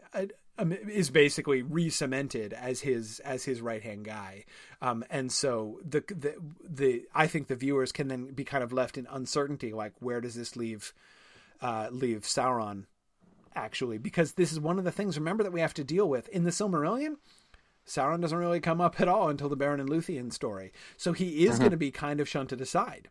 um, 0.58 0.72
is 0.72 1.10
basically 1.10 1.62
re-cemented 1.62 2.52
as 2.52 2.80
his 2.80 3.20
as 3.20 3.44
his 3.44 3.60
right 3.60 3.82
hand 3.82 4.04
guy 4.04 4.44
um, 4.82 5.04
and 5.08 5.30
so 5.30 5.78
the, 5.88 6.00
the 6.08 6.34
the 6.68 7.04
I 7.14 7.28
think 7.28 7.46
the 7.46 7.56
viewers 7.56 7.92
can 7.92 8.08
then 8.08 8.32
be 8.32 8.44
kind 8.44 8.64
of 8.64 8.72
left 8.72 8.98
in 8.98 9.06
uncertainty 9.08 9.72
like 9.72 9.92
where 10.00 10.20
does 10.20 10.34
this 10.34 10.56
leave 10.56 10.92
uh, 11.60 11.88
leave 11.90 12.22
Sauron 12.22 12.84
actually 13.54 13.96
because 13.98 14.32
this 14.32 14.52
is 14.52 14.60
one 14.60 14.78
of 14.78 14.84
the 14.84 14.92
things 14.92 15.18
remember 15.18 15.42
that 15.42 15.52
we 15.52 15.60
have 15.60 15.74
to 15.74 15.84
deal 15.84 16.08
with 16.08 16.28
in 16.28 16.44
the 16.44 16.50
Silmarillion 16.50 17.16
Sauron 17.86 18.20
doesn't 18.20 18.36
really 18.36 18.60
come 18.60 18.80
up 18.80 19.00
at 19.00 19.08
all 19.08 19.28
until 19.28 19.48
the 19.48 19.56
Beren 19.56 19.80
and 19.80 19.88
Luthien 19.88 20.32
story. 20.32 20.72
So 20.96 21.12
he 21.12 21.46
is 21.46 21.52
mm-hmm. 21.52 21.60
going 21.60 21.70
to 21.70 21.76
be 21.76 21.90
kind 21.90 22.20
of 22.20 22.28
shunted 22.28 22.60
aside. 22.60 23.08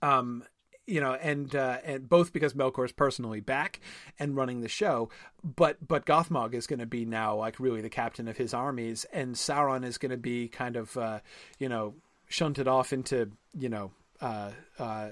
Um, 0.00 0.44
you 0.86 1.02
know, 1.02 1.12
and 1.14 1.54
uh, 1.54 1.78
and 1.84 2.08
both 2.08 2.32
because 2.32 2.54
Melkor 2.54 2.86
is 2.86 2.92
personally 2.92 3.40
back 3.40 3.80
and 4.18 4.34
running 4.34 4.62
the 4.62 4.68
show, 4.68 5.10
but 5.44 5.86
but 5.86 6.06
Gothmog 6.06 6.54
is 6.54 6.66
going 6.66 6.78
to 6.78 6.86
be 6.86 7.04
now 7.04 7.36
like 7.36 7.60
really 7.60 7.82
the 7.82 7.90
captain 7.90 8.26
of 8.26 8.38
his 8.38 8.54
armies, 8.54 9.04
and 9.12 9.34
Sauron 9.34 9.84
is 9.84 9.98
going 9.98 10.12
to 10.12 10.16
be 10.16 10.48
kind 10.48 10.76
of 10.76 10.96
uh, 10.96 11.20
you 11.58 11.68
know 11.68 11.94
shunted 12.28 12.66
off 12.66 12.94
into 12.94 13.30
you 13.52 13.68
know 13.68 13.90
uh, 14.20 14.50
uh, 14.78 15.08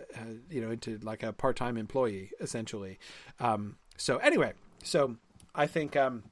you 0.51 0.61
know 0.61 0.71
into 0.71 0.99
like 0.99 1.23
a 1.23 1.33
part 1.33 1.57
time 1.57 1.77
employee 1.77 2.31
essentially. 2.41 2.99
Um, 3.41 3.77
so 3.97 4.19
anyway, 4.19 4.53
so 4.83 5.17
I 5.55 5.67
think 5.67 5.97
um, 5.97 6.25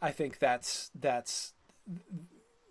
I 0.00 0.10
think 0.10 0.38
that's 0.38 0.90
that's 0.94 1.52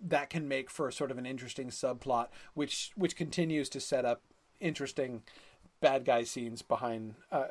that 0.01 0.29
can 0.29 0.47
make 0.47 0.69
for 0.69 0.91
sort 0.91 1.11
of 1.11 1.17
an 1.17 1.25
interesting 1.25 1.69
subplot, 1.69 2.27
which 2.53 2.91
which 2.95 3.15
continues 3.15 3.69
to 3.69 3.79
set 3.79 4.05
up 4.05 4.21
interesting 4.59 5.23
bad 5.79 6.05
guy 6.05 6.23
scenes 6.23 6.61
behind 6.61 7.15
uh, 7.31 7.45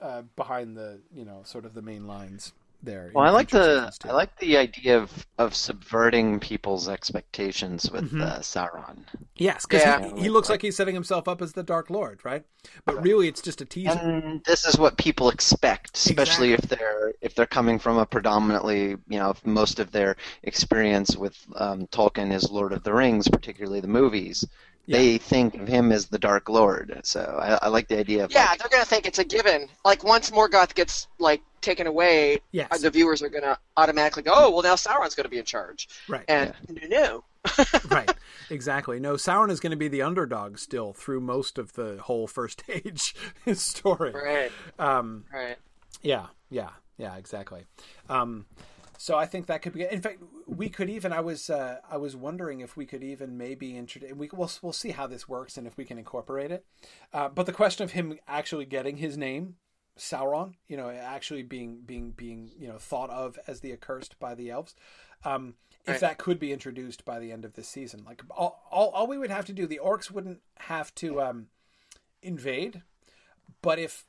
uh, 0.00 0.22
behind 0.36 0.76
the 0.76 1.00
you 1.12 1.24
know 1.24 1.42
sort 1.44 1.64
of 1.64 1.74
the 1.74 1.82
main 1.82 2.06
lines 2.06 2.52
there. 2.82 3.10
Well, 3.14 3.24
I 3.24 3.30
like 3.30 3.50
the 3.50 3.92
I 4.04 4.12
like 4.12 4.38
the 4.38 4.56
idea 4.56 4.98
of 4.98 5.26
of 5.38 5.54
subverting 5.54 6.40
people's 6.40 6.88
expectations 6.88 7.90
with 7.90 8.06
mm-hmm. 8.06 8.22
uh, 8.22 8.38
Sauron. 8.38 9.04
Yes, 9.36 9.66
because 9.66 9.82
yeah. 9.82 10.14
he, 10.14 10.22
he, 10.22 10.28
looks 10.28 10.48
like, 10.48 10.56
like, 10.56 10.62
he's 10.62 10.76
setting 10.76 10.94
himself 10.94 11.26
up 11.26 11.42
as 11.42 11.52
the 11.52 11.62
Dark 11.62 11.90
Lord, 11.90 12.24
right? 12.24 12.44
But 12.84 13.02
really, 13.02 13.28
it's 13.28 13.42
just 13.42 13.60
a 13.60 13.64
teaser. 13.64 13.98
And 13.98 14.44
this 14.44 14.66
is 14.66 14.78
what 14.78 14.98
people 14.98 15.30
expect, 15.30 15.96
especially 15.96 16.52
exactly. 16.52 16.74
if 16.74 16.78
they're 16.78 17.12
if 17.20 17.34
they're 17.34 17.46
coming 17.46 17.78
from 17.78 17.98
a 17.98 18.06
predominantly, 18.06 18.90
you 19.08 19.18
know, 19.18 19.34
most 19.44 19.78
of 19.78 19.90
their 19.90 20.16
experience 20.42 21.16
with 21.16 21.36
um, 21.56 21.86
Tolkien 21.88 22.32
is 22.32 22.50
Lord 22.50 22.72
of 22.72 22.82
the 22.82 22.92
Rings, 22.92 23.28
particularly 23.28 23.80
the 23.80 23.88
movies 23.88 24.44
yeah. 24.86 24.98
they 24.98 25.18
think 25.18 25.54
of 25.54 25.68
him 25.68 25.92
as 25.92 26.06
the 26.06 26.18
Dark 26.18 26.48
Lord. 26.48 27.00
So 27.04 27.20
I, 27.20 27.66
I 27.66 27.68
like 27.68 27.88
the 27.88 27.98
idea 27.98 28.24
of 28.24 28.32
yeah, 28.32 28.50
like, 28.50 28.58
they're 28.58 28.68
gonna 28.68 28.84
think 28.84 29.06
it's 29.06 29.18
a 29.18 29.24
given. 29.24 29.68
Like 29.84 30.04
once 30.04 30.30
Morgoth 30.30 30.74
gets 30.74 31.08
like 31.18 31.42
taken 31.60 31.86
away, 31.86 32.38
yes. 32.50 32.80
the 32.80 32.90
viewers 32.90 33.22
are 33.22 33.28
gonna 33.28 33.58
automatically 33.76 34.22
go, 34.22 34.32
oh 34.34 34.50
well, 34.50 34.62
now 34.62 34.74
Sauron's 34.74 35.14
gonna 35.14 35.28
be 35.28 35.38
in 35.38 35.44
charge. 35.44 35.88
Right. 36.08 36.24
And 36.28 36.54
yeah. 36.68 36.88
no. 36.88 37.24
right. 37.90 38.12
Exactly. 38.50 39.00
No, 39.00 39.14
Sauron 39.14 39.50
is 39.50 39.60
going 39.60 39.72
to 39.72 39.76
be 39.76 39.88
the 39.88 40.02
underdog 40.02 40.58
still 40.58 40.92
through 40.92 41.20
most 41.20 41.58
of 41.58 41.72
the 41.72 41.98
whole 42.02 42.26
first 42.26 42.62
age 42.68 43.14
story. 43.54 44.12
Right. 44.12 44.52
Um, 44.78 45.24
right. 45.32 45.56
Yeah. 46.02 46.26
Yeah. 46.50 46.70
Yeah. 46.98 47.16
Exactly. 47.16 47.64
Um, 48.08 48.46
so 49.02 49.18
I 49.18 49.26
think 49.26 49.46
that 49.46 49.62
could 49.62 49.72
be. 49.72 49.82
In 49.82 50.00
fact, 50.00 50.22
we 50.46 50.68
could 50.68 50.88
even. 50.88 51.12
I 51.12 51.18
was. 51.18 51.50
Uh, 51.50 51.78
I 51.90 51.96
was 51.96 52.14
wondering 52.14 52.60
if 52.60 52.76
we 52.76 52.86
could 52.86 53.02
even 53.02 53.36
maybe 53.36 53.76
introduce. 53.76 54.12
We 54.12 54.30
we'll 54.32 54.52
we'll 54.62 54.72
see 54.72 54.90
how 54.90 55.08
this 55.08 55.28
works 55.28 55.58
and 55.58 55.66
if 55.66 55.76
we 55.76 55.84
can 55.84 55.98
incorporate 55.98 56.52
it. 56.52 56.64
Uh, 57.12 57.28
but 57.28 57.46
the 57.46 57.52
question 57.52 57.82
of 57.82 57.90
him 57.90 58.16
actually 58.28 58.64
getting 58.64 58.98
his 58.98 59.18
name, 59.18 59.56
Sauron, 59.98 60.52
you 60.68 60.76
know, 60.76 60.88
actually 60.88 61.42
being 61.42 61.80
being 61.84 62.12
being 62.12 62.52
you 62.56 62.68
know 62.68 62.78
thought 62.78 63.10
of 63.10 63.40
as 63.48 63.58
the 63.58 63.72
accursed 63.72 64.20
by 64.20 64.36
the 64.36 64.52
elves. 64.52 64.76
Um, 65.24 65.54
if 65.84 65.88
right. 65.88 66.00
that 66.02 66.18
could 66.18 66.38
be 66.38 66.52
introduced 66.52 67.04
by 67.04 67.18
the 67.18 67.32
end 67.32 67.44
of 67.44 67.54
this 67.54 67.66
season, 67.66 68.04
like 68.06 68.22
all, 68.30 68.62
all, 68.70 68.90
all 68.90 69.08
we 69.08 69.18
would 69.18 69.32
have 69.32 69.46
to 69.46 69.52
do, 69.52 69.66
the 69.66 69.80
orcs 69.84 70.12
wouldn't 70.12 70.42
have 70.58 70.94
to 70.96 71.20
um, 71.20 71.46
invade, 72.22 72.82
but 73.62 73.80
if 73.80 74.04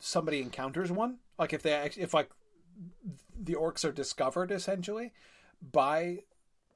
somebody 0.00 0.42
encounters 0.42 0.90
one, 0.90 1.18
like 1.38 1.52
if 1.52 1.62
they 1.62 1.92
if 1.96 2.12
like 2.12 2.30
the 3.38 3.54
orcs 3.54 3.84
are 3.84 3.92
discovered 3.92 4.50
essentially 4.50 5.12
by 5.72 6.20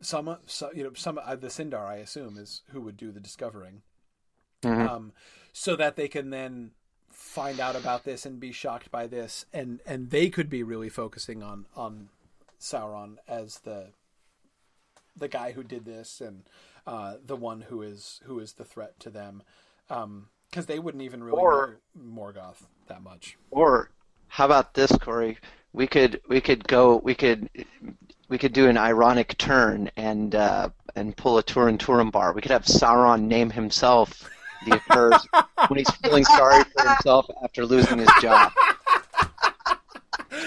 some, 0.00 0.36
some 0.46 0.70
you 0.74 0.84
know, 0.84 0.92
some 0.94 1.18
uh, 1.22 1.36
the 1.36 1.48
Sindar, 1.48 1.86
I 1.86 1.96
assume, 1.96 2.38
is 2.38 2.62
who 2.68 2.80
would 2.80 2.96
do 2.96 3.10
the 3.10 3.20
discovering, 3.20 3.82
mm-hmm. 4.62 4.88
um, 4.88 5.12
so 5.52 5.76
that 5.76 5.96
they 5.96 6.08
can 6.08 6.30
then 6.30 6.72
find 7.10 7.58
out 7.58 7.74
about 7.74 8.04
this 8.04 8.24
and 8.24 8.38
be 8.38 8.52
shocked 8.52 8.90
by 8.90 9.06
this, 9.06 9.44
and 9.52 9.80
and 9.86 10.10
they 10.10 10.30
could 10.30 10.48
be 10.48 10.62
really 10.62 10.88
focusing 10.88 11.42
on 11.42 11.66
on 11.76 12.08
Sauron 12.60 13.16
as 13.26 13.58
the 13.60 13.88
the 15.16 15.28
guy 15.28 15.52
who 15.52 15.64
did 15.64 15.84
this 15.84 16.20
and 16.20 16.44
uh, 16.86 17.14
the 17.24 17.36
one 17.36 17.62
who 17.62 17.82
is 17.82 18.20
who 18.24 18.38
is 18.38 18.52
the 18.54 18.64
threat 18.64 18.98
to 19.00 19.10
them, 19.10 19.42
because 19.88 20.04
um, 20.04 20.28
they 20.66 20.78
wouldn't 20.78 21.02
even 21.02 21.22
really 21.24 21.40
or, 21.40 21.80
know 21.94 22.22
Morgoth 22.22 22.66
that 22.86 23.02
much. 23.02 23.36
Or 23.50 23.90
how 24.28 24.44
about 24.44 24.74
this, 24.74 24.92
Corey? 24.92 25.38
We 25.72 25.86
could 25.86 26.20
we 26.28 26.40
could 26.40 26.66
go 26.66 26.96
we 26.96 27.14
could 27.14 27.48
we 28.28 28.38
could 28.38 28.52
do 28.52 28.68
an 28.68 28.76
ironic 28.76 29.36
turn 29.38 29.90
and 29.96 30.34
uh, 30.34 30.68
and 30.96 31.16
pull 31.16 31.38
a 31.38 31.42
Turin 31.42 31.78
Turambar. 31.78 32.34
We 32.34 32.42
could 32.42 32.50
have 32.50 32.64
Sauron 32.64 33.22
name 33.22 33.50
himself 33.50 34.28
the 34.66 34.74
accursed 34.74 35.28
when 35.68 35.78
he's 35.78 35.90
feeling 36.02 36.24
sorry 36.24 36.64
for 36.64 36.88
himself 36.88 37.26
after 37.42 37.64
losing 37.64 37.98
his 37.98 38.10
job. 38.20 38.52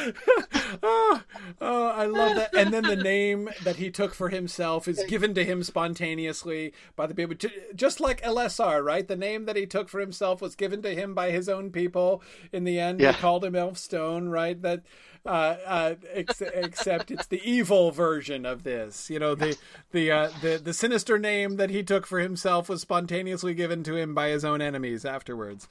oh, 0.83 1.23
oh, 1.59 1.87
I 1.87 2.05
love 2.05 2.35
that. 2.35 2.55
And 2.55 2.73
then 2.73 2.83
the 2.83 2.95
name 3.03 3.49
that 3.63 3.77
he 3.77 3.89
took 3.89 4.13
for 4.13 4.29
himself 4.29 4.87
is 4.87 5.03
given 5.07 5.33
to 5.35 5.43
him 5.43 5.63
spontaneously 5.63 6.73
by 6.95 7.07
the 7.07 7.15
people, 7.15 7.35
just 7.75 7.99
like 7.99 8.21
Elessar, 8.21 8.83
right? 8.83 9.07
The 9.07 9.15
name 9.15 9.45
that 9.45 9.55
he 9.55 9.65
took 9.65 9.89
for 9.89 9.99
himself 9.99 10.41
was 10.41 10.55
given 10.55 10.81
to 10.83 10.95
him 10.95 11.13
by 11.13 11.31
his 11.31 11.49
own 11.49 11.71
people. 11.71 12.21
In 12.51 12.63
the 12.63 12.79
end, 12.79 12.99
yeah. 12.99 13.11
they 13.11 13.17
called 13.17 13.45
him 13.45 13.53
Elfstone, 13.53 14.31
right? 14.31 14.61
That 14.61 14.83
uh, 15.25 15.57
uh, 15.65 15.95
ex- 16.13 16.41
except 16.41 17.11
it's 17.11 17.27
the 17.27 17.41
evil 17.43 17.91
version 17.91 18.45
of 18.45 18.63
this. 18.63 19.09
You 19.09 19.19
know, 19.19 19.35
the 19.35 19.57
the 19.91 20.11
uh, 20.11 20.29
the 20.41 20.57
the 20.57 20.73
sinister 20.73 21.19
name 21.19 21.57
that 21.57 21.69
he 21.69 21.83
took 21.83 22.07
for 22.07 22.19
himself 22.19 22.69
was 22.69 22.81
spontaneously 22.81 23.53
given 23.53 23.83
to 23.83 23.95
him 23.95 24.15
by 24.15 24.29
his 24.29 24.43
own 24.43 24.61
enemies 24.61 25.05
afterwards. 25.05 25.67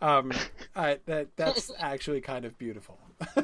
Um, 0.00 0.32
I, 0.74 0.98
that 1.06 1.36
that's 1.36 1.70
actually 1.78 2.22
kind 2.22 2.44
of 2.44 2.56
beautiful. 2.58 2.98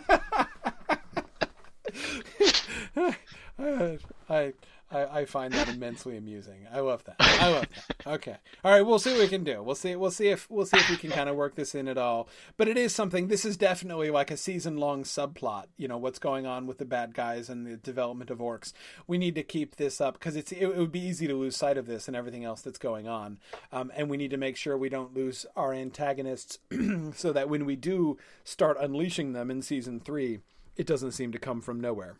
I 3.58 3.98
I, 4.28 4.52
I 4.92 5.24
find 5.24 5.54
that 5.54 5.68
immensely 5.68 6.16
amusing. 6.16 6.66
I 6.72 6.80
love 6.80 7.04
that. 7.04 7.16
I 7.20 7.50
love 7.50 7.66
that. 7.74 8.06
Okay. 8.14 8.36
All 8.64 8.72
right. 8.72 8.82
We'll 8.82 8.98
see 8.98 9.12
what 9.12 9.20
we 9.20 9.28
can 9.28 9.44
do. 9.44 9.62
We'll 9.62 9.74
see. 9.74 9.94
We'll 9.94 10.10
see 10.10 10.28
if 10.28 10.50
we'll 10.50 10.66
see 10.66 10.78
if 10.78 10.90
we 10.90 10.96
can 10.96 11.10
kind 11.10 11.28
of 11.28 11.36
work 11.36 11.54
this 11.54 11.74
in 11.74 11.86
at 11.86 11.96
all. 11.96 12.28
But 12.56 12.66
it 12.66 12.76
is 12.76 12.94
something. 12.94 13.28
This 13.28 13.44
is 13.44 13.56
definitely 13.56 14.10
like 14.10 14.30
a 14.30 14.36
season 14.36 14.78
long 14.78 15.04
subplot. 15.04 15.66
You 15.76 15.86
know 15.86 15.98
what's 15.98 16.18
going 16.18 16.46
on 16.46 16.66
with 16.66 16.78
the 16.78 16.84
bad 16.84 17.14
guys 17.14 17.48
and 17.48 17.66
the 17.66 17.76
development 17.76 18.30
of 18.30 18.38
orcs. 18.38 18.72
We 19.06 19.16
need 19.16 19.34
to 19.36 19.42
keep 19.42 19.76
this 19.76 20.00
up 20.00 20.14
because 20.14 20.34
it's 20.34 20.50
it, 20.50 20.62
it, 20.62 20.76
would 20.76 20.92
be 20.92 21.00
easy 21.00 21.26
to 21.28 21.34
lose 21.34 21.56
sight 21.56 21.78
of 21.78 21.86
this 21.86 22.08
and 22.08 22.16
everything 22.16 22.44
else 22.44 22.62
that's 22.62 22.78
going 22.78 23.06
on. 23.06 23.38
Um, 23.72 23.92
and 23.94 24.10
we 24.10 24.16
need 24.16 24.30
to 24.30 24.36
make 24.36 24.56
sure 24.56 24.76
we 24.76 24.88
don't 24.88 25.14
lose 25.14 25.46
our 25.56 25.72
antagonists, 25.72 26.58
so 27.14 27.32
that 27.32 27.48
when 27.48 27.64
we 27.64 27.76
do 27.76 28.18
start 28.44 28.76
unleashing 28.80 29.32
them 29.32 29.50
in 29.50 29.62
season 29.62 30.00
three, 30.00 30.40
it 30.76 30.86
doesn't 30.86 31.12
seem 31.12 31.30
to 31.32 31.38
come 31.38 31.60
from 31.60 31.80
nowhere. 31.80 32.16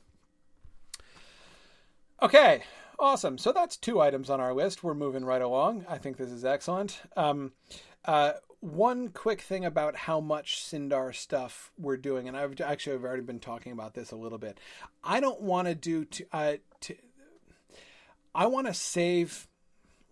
Okay, 2.23 2.63
awesome. 2.99 3.39
So 3.39 3.51
that's 3.51 3.79
two 3.79 3.99
items 3.99 4.29
on 4.29 4.41
our 4.41 4.53
list. 4.53 4.85
We're 4.85 4.93
moving 4.93 5.25
right 5.25 5.41
along. 5.41 5.87
I 5.89 5.97
think 5.97 6.19
this 6.19 6.31
is 6.31 6.45
excellent. 6.45 7.01
Um, 7.17 7.53
uh, 8.05 8.33
one 8.61 9.09
quick 9.09 9.41
thing 9.41 9.65
about 9.65 9.97
how 9.97 10.21
much 10.21 10.63
Sindar 10.63 11.15
stuff 11.15 11.73
we're 11.79 11.97
doing, 11.97 12.29
and 12.29 12.37
I've 12.37 12.61
actually 12.61 12.97
I've 12.97 13.05
already 13.05 13.23
been 13.23 13.41
talking 13.41 13.73
about 13.73 13.95
this 13.95 14.11
a 14.11 14.17
little 14.17 14.37
bit. 14.37 14.59
I 15.03 15.21
don't 15.21 15.41
want 15.41 15.69
to 15.69 15.75
do 15.75 16.05
to, 16.05 16.27
uh, 16.31 16.57
I 18.35 18.47
want 18.47 18.67
to 18.67 18.75
save. 18.75 19.49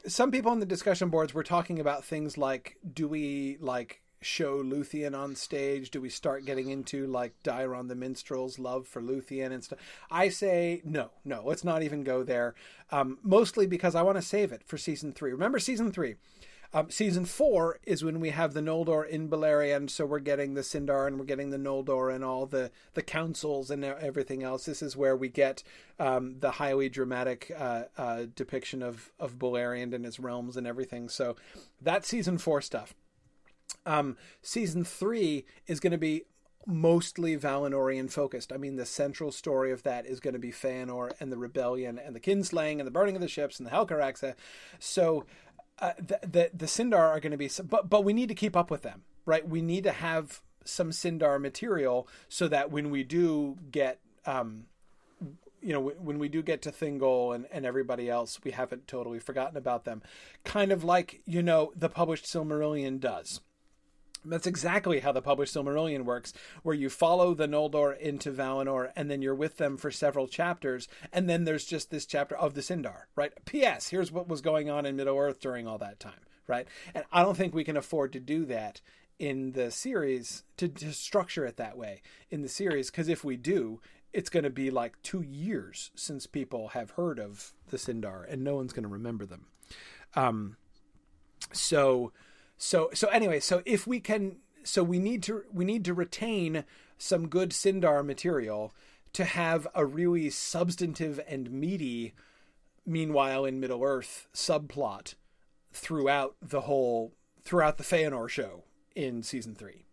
Some 0.07 0.31
people 0.31 0.51
on 0.51 0.61
the 0.61 0.67
discussion 0.67 1.11
boards 1.11 1.35
were 1.35 1.43
talking 1.43 1.79
about 1.79 2.07
things 2.07 2.39
like, 2.39 2.79
do 2.91 3.07
we 3.07 3.59
like 3.61 4.01
show 4.21 4.63
Luthien 4.63 5.17
on 5.17 5.35
stage? 5.35 5.91
Do 5.91 6.01
we 6.01 6.09
start 6.09 6.45
getting 6.45 6.71
into 6.71 7.07
like 7.07 7.35
Daeron 7.43 7.89
the 7.89 7.95
Minstrel's 7.95 8.59
love 8.59 8.87
for 8.87 9.01
Luthien 9.01 9.53
and 9.53 9.63
stuff? 9.63 9.79
I 10.11 10.29
say 10.29 10.83
no, 10.85 11.11
no, 11.25 11.43
let's 11.45 11.65
not 11.65 11.83
even 11.83 12.05
go 12.05 12.23
there. 12.23 12.55
Um, 12.91 13.19
mostly 13.23 13.67
because 13.67 13.95
I 13.95 14.03
want 14.03 14.17
to 14.17 14.23
save 14.23 14.53
it 14.53 14.63
for 14.65 14.79
season 14.79 15.13
three. 15.13 15.33
Remember 15.33 15.59
season 15.59 15.93
three? 15.93 16.17
Um, 16.75 16.91
season 16.91 17.25
four 17.25 17.79
is 17.85 18.05
when 18.05 18.21
we 18.21 18.29
have 18.29 18.53
the 18.53 18.61
Noldor 18.61 19.09
in 19.09 19.31
Beleriand, 19.31 19.89
so 19.89 20.05
we're 20.05 20.19
getting 20.19 20.53
the 20.53 20.61
Sindar 20.61 21.07
and 21.07 21.19
we're 21.19 21.25
getting 21.25 21.49
the 21.49 21.57
Noldor 21.57 22.15
and 22.15 22.23
all 22.23 22.45
the 22.45 22.71
the 22.93 23.01
councils 23.01 23.71
and 23.71 23.83
everything 23.83 24.43
else. 24.43 24.67
This 24.67 24.83
is 24.83 24.95
where 24.95 25.17
we 25.17 25.31
get 25.31 25.63
um, 25.99 26.41
the 26.41 26.53
highly 26.53 26.91
dramatic 26.91 27.51
uh, 27.57 27.85
uh, 27.97 28.27
depiction 28.35 28.83
of 28.83 29.11
of 29.19 29.39
Beleriand 29.39 29.95
and 29.95 30.05
its 30.05 30.21
realms 30.21 30.59
and 30.59 30.67
everything. 30.67 31.09
So 31.09 31.37
that's 31.81 32.07
season 32.07 32.37
four 32.37 32.61
stuff. 32.61 32.95
Um, 33.87 34.17
season 34.43 34.85
three 34.85 35.45
is 35.67 35.81
going 35.81 35.93
to 35.93 35.99
be 35.99 36.25
mostly 36.67 37.37
Valinorian 37.37 38.11
focused. 38.11 38.53
I 38.53 38.59
mean, 38.59 38.77
the 38.77 38.85
central 38.85 39.33
story 39.33 39.73
of 39.73 39.83
that 39.85 40.05
is 40.05 40.21
going 40.21 40.35
to 40.35 40.41
be 40.41 40.53
Feanor 40.53 41.13
and 41.21 41.33
the 41.33 41.39
rebellion 41.39 41.99
and 41.99 42.15
the 42.15 42.21
kinslaying 42.21 42.79
and 42.79 42.87
the 42.87 42.91
burning 42.91 43.17
of 43.17 43.23
the 43.23 43.29
ships 43.29 43.59
and 43.59 43.67
the 43.67 43.71
Helcaraxë. 43.71 44.35
So 44.79 45.25
uh, 45.79 45.93
the, 45.99 46.19
the 46.23 46.51
the 46.53 46.67
Sindar 46.67 47.09
are 47.09 47.21
going 47.21 47.33
to 47.33 47.39
be, 47.39 47.51
but 47.65 47.89
but 47.89 48.05
we 48.05 48.13
need 48.13 48.29
to 48.29 48.35
keep 48.35 48.57
up 48.57 48.71
with 48.71 48.83
them, 48.83 49.05
right? 49.25 49.49
We 49.49 49.63
need 49.63 49.85
to 49.85 49.93
have 49.93 50.43
some 50.65 50.91
Sindar 50.91 51.41
material 51.41 52.07
so 52.29 52.49
that 52.49 52.71
when 52.71 52.91
we 52.91 53.05
do 53.05 53.57
get 53.71 54.01
um, 54.27 54.67
you 55.61 55.73
know, 55.73 55.81
when 55.81 56.19
we 56.19 56.29
do 56.29 56.43
get 56.43 56.63
to 56.63 56.71
Thingol 56.71 57.35
and, 57.35 57.47
and 57.51 57.67
everybody 57.67 58.09
else, 58.09 58.39
we 58.45 58.53
haven't 58.53 58.87
totally 58.87 59.19
forgotten 59.19 59.57
about 59.57 59.85
them. 59.85 60.03
Kind 60.45 60.71
of 60.71 60.85
like, 60.85 61.21
you 61.25 61.43
know, 61.43 61.73
the 61.75 61.89
published 61.89 62.27
Silmarillion 62.27 63.01
does. 63.01 63.41
That's 64.25 64.47
exactly 64.47 65.01
how 65.01 65.13
the 65.13 65.23
published 65.23 65.55
Silmarillion 65.55 66.05
works, 66.05 66.33
where 66.63 66.75
you 66.75 66.91
follow 66.91 67.35
the 67.35 67.47
Noldor 67.47 67.99
into 67.99 68.31
Valinor, 68.31 68.91
and 68.97 69.11
then 69.11 69.23
you're 69.23 69.35
with 69.35 69.57
them 69.57 69.77
for 69.77 69.91
several 69.91 70.27
chapters, 70.27 70.89
and 71.13 71.29
then 71.29 71.45
there's 71.45 71.65
just 71.65 71.91
this 71.91 72.07
chapter 72.07 72.37
of 72.37 72.55
the 72.55 72.61
Sindar, 72.61 73.05
right? 73.15 73.33
P.S. 73.45 73.89
Here's 73.89 74.13
what 74.13 74.29
was 74.29 74.41
going 74.41 74.69
on 74.69 74.87
in 74.87 74.97
Middle 74.97 75.17
Earth 75.17 75.41
during 75.41 75.67
all 75.67 75.79
that 75.79 76.01
time, 76.01 76.21
right? 76.47 76.67
And 76.95 77.05
I 77.13 77.23
don't 77.23 77.37
think 77.37 77.55
we 77.55 77.65
can 77.65 77.77
afford 77.77 78.13
to 78.13 78.21
do 78.21 78.45
that 78.47 78.81
in 79.19 79.53
the 79.53 79.71
series 79.71 80.45
to, 80.57 80.69
to 80.69 80.93
structure 80.93 81.45
it 81.45 81.57
that 81.57 81.77
way 81.77 82.03
in 82.31 82.43
the 82.43 82.49
series, 82.49 82.91
because 82.91 83.09
if 83.09 83.25
we 83.25 83.37
do, 83.37 83.81
it's 84.13 84.31
going 84.31 84.45
to 84.45 84.51
be 84.51 84.71
like 84.71 85.01
two 85.03 85.23
years 85.23 85.91
since 85.95 86.27
people 86.27 86.69
have 86.69 86.93
heard 86.93 87.19
of 87.19 87.53
the 87.69 87.77
Sindar, 87.77 88.25
and 88.29 88.43
no 88.43 88.57
one's 88.57 88.73
going 88.73 88.85
to 88.85 88.89
remember 88.89 89.27
them. 89.27 89.47
Um, 90.15 90.57
so 91.53 92.13
so 92.59 92.91
so 92.93 93.09
anyway, 93.09 93.41
so 93.41 93.63
if 93.65 93.87
we 93.87 94.01
can 94.01 94.37
so 94.65 94.83
we 94.83 94.99
need 94.99 95.23
to 95.23 95.45
we 95.53 95.65
need 95.65 95.85
to 95.87 95.95
retain 95.95 96.65
some 96.99 97.29
good 97.29 97.51
Sindar 97.51 98.05
material 98.05 98.75
to 99.13 99.25
have 99.25 99.67
a 99.75 99.87
really 99.87 100.29
substantive 100.29 101.21
and 101.27 101.51
meaty 101.51 102.15
meanwhile 102.85 103.45
in 103.45 103.61
Middle 103.61 103.83
Earth 103.83 104.27
subplot 104.35 105.15
throughout 105.73 106.37
the 106.43 106.63
whole 106.63 107.15
throughout 107.45 107.79
the 107.79 107.85
Feanor 107.85 108.29
show 108.29 108.65
in 108.95 109.23
season 109.23 109.55
3. 109.55 109.85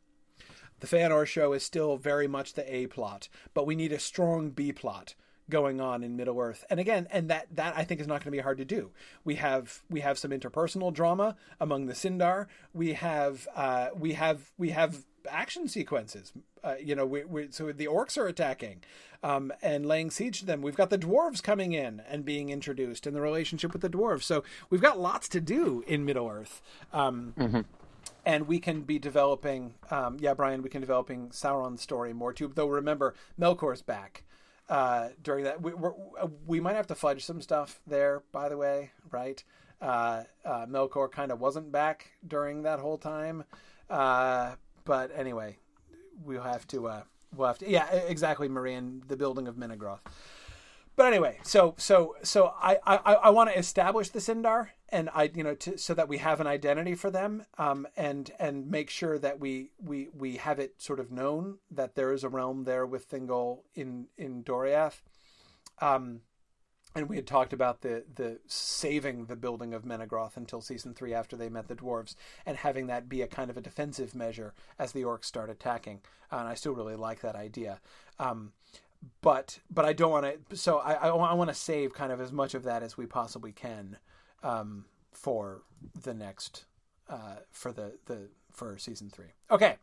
The 0.80 0.88
Feanor 0.88 1.26
show 1.26 1.54
is 1.54 1.64
still 1.64 1.96
very 1.96 2.28
much 2.28 2.54
the 2.54 2.76
A 2.76 2.88
plot, 2.88 3.30
but 3.54 3.66
we 3.66 3.76
need 3.76 3.94
a 3.94 4.00
strong 4.00 4.50
B 4.50 4.74
plot 4.74 5.16
going 5.50 5.80
on 5.80 6.04
in 6.04 6.16
Middle 6.16 6.40
Earth. 6.40 6.66
And 6.70 6.80
again, 6.80 7.08
and 7.12 7.30
that 7.30 7.48
that 7.56 7.78
I 7.78 7.84
think 7.84 8.02
is 8.02 8.08
not 8.08 8.24
going 8.24 8.32
to 8.32 8.32
be 8.32 8.40
hard 8.40 8.58
to 8.58 8.66
do. 8.66 8.92
We 9.24 9.36
have 9.36 9.82
we 9.90 10.02
have 10.02 10.18
some 10.18 10.32
interpersonal 10.32 10.94
drama 10.94 11.36
among 11.60 11.86
the 11.86 11.94
Sindar. 11.94 12.48
We 12.74 12.94
have 12.94 13.48
uh, 13.56 13.90
we 13.98 14.14
have 14.14 14.52
we 14.58 14.72
have 14.72 15.06
action 15.30 15.68
sequences. 15.68 16.34
Uh, 16.64 16.76
you 16.82 16.96
know, 16.96 17.06
we, 17.06 17.24
we, 17.26 17.48
so 17.52 17.72
the 17.72 17.86
orcs 17.86 18.18
are 18.18 18.26
attacking 18.26 18.82
um, 19.22 19.54
and 19.62 19.86
laying 19.86 20.10
siege 20.10 20.40
to 20.40 20.46
them. 20.46 20.64
We've 20.64 20.76
got 20.76 20.90
the 20.90 20.98
dwarves 20.98 21.42
coming 21.44 21.74
in 21.74 22.02
and 22.10 22.26
being 22.26 22.50
introduced, 22.50 23.06
and 23.06 23.16
the 23.16 23.22
relationship 23.22 23.72
with 23.72 23.84
the 23.84 23.90
dwarves. 23.90 24.24
So 24.24 24.44
we've 24.70 24.82
got 24.82 25.00
lots 25.00 25.28
to 25.30 25.42
do 25.42 25.84
in 25.88 26.06
Middle 26.06 26.28
Earth. 26.28 26.62
Um, 26.92 27.34
mm-hmm 27.38 27.62
and 28.26 28.48
we 28.48 28.60
can 28.60 28.82
be 28.82 29.00
developing 29.00 29.76
um, 29.92 30.18
yeah 30.20 30.34
brian 30.34 30.62
we 30.62 30.70
can 30.70 30.82
developing 30.82 31.30
sauron's 31.30 31.82
story 31.82 32.14
more 32.14 32.34
too 32.34 32.52
though 32.54 32.68
remember 32.68 33.14
melkor's 33.40 33.82
back 33.82 34.24
uh, 34.70 35.10
during 35.22 35.44
that. 35.46 35.62
We, 35.62 35.74
we 36.46 36.60
might 36.60 36.76
have 36.76 36.88
to 36.88 36.96
fudge 36.96 37.26
some 37.26 37.42
stuff 37.42 37.80
there, 37.86 38.24
by 38.32 38.50
the 38.50 38.58
way, 38.58 38.92
right? 39.12 39.44
Uh, 39.82 40.24
uh, 40.44 40.66
Melkor 40.66 41.12
kind 41.12 41.32
of 41.32 41.40
wasn't 41.40 41.72
back 41.72 42.12
during 42.28 42.64
that 42.64 42.80
whole 42.80 42.98
time, 42.98 43.44
uh, 43.90 44.56
but 44.86 45.12
anyway, 45.16 45.58
we'll 46.24 46.42
have 46.42 46.66
to. 46.68 46.88
Uh, 46.88 47.04
we'll 47.36 47.48
have 47.48 47.58
to. 47.60 47.70
Yeah, 47.70 47.92
exactly, 47.94 48.48
Marian. 48.48 49.04
The 49.08 49.18
building 49.18 49.48
of 49.48 49.56
Menegroth 49.56 50.00
but 50.96 51.08
anyway, 51.08 51.40
so 51.44 51.76
so 51.78 52.16
so 52.24 52.54
I 52.62 52.78
I, 52.86 52.96
I 52.96 53.30
want 53.30 53.50
to 53.50 53.58
establish 53.58 54.10
the 54.10 54.20
Sindar 54.20 54.70
and 54.90 55.10
I 55.14 55.32
you 55.34 55.44
know 55.44 55.56
to, 55.56 55.78
so 55.78 55.94
that 55.94 56.08
we 56.08 56.20
have 56.20 56.40
an 56.40 56.48
identity 56.48 56.96
for 56.96 57.10
them 57.10 57.44
um 57.58 57.88
and 57.98 58.32
and 58.40 58.70
make 58.70 58.90
sure 58.90 59.18
that 59.20 59.40
we 59.40 59.72
we 59.80 60.10
we 60.14 60.38
have 60.38 60.60
it 60.60 60.76
sort 60.82 61.00
of 61.00 61.12
known 61.12 61.58
that 61.72 61.96
there 61.96 62.14
is 62.14 62.24
a 62.24 62.30
realm 62.30 62.64
there 62.64 62.86
with 62.86 63.10
Thingol 63.10 63.60
in 63.74 64.08
in 64.18 64.44
Doriath. 64.44 65.02
Um 65.82 66.22
and 66.96 67.10
we 67.10 67.18
had 67.18 67.28
talked 67.28 67.52
about 67.52 67.82
the 67.82 68.06
the 68.16 68.40
saving 68.48 69.26
the 69.26 69.36
building 69.36 69.74
of 69.74 69.84
Menegroth 69.84 70.38
until 70.38 70.62
season 70.62 70.94
three 70.94 71.14
after 71.14 71.36
they 71.36 71.50
met 71.50 71.68
the 71.68 71.76
dwarves, 71.76 72.16
and 72.46 72.58
having 72.58 72.88
that 72.88 73.10
be 73.10 73.22
a 73.22 73.28
kind 73.28 73.50
of 73.50 73.58
a 73.58 73.62
defensive 73.62 74.16
measure 74.16 74.54
as 74.80 74.94
the 74.94 75.04
orcs 75.04 75.26
start 75.26 75.50
attacking. 75.50 76.00
Uh, 76.32 76.38
and 76.38 76.48
I 76.48 76.54
still 76.56 76.74
really 76.74 76.96
like 76.96 77.22
that 77.22 77.36
idea. 77.36 77.82
Um, 78.18 78.54
but 79.22 79.60
but 79.70 79.86
I 79.86 79.94
don't 79.94 80.12
want 80.12 80.50
to. 80.50 80.56
So 80.56 80.80
I 80.80 80.94
I, 80.94 81.08
I 81.10 81.34
want 81.34 81.50
to 81.50 81.56
save 81.56 81.94
kind 81.94 82.12
of 82.12 82.22
as 82.22 82.32
much 82.32 82.54
of 82.54 82.64
that 82.64 82.84
as 82.84 82.98
we 82.98 83.06
possibly 83.06 83.52
can 83.52 83.98
um, 84.44 84.86
for 85.12 85.64
the 86.04 86.14
next 86.14 86.66
uh, 87.10 87.38
for 87.52 87.72
the 87.72 87.94
the 88.06 88.30
for 88.52 88.78
season 88.78 89.10
three. 89.10 89.34
Okay, 89.52 89.78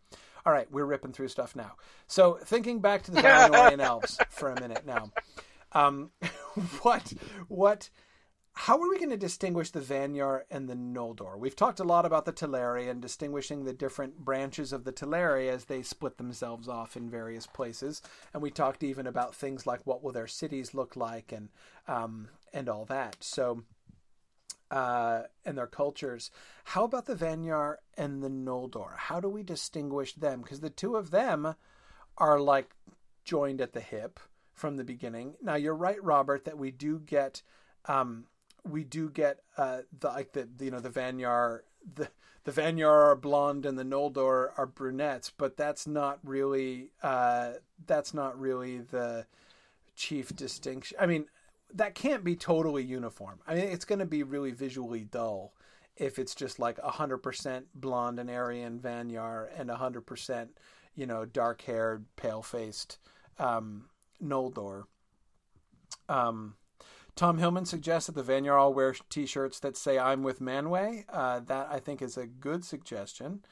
all 0.44 0.52
right, 0.52 0.70
we're 0.70 0.84
ripping 0.84 1.12
through 1.12 1.28
stuff 1.28 1.54
now. 1.54 1.72
So 2.06 2.38
thinking 2.42 2.80
back 2.80 3.02
to 3.04 3.10
the 3.10 3.20
Valinorian 3.22 3.80
elves 3.80 4.18
for 4.30 4.50
a 4.50 4.60
minute 4.60 4.86
now, 4.86 5.12
um, 5.72 6.10
what 6.82 7.12
what 7.48 7.90
how 8.54 8.80
are 8.80 8.88
we 8.88 8.98
going 8.98 9.10
to 9.10 9.16
distinguish 9.16 9.70
the 9.70 9.80
Vanyar 9.80 10.42
and 10.50 10.68
the 10.68 10.74
Noldor? 10.74 11.38
We've 11.38 11.56
talked 11.56 11.80
a 11.80 11.84
lot 11.84 12.04
about 12.04 12.26
the 12.26 12.32
Teleri 12.32 12.88
and 12.88 13.00
distinguishing 13.00 13.64
the 13.64 13.72
different 13.72 14.18
branches 14.18 14.72
of 14.72 14.84
the 14.84 14.92
Teleri 14.92 15.48
as 15.48 15.64
they 15.64 15.82
split 15.82 16.18
themselves 16.18 16.68
off 16.68 16.96
in 16.96 17.10
various 17.10 17.46
places, 17.46 18.02
and 18.32 18.42
we 18.42 18.50
talked 18.50 18.82
even 18.82 19.06
about 19.06 19.34
things 19.34 19.66
like 19.66 19.80
what 19.86 20.02
will 20.02 20.12
their 20.12 20.26
cities 20.26 20.74
look 20.74 20.96
like 20.96 21.32
and 21.32 21.48
um, 21.88 22.28
and 22.52 22.68
all 22.68 22.84
that. 22.86 23.16
So. 23.20 23.62
Uh, 24.70 25.24
and 25.44 25.58
their 25.58 25.66
cultures. 25.66 26.30
How 26.64 26.84
about 26.84 27.04
the 27.04 27.14
Vanyar 27.14 27.76
and 27.98 28.22
the 28.22 28.30
Noldor? 28.30 28.96
How 28.96 29.20
do 29.20 29.28
we 29.28 29.42
distinguish 29.42 30.14
them? 30.14 30.40
Because 30.40 30.60
the 30.60 30.70
two 30.70 30.96
of 30.96 31.10
them 31.10 31.56
are 32.16 32.40
like 32.40 32.70
joined 33.22 33.60
at 33.60 33.74
the 33.74 33.82
hip 33.82 34.18
from 34.54 34.78
the 34.78 34.84
beginning. 34.84 35.34
Now 35.42 35.56
you're 35.56 35.74
right, 35.74 36.02
Robert, 36.02 36.46
that 36.46 36.56
we 36.56 36.70
do 36.70 37.00
get 37.00 37.42
um, 37.84 38.24
we 38.68 38.84
do 38.84 39.10
get 39.10 39.40
uh, 39.56 39.78
the 39.98 40.08
like 40.08 40.32
the 40.32 40.48
you 40.60 40.70
know 40.70 40.80
the 40.80 40.90
Vanyar 40.90 41.60
the 41.94 42.08
the 42.44 42.52
Vanyar 42.52 43.10
are 43.10 43.16
blonde 43.16 43.66
and 43.66 43.78
the 43.78 43.84
Noldor 43.84 44.50
are 44.56 44.66
brunettes, 44.66 45.32
but 45.36 45.56
that's 45.56 45.86
not 45.86 46.18
really 46.24 46.90
uh, 47.02 47.52
that's 47.86 48.12
not 48.14 48.38
really 48.38 48.78
the 48.78 49.26
chief 49.94 50.34
distinction. 50.34 50.96
I 51.00 51.06
mean, 51.06 51.26
that 51.74 51.94
can't 51.94 52.24
be 52.24 52.36
totally 52.36 52.82
uniform. 52.82 53.40
I 53.46 53.54
mean, 53.54 53.64
it's 53.64 53.84
going 53.84 54.00
to 54.00 54.06
be 54.06 54.22
really 54.22 54.50
visually 54.50 55.04
dull 55.04 55.52
if 55.96 56.18
it's 56.18 56.34
just 56.34 56.58
like 56.58 56.80
hundred 56.80 57.18
percent 57.18 57.66
blonde 57.74 58.18
and 58.18 58.30
Aryan 58.30 58.80
Vanyar 58.80 59.48
and 59.56 59.70
hundred 59.70 60.02
percent 60.06 60.50
you 60.94 61.06
know 61.06 61.24
dark 61.24 61.62
haired, 61.62 62.04
pale 62.16 62.42
faced 62.42 62.98
um, 63.38 63.86
Noldor. 64.22 64.84
Um, 66.08 66.56
Tom 67.14 67.38
Hillman 67.38 67.66
suggests 67.66 68.06
that 68.06 68.14
the 68.14 68.32
Vanyar 68.32 68.58
all 68.58 68.72
wear 68.72 68.94
T-shirts 69.10 69.60
that 69.60 69.76
say 69.76 69.98
"I'm 69.98 70.22
with 70.22 70.40
Manwë." 70.40 71.04
Uh, 71.08 71.40
that 71.40 71.68
I 71.70 71.78
think 71.78 72.00
is 72.00 72.16
a 72.16 72.26
good 72.26 72.64
suggestion. 72.64 73.42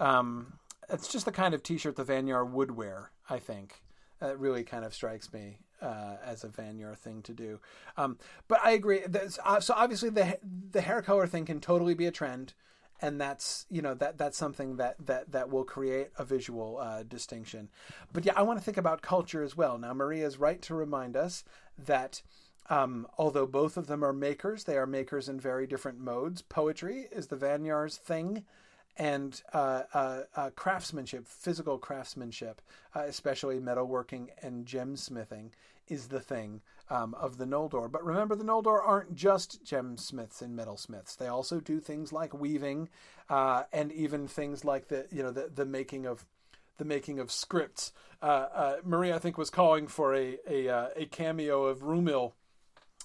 Um, 0.00 0.54
it's 0.88 1.08
just 1.08 1.24
the 1.24 1.32
kind 1.32 1.54
of 1.54 1.62
T-shirt 1.62 1.96
the 1.96 2.04
Vanyar 2.04 2.48
would 2.48 2.72
wear. 2.72 3.10
I 3.28 3.38
think 3.38 3.82
that 4.20 4.38
really 4.38 4.64
kind 4.64 4.84
of 4.84 4.94
strikes 4.94 5.32
me 5.32 5.58
uh, 5.82 6.16
as 6.24 6.44
a 6.44 6.48
Vanyar 6.48 6.96
thing 6.96 7.22
to 7.22 7.32
do. 7.32 7.60
Um, 7.96 8.18
but 8.48 8.60
I 8.62 8.72
agree. 8.72 9.02
Uh, 9.44 9.60
so 9.60 9.74
obviously 9.76 10.10
the 10.10 10.38
the 10.70 10.80
hair 10.80 11.02
color 11.02 11.26
thing 11.26 11.44
can 11.44 11.60
totally 11.60 11.94
be 11.94 12.06
a 12.06 12.12
trend, 12.12 12.54
and 13.00 13.20
that's 13.20 13.66
you 13.68 13.82
know 13.82 13.94
that 13.94 14.16
that's 14.16 14.38
something 14.38 14.76
that 14.76 14.96
that 15.04 15.32
that 15.32 15.50
will 15.50 15.64
create 15.64 16.08
a 16.18 16.24
visual 16.24 16.78
uh, 16.78 17.02
distinction. 17.02 17.68
But 18.12 18.24
yeah, 18.24 18.32
I 18.36 18.42
want 18.42 18.58
to 18.58 18.64
think 18.64 18.76
about 18.76 19.02
culture 19.02 19.42
as 19.42 19.56
well. 19.56 19.76
Now 19.76 19.92
Maria 19.92 20.26
is 20.26 20.38
right 20.38 20.62
to 20.62 20.74
remind 20.74 21.16
us 21.16 21.44
that 21.76 22.22
um, 22.70 23.06
although 23.18 23.46
both 23.46 23.76
of 23.76 23.86
them 23.86 24.04
are 24.04 24.12
makers, 24.12 24.64
they 24.64 24.76
are 24.76 24.86
makers 24.86 25.28
in 25.28 25.40
very 25.40 25.66
different 25.66 25.98
modes. 25.98 26.42
Poetry 26.42 27.08
is 27.10 27.26
the 27.26 27.36
Vanyar's 27.36 27.96
thing, 27.96 28.44
and 28.96 29.42
uh, 29.52 29.82
uh, 29.92 30.22
uh, 30.36 30.50
craftsmanship, 30.54 31.26
physical 31.26 31.78
craftsmanship, 31.78 32.62
uh, 32.94 33.00
especially 33.00 33.58
metalworking 33.58 34.28
and 34.42 34.66
gemsmithing, 34.66 35.50
is 35.88 36.08
the 36.08 36.20
thing 36.20 36.60
um, 36.88 37.14
of 37.14 37.38
the 37.38 37.44
Noldor. 37.44 37.90
But 37.90 38.04
remember, 38.04 38.36
the 38.36 38.44
Noldor 38.44 38.80
aren't 38.84 39.14
just 39.14 39.64
gemsmiths 39.64 40.40
and 40.40 40.56
metalsmiths. 40.56 41.16
They 41.16 41.26
also 41.26 41.58
do 41.58 41.80
things 41.80 42.12
like 42.12 42.38
weaving, 42.38 42.88
uh, 43.28 43.64
and 43.72 43.90
even 43.92 44.28
things 44.28 44.64
like 44.64 44.88
the 44.88 45.06
you 45.10 45.22
know 45.22 45.32
the 45.32 45.50
the 45.52 45.66
making 45.66 46.06
of 46.06 46.24
the 46.78 46.84
making 46.84 47.18
of 47.18 47.32
scripts. 47.32 47.92
Uh, 48.20 48.76
Marie, 48.84 49.12
I 49.12 49.18
think, 49.18 49.36
was 49.36 49.50
calling 49.50 49.88
for 49.88 50.14
a 50.14 50.38
a, 50.48 50.90
a 50.96 51.06
cameo 51.06 51.64
of 51.64 51.80
Rumil 51.80 52.32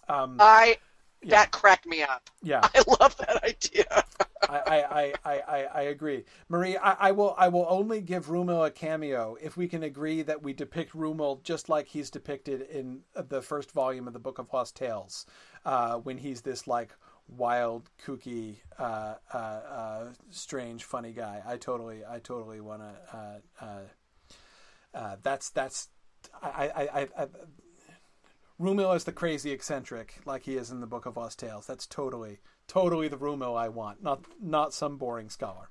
um, 0.09 0.37
I 0.39 0.77
yeah. 1.21 1.29
that 1.29 1.51
cracked 1.51 1.85
me 1.85 2.03
up. 2.03 2.29
Yeah, 2.41 2.61
I 2.75 2.83
love 2.99 3.17
that 3.17 3.43
idea. 3.43 4.03
I, 4.49 5.13
I, 5.25 5.39
I, 5.39 5.65
I, 5.65 5.81
agree, 5.81 6.23
Marie. 6.47 6.77
I, 6.77 7.09
I, 7.09 7.11
will 7.11 7.35
I 7.37 7.49
will 7.49 7.65
only 7.67 7.99
give 7.99 8.27
Rumil 8.27 8.65
a 8.65 8.71
cameo 8.71 9.35
if 9.41 9.57
we 9.57 9.67
can 9.67 9.83
agree 9.83 10.21
that 10.21 10.41
we 10.41 10.53
depict 10.53 10.93
Rumil 10.93 11.43
just 11.43 11.67
like 11.67 11.87
he's 11.87 12.09
depicted 12.09 12.61
in 12.61 13.01
the 13.13 13.41
first 13.41 13.71
volume 13.71 14.07
of 14.07 14.13
the 14.13 14.19
Book 14.19 14.39
of 14.39 14.47
Lost 14.53 14.77
Tales, 14.77 15.25
uh, 15.65 15.95
when 15.97 16.17
he's 16.17 16.41
this 16.41 16.65
like 16.65 16.93
wild, 17.27 17.89
kooky, 18.05 18.57
uh, 18.79 19.15
uh, 19.33 19.37
uh 19.37 20.05
strange, 20.29 20.85
funny 20.85 21.11
guy. 21.11 21.41
I 21.45 21.57
totally 21.57 22.05
I 22.09 22.19
totally 22.19 22.61
want 22.61 22.83
to. 22.83 23.41
Uh, 23.61 23.79
uh, 24.93 25.15
that's 25.21 25.49
that's 25.49 25.89
I, 26.41 26.71
I, 26.75 26.81
I, 26.81 27.07
I 27.17 27.27
Rumil 28.59 28.95
is 28.95 29.03
the 29.03 29.11
crazy 29.11 29.51
eccentric, 29.51 30.15
like 30.25 30.43
he 30.43 30.55
is 30.55 30.71
in 30.71 30.79
the 30.79 30.87
Book 30.87 31.05
of 31.05 31.17
Lost 31.17 31.39
Tales. 31.39 31.67
That's 31.67 31.85
totally, 31.85 32.39
totally 32.67 33.07
the 33.07 33.17
Rumil 33.17 33.57
I 33.57 33.69
want, 33.69 34.01
not 34.01 34.25
not 34.41 34.73
some 34.73 34.97
boring 34.97 35.29
scholar. 35.29 35.69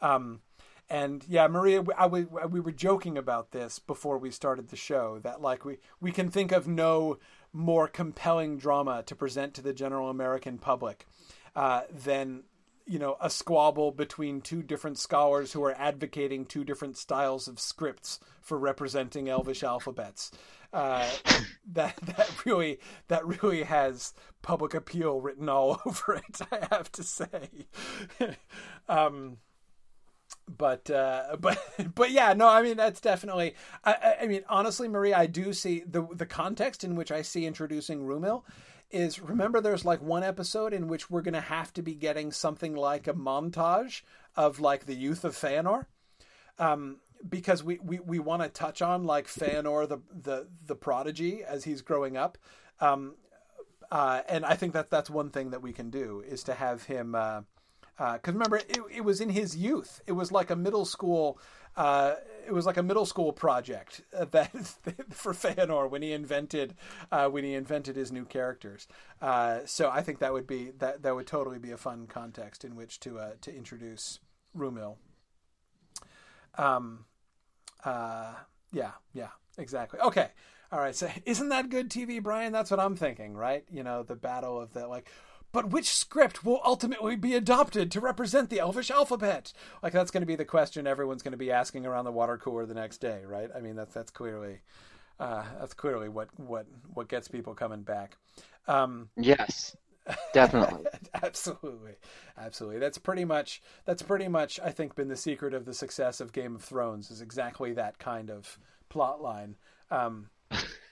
Um, 0.00 0.40
and 0.88 1.24
yeah, 1.28 1.48
Maria, 1.48 1.84
I, 1.96 2.06
we, 2.06 2.24
we 2.24 2.60
were 2.60 2.72
joking 2.72 3.18
about 3.18 3.50
this 3.50 3.78
before 3.78 4.18
we 4.18 4.30
started 4.30 4.68
the 4.68 4.76
show 4.76 5.18
that 5.20 5.40
like 5.40 5.64
we 5.64 5.78
we 6.00 6.12
can 6.12 6.30
think 6.30 6.52
of 6.52 6.66
no 6.68 7.18
more 7.52 7.88
compelling 7.88 8.58
drama 8.58 9.02
to 9.06 9.16
present 9.16 9.54
to 9.54 9.62
the 9.62 9.72
general 9.72 10.10
American 10.10 10.58
public 10.58 11.06
uh, 11.54 11.82
than 11.90 12.42
you 12.86 12.98
know 12.98 13.16
a 13.20 13.28
squabble 13.28 13.90
between 13.90 14.40
two 14.40 14.62
different 14.62 14.98
scholars 14.98 15.52
who 15.52 15.62
are 15.64 15.74
advocating 15.78 16.44
two 16.44 16.64
different 16.64 16.96
styles 16.96 17.48
of 17.48 17.58
scripts 17.58 18.20
for 18.40 18.58
representing 18.58 19.28
Elvish 19.28 19.62
alphabets. 19.62 20.30
Uh, 20.72 21.08
that 21.72 21.96
that 21.96 22.44
really 22.44 22.78
that 23.08 23.26
really 23.42 23.64
has 23.64 24.14
public 24.42 24.74
appeal 24.74 25.20
written 25.20 25.48
all 25.48 25.80
over 25.86 26.14
it. 26.14 26.40
I 26.52 26.68
have 26.70 26.90
to 26.92 27.02
say. 27.02 27.48
um, 28.88 29.38
but 30.48 30.88
uh, 30.90 31.36
but 31.40 31.58
but 31.94 32.10
yeah, 32.10 32.32
no, 32.34 32.48
I 32.48 32.62
mean 32.62 32.76
that's 32.76 33.00
definitely. 33.00 33.54
I, 33.84 34.16
I 34.22 34.26
mean 34.26 34.44
honestly, 34.48 34.88
Marie, 34.88 35.12
I 35.12 35.26
do 35.26 35.52
see 35.52 35.82
the 35.86 36.06
the 36.12 36.26
context 36.26 36.84
in 36.84 36.94
which 36.94 37.10
I 37.10 37.22
see 37.22 37.46
introducing 37.46 38.02
Rumil 38.02 38.44
is 38.90 39.20
remember 39.20 39.60
there's 39.60 39.84
like 39.84 40.00
one 40.00 40.22
episode 40.22 40.72
in 40.72 40.88
which 40.88 41.10
we're 41.10 41.22
going 41.22 41.34
to 41.34 41.40
have 41.40 41.72
to 41.74 41.82
be 41.82 41.94
getting 41.94 42.32
something 42.32 42.74
like 42.74 43.06
a 43.06 43.12
montage 43.14 44.02
of 44.36 44.60
like 44.60 44.86
the 44.86 44.94
youth 44.94 45.24
of 45.24 45.34
Feanor. 45.34 45.86
Um, 46.58 46.98
because 47.28 47.64
we, 47.64 47.78
we, 47.82 47.98
we 47.98 48.18
want 48.18 48.42
to 48.42 48.48
touch 48.48 48.82
on 48.82 49.04
like 49.04 49.26
Feanor 49.26 49.88
the, 49.88 49.98
the 50.14 50.46
the 50.66 50.76
prodigy 50.76 51.42
as 51.42 51.64
he's 51.64 51.82
growing 51.82 52.16
up, 52.16 52.38
um, 52.80 53.14
uh, 53.90 54.22
and 54.28 54.44
I 54.44 54.54
think 54.54 54.74
that 54.74 54.90
that's 54.90 55.10
one 55.10 55.30
thing 55.30 55.50
that 55.50 55.62
we 55.62 55.72
can 55.72 55.90
do 55.90 56.22
is 56.26 56.44
to 56.44 56.54
have 56.54 56.84
him. 56.84 57.12
Because 57.12 57.44
uh, 57.98 58.04
uh, 58.04 58.18
remember, 58.26 58.56
it, 58.56 58.78
it 58.94 59.04
was 59.04 59.20
in 59.20 59.30
his 59.30 59.56
youth. 59.56 60.02
It 60.06 60.12
was 60.12 60.32
like 60.32 60.50
a 60.50 60.56
middle 60.56 60.84
school. 60.84 61.38
Uh, 62.46 62.50
it 62.50 62.52
was 62.52 62.66
like 62.66 62.76
a 62.76 62.82
middle 62.82 63.06
school 63.06 63.32
project 63.32 64.02
that 64.12 64.50
for 65.10 65.32
Feanor 65.32 65.90
when 65.90 66.02
he 66.02 66.12
invented 66.12 66.74
uh, 67.10 67.28
when 67.28 67.44
he 67.44 67.54
invented 67.54 67.96
his 67.96 68.12
new 68.12 68.24
characters. 68.24 68.86
Uh, 69.20 69.60
so 69.64 69.90
I 69.90 70.02
think 70.02 70.18
that 70.20 70.32
would 70.32 70.46
be 70.46 70.72
that 70.78 71.02
that 71.02 71.14
would 71.14 71.26
totally 71.26 71.58
be 71.58 71.70
a 71.70 71.76
fun 71.76 72.06
context 72.06 72.64
in 72.64 72.76
which 72.76 73.00
to 73.00 73.18
uh, 73.18 73.30
to 73.42 73.54
introduce 73.54 74.20
Rumil. 74.56 74.96
Um, 76.58 77.04
uh, 77.84 78.32
yeah, 78.72 78.92
yeah, 79.12 79.28
exactly. 79.58 80.00
Okay. 80.00 80.28
All 80.72 80.80
right. 80.80 80.96
So 80.96 81.08
isn't 81.24 81.48
that 81.50 81.70
good 81.70 81.90
TV, 81.90 82.22
Brian? 82.22 82.52
That's 82.52 82.70
what 82.70 82.80
I'm 82.80 82.96
thinking, 82.96 83.36
right? 83.36 83.64
You 83.70 83.84
know, 83.84 84.02
the 84.02 84.16
battle 84.16 84.60
of 84.60 84.72
the 84.72 84.86
like, 84.88 85.08
but 85.56 85.70
which 85.70 85.96
script 85.96 86.44
will 86.44 86.60
ultimately 86.66 87.16
be 87.16 87.34
adopted 87.34 87.90
to 87.90 87.98
represent 87.98 88.50
the 88.50 88.60
Elvish 88.60 88.90
alphabet? 88.90 89.54
Like 89.82 89.94
that's 89.94 90.10
going 90.10 90.20
to 90.20 90.26
be 90.26 90.36
the 90.36 90.44
question 90.44 90.86
everyone's 90.86 91.22
going 91.22 91.32
to 91.32 91.38
be 91.38 91.50
asking 91.50 91.86
around 91.86 92.04
the 92.04 92.12
water 92.12 92.36
cooler 92.36 92.66
the 92.66 92.74
next 92.74 92.98
day, 92.98 93.22
right? 93.24 93.48
I 93.56 93.60
mean, 93.60 93.74
that's 93.74 93.94
that's 93.94 94.10
clearly 94.10 94.60
uh, 95.18 95.44
that's 95.58 95.72
clearly 95.72 96.10
what 96.10 96.28
what 96.36 96.66
what 96.92 97.08
gets 97.08 97.26
people 97.26 97.54
coming 97.54 97.80
back. 97.80 98.18
Um, 98.68 99.08
yes. 99.16 99.74
Definitely. 100.34 100.84
absolutely. 101.22 101.94
Absolutely. 102.36 102.78
That's 102.78 102.98
pretty 102.98 103.24
much 103.24 103.62
that's 103.86 104.02
pretty 104.02 104.28
much 104.28 104.60
I 104.62 104.72
think 104.72 104.94
been 104.94 105.08
the 105.08 105.16
secret 105.16 105.54
of 105.54 105.64
the 105.64 105.72
success 105.72 106.20
of 106.20 106.34
Game 106.34 106.54
of 106.54 106.64
Thrones 106.64 107.10
is 107.10 107.22
exactly 107.22 107.72
that 107.72 107.98
kind 107.98 108.28
of 108.30 108.58
plot 108.90 109.22
line. 109.22 109.56
Um, 109.90 110.28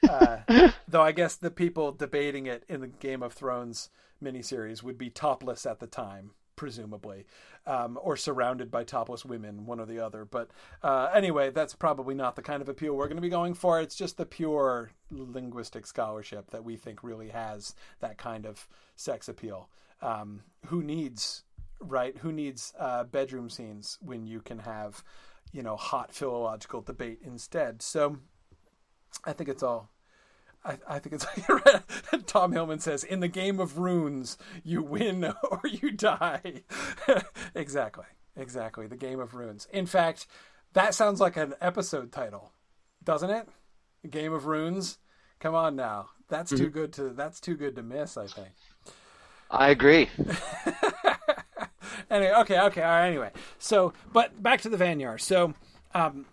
uh, 0.09 0.39
though 0.89 1.03
I 1.03 1.12
guess 1.12 1.36
the 1.36 1.51
people 1.51 1.93
debating 1.93 2.47
it 2.47 2.65
in 2.66 2.81
the 2.81 2.86
Game 2.86 3.23
of 3.23 3.35
Thrones 3.35 3.91
miniseries 4.25 4.83
would 4.83 4.99
be 4.99 5.11
topless 5.11 5.67
at 5.67 5.79
the 5.81 5.87
time, 5.87 6.31
presumably, 6.57 7.27
um, 7.67 7.99
or 8.03 8.17
surrounded 8.17 8.71
by 8.71 8.85
topless 8.85 9.25
women, 9.25 9.67
one 9.67 9.81
or 9.81 9.87
the 9.87 9.99
other. 9.99 10.25
But 10.25 10.51
uh, 10.83 11.11
anyway, 11.15 11.51
that's 11.51 11.75
probably 11.75 12.15
not 12.15 12.37
the 12.37 12.43
kind 12.43 12.63
of 12.63 12.69
appeal 12.69 12.95
we're 12.95 13.09
going 13.09 13.17
to 13.17 13.23
be 13.23 13.29
going 13.29 13.55
for. 13.55 13.81
It's 13.81 13.97
just 13.97 14.17
the 14.17 14.27
pure 14.27 14.93
linguistic 15.11 15.87
scholarship 15.87 16.51
that 16.51 16.65
we 16.65 16.77
think 16.77 17.03
really 17.03 17.29
has 17.31 17.75
that 18.01 18.19
kind 18.19 18.47
of 18.47 18.69
sex 18.97 19.29
appeal. 19.29 19.69
Um, 20.03 20.43
who 20.67 20.83
needs, 20.83 21.45
right? 21.81 22.17
Who 22.19 22.33
needs 22.33 22.73
uh, 22.79 23.05
bedroom 23.05 23.49
scenes 23.51 23.99
when 24.01 24.27
you 24.27 24.41
can 24.41 24.59
have, 24.61 25.03
you 25.53 25.63
know, 25.63 25.77
hot 25.77 26.13
philological 26.13 26.83
debate 26.83 27.21
instead? 27.25 27.83
So 27.83 28.19
I 29.25 29.33
think 29.33 29.49
it's 29.49 29.63
all 29.63 29.91
I, 30.65 30.78
I 30.89 30.99
think 30.99 31.15
it's 31.15 31.27
like 32.12 32.27
Tom 32.27 32.53
Hillman 32.53 32.81
says, 32.81 33.05
"In 33.05 33.20
the 33.20 33.28
game 33.28 33.61
of 33.61 33.78
runes, 33.78 34.39
you 34.62 34.82
win 34.82 35.24
or 35.51 35.61
you 35.65 35.91
die." 35.91 36.62
exactly, 37.55 38.07
exactly. 38.36 38.86
The 38.86 38.97
game 38.97 39.20
of 39.20 39.35
runes. 39.35 39.69
In 39.73 39.86
fact, 39.86 40.27
that 40.73 40.95
sounds 40.95 41.20
like 41.20 41.36
an 41.36 41.55
episode 41.61 42.12
title, 42.12 42.53
doesn't 43.03 43.31
it? 43.31 43.49
Game 44.09 44.32
of 44.32 44.47
runes. 44.47 44.99
Come 45.41 45.55
on 45.55 45.77
now, 45.77 46.09
that's 46.28 46.53
mm-hmm. 46.53 46.65
too 46.65 46.70
good 46.70 46.93
to 46.95 47.11
that's 47.11 47.41
too 47.41 47.57
good 47.57 47.77
to 47.77 47.82
miss. 47.82 48.16
I 48.16 48.27
think. 48.27 48.55
I 49.51 49.69
agree. 49.69 50.09
anyway, 52.11 52.32
okay, 52.39 52.61
okay. 52.61 52.82
All 52.82 52.89
right, 52.89 53.09
anyway, 53.09 53.31
so 53.59 53.93
but 54.12 54.43
back 54.43 54.62
to 54.62 54.69
the 54.70 54.78
Vanyar. 54.78 55.20
So, 55.20 55.53
um, 55.95 56.24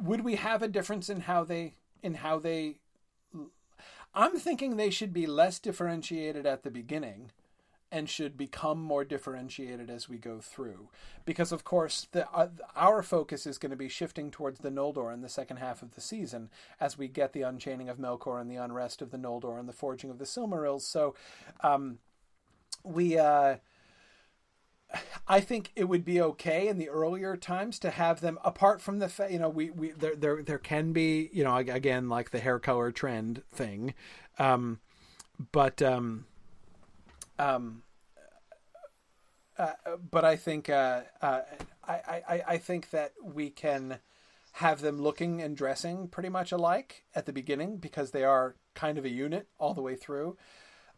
would 0.00 0.22
we 0.22 0.36
have 0.36 0.62
a 0.62 0.68
difference 0.68 1.08
in 1.08 1.20
how 1.20 1.42
they 1.42 1.74
in 2.02 2.14
how 2.14 2.38
they 2.38 2.78
I'm 4.14 4.36
thinking 4.38 4.76
they 4.76 4.90
should 4.90 5.12
be 5.12 5.26
less 5.26 5.58
differentiated 5.58 6.46
at 6.46 6.62
the 6.62 6.70
beginning 6.70 7.30
and 7.90 8.08
should 8.08 8.36
become 8.36 8.82
more 8.82 9.04
differentiated 9.04 9.88
as 9.88 10.08
we 10.08 10.18
go 10.18 10.40
through. 10.40 10.88
Because, 11.24 11.52
of 11.52 11.62
course, 11.62 12.08
the, 12.10 12.28
uh, 12.30 12.48
our 12.74 13.02
focus 13.02 13.46
is 13.46 13.58
going 13.58 13.70
to 13.70 13.76
be 13.76 13.88
shifting 13.88 14.30
towards 14.30 14.60
the 14.60 14.70
Noldor 14.70 15.12
in 15.12 15.20
the 15.20 15.28
second 15.28 15.58
half 15.58 15.82
of 15.82 15.94
the 15.94 16.00
season 16.00 16.50
as 16.80 16.98
we 16.98 17.06
get 17.06 17.32
the 17.32 17.42
unchaining 17.42 17.88
of 17.88 17.98
Melkor 17.98 18.40
and 18.40 18.50
the 18.50 18.56
unrest 18.56 19.00
of 19.00 19.10
the 19.10 19.16
Noldor 19.18 19.60
and 19.60 19.68
the 19.68 19.72
forging 19.72 20.10
of 20.10 20.18
the 20.18 20.24
Silmarils. 20.24 20.82
So, 20.82 21.14
um, 21.60 21.98
we. 22.82 23.18
Uh, 23.18 23.56
I 25.26 25.40
think 25.40 25.70
it 25.74 25.84
would 25.84 26.04
be 26.04 26.20
okay 26.20 26.68
in 26.68 26.78
the 26.78 26.88
earlier 26.88 27.36
times 27.36 27.78
to 27.80 27.90
have 27.90 28.20
them 28.20 28.38
apart 28.44 28.80
from 28.80 28.98
the 28.98 29.08
fa- 29.08 29.28
you 29.30 29.38
know 29.38 29.48
we 29.48 29.70
we 29.70 29.90
there 29.90 30.14
there 30.14 30.42
there 30.42 30.58
can 30.58 30.92
be 30.92 31.30
you 31.32 31.44
know 31.44 31.56
again 31.56 32.08
like 32.08 32.30
the 32.30 32.40
hair 32.40 32.58
color 32.58 32.92
trend 32.92 33.42
thing. 33.50 33.94
Um 34.38 34.80
but 35.52 35.80
um 35.82 36.26
um 37.38 37.82
uh, 39.56 39.72
but 40.10 40.24
I 40.24 40.36
think 40.36 40.68
uh, 40.68 41.02
uh, 41.22 41.42
I, 41.86 42.22
I 42.28 42.42
I 42.48 42.58
think 42.58 42.90
that 42.90 43.12
we 43.22 43.50
can 43.50 44.00
have 44.54 44.80
them 44.80 45.00
looking 45.00 45.40
and 45.40 45.56
dressing 45.56 46.08
pretty 46.08 46.28
much 46.28 46.52
alike 46.52 47.04
at 47.14 47.26
the 47.26 47.32
beginning 47.32 47.76
because 47.78 48.10
they 48.10 48.24
are 48.24 48.56
kind 48.74 48.98
of 48.98 49.04
a 49.04 49.10
unit 49.10 49.48
all 49.58 49.74
the 49.74 49.82
way 49.82 49.94
through. 49.94 50.36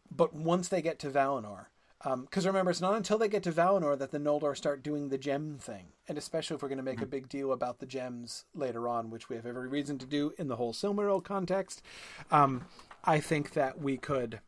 But 0.09 0.33
once 0.33 0.69
they 0.69 0.81
get 0.81 0.99
to 0.99 1.09
Valinor 1.09 1.67
because 2.03 2.45
um, 2.45 2.47
remember, 2.47 2.69
it's 2.69 2.81
not 2.81 2.95
until 2.95 3.17
they 3.17 3.27
get 3.27 3.43
to 3.43 3.51
Valinor 3.51 3.97
that 3.97 4.11
the 4.11 4.19
Noldor 4.19 4.55
start 4.55 4.83
doing 4.83 5.09
the 5.09 5.17
gem 5.17 5.57
thing, 5.59 5.87
and 6.07 6.17
especially 6.17 6.55
if 6.55 6.61
we're 6.61 6.67
going 6.67 6.77
to 6.77 6.83
make 6.83 6.95
mm-hmm. 6.95 7.03
a 7.03 7.07
big 7.07 7.27
deal 7.27 7.51
about 7.51 7.79
the 7.79 7.87
gems 7.87 8.45
later 8.53 8.87
on, 8.87 9.09
which 9.09 9.29
we 9.29 9.35
have 9.35 9.45
every 9.45 9.67
reason 9.67 9.97
to 9.97 10.05
do 10.05 10.31
in 10.37 10.47
the 10.47 10.57
whole 10.57 10.73
Silmaril 10.73 11.23
context. 11.23 11.81
Um, 12.29 12.65
I 13.03 13.19
think 13.19 13.53
that 13.53 13.79
we 13.81 13.97
could 13.97 14.41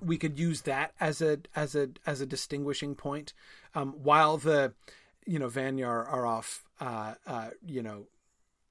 we 0.00 0.18
could 0.18 0.38
use 0.38 0.62
that 0.62 0.92
as 1.00 1.20
a 1.20 1.40
as 1.56 1.74
a 1.74 1.90
as 2.06 2.20
a 2.20 2.26
distinguishing 2.26 2.94
point, 2.94 3.32
um, 3.74 3.94
while 4.02 4.36
the 4.36 4.72
you 5.26 5.38
know 5.38 5.48
Vanyar 5.48 6.06
are 6.10 6.26
off, 6.26 6.64
uh, 6.80 7.14
uh, 7.26 7.50
you 7.66 7.82
know, 7.82 8.06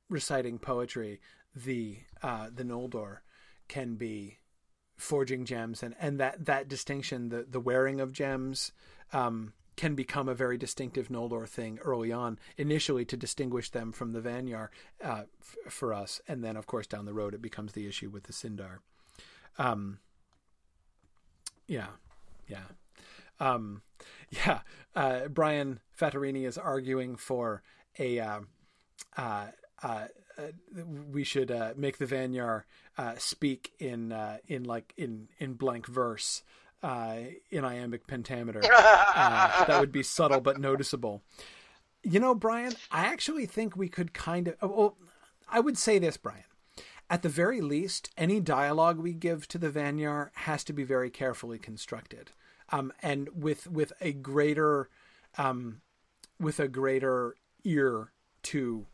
reciting 0.09 0.59
poetry. 0.59 1.19
The 1.53 1.97
uh, 2.23 2.49
the 2.53 2.63
Noldor 2.63 3.17
can 3.67 3.95
be 3.95 4.37
forging 5.01 5.45
gems 5.45 5.81
and, 5.83 5.95
and 5.99 6.19
that, 6.19 6.45
that 6.45 6.67
distinction, 6.67 7.29
the, 7.29 7.45
the 7.49 7.59
wearing 7.59 7.99
of 7.99 8.11
gems, 8.11 8.71
um, 9.11 9.53
can 9.75 9.95
become 9.95 10.29
a 10.29 10.35
very 10.35 10.57
distinctive 10.57 11.07
Noldor 11.07 11.47
thing 11.47 11.79
early 11.83 12.11
on, 12.11 12.37
initially 12.57 13.03
to 13.05 13.17
distinguish 13.17 13.71
them 13.71 13.91
from 13.91 14.11
the 14.11 14.19
Vanyar 14.19 14.67
uh, 15.03 15.23
f- 15.39 15.73
for 15.73 15.93
us, 15.93 16.21
and 16.27 16.43
then 16.43 16.55
of 16.55 16.67
course 16.67 16.85
down 16.85 17.05
the 17.05 17.13
road 17.13 17.33
it 17.33 17.41
becomes 17.41 17.73
the 17.73 17.87
issue 17.87 18.09
with 18.09 18.23
the 18.23 18.33
Sindar. 18.33 18.77
Um, 19.57 19.99
yeah, 21.67 21.87
yeah, 22.47 22.65
um, 23.39 23.81
yeah. 24.29 24.59
Uh, 24.95 25.27
Brian 25.29 25.79
Fattorini 25.99 26.45
is 26.45 26.57
arguing 26.57 27.15
for 27.15 27.63
a 27.97 28.19
uh, 28.19 28.39
uh, 29.17 29.47
uh 29.81 30.07
we 31.11 31.23
should 31.23 31.51
uh, 31.51 31.73
make 31.75 31.97
the 31.97 32.05
Vanyar 32.05 32.63
uh, 32.97 33.15
speak 33.17 33.73
in 33.79 34.11
uh, 34.11 34.37
in 34.47 34.63
like 34.63 34.93
in 34.97 35.27
in 35.39 35.53
blank 35.53 35.87
verse 35.87 36.43
uh, 36.83 37.17
in 37.49 37.65
iambic 37.65 38.07
pentameter. 38.07 38.61
Uh, 39.13 39.65
that 39.65 39.79
would 39.79 39.91
be 39.91 40.03
subtle 40.03 40.39
but 40.39 40.59
noticeable. 40.59 41.21
You 42.03 42.19
know, 42.19 42.33
Brian, 42.33 42.73
I 42.91 43.05
actually 43.05 43.45
think 43.45 43.75
we 43.75 43.89
could 43.89 44.13
kind 44.13 44.47
of. 44.47 44.71
Well, 44.71 44.97
I 45.49 45.59
would 45.59 45.77
say 45.77 45.99
this, 45.99 46.17
Brian. 46.17 46.43
At 47.09 47.23
the 47.23 47.29
very 47.29 47.59
least, 47.59 48.09
any 48.17 48.39
dialogue 48.39 48.97
we 48.97 49.13
give 49.13 49.47
to 49.49 49.57
the 49.57 49.69
Vanyar 49.69 50.29
has 50.33 50.63
to 50.63 50.73
be 50.73 50.83
very 50.83 51.09
carefully 51.09 51.59
constructed, 51.59 52.31
um, 52.69 52.93
and 53.01 53.29
with 53.35 53.67
with 53.67 53.91
a 53.99 54.13
greater, 54.13 54.89
um, 55.37 55.81
with 56.39 56.59
a 56.59 56.69
greater 56.69 57.35
ear 57.65 58.13
to 58.43 58.87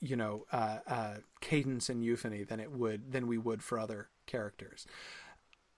you 0.00 0.16
know 0.16 0.46
uh, 0.52 0.78
uh, 0.86 1.14
cadence 1.40 1.88
and 1.88 2.04
euphony 2.04 2.44
than 2.44 2.60
it 2.60 2.70
would 2.70 3.12
than 3.12 3.26
we 3.26 3.38
would 3.38 3.62
for 3.62 3.78
other 3.78 4.08
characters. 4.26 4.86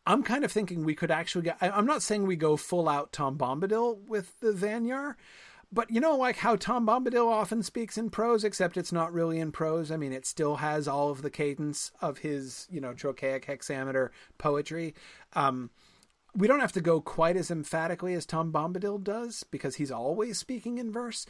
I'm 0.07 0.23
kind 0.23 0.45
of 0.45 0.53
thinking 0.53 0.85
we 0.85 0.95
could 0.95 1.11
actually 1.11 1.43
get. 1.43 1.57
I'm 1.61 1.87
not 1.87 2.03
saying 2.03 2.27
we 2.27 2.37
go 2.37 2.57
full 2.57 2.89
out 2.89 3.13
Tom 3.13 3.37
Bombadil 3.37 4.07
with 4.07 4.39
the 4.41 4.53
Vanyar, 4.53 5.15
but 5.73 5.91
you 5.91 6.01
know, 6.01 6.17
like 6.17 6.37
how 6.37 6.55
Tom 6.57 6.87
Bombadil 6.87 7.27
often 7.27 7.63
speaks 7.63 7.99
in 7.99 8.11
prose, 8.11 8.45
except 8.45 8.77
it's 8.77 8.93
not 8.93 9.13
really 9.13 9.41
in 9.41 9.51
prose. 9.51 9.91
I 9.91 9.97
mean, 9.97 10.13
it 10.13 10.25
still 10.25 10.57
has 10.57 10.87
all 10.87 11.11
of 11.11 11.23
the 11.23 11.31
cadence 11.31 11.91
of 12.01 12.19
his, 12.19 12.69
you 12.71 12.81
know, 12.81 12.95
trochaic 12.95 13.47
hexameter 13.47 14.13
poetry. 14.39 14.95
Um, 15.33 15.71
we 16.37 16.47
don't 16.47 16.61
have 16.61 16.73
to 16.73 16.81
go 16.81 17.01
quite 17.01 17.37
as 17.37 17.51
emphatically 17.51 18.13
as 18.13 18.27
Tom 18.27 18.53
Bombadil 18.53 19.03
does 19.03 19.43
because 19.51 19.77
he's 19.77 19.91
always 19.91 20.39
speaking 20.39 20.79
in 20.79 20.93
verse, 20.93 21.27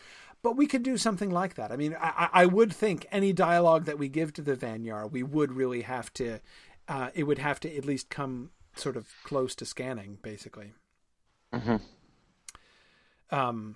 but 0.46 0.56
we 0.56 0.68
could 0.68 0.84
do 0.84 0.96
something 0.96 1.30
like 1.30 1.56
that. 1.56 1.72
I 1.72 1.76
mean, 1.76 1.96
I, 2.00 2.28
I 2.32 2.46
would 2.46 2.72
think 2.72 3.04
any 3.10 3.32
dialogue 3.32 3.86
that 3.86 3.98
we 3.98 4.08
give 4.08 4.32
to 4.34 4.42
the 4.42 4.54
Vanyar, 4.54 5.10
we 5.10 5.24
would 5.24 5.50
really 5.50 5.82
have 5.82 6.12
to, 6.14 6.38
uh, 6.86 7.08
it 7.14 7.24
would 7.24 7.38
have 7.38 7.58
to 7.58 7.76
at 7.76 7.84
least 7.84 8.10
come 8.10 8.50
sort 8.76 8.96
of 8.96 9.08
close 9.24 9.56
to 9.56 9.66
scanning, 9.66 10.18
basically. 10.22 10.74
Mm-hmm. 11.52 11.76
Um, 13.36 13.74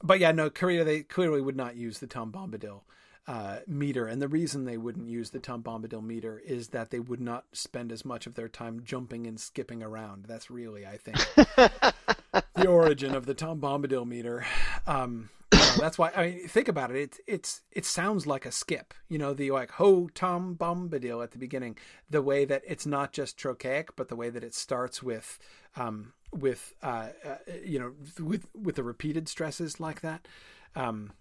but 0.00 0.20
yeah, 0.20 0.30
no, 0.30 0.48
Korea, 0.48 0.84
they 0.84 1.02
clearly 1.02 1.40
would 1.40 1.56
not 1.56 1.74
use 1.74 1.98
the 1.98 2.06
Tom 2.06 2.30
Bombadil 2.30 2.82
uh, 3.26 3.56
meter. 3.66 4.06
And 4.06 4.22
the 4.22 4.28
reason 4.28 4.64
they 4.64 4.76
wouldn't 4.76 5.08
use 5.08 5.30
the 5.30 5.40
Tom 5.40 5.64
Bombadil 5.64 6.04
meter 6.04 6.38
is 6.38 6.68
that 6.68 6.90
they 6.90 7.00
would 7.00 7.20
not 7.20 7.46
spend 7.50 7.90
as 7.90 8.04
much 8.04 8.28
of 8.28 8.36
their 8.36 8.48
time 8.48 8.82
jumping 8.84 9.26
and 9.26 9.40
skipping 9.40 9.82
around. 9.82 10.26
That's 10.28 10.52
really, 10.52 10.86
I 10.86 10.98
think, 10.98 11.16
the 12.54 12.68
origin 12.68 13.12
of 13.12 13.26
the 13.26 13.34
Tom 13.34 13.60
Bombadil 13.60 14.06
meter. 14.06 14.46
Um, 14.86 15.30
know, 15.52 15.76
that's 15.78 15.98
why 15.98 16.10
I 16.14 16.26
mean, 16.26 16.48
think 16.48 16.68
about 16.68 16.90
it. 16.90 16.96
It 16.96 17.20
it's 17.26 17.62
it 17.70 17.84
sounds 17.84 18.26
like 18.26 18.46
a 18.46 18.52
skip. 18.52 18.94
You 19.08 19.18
know, 19.18 19.34
the 19.34 19.50
like 19.50 19.72
ho 19.72 20.08
Tom 20.14 20.56
Bombadil 20.56 21.22
at 21.22 21.32
the 21.32 21.38
beginning. 21.38 21.76
The 22.10 22.22
way 22.22 22.44
that 22.44 22.62
it's 22.66 22.86
not 22.86 23.12
just 23.12 23.38
trochaic, 23.38 23.96
but 23.96 24.08
the 24.08 24.16
way 24.16 24.30
that 24.30 24.44
it 24.44 24.54
starts 24.54 25.02
with 25.02 25.38
um, 25.76 26.12
with 26.32 26.74
uh, 26.82 27.08
uh, 27.24 27.36
you 27.64 27.78
know 27.78 27.92
with 28.22 28.46
with 28.54 28.76
the 28.76 28.84
repeated 28.84 29.28
stresses 29.28 29.80
like 29.80 30.00
that. 30.00 30.26
Um, 30.74 31.12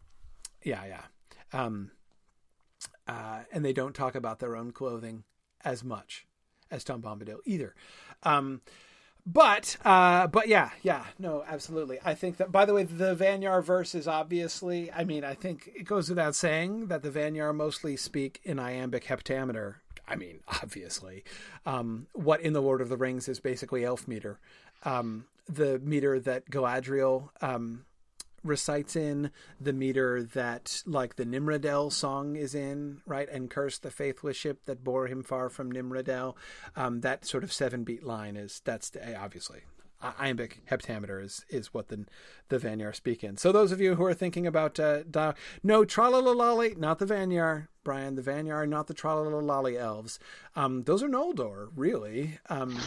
yeah, 0.63 0.83
yeah. 0.85 1.03
Um, 1.53 1.91
uh, 3.07 3.41
and 3.51 3.63
they 3.63 3.73
don't 3.73 3.95
talk 3.95 4.15
about 4.15 4.39
their 4.39 4.55
own 4.55 4.71
clothing 4.71 5.23
as 5.63 5.83
much 5.83 6.25
as 6.71 6.83
Tom 6.83 7.01
Bombadil 7.01 7.39
either. 7.45 7.75
Um, 8.23 8.61
but 9.25 9.77
uh, 9.83 10.27
but 10.27 10.47
yeah, 10.47 10.69
yeah, 10.83 11.05
no, 11.17 11.43
absolutely. 11.47 11.99
I 12.05 12.13
think 12.13 12.37
that 12.37 12.51
by 12.51 12.65
the 12.65 12.73
way, 12.73 12.83
the 12.83 13.15
Vanyar 13.15 13.63
verse 13.63 13.95
is 13.95 14.07
obviously. 14.07 14.91
I 14.91 15.03
mean, 15.03 15.23
I 15.23 15.33
think 15.33 15.71
it 15.75 15.83
goes 15.83 16.09
without 16.09 16.35
saying 16.35 16.87
that 16.87 17.01
the 17.01 17.09
Vanyar 17.09 17.53
mostly 17.55 17.97
speak 17.97 18.39
in 18.43 18.59
iambic 18.59 19.05
heptameter. 19.05 19.75
I 20.07 20.15
mean, 20.15 20.41
obviously, 20.47 21.23
um, 21.65 22.05
what 22.13 22.41
in 22.41 22.53
the 22.53 22.61
Lord 22.61 22.81
of 22.81 22.89
the 22.89 22.97
Rings 22.97 23.27
is 23.27 23.39
basically 23.39 23.83
elf 23.83 24.07
meter, 24.07 24.39
um, 24.83 25.25
the 25.49 25.79
meter 25.79 26.19
that 26.19 26.51
Galadriel 26.51 27.29
um, 27.41 27.85
recites 28.45 28.95
in 28.95 29.31
the 29.59 29.73
meter 29.73 30.23
that 30.23 30.83
like 30.85 31.15
the 31.15 31.25
Nimrodel 31.25 31.89
song 31.89 32.35
is 32.35 32.55
in, 32.55 33.01
right? 33.05 33.27
And 33.29 33.49
curse 33.49 33.77
the 33.77 33.91
faithless 33.91 34.37
ship 34.37 34.65
that 34.65 34.83
bore 34.83 35.07
him 35.07 35.23
far 35.23 35.49
from 35.49 35.71
Nimrodel. 35.71 36.37
Um, 36.75 37.01
that 37.01 37.25
sort 37.25 37.43
of 37.43 37.51
seven 37.51 37.83
beat 37.83 38.03
line 38.03 38.37
is 38.37 38.61
that's 38.63 38.91
eh, 38.95 39.15
obviously 39.19 39.63
iambic 40.19 40.61
heptameter 40.69 41.23
is 41.23 41.45
is 41.49 41.73
what 41.73 41.87
the 41.87 42.05
the 42.49 42.59
Vanyar 42.59 42.95
speak 42.95 43.23
in. 43.23 43.37
So 43.37 43.51
those 43.51 43.71
of 43.71 43.81
you 43.81 43.95
who 43.95 44.05
are 44.05 44.13
thinking 44.13 44.45
about 44.45 44.79
uh, 44.79 45.03
di- 45.03 45.33
no 45.63 45.83
tralalalali, 45.83 46.77
not 46.77 46.99
the 46.99 47.05
Vanyar, 47.05 47.67
Brian, 47.83 48.15
the 48.15 48.21
Vanyar, 48.21 48.67
not 48.67 48.87
the 48.87 48.93
tralalalali 48.93 49.79
elves. 49.79 50.19
Um, 50.55 50.83
those 50.83 51.01
are 51.01 51.09
Noldor, 51.09 51.69
really. 51.75 52.39
Um, 52.49 52.77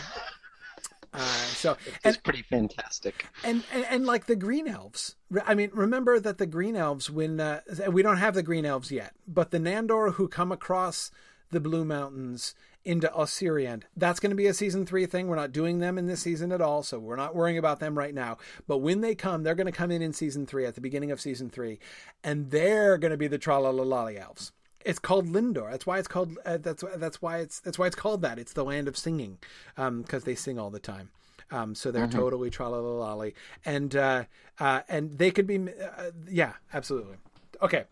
uh, 1.12 1.18
so 1.18 1.76
it's 1.86 2.16
and, 2.16 2.22
pretty 2.22 2.43
fantastic. 2.43 3.26
And, 3.44 3.64
and, 3.72 3.85
and 3.90 4.06
like 4.06 4.26
the 4.26 4.36
green 4.36 4.68
elves. 4.68 5.16
I 5.47 5.55
mean, 5.55 5.70
remember 5.72 6.20
that 6.20 6.39
the 6.39 6.47
green 6.47 6.76
elves 6.76 7.10
when 7.10 7.40
uh, 7.40 7.60
we 7.90 8.02
don't 8.02 8.18
have 8.18 8.35
the 8.35 8.43
green 8.43 8.64
elves 8.64 8.90
yet, 8.90 9.14
but 9.26 9.51
the 9.51 9.59
Nandor 9.59 10.14
who 10.14 10.28
come 10.28 10.52
across 10.52 11.10
the 11.51 11.60
Blue 11.60 11.85
Mountains 11.85 12.55
into 12.85 13.09
Ossiriand. 13.09 13.82
That's 13.97 14.20
going 14.20 14.30
to 14.30 14.36
be 14.36 14.47
a 14.47 14.55
season 14.55 14.86
three 14.86 15.06
thing. 15.06 15.28
We're 15.28 15.36
not 15.36 15.52
doing 15.52 15.78
them 15.78 15.98
in 15.98 16.06
this 16.06 16.22
season 16.22 16.52
at 16.52 16.60
all, 16.60 16.82
so 16.82 16.98
we're 16.98 17.16
not 17.16 17.35
worrying 17.35 17.59
about 17.59 17.80
them 17.80 17.98
right 17.98 18.14
now. 18.14 18.39
But 18.66 18.78
when 18.78 19.01
they 19.02 19.14
come, 19.14 19.43
they're 19.43 19.55
going 19.55 19.66
to 19.66 19.72
come 19.72 19.90
in 19.90 20.01
in 20.01 20.12
season 20.12 20.47
three, 20.47 20.64
at 20.64 20.74
the 20.74 20.80
beginning 20.80 21.10
of 21.10 21.20
season 21.20 21.51
three, 21.51 21.80
and 22.24 22.51
they're 22.51 22.97
going 22.97 23.10
to 23.10 23.18
be 23.18 23.28
the 23.28 23.39
Tralalalali 23.39 24.18
elves. 24.18 24.52
It's 24.84 24.98
called 24.98 25.28
Lindon. 25.28 25.70
That's 25.70 25.86
why 25.86 25.98
it's 25.98 26.09
called. 26.09 26.38
Uh, 26.44 26.59
that's 26.59 26.84
that's 26.96 27.20
why 27.20 27.38
it's 27.38 27.60
that's 27.60 27.78
why 27.78 27.86
it's 27.86 27.96
called 27.96 28.22
that. 28.22 28.38
It's 28.38 28.52
the 28.52 28.64
land 28.64 28.88
of 28.88 28.96
singing, 28.96 29.38
because 29.74 30.22
um, 30.22 30.22
they 30.24 30.34
sing 30.34 30.59
all 30.59 30.70
the 30.70 30.78
time. 30.78 31.10
Um, 31.50 31.74
so 31.74 31.90
they're 31.90 32.06
mm-hmm. 32.06 32.18
totally 32.18 32.50
tralalali, 32.50 33.34
and 33.64 33.94
uh, 33.96 34.24
uh, 34.60 34.82
and 34.88 35.18
they 35.18 35.30
could 35.30 35.46
be, 35.46 35.59
uh, 35.59 36.10
yeah, 36.28 36.52
absolutely. 36.72 37.16
Okay, 37.62 37.84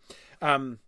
um, 0.43 0.79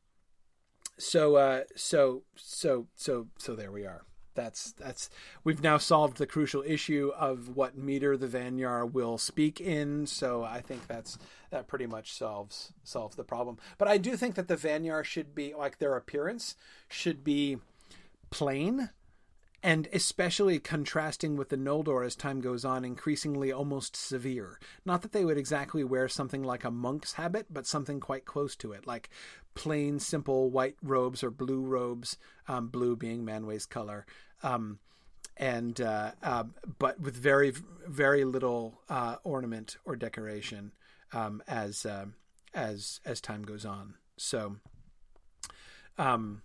so 0.99 1.37
uh, 1.37 1.63
so 1.77 2.23
so 2.37 2.87
so 2.95 3.29
so 3.39 3.55
there 3.55 3.73
we 3.73 3.87
are. 3.87 4.03
That's 4.39 4.71
that's 4.71 5.11
we've 5.43 5.65
now 5.65 5.79
solved 5.79 6.19
the 6.19 6.27
crucial 6.27 6.63
issue 6.65 7.11
of 7.19 7.57
what 7.57 7.77
meter 7.77 8.17
the 8.17 8.29
Vanyar 8.29 8.89
will 8.91 9.19
speak 9.19 9.61
in. 9.61 10.07
So 10.07 10.45
I 10.45 10.61
think 10.61 10.87
that's 10.87 11.19
that 11.51 11.67
pretty 11.67 11.87
much 11.87 12.13
solves 12.13 12.73
solves 12.85 13.17
the 13.17 13.25
problem. 13.25 13.59
But 13.79 13.89
I 13.89 13.99
do 13.99 14.17
think 14.17 14.37
that 14.37 14.47
the 14.47 14.57
Vanyar 14.57 15.03
should 15.03 15.35
be 15.35 15.55
like 15.55 15.79
their 15.79 15.97
appearance 15.97 16.55
should 16.89 17.25
be 17.25 17.59
plain 18.31 18.91
and 19.61 19.89
especially 19.93 20.61
contrasting 20.61 21.37
with 21.37 21.49
the 21.49 21.57
Noldor 21.57 22.07
as 22.07 22.15
time 22.15 22.41
goes 22.41 22.65
on, 22.65 22.85
increasingly 22.85 23.51
almost 23.51 23.97
severe. 23.97 24.61
Not 24.85 25.03
that 25.03 25.11
they 25.11 25.25
would 25.25 25.37
exactly 25.37 25.83
wear 25.83 26.09
something 26.09 26.45
like 26.45 26.63
a 26.63 26.71
monk's 26.71 27.15
habit, 27.15 27.47
but 27.51 27.67
something 27.67 27.99
quite 27.99 28.25
close 28.25 28.55
to 28.57 28.71
it, 28.71 28.87
like 28.87 29.11
plain, 29.55 29.99
simple 29.99 30.49
white 30.51 30.77
robes 30.81 31.25
or 31.25 31.31
blue 31.33 31.63
robes, 31.63 32.17
um, 32.47 32.69
blue 32.69 32.95
being 32.95 33.25
Manwë's 33.25 33.67
color, 33.67 34.07
um, 34.43 34.79
and 35.37 35.81
uh, 35.81 36.13
uh, 36.23 36.45
but 36.79 37.01
with 37.01 37.17
very, 37.17 37.53
very 37.87 38.25
little 38.25 38.81
uh, 38.89 39.17
ornament 39.25 39.77
or 39.85 39.97
decoration 39.97 40.73
um, 41.13 41.43
as 41.47 41.87
uh, 41.87 42.07
as 42.55 43.01
as 43.05 43.21
time 43.21 43.43
goes 43.43 43.65
on. 43.65 43.95
So, 44.17 44.57
um, 45.97 46.43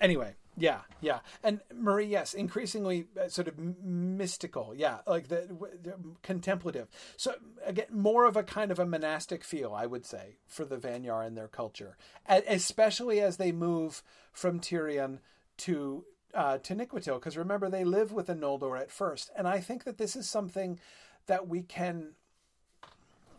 anyway, 0.00 0.34
yeah, 0.56 0.80
yeah, 1.00 1.20
and 1.44 1.60
Marie, 1.74 2.06
yes, 2.06 2.32
increasingly 2.32 3.06
uh, 3.20 3.28
sort 3.28 3.46
of 3.46 3.58
mystical, 3.58 4.74
yeah, 4.74 4.98
like 5.06 5.28
the, 5.28 5.46
the, 5.82 5.94
contemplative. 6.22 6.88
So 7.16 7.34
again, 7.64 7.86
more 7.92 8.24
of 8.24 8.36
a 8.36 8.42
kind 8.42 8.70
of 8.70 8.78
a 8.78 8.86
monastic 8.86 9.44
feel, 9.44 9.74
I 9.74 9.86
would 9.86 10.06
say, 10.06 10.38
for 10.46 10.64
the 10.64 10.76
Vanyar 10.78 11.26
and 11.26 11.36
their 11.36 11.48
culture, 11.48 11.96
especially 12.26 13.20
as 13.20 13.36
they 13.36 13.52
move 13.52 14.02
from 14.32 14.60
Tirion 14.60 15.18
to 15.58 16.04
uh, 16.34 16.58
to 16.58 16.74
Niquetil, 16.74 17.14
because 17.14 17.36
remember 17.36 17.68
they 17.68 17.84
live 17.84 18.12
with 18.12 18.26
the 18.26 18.34
Noldor 18.34 18.80
at 18.80 18.90
first, 18.90 19.30
and 19.36 19.48
I 19.48 19.60
think 19.60 19.84
that 19.84 19.98
this 19.98 20.16
is 20.16 20.28
something 20.28 20.78
that 21.26 21.48
we 21.48 21.62
can 21.62 22.14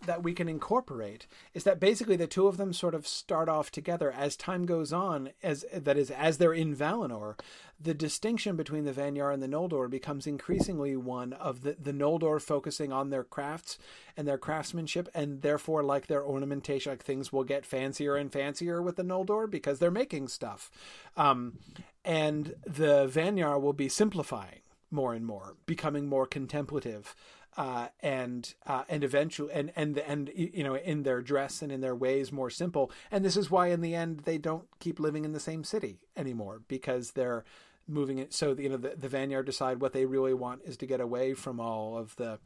that 0.05 0.23
we 0.23 0.33
can 0.33 0.47
incorporate 0.47 1.27
is 1.53 1.63
that 1.63 1.79
basically 1.79 2.15
the 2.15 2.27
two 2.27 2.47
of 2.47 2.57
them 2.57 2.73
sort 2.73 2.95
of 2.95 3.07
start 3.07 3.49
off 3.49 3.71
together 3.71 4.11
as 4.11 4.35
time 4.35 4.65
goes 4.65 4.93
on 4.93 5.31
as 5.43 5.65
that 5.73 5.97
is 5.97 6.09
as 6.11 6.37
they're 6.37 6.53
in 6.53 6.75
Valinor 6.75 7.37
the 7.81 7.93
distinction 7.93 8.55
between 8.55 8.85
the 8.85 8.91
Vanyar 8.91 9.33
and 9.33 9.41
the 9.41 9.47
Noldor 9.47 9.89
becomes 9.89 10.27
increasingly 10.27 10.95
one 10.95 11.33
of 11.33 11.61
the 11.63 11.75
the 11.79 11.91
Noldor 11.91 12.41
focusing 12.41 12.91
on 12.91 13.09
their 13.09 13.23
crafts 13.23 13.77
and 14.15 14.27
their 14.27 14.37
craftsmanship 14.37 15.09
and 15.13 15.41
therefore 15.41 15.83
like 15.83 16.07
their 16.07 16.23
ornamentation 16.23 16.91
like 16.91 17.03
things 17.03 17.31
will 17.31 17.43
get 17.43 17.65
fancier 17.65 18.15
and 18.15 18.31
fancier 18.31 18.81
with 18.81 18.95
the 18.95 19.03
Noldor 19.03 19.49
because 19.49 19.79
they're 19.79 19.91
making 19.91 20.27
stuff. 20.27 20.71
Um, 21.17 21.59
and 22.05 22.55
the 22.65 23.07
Vanyar 23.07 23.59
will 23.59 23.73
be 23.73 23.89
simplifying 23.89 24.61
more 24.91 25.13
and 25.13 25.25
more 25.25 25.55
becoming 25.65 26.07
more 26.07 26.25
contemplative 26.25 27.15
uh, 27.57 27.87
and 28.01 28.53
uh, 28.67 28.83
and 28.87 29.03
eventually 29.03 29.51
and 29.53 29.71
and 29.75 29.97
and 29.97 30.31
you 30.33 30.63
know 30.63 30.75
in 30.75 31.03
their 31.03 31.21
dress 31.21 31.61
and 31.61 31.71
in 31.71 31.81
their 31.81 31.95
ways 31.95 32.31
more 32.31 32.49
simple. 32.49 32.91
And 33.11 33.25
this 33.25 33.35
is 33.35 33.51
why 33.51 33.67
in 33.67 33.81
the 33.81 33.95
end 33.95 34.21
they 34.21 34.37
don't 34.37 34.67
keep 34.79 34.99
living 34.99 35.25
in 35.25 35.33
the 35.33 35.39
same 35.39 35.63
city 35.63 35.99
anymore 36.15 36.61
because 36.67 37.11
they're 37.11 37.43
moving 37.87 38.19
it. 38.19 38.33
So 38.33 38.55
you 38.57 38.69
know 38.69 38.77
the, 38.77 38.95
the 38.95 39.09
Vanyar 39.09 39.45
decide 39.45 39.81
what 39.81 39.93
they 39.93 40.05
really 40.05 40.33
want 40.33 40.61
is 40.63 40.77
to 40.77 40.85
get 40.85 41.01
away 41.01 41.33
from 41.33 41.59
all 41.59 41.97
of 41.97 42.15
the 42.15 42.39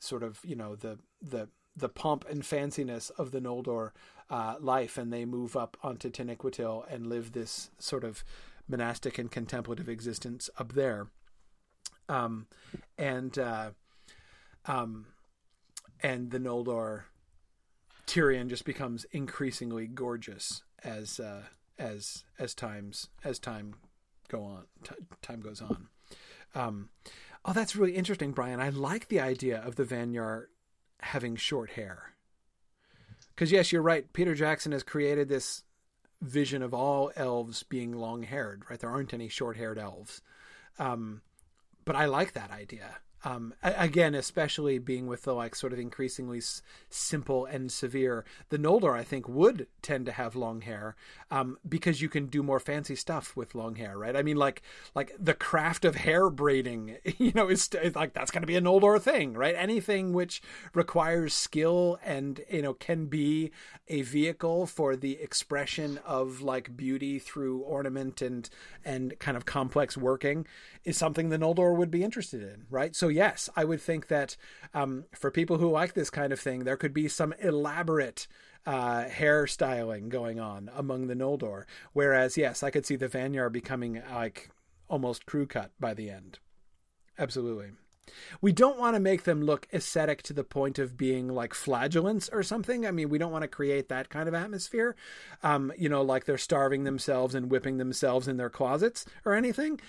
sort 0.00 0.22
of 0.22 0.40
you 0.44 0.56
know 0.56 0.74
the 0.74 0.98
the 1.22 1.48
the 1.76 1.88
pomp 1.88 2.24
and 2.28 2.42
fanciness 2.42 3.10
of 3.16 3.30
the 3.30 3.40
Noldor 3.40 3.92
uh, 4.28 4.56
life, 4.60 4.98
and 4.98 5.12
they 5.12 5.24
move 5.24 5.56
up 5.56 5.76
onto 5.82 6.10
Taniquetil 6.10 6.84
and 6.92 7.06
live 7.06 7.32
this 7.32 7.70
sort 7.78 8.04
of 8.04 8.24
monastic 8.68 9.18
and 9.18 9.30
contemplative 9.30 9.88
existence 9.88 10.50
up 10.58 10.72
there. 10.74 11.08
Um, 12.08 12.46
and 12.96 13.38
uh, 13.38 13.70
um, 14.66 15.06
and 16.00 16.30
the 16.30 16.38
Noldor 16.38 17.02
Tirion 18.06 18.48
just 18.48 18.64
becomes 18.64 19.04
increasingly 19.12 19.86
gorgeous 19.86 20.62
as 20.82 21.20
uh, 21.20 21.42
as 21.78 22.24
as 22.38 22.54
times 22.54 23.08
as 23.24 23.38
time 23.38 23.74
go 24.28 24.44
on 24.44 24.64
t- 24.84 24.94
time 25.22 25.40
goes 25.40 25.60
on. 25.60 25.88
Um, 26.54 26.88
oh, 27.44 27.52
that's 27.52 27.76
really 27.76 27.94
interesting, 27.94 28.32
Brian. 28.32 28.60
I 28.60 28.70
like 28.70 29.08
the 29.08 29.20
idea 29.20 29.60
of 29.60 29.76
the 29.76 29.84
Vanyar 29.84 30.44
having 31.00 31.36
short 31.36 31.70
hair. 31.70 32.14
Because 33.34 33.52
yes, 33.52 33.70
you're 33.70 33.82
right. 33.82 34.10
Peter 34.12 34.34
Jackson 34.34 34.72
has 34.72 34.82
created 34.82 35.28
this 35.28 35.62
vision 36.20 36.62
of 36.62 36.74
all 36.74 37.12
elves 37.16 37.62
being 37.62 37.92
long 37.92 38.22
haired. 38.22 38.64
Right, 38.68 38.78
there 38.78 38.90
aren't 38.90 39.14
any 39.14 39.28
short 39.28 39.56
haired 39.56 39.78
elves. 39.78 40.22
Um, 40.78 41.22
but 41.84 41.96
I 41.96 42.06
like 42.06 42.32
that 42.34 42.50
idea 42.50 42.98
um, 43.24 43.54
again, 43.62 44.14
especially 44.14 44.78
being 44.78 45.06
with 45.08 45.22
the 45.22 45.34
like 45.34 45.56
sort 45.56 45.72
of 45.72 45.78
increasingly 45.78 46.38
s- 46.38 46.62
simple 46.88 47.46
and 47.46 47.70
severe, 47.72 48.24
the 48.48 48.58
Noldor 48.58 48.96
I 48.96 49.02
think 49.02 49.28
would 49.28 49.66
tend 49.82 50.06
to 50.06 50.12
have 50.12 50.36
long 50.36 50.60
hair 50.60 50.94
um, 51.30 51.58
because 51.68 52.00
you 52.00 52.08
can 52.08 52.26
do 52.26 52.42
more 52.42 52.60
fancy 52.60 52.94
stuff 52.94 53.36
with 53.36 53.56
long 53.56 53.74
hair, 53.74 53.98
right? 53.98 54.14
I 54.14 54.22
mean, 54.22 54.36
like 54.36 54.62
like 54.94 55.12
the 55.18 55.34
craft 55.34 55.84
of 55.84 55.96
hair 55.96 56.30
braiding, 56.30 56.96
you 57.18 57.32
know, 57.34 57.48
is 57.48 57.68
like 57.94 58.12
that's 58.12 58.30
going 58.30 58.42
to 58.42 58.46
be 58.46 58.56
a 58.56 58.60
Noldor 58.60 59.00
thing, 59.00 59.34
right? 59.34 59.54
Anything 59.56 60.12
which 60.12 60.40
requires 60.72 61.34
skill 61.34 61.98
and 62.04 62.40
you 62.50 62.62
know 62.62 62.74
can 62.74 63.06
be 63.06 63.50
a 63.88 64.02
vehicle 64.02 64.66
for 64.66 64.94
the 64.94 65.20
expression 65.20 65.98
of 66.06 66.40
like 66.40 66.76
beauty 66.76 67.18
through 67.18 67.60
ornament 67.60 68.22
and 68.22 68.48
and 68.84 69.18
kind 69.18 69.36
of 69.36 69.44
complex 69.44 69.96
working 69.96 70.46
is 70.84 70.96
something 70.96 71.28
the 71.28 71.38
Noldor 71.38 71.76
would 71.76 71.90
be 71.90 72.02
interested 72.04 72.42
in, 72.42 72.64
right? 72.70 72.94
So 72.94 73.07
yes, 73.08 73.48
I 73.56 73.64
would 73.64 73.80
think 73.80 74.08
that 74.08 74.36
um, 74.74 75.04
for 75.14 75.30
people 75.30 75.58
who 75.58 75.70
like 75.70 75.94
this 75.94 76.10
kind 76.10 76.32
of 76.32 76.40
thing, 76.40 76.64
there 76.64 76.76
could 76.76 76.94
be 76.94 77.08
some 77.08 77.34
elaborate 77.40 78.26
uh, 78.66 79.04
hairstyling 79.04 80.08
going 80.08 80.38
on 80.40 80.70
among 80.74 81.06
the 81.06 81.14
Noldor. 81.14 81.64
Whereas, 81.92 82.36
yes, 82.36 82.62
I 82.62 82.70
could 82.70 82.86
see 82.86 82.96
the 82.96 83.08
Vanyar 83.08 83.50
becoming 83.50 84.02
like 84.12 84.50
almost 84.88 85.26
crew 85.26 85.46
cut 85.46 85.70
by 85.78 85.94
the 85.94 86.10
end. 86.10 86.38
Absolutely. 87.18 87.70
We 88.40 88.52
don't 88.52 88.78
want 88.78 88.94
to 88.94 89.00
make 89.00 89.24
them 89.24 89.42
look 89.42 89.66
ascetic 89.72 90.22
to 90.24 90.32
the 90.32 90.44
point 90.44 90.78
of 90.78 90.96
being 90.96 91.28
like 91.28 91.54
flagellants 91.54 92.28
or 92.30 92.42
something. 92.42 92.86
I 92.86 92.90
mean, 92.90 93.08
we 93.08 93.18
don't 93.18 93.32
want 93.32 93.42
to 93.42 93.48
create 93.48 93.88
that 93.88 94.08
kind 94.08 94.28
of 94.28 94.34
atmosphere. 94.34 94.96
Um, 95.42 95.72
you 95.76 95.88
know, 95.88 96.02
like 96.02 96.24
they're 96.24 96.38
starving 96.38 96.84
themselves 96.84 97.34
and 97.34 97.50
whipping 97.50 97.78
themselves 97.78 98.28
in 98.28 98.36
their 98.36 98.50
closets 98.50 99.04
or 99.24 99.34
anything. 99.34 99.80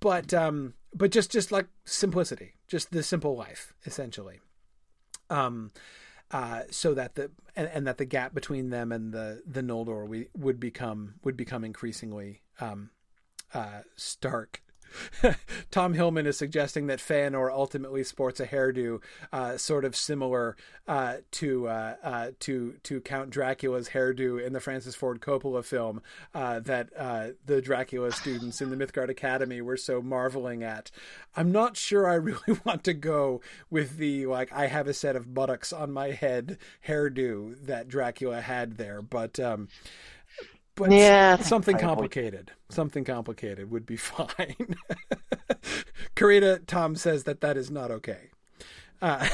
But 0.00 0.34
um, 0.34 0.74
but 0.94 1.10
just 1.10 1.30
just 1.30 1.52
like 1.52 1.66
simplicity, 1.84 2.54
just 2.68 2.90
the 2.90 3.02
simple 3.02 3.36
life, 3.36 3.74
essentially. 3.86 4.40
Um, 5.28 5.70
uh, 6.30 6.62
so 6.70 6.94
that 6.94 7.14
the 7.14 7.30
and, 7.56 7.68
and, 7.72 7.86
that 7.86 7.98
the 7.98 8.04
gap 8.04 8.34
between 8.34 8.70
them 8.70 8.92
and 8.92 9.12
the 9.12 9.42
the 9.46 9.62
Noldor 9.62 10.06
we 10.06 10.28
would 10.36 10.60
become 10.60 11.14
would 11.24 11.36
become 11.36 11.64
increasingly 11.64 12.42
um, 12.60 12.90
uh, 13.52 13.80
stark 13.96 14.62
Tom 15.70 15.94
Hillman 15.94 16.26
is 16.26 16.36
suggesting 16.36 16.86
that 16.86 16.98
Feanor 16.98 17.50
ultimately 17.50 18.04
sports 18.04 18.40
a 18.40 18.46
hairdo 18.46 19.00
uh, 19.32 19.56
sort 19.56 19.84
of 19.84 19.96
similar 19.96 20.56
uh, 20.88 21.16
to 21.32 21.68
uh, 21.68 21.94
uh 22.02 22.30
to 22.40 22.74
to 22.82 23.00
Count 23.00 23.30
Dracula's 23.30 23.90
hairdo 23.90 24.44
in 24.44 24.52
the 24.52 24.60
Francis 24.60 24.94
Ford 24.94 25.20
Coppola 25.20 25.64
film 25.64 26.02
uh, 26.34 26.60
that 26.60 26.90
uh, 26.96 27.28
the 27.46 27.60
Dracula 27.62 28.12
students 28.12 28.60
in 28.60 28.70
the 28.70 28.76
Mythgard 28.76 29.08
Academy 29.08 29.60
were 29.60 29.76
so 29.76 30.02
marveling 30.02 30.62
at. 30.62 30.90
I'm 31.36 31.52
not 31.52 31.76
sure 31.76 32.08
I 32.08 32.14
really 32.14 32.58
want 32.64 32.84
to 32.84 32.94
go 32.94 33.40
with 33.70 33.96
the 33.98 34.26
like 34.26 34.52
I 34.52 34.66
have 34.66 34.88
a 34.88 34.94
set 34.94 35.16
of 35.16 35.34
buttocks 35.34 35.72
on 35.72 35.92
my 35.92 36.10
head 36.10 36.58
hairdo 36.86 37.54
that 37.66 37.88
Dracula 37.88 38.40
had 38.40 38.76
there, 38.76 39.02
but. 39.02 39.38
Um, 39.38 39.68
but 40.74 40.90
yeah, 40.90 41.36
something 41.38 41.78
complicated, 41.78 42.52
something 42.68 43.04
complicated 43.04 43.70
would 43.70 43.86
be 43.86 43.96
fine. 43.96 44.76
Karita 46.16 46.64
Tom 46.66 46.96
says 46.96 47.24
that 47.24 47.40
that 47.40 47.56
is 47.56 47.70
not 47.70 47.90
okay. 47.90 48.30
Uh, 49.02 49.26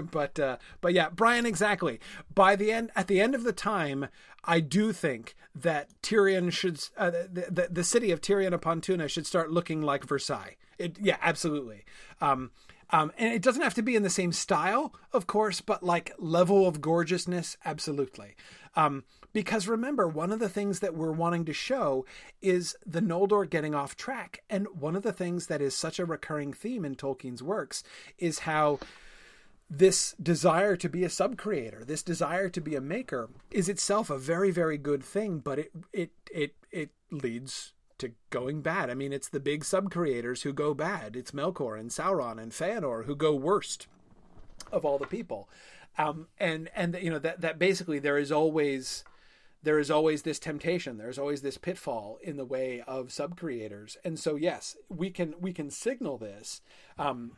but 0.10 0.38
uh, 0.38 0.56
but 0.80 0.92
yeah, 0.92 1.08
Brian, 1.10 1.46
exactly. 1.46 2.00
By 2.32 2.56
the 2.56 2.70
end, 2.72 2.90
at 2.94 3.08
the 3.08 3.20
end 3.20 3.34
of 3.34 3.42
the 3.42 3.52
time, 3.52 4.08
I 4.44 4.60
do 4.60 4.92
think 4.92 5.34
that 5.54 5.90
Tirion 6.02 6.52
should, 6.52 6.82
uh, 6.96 7.10
the, 7.10 7.46
the, 7.50 7.68
the 7.70 7.84
city 7.84 8.10
of 8.10 8.20
Tirion 8.20 8.52
upon 8.52 8.80
Tuna 8.80 9.08
should 9.08 9.26
start 9.26 9.50
looking 9.50 9.82
like 9.82 10.04
Versailles. 10.06 10.56
It, 10.78 10.96
yeah, 11.00 11.16
absolutely. 11.20 11.84
Um, 12.20 12.52
um, 12.90 13.12
and 13.18 13.32
it 13.32 13.42
doesn't 13.42 13.62
have 13.62 13.74
to 13.74 13.82
be 13.82 13.96
in 13.96 14.02
the 14.02 14.10
same 14.10 14.32
style, 14.32 14.94
of 15.12 15.26
course, 15.26 15.60
but 15.60 15.82
like 15.82 16.12
level 16.18 16.66
of 16.66 16.80
gorgeousness, 16.80 17.56
absolutely. 17.64 18.34
Um, 18.74 19.04
because 19.32 19.68
remember, 19.68 20.08
one 20.08 20.32
of 20.32 20.38
the 20.38 20.48
things 20.48 20.80
that 20.80 20.94
we're 20.94 21.12
wanting 21.12 21.44
to 21.44 21.52
show 21.52 22.04
is 22.42 22.76
the 22.86 23.00
Noldor 23.00 23.48
getting 23.48 23.74
off 23.74 23.96
track. 23.96 24.42
And 24.50 24.66
one 24.78 24.96
of 24.96 25.02
the 25.02 25.12
things 25.12 25.46
that 25.46 25.60
is 25.60 25.74
such 25.74 25.98
a 25.98 26.04
recurring 26.04 26.52
theme 26.52 26.84
in 26.84 26.96
Tolkien's 26.96 27.42
works 27.42 27.82
is 28.18 28.40
how 28.40 28.80
this 29.68 30.16
desire 30.20 30.74
to 30.76 30.88
be 30.88 31.04
a 31.04 31.10
sub 31.10 31.36
creator, 31.36 31.84
this 31.84 32.02
desire 32.02 32.48
to 32.48 32.60
be 32.60 32.74
a 32.74 32.80
maker, 32.80 33.30
is 33.52 33.68
itself 33.68 34.10
a 34.10 34.18
very, 34.18 34.50
very 34.50 34.76
good 34.76 35.04
thing, 35.04 35.38
but 35.38 35.60
it 35.60 35.70
it 35.92 36.10
it 36.32 36.54
it 36.72 36.90
leads 37.12 37.72
to 37.98 38.12
going 38.30 38.62
bad. 38.62 38.90
I 38.90 38.94
mean, 38.94 39.12
it's 39.12 39.28
the 39.28 39.38
big 39.38 39.64
sub 39.64 39.90
creators 39.90 40.42
who 40.42 40.52
go 40.52 40.74
bad. 40.74 41.14
It's 41.14 41.30
Melkor 41.30 41.78
and 41.78 41.90
Sauron 41.90 42.40
and 42.40 42.50
Feanor 42.50 43.04
who 43.04 43.14
go 43.14 43.34
worst 43.34 43.86
of 44.72 44.84
all 44.84 44.98
the 44.98 45.06
people. 45.06 45.48
Um, 45.98 46.26
and 46.38 46.68
and 46.74 46.98
you 47.00 47.10
know 47.10 47.18
that 47.20 47.40
that 47.42 47.58
basically 47.58 48.00
there 48.00 48.18
is 48.18 48.32
always 48.32 49.04
there 49.62 49.78
is 49.78 49.90
always 49.90 50.22
this 50.22 50.38
temptation 50.38 50.96
there's 50.96 51.18
always 51.18 51.42
this 51.42 51.58
pitfall 51.58 52.18
in 52.22 52.36
the 52.36 52.44
way 52.44 52.82
of 52.86 53.12
sub 53.12 53.36
creators 53.36 53.96
and 54.04 54.18
so 54.18 54.36
yes 54.36 54.76
we 54.88 55.10
can 55.10 55.34
we 55.40 55.52
can 55.52 55.70
signal 55.70 56.18
this 56.18 56.60
um, 56.98 57.32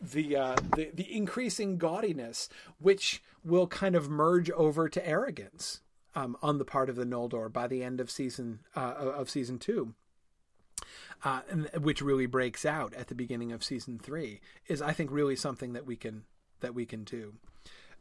the, 0.00 0.36
uh, 0.36 0.56
the 0.76 0.90
the 0.94 1.16
increasing 1.16 1.78
gaudiness 1.78 2.48
which 2.78 3.22
will 3.44 3.66
kind 3.66 3.94
of 3.94 4.08
merge 4.08 4.50
over 4.50 4.88
to 4.88 5.06
arrogance 5.06 5.80
um, 6.14 6.36
on 6.42 6.58
the 6.58 6.64
part 6.64 6.88
of 6.88 6.96
the 6.96 7.04
Noldor 7.04 7.52
by 7.52 7.66
the 7.66 7.82
end 7.82 8.00
of 8.00 8.10
season 8.10 8.60
uh, 8.76 8.94
of 8.96 9.30
season 9.30 9.58
two. 9.58 9.94
Uh, 11.24 11.40
and, 11.50 11.68
which 11.80 12.00
really 12.00 12.26
breaks 12.26 12.64
out 12.64 12.94
at 12.94 13.08
the 13.08 13.14
beginning 13.14 13.50
of 13.50 13.64
season 13.64 13.98
three 13.98 14.40
is 14.68 14.80
I 14.80 14.92
think 14.92 15.10
really 15.10 15.34
something 15.34 15.72
that 15.72 15.84
we 15.84 15.96
can 15.96 16.22
that 16.60 16.74
we 16.74 16.86
can 16.86 17.02
do. 17.02 17.34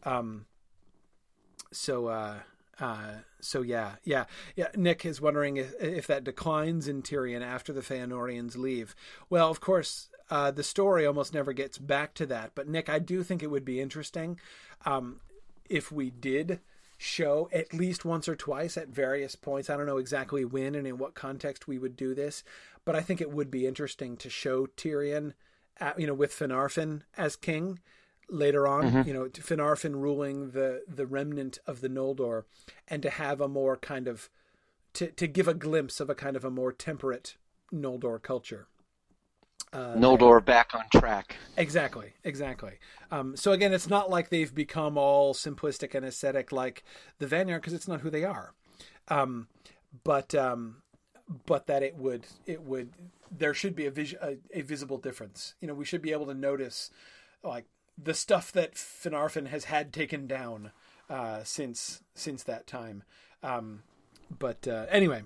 Um, 0.04 0.46
so 1.72 2.08
uh, 2.80 2.84
uh, 2.84 3.12
so 3.40 3.62
yeah, 3.62 3.94
yeah, 4.04 4.26
yeah. 4.56 4.68
Nick 4.76 5.06
is 5.06 5.22
wondering 5.22 5.58
if, 5.58 5.74
if 5.80 6.08
that 6.08 6.24
declines 6.24 6.88
in 6.88 7.02
Tirion 7.02 7.42
after 7.42 7.74
the 7.74 7.82
Feanorians 7.82 8.58
leave. 8.58 8.96
Well, 9.30 9.50
of 9.50 9.60
course, 9.60 10.10
uh, 10.30 10.52
the 10.52 10.64
story 10.64 11.06
almost 11.06 11.34
never 11.34 11.54
gets 11.54 11.78
back 11.78 12.14
to 12.16 12.26
that. 12.28 12.52
But 12.56 12.68
Nick, 12.68 12.90
I 12.90 13.00
do 13.00 13.24
think 13.24 13.42
it 13.42 13.52
would 13.52 13.66
be 13.66 13.80
interesting 13.80 14.40
um, 14.86 15.22
if 15.70 15.92
we 15.92 16.10
did 16.10 16.60
show 16.98 17.48
at 17.54 17.74
least 17.74 18.06
once 18.06 18.28
or 18.28 18.36
twice 18.36 18.76
at 18.76 18.88
various 18.90 19.36
points. 19.36 19.70
I 19.70 19.78
don't 19.78 19.86
know 19.86 19.98
exactly 19.98 20.44
when 20.44 20.74
and 20.76 20.88
in 20.88 20.98
what 20.98 21.14
context 21.14 21.68
we 21.68 21.78
would 21.78 21.96
do 21.96 22.16
this, 22.16 22.44
but 22.86 22.96
I 22.96 23.02
think 23.02 23.22
it 23.22 23.32
would 23.32 23.52
be 23.52 23.68
interesting 23.68 24.18
to 24.18 24.30
show 24.30 24.66
Tirion, 24.66 25.34
at, 25.80 26.00
you 26.00 26.08
know, 26.08 26.14
with 26.16 26.32
Finarfin 26.34 27.02
as 27.16 27.36
king 27.36 27.80
later 28.30 28.68
on, 28.68 28.84
mm-hmm. 28.84 29.08
you 29.08 29.14
know, 29.14 29.28
to 29.28 29.42
Finarfin 29.42 29.94
ruling 29.94 30.52
the 30.52 30.84
the 30.88 31.06
remnant 31.06 31.60
of 31.66 31.82
the 31.82 31.90
Noldor, 31.90 32.44
and 32.88 33.02
to 33.04 33.10
have 33.10 33.42
a 33.42 33.48
more 33.48 33.78
kind 33.78 34.08
of 34.08 34.30
to 34.94 35.12
to 35.12 35.28
give 35.28 35.48
a 35.48 35.54
glimpse 35.54 36.00
of 36.00 36.10
a 36.10 36.16
kind 36.16 36.36
of 36.36 36.44
a 36.44 36.52
more 36.52 36.72
temperate 36.72 37.38
Noldor 37.74 38.22
culture. 38.22 38.68
Uh, 39.74 39.96
Noldor 39.96 40.44
back 40.44 40.74
on 40.74 40.86
track. 40.96 41.36
Exactly, 41.58 42.14
exactly. 42.24 42.74
Um, 43.12 43.36
so 43.36 43.52
again, 43.52 43.74
it's 43.74 43.90
not 43.90 44.10
like 44.10 44.30
they've 44.30 44.54
become 44.54 44.98
all 44.98 45.34
simplistic 45.34 45.94
and 45.94 46.06
ascetic 46.06 46.52
like 46.52 46.84
the 47.20 47.26
Vanyar, 47.26 47.58
because 47.58 47.74
it's 47.74 47.88
not 47.88 48.02
who 48.02 48.10
they 48.10 48.24
are. 48.24 48.54
Um, 49.10 49.48
but 50.04 50.34
um, 50.34 50.84
but 51.46 51.68
that 51.68 51.84
it 51.84 51.96
would 51.96 52.26
it 52.46 52.62
would 52.62 52.94
there 53.30 53.54
should 53.54 53.76
be 53.76 53.86
a, 53.86 53.92
vis- 53.92 54.16
a, 54.22 54.38
a 54.54 54.62
visible 54.62 54.98
difference. 54.98 55.56
You 55.60 55.68
know, 55.68 55.74
we 55.74 55.86
should 55.86 56.02
be 56.02 56.14
able 56.14 56.28
to 56.28 56.34
notice 56.34 56.90
like 57.44 57.66
the 57.98 58.14
stuff 58.14 58.52
that 58.52 58.76
Finarfin 58.76 59.48
has 59.48 59.66
had 59.66 59.92
taken 59.92 60.28
down 60.28 60.72
uh, 61.10 61.44
since 61.44 62.04
since 62.14 62.44
that 62.44 62.68
time. 62.68 63.04
Um, 63.44 63.84
but 64.38 64.68
uh, 64.68 64.86
anyway, 64.90 65.24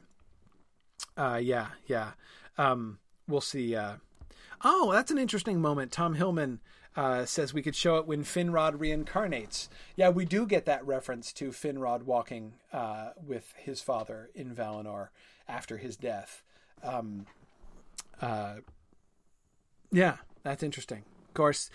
uh, 1.18 1.40
yeah, 1.42 1.68
yeah, 1.88 2.12
um, 2.58 3.00
we'll 3.28 3.42
see. 3.42 3.76
Uh, 3.76 3.96
oh, 4.64 4.92
that's 4.92 5.12
an 5.12 5.18
interesting 5.18 5.60
moment. 5.60 5.92
Tom 5.92 6.16
Hillman 6.16 6.60
uh, 6.96 7.26
says 7.26 7.54
we 7.54 7.62
could 7.62 7.76
show 7.76 7.98
it 7.98 8.08
when 8.08 8.24
Finrod 8.24 8.78
reincarnates. 8.78 9.68
Yeah, 9.96 10.10
we 10.10 10.26
do 10.26 10.46
get 10.46 10.66
that 10.66 10.86
reference 10.86 11.34
to 11.34 11.50
Finrod 11.50 12.04
walking 12.04 12.54
uh, 12.72 13.10
with 13.26 13.54
his 13.58 13.82
father 13.82 14.30
in 14.36 14.54
Valinor 14.56 15.10
after 15.48 15.78
his 15.78 15.98
death. 15.98 16.44
Um, 16.84 17.26
yeah, 19.92 20.18
that's 20.44 20.64
interesting. 20.64 21.04
Of 21.32 21.36
course, 21.36 21.70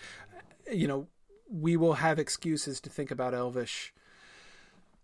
you 0.71 0.87
know, 0.87 1.07
we 1.49 1.77
will 1.77 1.93
have 1.93 2.19
excuses 2.19 2.79
to 2.81 2.91
think 2.91 3.09
about 3.09 3.33
Elvish, 3.33 3.91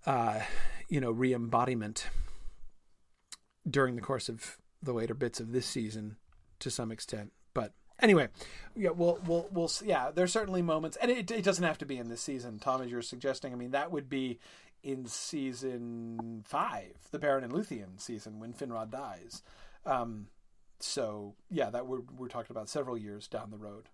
uh, 0.05 0.41
you 0.89 1.01
know, 1.01 1.09
re-embodiment 1.09 2.07
during 3.67 3.95
the 3.95 4.01
course 4.01 4.29
of 4.29 4.57
the 4.83 4.93
later 4.93 5.15
bits 5.15 5.39
of 5.39 5.53
this 5.53 5.65
season, 5.65 6.17
to 6.59 6.69
some 6.69 6.91
extent. 6.91 7.31
But 7.55 7.73
anyway, 7.99 8.27
yeah, 8.75 8.91
we'll 8.91 9.17
we'll 9.25 9.47
we'll 9.51 9.71
yeah. 9.83 10.11
There's 10.13 10.31
certainly 10.31 10.61
moments, 10.61 10.97
and 11.01 11.09
it, 11.09 11.31
it 11.31 11.43
doesn't 11.43 11.63
have 11.63 11.79
to 11.79 11.87
be 11.87 11.97
in 11.97 12.09
this 12.09 12.21
season, 12.21 12.59
Tom, 12.59 12.83
as 12.83 12.91
you're 12.91 13.01
suggesting. 13.01 13.53
I 13.53 13.55
mean, 13.55 13.71
that 13.71 13.91
would 13.91 14.07
be 14.07 14.37
in 14.83 15.07
season 15.07 16.43
five, 16.45 16.93
the 17.09 17.17
Beren 17.17 17.43
and 17.43 17.53
Luthien 17.53 17.99
season, 17.99 18.39
when 18.39 18.53
Finrod 18.53 18.91
dies. 18.91 19.41
Um, 19.83 20.27
so 20.79 21.33
yeah, 21.49 21.71
that 21.71 21.87
we're 21.87 22.01
we're 22.15 22.27
talking 22.27 22.55
about 22.55 22.69
several 22.69 22.99
years 22.99 23.27
down 23.27 23.49
the 23.49 23.57
road. 23.57 23.89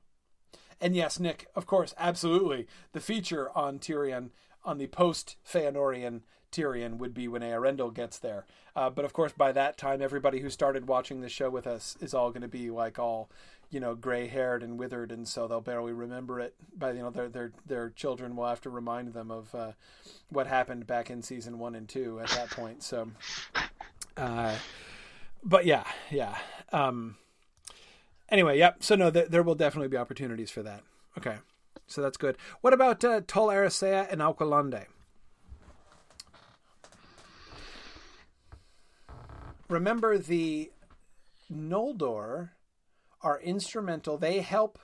And 0.81 0.95
yes, 0.95 1.19
Nick, 1.19 1.47
of 1.55 1.65
course, 1.65 1.93
absolutely. 1.97 2.67
The 2.93 2.99
feature 2.99 3.49
on 3.55 3.79
Tirion, 3.79 4.29
on 4.63 4.77
the 4.77 4.87
post 4.87 5.35
Feanorian 5.45 6.21
Tirion, 6.51 6.97
would 6.97 7.13
be 7.13 7.27
when 7.27 7.41
Eärendil 7.41 7.93
gets 7.93 8.17
there. 8.17 8.45
Uh, 8.75 8.89
but 8.89 9.05
of 9.05 9.13
course, 9.13 9.33
by 9.33 9.51
that 9.51 9.77
time, 9.77 10.01
everybody 10.01 10.39
who 10.39 10.49
started 10.49 10.87
watching 10.87 11.21
the 11.21 11.29
show 11.29 11.49
with 11.49 11.67
us 11.67 11.97
is 11.99 12.13
all 12.13 12.29
going 12.29 12.41
to 12.41 12.47
be 12.47 12.69
like 12.69 12.97
all, 12.97 13.29
you 13.69 13.79
know, 13.79 13.93
gray 13.93 14.27
haired 14.27 14.63
and 14.63 14.79
withered, 14.79 15.11
and 15.11 15.27
so 15.27 15.47
they'll 15.47 15.61
barely 15.61 15.91
remember 15.91 16.39
it. 16.39 16.55
But 16.77 16.95
you 16.95 17.01
know, 17.01 17.09
their 17.09 17.27
their 17.27 17.51
their 17.65 17.89
children 17.89 18.35
will 18.35 18.47
have 18.47 18.61
to 18.61 18.69
remind 18.69 19.13
them 19.13 19.31
of 19.31 19.53
uh, 19.53 19.71
what 20.29 20.47
happened 20.47 20.87
back 20.87 21.09
in 21.09 21.21
season 21.21 21.59
one 21.59 21.75
and 21.75 21.89
two 21.89 22.19
at 22.21 22.29
that 22.29 22.49
point. 22.51 22.83
So, 22.83 23.11
uh, 24.15 24.55
but 25.43 25.65
yeah, 25.65 25.83
yeah. 26.09 26.37
Um, 26.71 27.17
Anyway, 28.31 28.57
yep. 28.57 28.83
So 28.83 28.95
no, 28.95 29.09
th- 29.09 29.29
there 29.29 29.43
will 29.43 29.55
definitely 29.55 29.87
be 29.87 29.97
opportunities 29.97 30.51
for 30.51 30.63
that. 30.63 30.83
Okay, 31.17 31.37
so 31.87 32.01
that's 32.01 32.17
good. 32.17 32.37
What 32.61 32.73
about 32.73 33.03
uh, 33.03 33.21
Tol 33.25 33.47
Eressëa 33.47 34.11
and 34.11 34.21
Alqualondë? 34.21 34.85
Remember, 39.67 40.17
the 40.17 40.71
Noldor 41.51 42.49
are 43.21 43.39
instrumental. 43.41 44.17
They 44.17 44.41
help. 44.41 44.79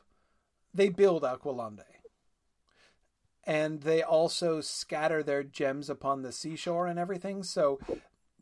They 0.74 0.90
build 0.90 1.24
Alqualondë. 1.24 1.84
And 3.48 3.82
they 3.82 4.02
also 4.02 4.62
scatter 4.62 5.22
their 5.22 5.44
gems 5.44 5.90
upon 5.90 6.22
the 6.22 6.32
seashore 6.32 6.88
and 6.88 6.98
everything. 6.98 7.44
So 7.44 7.80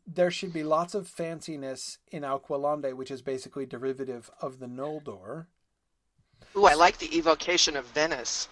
there 0.06 0.30
should 0.30 0.52
be 0.52 0.62
lots 0.62 0.94
of 0.94 1.08
fanciness 1.08 1.98
in 2.10 2.22
Alqualondë, 2.22 2.94
which 2.94 3.10
is 3.10 3.22
basically 3.22 3.66
derivative 3.66 4.30
of 4.40 4.58
the 4.58 4.66
Noldor. 4.66 5.46
Ooh, 6.56 6.66
I 6.66 6.74
like 6.74 6.98
the 6.98 7.16
evocation 7.16 7.76
of 7.76 7.86
Venice. 7.86 8.48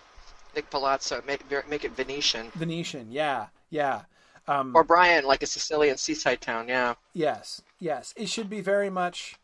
Nick 0.55 0.71
Palazzo, 0.71 1.23
make, 1.27 1.43
make 1.69 1.85
it 1.85 1.93
Venetian. 1.93 2.51
Venetian, 2.55 3.11
yeah, 3.11 3.47
yeah. 3.71 4.03
Um, 4.49 4.75
or 4.75 4.85
Brian, 4.85 5.25
like 5.25 5.43
a 5.43 5.47
Sicilian 5.47 5.97
seaside 5.97 6.41
town, 6.41 6.69
yeah. 6.69 6.95
Yes, 7.13 7.63
yes. 7.79 8.13
It 8.17 8.29
should 8.29 8.51
be 8.51 8.61
very 8.61 8.91
much. 8.91 9.37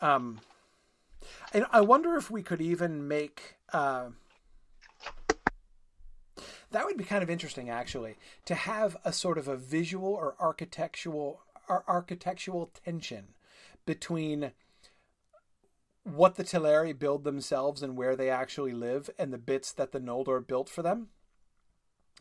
Um, 0.00 0.40
and 1.52 1.66
I 1.72 1.80
wonder 1.80 2.16
if 2.16 2.30
we 2.30 2.42
could 2.42 2.60
even 2.60 3.08
make. 3.08 3.56
Uh, 3.72 4.10
that 6.70 6.84
would 6.84 6.96
be 6.96 7.04
kind 7.04 7.22
of 7.22 7.30
interesting, 7.30 7.70
actually, 7.70 8.16
to 8.44 8.54
have 8.54 8.96
a 9.04 9.12
sort 9.12 9.38
of 9.38 9.48
a 9.48 9.56
visual 9.56 10.12
or 10.12 10.34
architectural 10.38 11.40
or 11.68 11.84
architectural 11.86 12.70
tension 12.84 13.28
between 13.86 14.52
what 16.04 16.36
the 16.36 16.44
Teleri 16.44 16.98
build 16.98 17.24
themselves 17.24 17.82
and 17.82 17.96
where 17.96 18.16
they 18.16 18.30
actually 18.30 18.72
live, 18.72 19.10
and 19.18 19.32
the 19.32 19.38
bits 19.38 19.72
that 19.72 19.92
the 19.92 20.00
Noldor 20.00 20.46
built 20.46 20.68
for 20.68 20.82
them. 20.82 21.08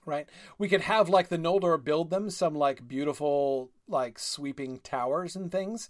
Right? 0.05 0.29
We 0.57 0.69
could 0.69 0.81
have 0.81 1.09
like 1.09 1.27
the 1.27 1.37
Noldor 1.37 1.83
build 1.83 2.09
them 2.09 2.29
some 2.29 2.55
like 2.55 2.87
beautiful 2.87 3.71
like 3.87 4.19
sweeping 4.19 4.79
towers 4.79 5.35
and 5.35 5.51
things, 5.51 5.89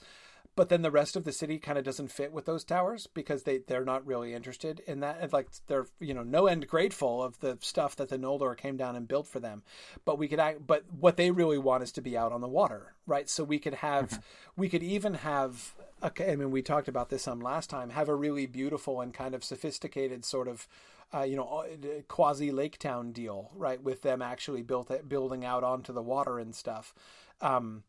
but 0.57 0.69
then 0.69 0.81
the 0.81 0.91
rest 0.91 1.15
of 1.15 1.23
the 1.23 1.31
city 1.31 1.59
kind 1.59 1.77
of 1.77 1.85
doesn't 1.85 2.11
fit 2.11 2.33
with 2.33 2.45
those 2.45 2.63
towers 2.63 3.07
because 3.13 3.43
they 3.43 3.59
they're 3.59 3.85
not 3.85 4.05
really 4.07 4.33
interested 4.33 4.81
in 4.87 5.01
that. 5.01 5.19
And 5.21 5.31
like 5.31 5.47
they're 5.67 5.85
you 5.99 6.15
know 6.15 6.23
no 6.23 6.47
end 6.47 6.67
grateful 6.67 7.23
of 7.23 7.39
the 7.39 7.59
stuff 7.61 7.95
that 7.97 8.09
the 8.09 8.17
Noldor 8.17 8.57
came 8.57 8.75
down 8.75 8.95
and 8.95 9.07
built 9.07 9.27
for 9.27 9.39
them. 9.39 9.61
But 10.03 10.17
we 10.17 10.27
could 10.27 10.39
act, 10.39 10.65
but 10.65 10.83
what 10.99 11.15
they 11.15 11.29
really 11.29 11.59
want 11.59 11.83
is 11.83 11.91
to 11.93 12.01
be 12.01 12.17
out 12.17 12.31
on 12.31 12.41
the 12.41 12.47
water, 12.47 12.95
right? 13.05 13.29
So 13.29 13.43
we 13.43 13.59
could 13.59 13.75
have 13.75 14.09
mm-hmm. 14.09 14.21
we 14.57 14.67
could 14.67 14.81
even 14.81 15.13
have 15.13 15.75
okay, 16.03 16.31
I 16.31 16.35
mean, 16.35 16.49
we 16.49 16.63
talked 16.63 16.87
about 16.87 17.09
this 17.09 17.23
some 17.23 17.39
last 17.39 17.69
time. 17.69 17.91
Have 17.91 18.09
a 18.09 18.15
really 18.15 18.47
beautiful 18.47 19.01
and 19.01 19.13
kind 19.13 19.35
of 19.35 19.43
sophisticated 19.43 20.25
sort 20.25 20.47
of, 20.47 20.67
uh, 21.13 21.21
you 21.21 21.35
know, 21.35 21.65
uh, 21.65 22.01
quasi 22.07 22.51
lake 22.51 22.79
town 22.79 23.11
deal, 23.11 23.51
right? 23.55 23.81
With 23.81 24.01
them 24.01 24.23
actually 24.23 24.63
built 24.63 24.91
building 25.07 25.45
out 25.45 25.63
onto 25.63 25.93
the 25.93 26.01
water 26.01 26.39
and 26.39 26.55
stuff, 26.55 26.95
um, 27.41 27.83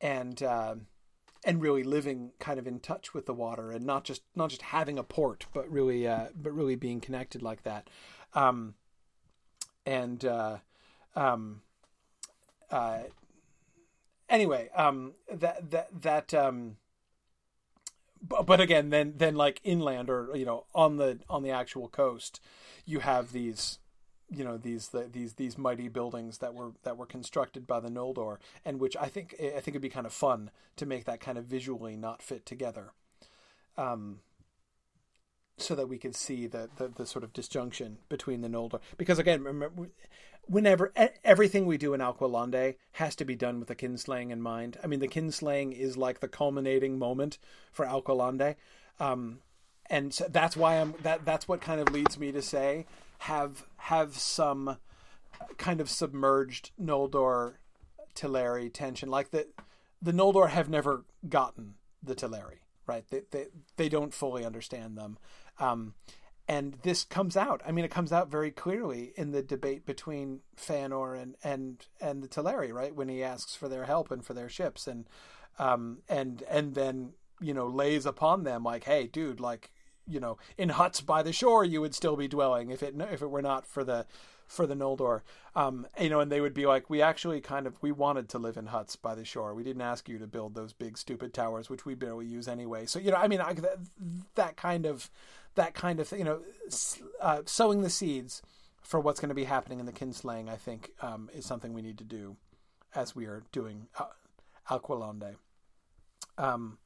and 0.00 0.42
uh, 0.42 0.76
and 1.44 1.62
really 1.62 1.82
living 1.82 2.32
kind 2.38 2.58
of 2.58 2.66
in 2.66 2.80
touch 2.80 3.14
with 3.14 3.26
the 3.26 3.34
water 3.34 3.72
and 3.72 3.84
not 3.84 4.04
just 4.04 4.22
not 4.34 4.50
just 4.50 4.62
having 4.62 4.98
a 4.98 5.02
port, 5.02 5.46
but 5.52 5.70
really 5.70 6.06
uh, 6.06 6.26
but 6.34 6.52
really 6.52 6.76
being 6.76 7.00
connected 7.00 7.42
like 7.42 7.62
that. 7.62 7.88
Um, 8.34 8.74
and 9.86 10.24
uh, 10.24 10.58
um, 11.16 11.62
uh, 12.70 13.00
anyway, 14.28 14.68
um, 14.74 15.14
that 15.32 15.70
that 15.70 15.88
that 16.02 16.34
um, 16.34 16.76
but, 18.22 18.46
but 18.46 18.60
again, 18.60 18.90
then 18.90 19.14
then 19.16 19.34
like 19.34 19.60
inland 19.64 20.10
or 20.10 20.30
you 20.34 20.44
know 20.44 20.66
on 20.74 20.96
the 20.96 21.20
on 21.28 21.42
the 21.42 21.50
actual 21.50 21.88
coast, 21.88 22.40
you 22.84 23.00
have 23.00 23.32
these 23.32 23.78
you 24.30 24.44
know 24.44 24.56
these 24.56 24.88
the, 24.88 25.08
these 25.10 25.34
these 25.34 25.58
mighty 25.58 25.88
buildings 25.88 26.38
that 26.38 26.54
were 26.54 26.72
that 26.84 26.96
were 26.96 27.06
constructed 27.06 27.66
by 27.66 27.80
the 27.80 27.88
Noldor, 27.88 28.38
and 28.64 28.80
which 28.80 28.96
I 28.96 29.06
think 29.06 29.34
I 29.40 29.60
think 29.60 29.68
it'd 29.68 29.82
be 29.82 29.88
kind 29.88 30.06
of 30.06 30.12
fun 30.12 30.50
to 30.76 30.86
make 30.86 31.04
that 31.04 31.20
kind 31.20 31.36
of 31.36 31.44
visually 31.44 31.96
not 31.96 32.22
fit 32.22 32.46
together, 32.46 32.92
um, 33.76 34.20
so 35.56 35.74
that 35.74 35.88
we 35.88 35.98
could 35.98 36.14
see 36.14 36.46
the, 36.46 36.70
the 36.76 36.88
the 36.88 37.06
sort 37.06 37.24
of 37.24 37.32
disjunction 37.32 37.98
between 38.08 38.40
the 38.40 38.48
Noldor. 38.48 38.80
Because 38.96 39.18
again, 39.18 39.42
remember, 39.42 39.88
whenever 40.46 40.92
everything 41.24 41.66
we 41.66 41.76
do 41.76 41.92
in 41.94 42.00
Alqualondë 42.00 42.76
has 42.92 43.16
to 43.16 43.24
be 43.24 43.34
done 43.34 43.58
with 43.58 43.68
the 43.68 43.76
kinslaying 43.76 44.30
in 44.30 44.40
mind. 44.40 44.78
I 44.82 44.86
mean, 44.86 45.00
the 45.00 45.08
kinslaying 45.08 45.72
is 45.72 45.96
like 45.96 46.20
the 46.20 46.28
culminating 46.28 46.98
moment 46.98 47.38
for 47.72 47.84
Alqualondë, 47.84 48.54
um, 49.00 49.40
and 49.86 50.14
so 50.14 50.26
that's 50.28 50.56
why 50.56 50.76
I'm 50.76 50.94
that 51.02 51.24
that's 51.24 51.48
what 51.48 51.60
kind 51.60 51.80
of 51.80 51.92
leads 51.92 52.16
me 52.16 52.30
to 52.30 52.42
say 52.42 52.86
have 53.20 53.66
have 53.80 54.16
some 54.16 54.76
kind 55.56 55.80
of 55.80 55.88
submerged 55.88 56.70
Noldor 56.80 57.54
Teleri 58.14 58.72
tension. 58.72 59.08
Like 59.08 59.30
the 59.30 59.46
the 60.02 60.12
Noldor 60.12 60.48
have 60.50 60.68
never 60.68 61.04
gotten 61.28 61.74
the 62.02 62.14
Teleri, 62.14 62.60
right? 62.86 63.04
They 63.10 63.22
they 63.30 63.46
they 63.76 63.88
don't 63.88 64.14
fully 64.14 64.44
understand 64.44 64.96
them. 64.96 65.18
Um, 65.58 65.94
and 66.48 66.76
this 66.82 67.04
comes 67.04 67.36
out. 67.36 67.62
I 67.64 67.70
mean, 67.70 67.84
it 67.84 67.90
comes 67.90 68.12
out 68.12 68.30
very 68.30 68.50
clearly 68.50 69.12
in 69.16 69.30
the 69.30 69.42
debate 69.42 69.86
between 69.86 70.40
Feanor 70.56 71.20
and 71.20 71.36
and 71.44 71.86
and 72.00 72.22
the 72.22 72.28
Teleri, 72.28 72.72
right? 72.72 72.94
When 72.94 73.08
he 73.08 73.22
asks 73.22 73.54
for 73.54 73.68
their 73.68 73.84
help 73.84 74.10
and 74.10 74.24
for 74.24 74.34
their 74.34 74.48
ships, 74.48 74.86
and 74.86 75.08
um, 75.58 75.98
and 76.08 76.42
and 76.50 76.74
then 76.74 77.12
you 77.40 77.54
know 77.54 77.66
lays 77.66 78.04
upon 78.04 78.44
them 78.44 78.62
like, 78.62 78.84
hey, 78.84 79.06
dude, 79.06 79.40
like 79.40 79.70
you 80.10 80.20
know, 80.20 80.38
in 80.58 80.70
huts 80.70 81.00
by 81.00 81.22
the 81.22 81.32
shore, 81.32 81.64
you 81.64 81.80
would 81.80 81.94
still 81.94 82.16
be 82.16 82.28
dwelling 82.28 82.70
if 82.70 82.82
it 82.82 82.94
if 83.10 83.22
it 83.22 83.30
were 83.30 83.42
not 83.42 83.66
for 83.66 83.84
the 83.84 84.06
for 84.46 84.66
the 84.66 84.74
Noldor. 84.74 85.22
Um, 85.54 85.86
you 86.00 86.10
know, 86.10 86.20
and 86.20 86.30
they 86.30 86.40
would 86.40 86.54
be 86.54 86.66
like, 86.66 86.90
we 86.90 87.00
actually 87.00 87.40
kind 87.40 87.66
of 87.66 87.80
we 87.82 87.92
wanted 87.92 88.28
to 88.30 88.38
live 88.38 88.56
in 88.56 88.66
huts 88.66 88.96
by 88.96 89.14
the 89.14 89.24
shore. 89.24 89.54
We 89.54 89.62
didn't 89.62 89.82
ask 89.82 90.08
you 90.08 90.18
to 90.18 90.26
build 90.26 90.54
those 90.54 90.72
big 90.72 90.98
stupid 90.98 91.32
towers, 91.32 91.70
which 91.70 91.86
we 91.86 91.94
barely 91.94 92.26
use 92.26 92.48
anyway. 92.48 92.86
So 92.86 92.98
you 92.98 93.12
know, 93.12 93.16
I 93.16 93.28
mean, 93.28 93.40
I, 93.40 93.54
that, 93.54 93.78
that 94.34 94.56
kind 94.56 94.86
of 94.86 95.10
that 95.54 95.74
kind 95.74 96.00
of 96.00 96.10
you 96.12 96.24
know, 96.24 96.40
uh, 97.20 97.42
sowing 97.46 97.82
the 97.82 97.90
seeds 97.90 98.42
for 98.82 98.98
what's 98.98 99.20
going 99.20 99.28
to 99.28 99.34
be 99.34 99.44
happening 99.44 99.78
in 99.78 99.86
the 99.86 99.92
kinslaying, 99.92 100.48
I 100.48 100.56
think, 100.56 100.90
um, 101.00 101.30
is 101.32 101.46
something 101.46 101.72
we 101.72 101.82
need 101.82 101.98
to 101.98 102.04
do 102.04 102.36
as 102.94 103.14
we 103.14 103.26
are 103.26 103.42
doing 103.52 103.86
uh, 103.98 104.06
Alqualondë. 104.68 105.36
Um, 106.38 106.78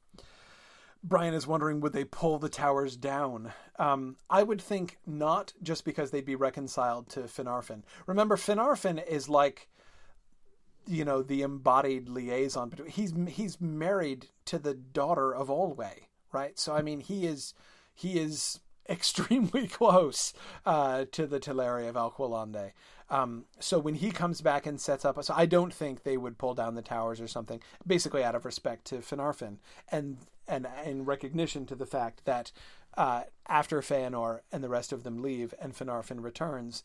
Brian 1.07 1.35
is 1.35 1.45
wondering 1.45 1.81
would 1.81 1.93
they 1.93 2.03
pull 2.03 2.39
the 2.39 2.49
towers 2.49 2.97
down? 2.97 3.53
Um, 3.77 4.17
I 4.27 4.41
would 4.41 4.59
think 4.59 4.97
not, 5.05 5.53
just 5.61 5.85
because 5.85 6.09
they'd 6.09 6.25
be 6.25 6.35
reconciled 6.35 7.09
to 7.09 7.21
Finarfin. 7.21 7.83
Remember, 8.07 8.35
Finarfin 8.35 9.05
is 9.07 9.29
like, 9.29 9.69
you 10.87 11.05
know, 11.05 11.21
the 11.21 11.43
embodied 11.43 12.09
liaison 12.09 12.69
between. 12.69 12.89
He's 12.89 13.13
he's 13.29 13.61
married 13.61 14.29
to 14.45 14.57
the 14.57 14.73
daughter 14.73 15.33
of 15.33 15.49
Olwe, 15.49 15.91
right? 16.31 16.57
So 16.57 16.75
I 16.75 16.81
mean, 16.81 17.01
he 17.01 17.27
is 17.27 17.53
he 17.93 18.19
is 18.19 18.59
extremely 18.89 19.67
close 19.67 20.33
uh, 20.65 21.05
to 21.11 21.27
the 21.27 21.39
Teleri 21.39 21.87
of 21.87 21.95
Alqualondë. 21.95 22.71
Um, 23.09 23.45
so 23.59 23.77
when 23.77 23.95
he 23.95 24.09
comes 24.11 24.41
back 24.41 24.65
and 24.65 24.81
sets 24.81 25.05
up, 25.05 25.23
so 25.23 25.33
I 25.35 25.45
don't 25.45 25.73
think 25.73 26.03
they 26.03 26.17
would 26.17 26.37
pull 26.37 26.55
down 26.55 26.75
the 26.75 26.81
towers 26.81 27.21
or 27.21 27.27
something, 27.27 27.61
basically 27.85 28.23
out 28.23 28.35
of 28.35 28.45
respect 28.45 28.85
to 28.85 28.97
Finarfin 28.97 29.57
and 29.91 30.17
and 30.47 30.67
in 30.85 31.05
recognition 31.05 31.65
to 31.65 31.75
the 31.75 31.85
fact 31.87 32.23
that 32.25 32.51
uh, 32.97 33.23
after 33.47 33.81
Feanor 33.81 34.41
and 34.51 34.63
the 34.63 34.69
rest 34.69 34.93
of 34.93 35.03
them 35.03 35.21
leave 35.21 35.53
and 35.59 35.73
Finarfin 35.73 36.23
returns, 36.23 36.83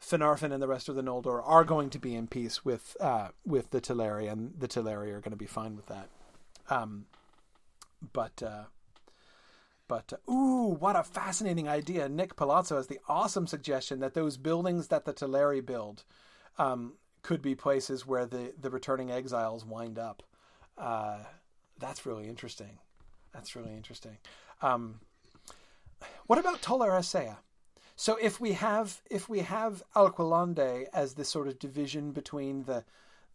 Finarfin 0.00 0.52
and 0.52 0.62
the 0.62 0.68
rest 0.68 0.88
of 0.88 0.94
the 0.94 1.02
Noldor 1.02 1.40
are 1.44 1.64
going 1.64 1.90
to 1.90 1.98
be 1.98 2.14
in 2.14 2.26
peace 2.26 2.64
with 2.64 2.96
uh, 3.00 3.28
with 3.44 3.70
the 3.70 3.80
Teleri, 3.80 4.30
and 4.30 4.54
the 4.58 4.68
Teleri 4.68 5.08
are 5.12 5.20
going 5.20 5.30
to 5.30 5.36
be 5.36 5.46
fine 5.46 5.76
with 5.76 5.86
that. 5.86 6.08
Um, 6.68 7.06
but 8.12 8.42
uh, 8.42 8.64
but 9.88 10.12
uh, 10.12 10.30
ooh, 10.30 10.76
what 10.78 10.96
a 10.96 11.02
fascinating 11.02 11.68
idea! 11.68 12.08
Nick 12.08 12.36
Palazzo 12.36 12.76
has 12.76 12.86
the 12.86 13.00
awesome 13.08 13.46
suggestion 13.46 14.00
that 14.00 14.14
those 14.14 14.36
buildings 14.36 14.88
that 14.88 15.04
the 15.04 15.12
Teleri 15.12 15.64
build 15.64 16.04
um, 16.58 16.94
could 17.22 17.42
be 17.42 17.54
places 17.54 18.06
where 18.06 18.26
the 18.26 18.52
the 18.60 18.70
returning 18.70 19.10
exiles 19.10 19.64
wind 19.64 19.98
up. 19.98 20.22
Uh, 20.78 21.18
that's 21.78 22.06
really 22.06 22.28
interesting. 22.28 22.78
That's 23.32 23.54
really 23.54 23.74
interesting. 23.74 24.18
Um, 24.62 25.00
what 26.26 26.38
about 26.38 26.62
Tol 26.62 26.80
Eressëa? 26.80 27.36
So 27.96 28.16
if 28.16 28.40
we 28.40 28.52
have 28.52 29.00
if 29.10 29.28
we 29.28 29.40
have 29.40 29.82
Alqualondë 29.94 30.86
as 30.92 31.14
this 31.14 31.28
sort 31.28 31.48
of 31.48 31.58
division 31.58 32.12
between 32.12 32.64
the 32.64 32.84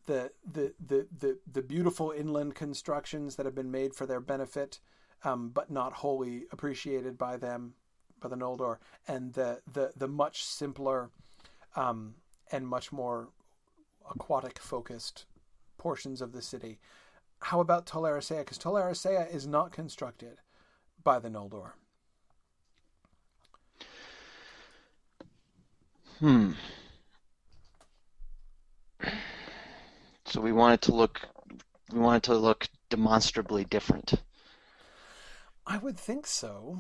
the, 0.06 0.32
the 0.50 0.74
the 0.80 1.08
the 1.18 1.38
the 1.52 1.62
beautiful 1.62 2.12
inland 2.12 2.56
constructions 2.56 3.36
that 3.36 3.46
have 3.46 3.56
been 3.56 3.72
made 3.72 3.96
for 3.96 4.06
their 4.06 4.20
benefit 4.20 4.80
um, 5.24 5.50
but 5.50 5.70
not 5.70 5.94
wholly 5.94 6.44
appreciated 6.52 7.18
by 7.18 7.38
them, 7.38 7.74
by 8.20 8.30
the 8.30 8.36
Noldor, 8.36 8.78
and 9.08 9.34
the 9.34 9.62
the 9.72 9.92
the 9.96 10.08
much 10.08 10.44
simpler 10.44 11.10
um, 11.76 12.16
and 12.52 12.68
much 12.68 12.92
more 12.92 13.30
aquatic 14.10 14.60
focused 14.60 15.26
portions 15.78 16.22
of 16.22 16.32
the 16.32 16.42
city. 16.42 16.80
How 17.40 17.60
about 17.60 17.86
Tol 17.86 18.04
Eressëa? 18.04 18.40
Because 18.40 18.58
Tol 18.58 18.74
Eressëa 18.74 19.34
is 19.34 19.48
not 19.48 19.72
constructed 19.72 20.38
by 21.04 21.18
the 21.20 21.30
Noldor. 21.30 21.72
Hmm. 26.20 26.52
So 30.26 30.40
we 30.40 30.52
want 30.52 30.76
it 30.76 30.82
to 30.84 30.94
look 30.94 31.22
we 31.92 32.00
want 32.00 32.24
it 32.24 32.28
to 32.28 32.36
look 32.36 32.68
demonstrably 32.90 33.66
different. 33.66 34.14
I 35.66 35.78
would 35.78 35.98
think 35.98 36.28
so. 36.28 36.80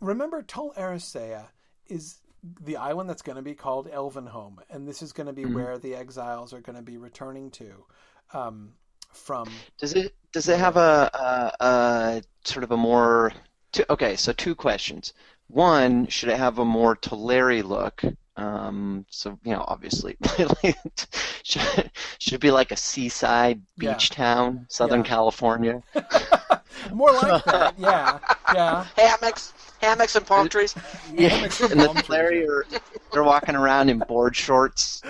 Remember, 0.00 0.42
Tol 0.42 0.72
Eressëa 0.76 1.46
is 1.88 2.18
the 2.60 2.76
island 2.76 3.08
that's 3.08 3.22
going 3.22 3.36
to 3.36 3.42
be 3.42 3.54
called 3.54 3.90
Elvenhome, 3.90 4.58
and 4.70 4.86
this 4.86 5.02
is 5.02 5.12
going 5.12 5.26
to 5.26 5.32
be 5.32 5.42
mm-hmm. 5.42 5.54
where 5.54 5.78
the 5.78 5.94
exiles 5.94 6.52
are 6.52 6.60
going 6.60 6.76
to 6.76 6.82
be 6.82 6.96
returning 6.96 7.50
to 7.52 7.84
um, 8.32 8.72
from. 9.12 9.48
Does 9.78 9.94
it 9.94 10.14
does 10.32 10.48
it 10.48 10.58
have 10.58 10.76
a, 10.76 11.10
a, 11.14 11.64
a 11.64 12.22
sort 12.44 12.64
of 12.64 12.70
a 12.70 12.76
more 12.76 13.32
two, 13.72 13.84
okay? 13.90 14.16
So 14.16 14.32
two 14.32 14.54
questions. 14.54 15.12
One, 15.48 16.06
should 16.08 16.28
it 16.28 16.38
have 16.38 16.58
a 16.58 16.64
more 16.64 16.96
Teleri 16.96 17.62
look? 17.62 18.02
Um, 18.36 19.06
so 19.08 19.38
you 19.44 19.52
know, 19.52 19.64
obviously, 19.66 20.16
should, 21.42 21.90
should 22.18 22.32
it 22.34 22.40
be 22.40 22.50
like 22.50 22.70
a 22.70 22.76
seaside 22.76 23.62
beach 23.78 24.10
yeah. 24.10 24.16
town, 24.16 24.66
Southern 24.68 25.00
yeah. 25.00 25.06
California? 25.06 25.82
More 26.92 27.12
like 27.12 27.44
that, 27.44 27.74
yeah, 27.78 28.18
yeah. 28.52 28.86
Hammocks, 28.96 29.52
hammocks 29.80 30.16
and 30.16 30.26
palm 30.26 30.48
trees. 30.48 30.74
Yeah, 31.14 31.28
hammocks 31.28 31.60
and, 31.60 31.80
and 31.80 31.90
Teleri 31.98 32.46
are 32.48 32.66
they're 33.12 33.24
walking 33.24 33.54
around 33.54 33.88
in 33.88 33.98
board 34.00 34.36
shorts. 34.36 35.00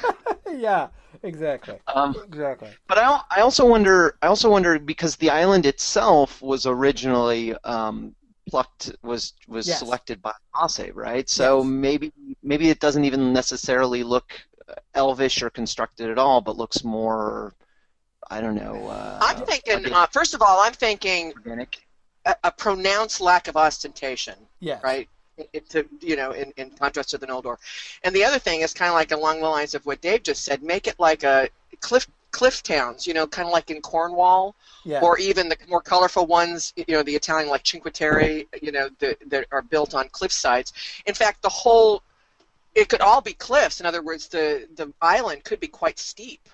yeah, 0.52 0.88
exactly. 1.22 1.78
Um, 1.86 2.16
exactly. 2.24 2.70
But 2.88 2.98
I, 2.98 3.20
I 3.30 3.40
also 3.40 3.66
wonder, 3.66 4.16
I 4.22 4.26
also 4.26 4.50
wonder 4.50 4.78
because 4.78 5.16
the 5.16 5.30
island 5.30 5.66
itself 5.66 6.40
was 6.42 6.66
originally 6.66 7.54
um, 7.64 8.14
plucked, 8.48 8.92
was 9.02 9.34
was 9.46 9.68
yes. 9.68 9.78
selected 9.78 10.20
by 10.22 10.32
Ossé, 10.54 10.90
right? 10.94 11.28
So 11.28 11.58
yes. 11.58 11.66
maybe 11.66 12.12
maybe 12.42 12.70
it 12.70 12.80
doesn't 12.80 13.04
even 13.04 13.32
necessarily 13.32 14.02
look 14.02 14.32
elvish 14.94 15.42
or 15.42 15.50
constructed 15.50 16.10
at 16.10 16.18
all, 16.18 16.40
but 16.40 16.56
looks 16.56 16.84
more 16.84 17.54
I 18.30 18.40
don't 18.40 18.54
know. 18.54 18.88
Uh, 18.88 19.18
I'm 19.20 19.44
thinking. 19.46 19.92
Uh, 19.92 20.06
first 20.06 20.34
of 20.34 20.42
all, 20.42 20.60
I'm 20.60 20.72
thinking 20.72 21.32
organic. 21.36 21.86
A, 22.24 22.36
a, 22.44 22.52
pronounced 22.52 23.20
lack 23.20 23.48
of 23.48 23.56
ostentation. 23.56 24.34
Yeah. 24.60 24.78
Right. 24.82 25.08
It, 25.52 25.68
to 25.70 25.86
you 26.00 26.14
know, 26.14 26.32
in, 26.32 26.52
in 26.56 26.70
contrast 26.70 27.10
to 27.10 27.18
the 27.18 27.26
Noldor, 27.26 27.56
and 28.04 28.14
the 28.14 28.22
other 28.24 28.38
thing 28.38 28.60
is 28.60 28.74
kind 28.74 28.90
of 28.90 28.94
like 28.94 29.12
along 29.12 29.40
the 29.40 29.48
lines 29.48 29.74
of 29.74 29.84
what 29.86 30.00
Dave 30.00 30.22
just 30.22 30.44
said. 30.44 30.62
Make 30.62 30.86
it 30.86 31.00
like 31.00 31.24
a 31.24 31.48
cliff 31.80 32.06
cliff 32.32 32.62
towns, 32.62 33.06
you 33.06 33.14
know, 33.14 33.26
kind 33.26 33.46
of 33.46 33.52
like 33.52 33.70
in 33.70 33.80
Cornwall, 33.80 34.56
yeah. 34.84 35.00
or 35.00 35.18
even 35.18 35.48
the 35.48 35.56
more 35.68 35.80
colorful 35.80 36.26
ones, 36.26 36.72
you 36.76 36.84
know, 36.88 37.02
the 37.02 37.14
Italian 37.14 37.48
like 37.48 37.64
Cinque 37.64 37.92
Terre, 37.92 38.44
you 38.60 38.72
know, 38.72 38.88
that, 38.98 39.18
that 39.28 39.46
are 39.52 39.62
built 39.62 39.94
on 39.94 40.08
cliff 40.08 40.32
sides. 40.32 40.72
In 41.06 41.14
fact, 41.14 41.42
the 41.42 41.48
whole, 41.48 42.02
it 42.74 42.88
could 42.88 43.02
all 43.02 43.20
be 43.20 43.34
cliffs. 43.34 43.80
In 43.80 43.86
other 43.86 44.02
words, 44.02 44.28
the 44.28 44.66
the 44.74 44.92
island 45.00 45.44
could 45.44 45.60
be 45.60 45.68
quite 45.68 45.98
steep. 45.98 46.48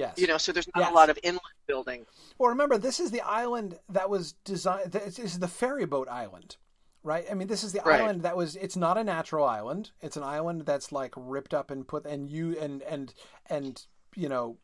Yes. 0.00 0.14
You 0.16 0.26
know, 0.26 0.38
so 0.38 0.50
there's 0.50 0.68
not 0.74 0.80
yes. 0.80 0.90
a 0.90 0.94
lot 0.94 1.10
of 1.10 1.18
inland 1.22 1.42
building. 1.66 2.06
Well, 2.38 2.48
remember, 2.48 2.78
this 2.78 3.00
is 3.00 3.10
the 3.10 3.20
island 3.20 3.78
that 3.90 4.08
was 4.08 4.32
designed. 4.44 4.92
This 4.92 5.18
is 5.18 5.38
the 5.38 5.46
ferry 5.46 5.84
boat 5.84 6.08
island, 6.08 6.56
right? 7.02 7.26
I 7.30 7.34
mean, 7.34 7.48
this 7.48 7.62
is 7.62 7.72
the 7.72 7.82
right. 7.84 8.00
island 8.00 8.22
that 8.22 8.34
was. 8.34 8.56
It's 8.56 8.76
not 8.76 8.96
a 8.96 9.04
natural 9.04 9.46
island. 9.46 9.90
It's 10.00 10.16
an 10.16 10.22
island 10.22 10.64
that's 10.64 10.90
like 10.90 11.12
ripped 11.16 11.52
up 11.52 11.70
and 11.70 11.86
put 11.86 12.06
and 12.06 12.30
you 12.30 12.58
and 12.58 12.82
and 12.82 13.12
and 13.50 13.84
you 14.16 14.30
know 14.30 14.56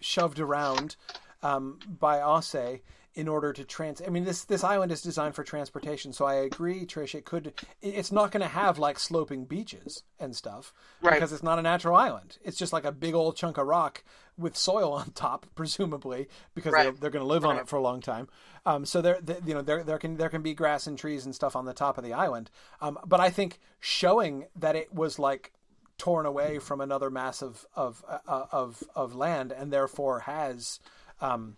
shoved 0.00 0.38
around 0.38 0.94
um, 1.42 1.80
by 1.86 2.18
Ossé 2.18 2.82
in 3.18 3.26
order 3.26 3.52
to 3.52 3.64
trans. 3.64 4.00
I 4.00 4.10
mean, 4.10 4.24
this 4.24 4.44
this 4.44 4.62
island 4.62 4.92
is 4.92 5.02
designed 5.02 5.34
for 5.34 5.42
transportation, 5.42 6.12
so 6.12 6.24
I 6.24 6.34
agree, 6.34 6.86
Trish. 6.86 7.16
It 7.16 7.24
could. 7.24 7.52
It's 7.82 8.12
not 8.12 8.30
going 8.30 8.42
to 8.42 8.48
have 8.48 8.78
like 8.78 9.00
sloping 9.00 9.44
beaches 9.44 10.04
and 10.20 10.36
stuff 10.36 10.72
right. 11.02 11.14
because 11.14 11.32
it's 11.32 11.42
not 11.42 11.58
a 11.58 11.62
natural 11.62 11.96
island. 11.96 12.38
It's 12.44 12.56
just 12.56 12.72
like 12.72 12.84
a 12.84 12.92
big 12.92 13.14
old 13.14 13.34
chunk 13.34 13.58
of 13.58 13.66
rock 13.66 14.04
with 14.38 14.56
soil 14.56 14.92
on 14.94 15.10
top, 15.10 15.46
presumably, 15.54 16.28
because 16.54 16.72
right. 16.72 16.84
they're, 16.84 16.92
they're 16.92 17.10
going 17.10 17.24
to 17.24 17.28
live 17.28 17.44
on 17.44 17.56
it 17.56 17.68
for 17.68 17.76
a 17.76 17.82
long 17.82 18.00
time. 18.00 18.28
Um, 18.64 18.84
so 18.84 19.00
there, 19.00 19.18
you 19.44 19.54
know, 19.54 19.62
there 19.62 19.82
there 19.82 19.98
can 19.98 20.16
there 20.16 20.28
can 20.28 20.42
be 20.42 20.54
grass 20.54 20.86
and 20.86 20.98
trees 20.98 21.24
and 21.24 21.34
stuff 21.34 21.56
on 21.56 21.64
the 21.64 21.74
top 21.74 21.98
of 21.98 22.04
the 22.04 22.12
island. 22.12 22.50
Um, 22.80 22.98
but 23.06 23.20
I 23.20 23.30
think 23.30 23.60
showing 23.80 24.46
that 24.56 24.76
it 24.76 24.92
was 24.92 25.18
like 25.18 25.52
torn 25.98 26.26
away 26.26 26.58
from 26.58 26.80
another 26.80 27.10
mass 27.10 27.42
of 27.42 27.66
of 27.74 28.04
uh, 28.08 28.46
of, 28.52 28.82
of 28.94 29.14
land 29.14 29.52
and 29.52 29.72
therefore 29.72 30.20
has 30.20 30.80
um, 31.20 31.56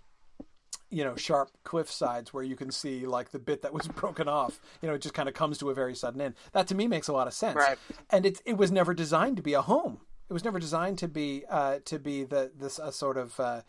you 0.91 1.05
know 1.05 1.15
sharp 1.15 1.51
cliff 1.63 1.91
sides 1.91 2.33
where 2.33 2.43
you 2.43 2.57
can 2.57 2.71
see 2.71 3.07
like 3.07 3.31
the 3.31 3.39
bit 3.39 3.63
that 3.63 3.73
was 3.73 3.87
broken 3.97 4.29
off 4.29 4.61
you 4.83 4.89
know 4.89 4.95
it 4.95 5.03
just 5.03 5.15
kind 5.15 5.29
of 5.29 5.35
comes 5.35 5.59
to 5.59 5.71
a 5.71 5.75
very 5.75 5.95
sudden 5.95 6.21
end 6.21 6.35
that 6.53 6.67
to 6.67 6.75
me 6.75 6.89
makes 6.89 7.09
a 7.09 7.13
lot 7.13 7.27
of 7.27 7.35
sense 7.35 7.57
right. 7.57 7.79
and 8.11 8.27
it 8.27 8.41
it 8.45 8.57
was 8.57 8.73
never 8.73 8.95
designed 8.95 9.37
to 9.37 9.43
be 9.43 9.53
a 9.53 9.63
home 9.63 10.01
it 10.31 10.33
was 10.33 10.45
never 10.45 10.61
designed 10.61 10.97
to 10.99 11.09
be 11.09 11.45
uh, 11.51 11.81
to 11.85 11.99
be 11.99 12.25
the 12.25 12.51
this 12.57 12.79
uh, 12.79 12.91
sort 12.91 13.19
of 13.19 13.39
uh, 13.39 13.63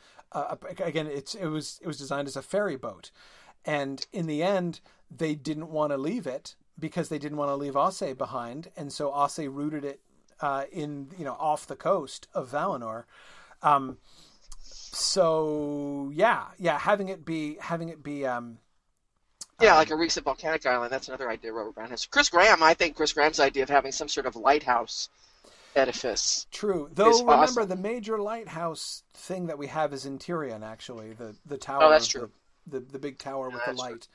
again 0.80 1.08
it's 1.08 1.36
it 1.36 1.48
was 1.48 1.80
it 1.82 1.88
was 1.88 1.98
designed 1.98 2.28
as 2.28 2.38
a 2.38 2.42
ferry 2.42 2.78
boat 2.78 3.12
and 3.66 4.06
in 4.14 4.28
the 4.28 4.44
end 4.44 4.80
they 5.10 5.36
didn't 5.36 5.70
want 5.70 5.92
to 5.92 5.98
leave 5.98 6.26
it 6.28 6.56
because 6.80 7.10
they 7.10 7.20
didn't 7.20 7.38
want 7.38 7.50
to 7.50 7.56
leave 7.56 7.74
Ossé 7.74 8.18
behind 8.18 8.70
and 8.78 8.94
so 8.94 9.12
Ossé 9.12 9.54
rooted 9.54 9.84
it 9.84 10.00
uh, 10.42 10.66
in 10.72 11.10
you 11.18 11.26
know 11.26 11.36
off 11.40 11.68
the 11.68 11.76
coast 11.76 12.28
of 12.34 12.52
Valinor. 12.52 13.06
Um, 13.62 13.98
so 14.62 16.12
yeah, 16.14 16.46
yeah, 16.58 16.78
having 16.80 17.10
it 17.10 17.26
be 17.26 17.58
having 17.60 17.90
it 17.90 18.04
be. 18.04 18.26
Um, 18.26 18.58
yeah, 19.62 19.72
um, 19.72 19.78
like 19.78 19.92
a 19.92 19.96
recent 19.96 20.26
volcanic 20.26 20.66
island. 20.66 20.92
That's 20.92 21.08
another 21.08 21.30
idea 21.30 21.54
Robert 21.54 21.76
Brown 21.76 21.92
has. 21.92 22.06
Chris 22.06 22.30
Graham, 22.30 22.64
I 22.64 22.74
think 22.74 22.96
Chris 22.96 23.14
Graham's 23.14 23.40
idea 23.40 23.64
of 23.64 23.70
having 23.70 23.92
some 23.92 24.08
sort 24.08 24.26
of 24.26 24.36
lighthouse 24.36 25.10
edifice. 25.76 26.48
True, 26.52 26.89
though. 26.93 27.11
Remember, 27.11 27.34
awesome. 27.34 27.69
the 27.69 27.76
major 27.76 28.19
lighthouse 28.19 29.03
thing 29.14 29.48
that 29.48 29.57
we 29.57 29.68
have 29.68 29.93
is 29.93 30.06
in 30.06 30.19
Tirion 30.19 30.64
actually, 30.64 31.14
the 31.14 31.35
the 31.45 31.57
tower. 31.57 31.84
Oh, 31.84 31.89
that's 31.89 32.07
true. 32.07 32.30
The, 32.68 32.80
the, 32.80 32.91
the 32.93 32.99
big 32.99 33.18
tower 33.18 33.49
with 33.49 33.61
the 33.65 33.73
light 33.73 34.07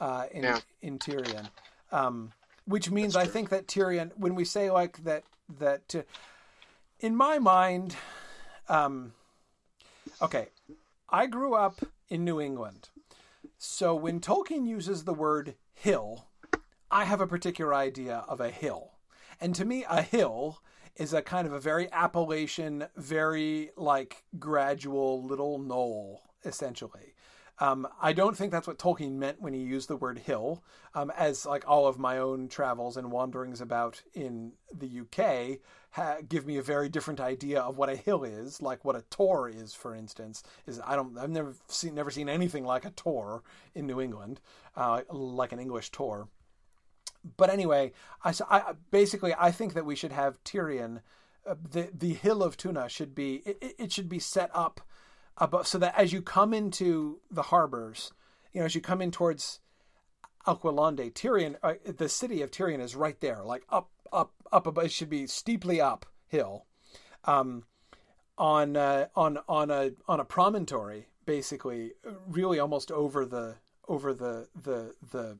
uh, 0.00 0.26
in 0.30 0.44
yeah. 0.44 0.60
in 0.80 0.98
Tirion. 0.98 1.48
Um, 1.90 2.32
which 2.66 2.90
means 2.90 3.16
I 3.16 3.26
think 3.26 3.48
that 3.50 3.66
Tirion 3.66 4.12
when 4.16 4.34
we 4.34 4.44
say 4.44 4.70
like 4.70 5.02
that, 5.04 5.24
that 5.58 5.94
uh, 5.94 6.02
in 7.00 7.16
my 7.16 7.38
mind, 7.38 7.96
um, 8.68 9.12
okay, 10.20 10.48
I 11.08 11.26
grew 11.26 11.54
up 11.54 11.80
in 12.08 12.24
New 12.24 12.40
England, 12.40 12.88
so 13.58 13.94
when 13.94 14.20
Tolkien 14.20 14.66
uses 14.66 15.04
the 15.04 15.14
word 15.14 15.54
hill, 15.74 16.26
I 16.90 17.04
have 17.04 17.20
a 17.20 17.26
particular 17.26 17.74
idea 17.74 18.24
of 18.28 18.40
a 18.40 18.50
hill, 18.50 18.92
and 19.40 19.54
to 19.54 19.64
me, 19.64 19.84
a 19.88 20.02
hill 20.02 20.60
is 20.96 21.12
a 21.12 21.22
kind 21.22 21.46
of 21.46 21.52
a 21.52 21.60
very 21.60 21.90
Appalachian, 21.92 22.86
very 22.96 23.70
like 23.76 24.24
gradual 24.38 25.24
little 25.24 25.58
knoll, 25.58 26.22
essentially. 26.44 27.14
Um, 27.58 27.86
I 28.00 28.12
don't 28.12 28.36
think 28.36 28.50
that's 28.50 28.66
what 28.66 28.78
Tolkien 28.78 29.12
meant 29.12 29.40
when 29.40 29.52
he 29.52 29.60
used 29.60 29.88
the 29.88 29.96
word 29.96 30.18
hill. 30.18 30.64
Um, 30.94 31.12
as 31.16 31.46
like 31.46 31.64
all 31.66 31.86
of 31.86 31.98
my 31.98 32.18
own 32.18 32.48
travels 32.48 32.96
and 32.96 33.12
wanderings 33.12 33.60
about 33.60 34.02
in 34.14 34.52
the 34.74 35.00
UK 35.00 35.58
ha- 35.92 36.16
give 36.28 36.46
me 36.46 36.56
a 36.56 36.62
very 36.62 36.88
different 36.88 37.20
idea 37.20 37.60
of 37.60 37.76
what 37.76 37.88
a 37.88 37.96
hill 37.96 38.24
is, 38.24 38.60
like 38.60 38.84
what 38.84 38.96
a 38.96 39.04
tor 39.10 39.48
is, 39.48 39.74
for 39.74 39.94
instance. 39.94 40.42
Is 40.66 40.80
I 40.84 40.96
don't 40.96 41.16
I've 41.16 41.30
never 41.30 41.54
seen 41.68 41.94
never 41.94 42.10
seen 42.10 42.28
anything 42.28 42.64
like 42.64 42.84
a 42.84 42.90
tor 42.90 43.42
in 43.74 43.86
New 43.86 44.00
England, 44.00 44.40
uh, 44.76 45.02
like 45.10 45.52
an 45.52 45.60
English 45.60 45.90
tor. 45.90 46.28
But 47.36 47.50
anyway, 47.50 47.92
I, 48.24 48.32
I 48.50 48.72
basically 48.90 49.34
I 49.38 49.50
think 49.50 49.74
that 49.74 49.84
we 49.86 49.96
should 49.96 50.12
have 50.12 50.42
Tirion. 50.44 51.00
uh, 51.46 51.54
the 51.70 51.90
the 51.92 52.14
hill 52.14 52.42
of 52.42 52.56
Tuna 52.56 52.88
should 52.88 53.14
be 53.14 53.42
it, 53.44 53.74
it 53.78 53.92
should 53.92 54.08
be 54.08 54.18
set 54.18 54.50
up 54.54 54.80
above 55.38 55.66
so 55.66 55.78
that 55.78 55.96
as 55.96 56.12
you 56.12 56.22
come 56.22 56.54
into 56.54 57.20
the 57.30 57.42
harbors, 57.42 58.12
you 58.52 58.60
know, 58.60 58.66
as 58.66 58.74
you 58.74 58.80
come 58.80 59.02
in 59.02 59.10
towards 59.10 59.60
Alqualondë, 60.46 61.12
Tirion, 61.12 61.56
uh, 61.62 61.74
the 61.84 62.08
city 62.08 62.42
of 62.42 62.50
Tirion 62.50 62.80
is 62.80 62.96
right 62.96 63.20
there, 63.20 63.42
like 63.44 63.64
up, 63.70 63.90
up, 64.12 64.32
up 64.50 64.66
above. 64.66 64.84
It 64.84 64.92
should 64.92 65.08
be 65.10 65.26
steeply 65.26 65.80
uphill, 65.80 66.66
um, 67.24 67.64
on 68.36 68.76
uh, 68.76 69.06
on 69.14 69.38
on 69.48 69.70
a 69.70 69.92
on 70.08 70.20
a 70.20 70.24
promontory, 70.24 71.06
basically, 71.26 71.92
really 72.28 72.58
almost 72.58 72.90
over 72.90 73.24
the 73.24 73.56
over 73.88 74.12
the 74.12 74.48
the 74.60 74.94
the 75.12 75.38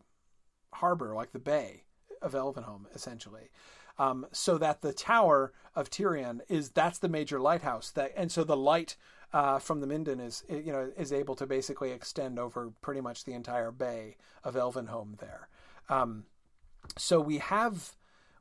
harbor, 0.75 1.15
like 1.15 1.33
the 1.33 1.39
bay 1.39 1.85
of 2.21 2.33
Elvenhome, 2.33 2.85
essentially. 2.95 3.51
Um, 3.99 4.27
so 4.33 4.57
that 4.59 4.81
the 4.81 4.93
tower 4.93 5.53
of 5.75 5.91
Tirion 5.91 6.41
is 6.49 6.71
that's 6.71 6.99
the 6.99 7.09
major 7.09 7.39
lighthouse 7.39 7.91
that, 7.91 8.13
and 8.17 8.33
so 8.33 8.43
the 8.43 8.57
light 8.57 8.97
uh, 9.33 9.59
from 9.59 9.81
the 9.81 9.87
Mindon 9.87 10.21
is 10.21 10.45
you 10.49 10.73
know 10.73 10.91
is 10.97 11.13
able 11.13 11.35
to 11.37 11.47
basically 11.47 11.91
extend 11.91 12.39
over 12.39 12.73
pretty 12.81 13.01
much 13.01 13.25
the 13.25 13.33
entire 13.33 13.71
bay 13.71 14.17
of 14.45 14.55
Elvenhome 14.55 15.19
there. 15.19 15.49
Um, 15.89 16.25
so 16.97 17.21
we 17.21 17.39
have 17.39 17.97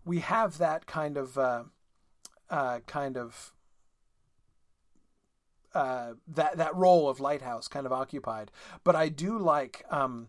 we 0.05 0.19
have 0.19 0.57
that 0.57 0.85
kind 0.85 1.17
of 1.17 1.37
uh, 1.37 1.63
uh, 2.49 2.79
kind 2.87 3.17
of 3.17 3.53
uh, 5.73 6.13
that 6.27 6.57
that 6.57 6.75
role 6.75 7.09
of 7.09 7.19
lighthouse 7.19 7.67
kind 7.67 7.85
of 7.85 7.91
occupied. 7.91 8.51
But 8.83 8.95
I 8.95 9.09
do 9.09 9.37
like 9.37 9.85
um, 9.89 10.27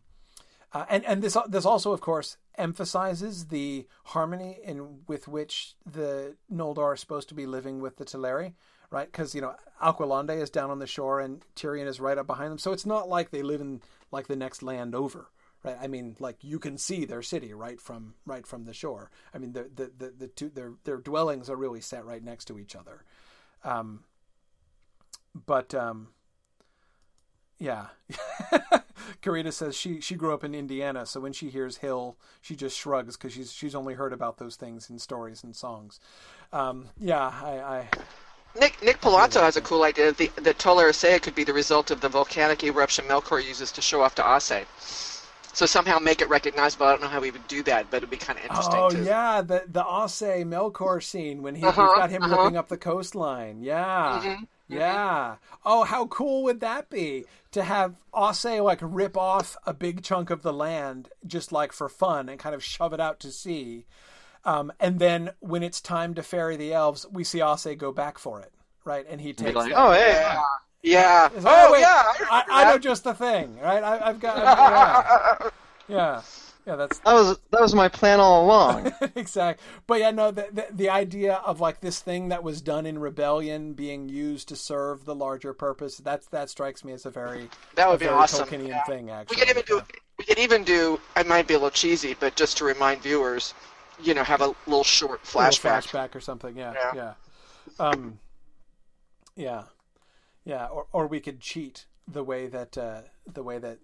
uh, 0.74 0.84
and 0.88 1.04
and 1.04 1.22
this 1.22 1.36
this 1.48 1.64
also 1.64 1.92
of 1.92 2.00
course 2.00 2.36
emphasizes 2.56 3.46
the 3.46 3.86
harmony 4.06 4.58
in 4.64 5.00
with 5.06 5.28
which 5.28 5.74
the 5.90 6.36
Noldor 6.52 6.84
are 6.84 6.96
supposed 6.96 7.28
to 7.30 7.34
be 7.34 7.46
living 7.46 7.80
with 7.80 7.96
the 7.96 8.04
Teleri 8.04 8.54
right? 8.92 9.10
Because 9.10 9.34
you 9.34 9.40
know 9.40 9.54
Alqualondë 9.82 10.40
is 10.40 10.50
down 10.50 10.70
on 10.70 10.78
the 10.78 10.86
shore 10.86 11.18
and 11.18 11.44
Tirion 11.56 11.86
is 11.86 11.98
right 11.98 12.18
up 12.18 12.26
behind 12.26 12.52
them, 12.52 12.58
so 12.58 12.72
it's 12.72 12.86
not 12.86 13.08
like 13.08 13.30
they 13.30 13.42
live 13.42 13.60
in 13.60 13.80
like 14.12 14.28
the 14.28 14.36
next 14.36 14.62
land 14.62 14.94
over, 14.94 15.30
right? 15.64 15.76
I 15.80 15.88
mean, 15.88 16.14
like 16.20 16.36
you 16.42 16.58
can 16.58 16.78
see 16.78 17.04
their 17.04 17.22
city 17.22 17.52
right 17.54 17.80
from 17.80 18.14
right 18.26 18.46
from 18.46 18.64
the 18.64 18.74
shore. 18.74 19.10
I 19.34 19.38
mean, 19.38 19.54
the 19.54 19.70
the 19.74 19.90
the, 19.96 20.12
the 20.16 20.28
two 20.28 20.50
their 20.50 20.74
their 20.84 20.98
dwellings 20.98 21.50
are 21.50 21.56
really 21.56 21.80
set 21.80 22.04
right 22.04 22.22
next 22.22 22.44
to 22.46 22.58
each 22.58 22.76
other. 22.76 23.02
Um, 23.64 24.04
but 25.34 25.74
um, 25.74 26.08
yeah. 27.58 27.86
Karita 29.22 29.52
says 29.52 29.76
she 29.76 30.00
she 30.00 30.14
grew 30.14 30.34
up 30.34 30.44
in 30.44 30.54
Indiana, 30.54 31.06
so 31.06 31.20
when 31.20 31.32
she 31.32 31.48
hears 31.48 31.78
hill, 31.78 32.16
she 32.40 32.56
just 32.56 32.76
shrugs 32.78 33.16
because 33.16 33.32
she's 33.32 33.52
she's 33.52 33.74
only 33.74 33.94
heard 33.94 34.12
about 34.12 34.38
those 34.38 34.56
things 34.56 34.90
in 34.90 34.98
stories 34.98 35.44
and 35.44 35.54
songs. 35.54 36.00
Um, 36.52 36.88
yeah, 37.00 37.32
I, 37.42 37.60
I 37.60 37.88
Nick 38.58 38.82
Nick 38.82 39.00
Palazzo 39.00 39.40
has 39.40 39.56
a 39.56 39.60
cool 39.60 39.82
idea 39.82 40.12
that 40.12 40.18
the, 40.18 40.30
that 40.42 41.20
could 41.22 41.34
be 41.34 41.44
the 41.44 41.52
result 41.52 41.90
of 41.90 42.00
the 42.00 42.08
volcanic 42.08 42.62
eruption 42.62 43.06
Melkor 43.06 43.42
uses 43.44 43.72
to 43.72 43.80
show 43.80 44.02
off 44.02 44.14
to 44.16 44.22
Ossé. 44.22 44.66
So 45.54 45.66
somehow 45.66 45.98
make 45.98 46.22
it 46.22 46.28
recognizable. 46.30 46.86
I 46.86 46.92
don't 46.92 47.02
know 47.02 47.08
how 47.08 47.20
we 47.20 47.30
would 47.30 47.46
do 47.46 47.62
that, 47.64 47.90
but 47.90 47.98
it'd 47.98 48.10
be 48.10 48.16
kind 48.16 48.38
of 48.38 48.44
interesting. 48.46 48.78
Oh 48.78 48.90
too. 48.90 49.04
yeah, 49.04 49.42
the 49.42 49.64
the 49.68 49.82
Ossé 49.82 50.44
Melkor 50.44 51.02
scene 51.02 51.42
when 51.42 51.54
he 51.54 51.64
uh-huh, 51.64 51.94
got 51.96 52.10
him 52.10 52.22
uh-huh. 52.22 52.42
ripping 52.42 52.56
up 52.56 52.68
the 52.68 52.78
coastline. 52.78 53.62
Yeah, 53.62 54.20
mm-hmm, 54.22 54.44
yeah. 54.72 55.36
Oh, 55.64 55.84
how 55.84 56.06
cool 56.06 56.42
would 56.44 56.60
that 56.60 56.90
be 56.90 57.24
to 57.52 57.62
have 57.62 57.94
Ossé 58.12 58.62
like 58.62 58.78
rip 58.82 59.16
off 59.16 59.56
a 59.66 59.74
big 59.74 60.02
chunk 60.02 60.30
of 60.30 60.42
the 60.42 60.52
land 60.52 61.08
just 61.26 61.52
like 61.52 61.72
for 61.72 61.88
fun 61.88 62.28
and 62.28 62.38
kind 62.38 62.54
of 62.54 62.64
shove 62.64 62.92
it 62.92 63.00
out 63.00 63.20
to 63.20 63.30
sea. 63.30 63.84
Um, 64.44 64.72
and 64.80 64.98
then 64.98 65.30
when 65.40 65.62
it's 65.62 65.80
time 65.80 66.14
to 66.14 66.22
ferry 66.22 66.56
the 66.56 66.72
elves, 66.72 67.06
we 67.10 67.24
see 67.24 67.38
Ossé 67.38 67.76
go 67.78 67.92
back 67.92 68.18
for 68.18 68.40
it, 68.40 68.52
right? 68.84 69.06
And 69.08 69.20
he 69.20 69.32
takes 69.32 69.54
like, 69.54 69.72
oh, 69.74 69.92
hey, 69.92 70.36
Yeah. 70.82 71.28
Like, 71.34 71.44
oh, 71.46 71.72
wait, 71.72 71.80
yeah. 71.80 72.02
I, 72.30 72.44
I, 72.50 72.64
know 72.72 72.78
just 72.78 73.04
the 73.04 73.14
thing, 73.14 73.58
right? 73.60 73.82
I, 73.82 74.06
have 74.08 74.18
got. 74.18 74.38
I've, 74.38 75.52
yeah. 75.88 75.96
yeah. 75.96 76.22
Yeah, 76.66 76.76
that's 76.76 76.98
that 77.00 77.12
was 77.12 77.38
that 77.50 77.60
was 77.60 77.74
my 77.74 77.88
plan 77.88 78.20
all 78.20 78.44
along. 78.44 78.92
exactly. 79.16 79.64
But 79.86 79.98
yeah, 79.98 80.12
no, 80.12 80.30
the, 80.30 80.48
the, 80.52 80.66
the 80.70 80.90
idea 80.90 81.34
of 81.34 81.60
like 81.60 81.80
this 81.80 82.00
thing 82.00 82.28
that 82.28 82.44
was 82.44 82.60
done 82.60 82.86
in 82.86 83.00
rebellion 83.00 83.72
being 83.72 84.08
used 84.08 84.48
to 84.48 84.56
serve 84.56 85.04
the 85.04 85.14
larger 85.14 85.52
purpose 85.54 85.96
that's 85.96 86.26
that 86.26 86.50
strikes 86.50 86.84
me 86.84 86.92
as 86.92 87.04
a 87.04 87.10
very 87.10 87.48
that 87.74 87.88
would 87.88 87.98
be 87.98 88.06
very 88.06 88.16
awesome. 88.16 88.46
Tolkienian 88.46 88.68
yeah. 88.68 88.84
thing. 88.84 89.10
Actually, 89.10 89.36
we 89.36 89.40
could 89.40 89.50
even 89.50 89.64
do 89.66 89.82
we 90.18 90.24
could 90.24 90.38
even 90.38 90.62
do. 90.62 91.00
It 91.16 91.26
might 91.26 91.48
be 91.48 91.54
a 91.54 91.58
little 91.58 91.70
cheesy, 91.70 92.14
but 92.14 92.36
just 92.36 92.56
to 92.58 92.64
remind 92.64 93.02
viewers, 93.02 93.54
you 94.00 94.14
know, 94.14 94.22
have 94.22 94.40
a 94.40 94.54
little 94.66 94.84
short 94.84 95.24
flashback, 95.24 95.64
little 95.64 96.00
flashback 96.00 96.14
or 96.14 96.20
something. 96.20 96.56
Yeah, 96.56 96.74
Yeah. 96.74 97.14
yeah, 97.80 97.84
um, 97.84 98.20
yeah, 99.34 99.64
yeah. 100.44 100.66
Or 100.66 100.86
or 100.92 101.06
we 101.08 101.18
could 101.18 101.40
cheat 101.40 101.86
the 102.06 102.22
way 102.22 102.46
that 102.46 102.78
uh, 102.78 103.02
the 103.26 103.42
way 103.42 103.58
that 103.58 103.78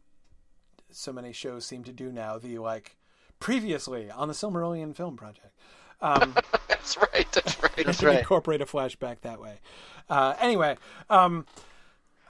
so 0.91 1.13
many 1.13 1.33
shows 1.33 1.65
seem 1.65 1.85
to 1.85 1.93
do 1.93 2.11
now. 2.13 2.39
The 2.39 2.59
like 2.59 2.97
previously 3.41 4.11
on 4.11 4.29
the 4.29 4.35
Silmarillion 4.35 4.95
film 4.95 5.17
project. 5.17 5.55
Um, 6.01 6.35
That's 6.69 6.97
right. 6.97 7.31
That's 7.33 7.63
right. 7.63 7.85
That's 7.85 7.99
to 7.99 8.07
right. 8.07 8.19
incorporate 8.21 8.61
a 8.61 8.67
flashback 8.67 9.21
that 9.23 9.41
way. 9.41 9.61
Uh, 10.09 10.35
anyway, 10.41 10.77
um, 11.11 11.45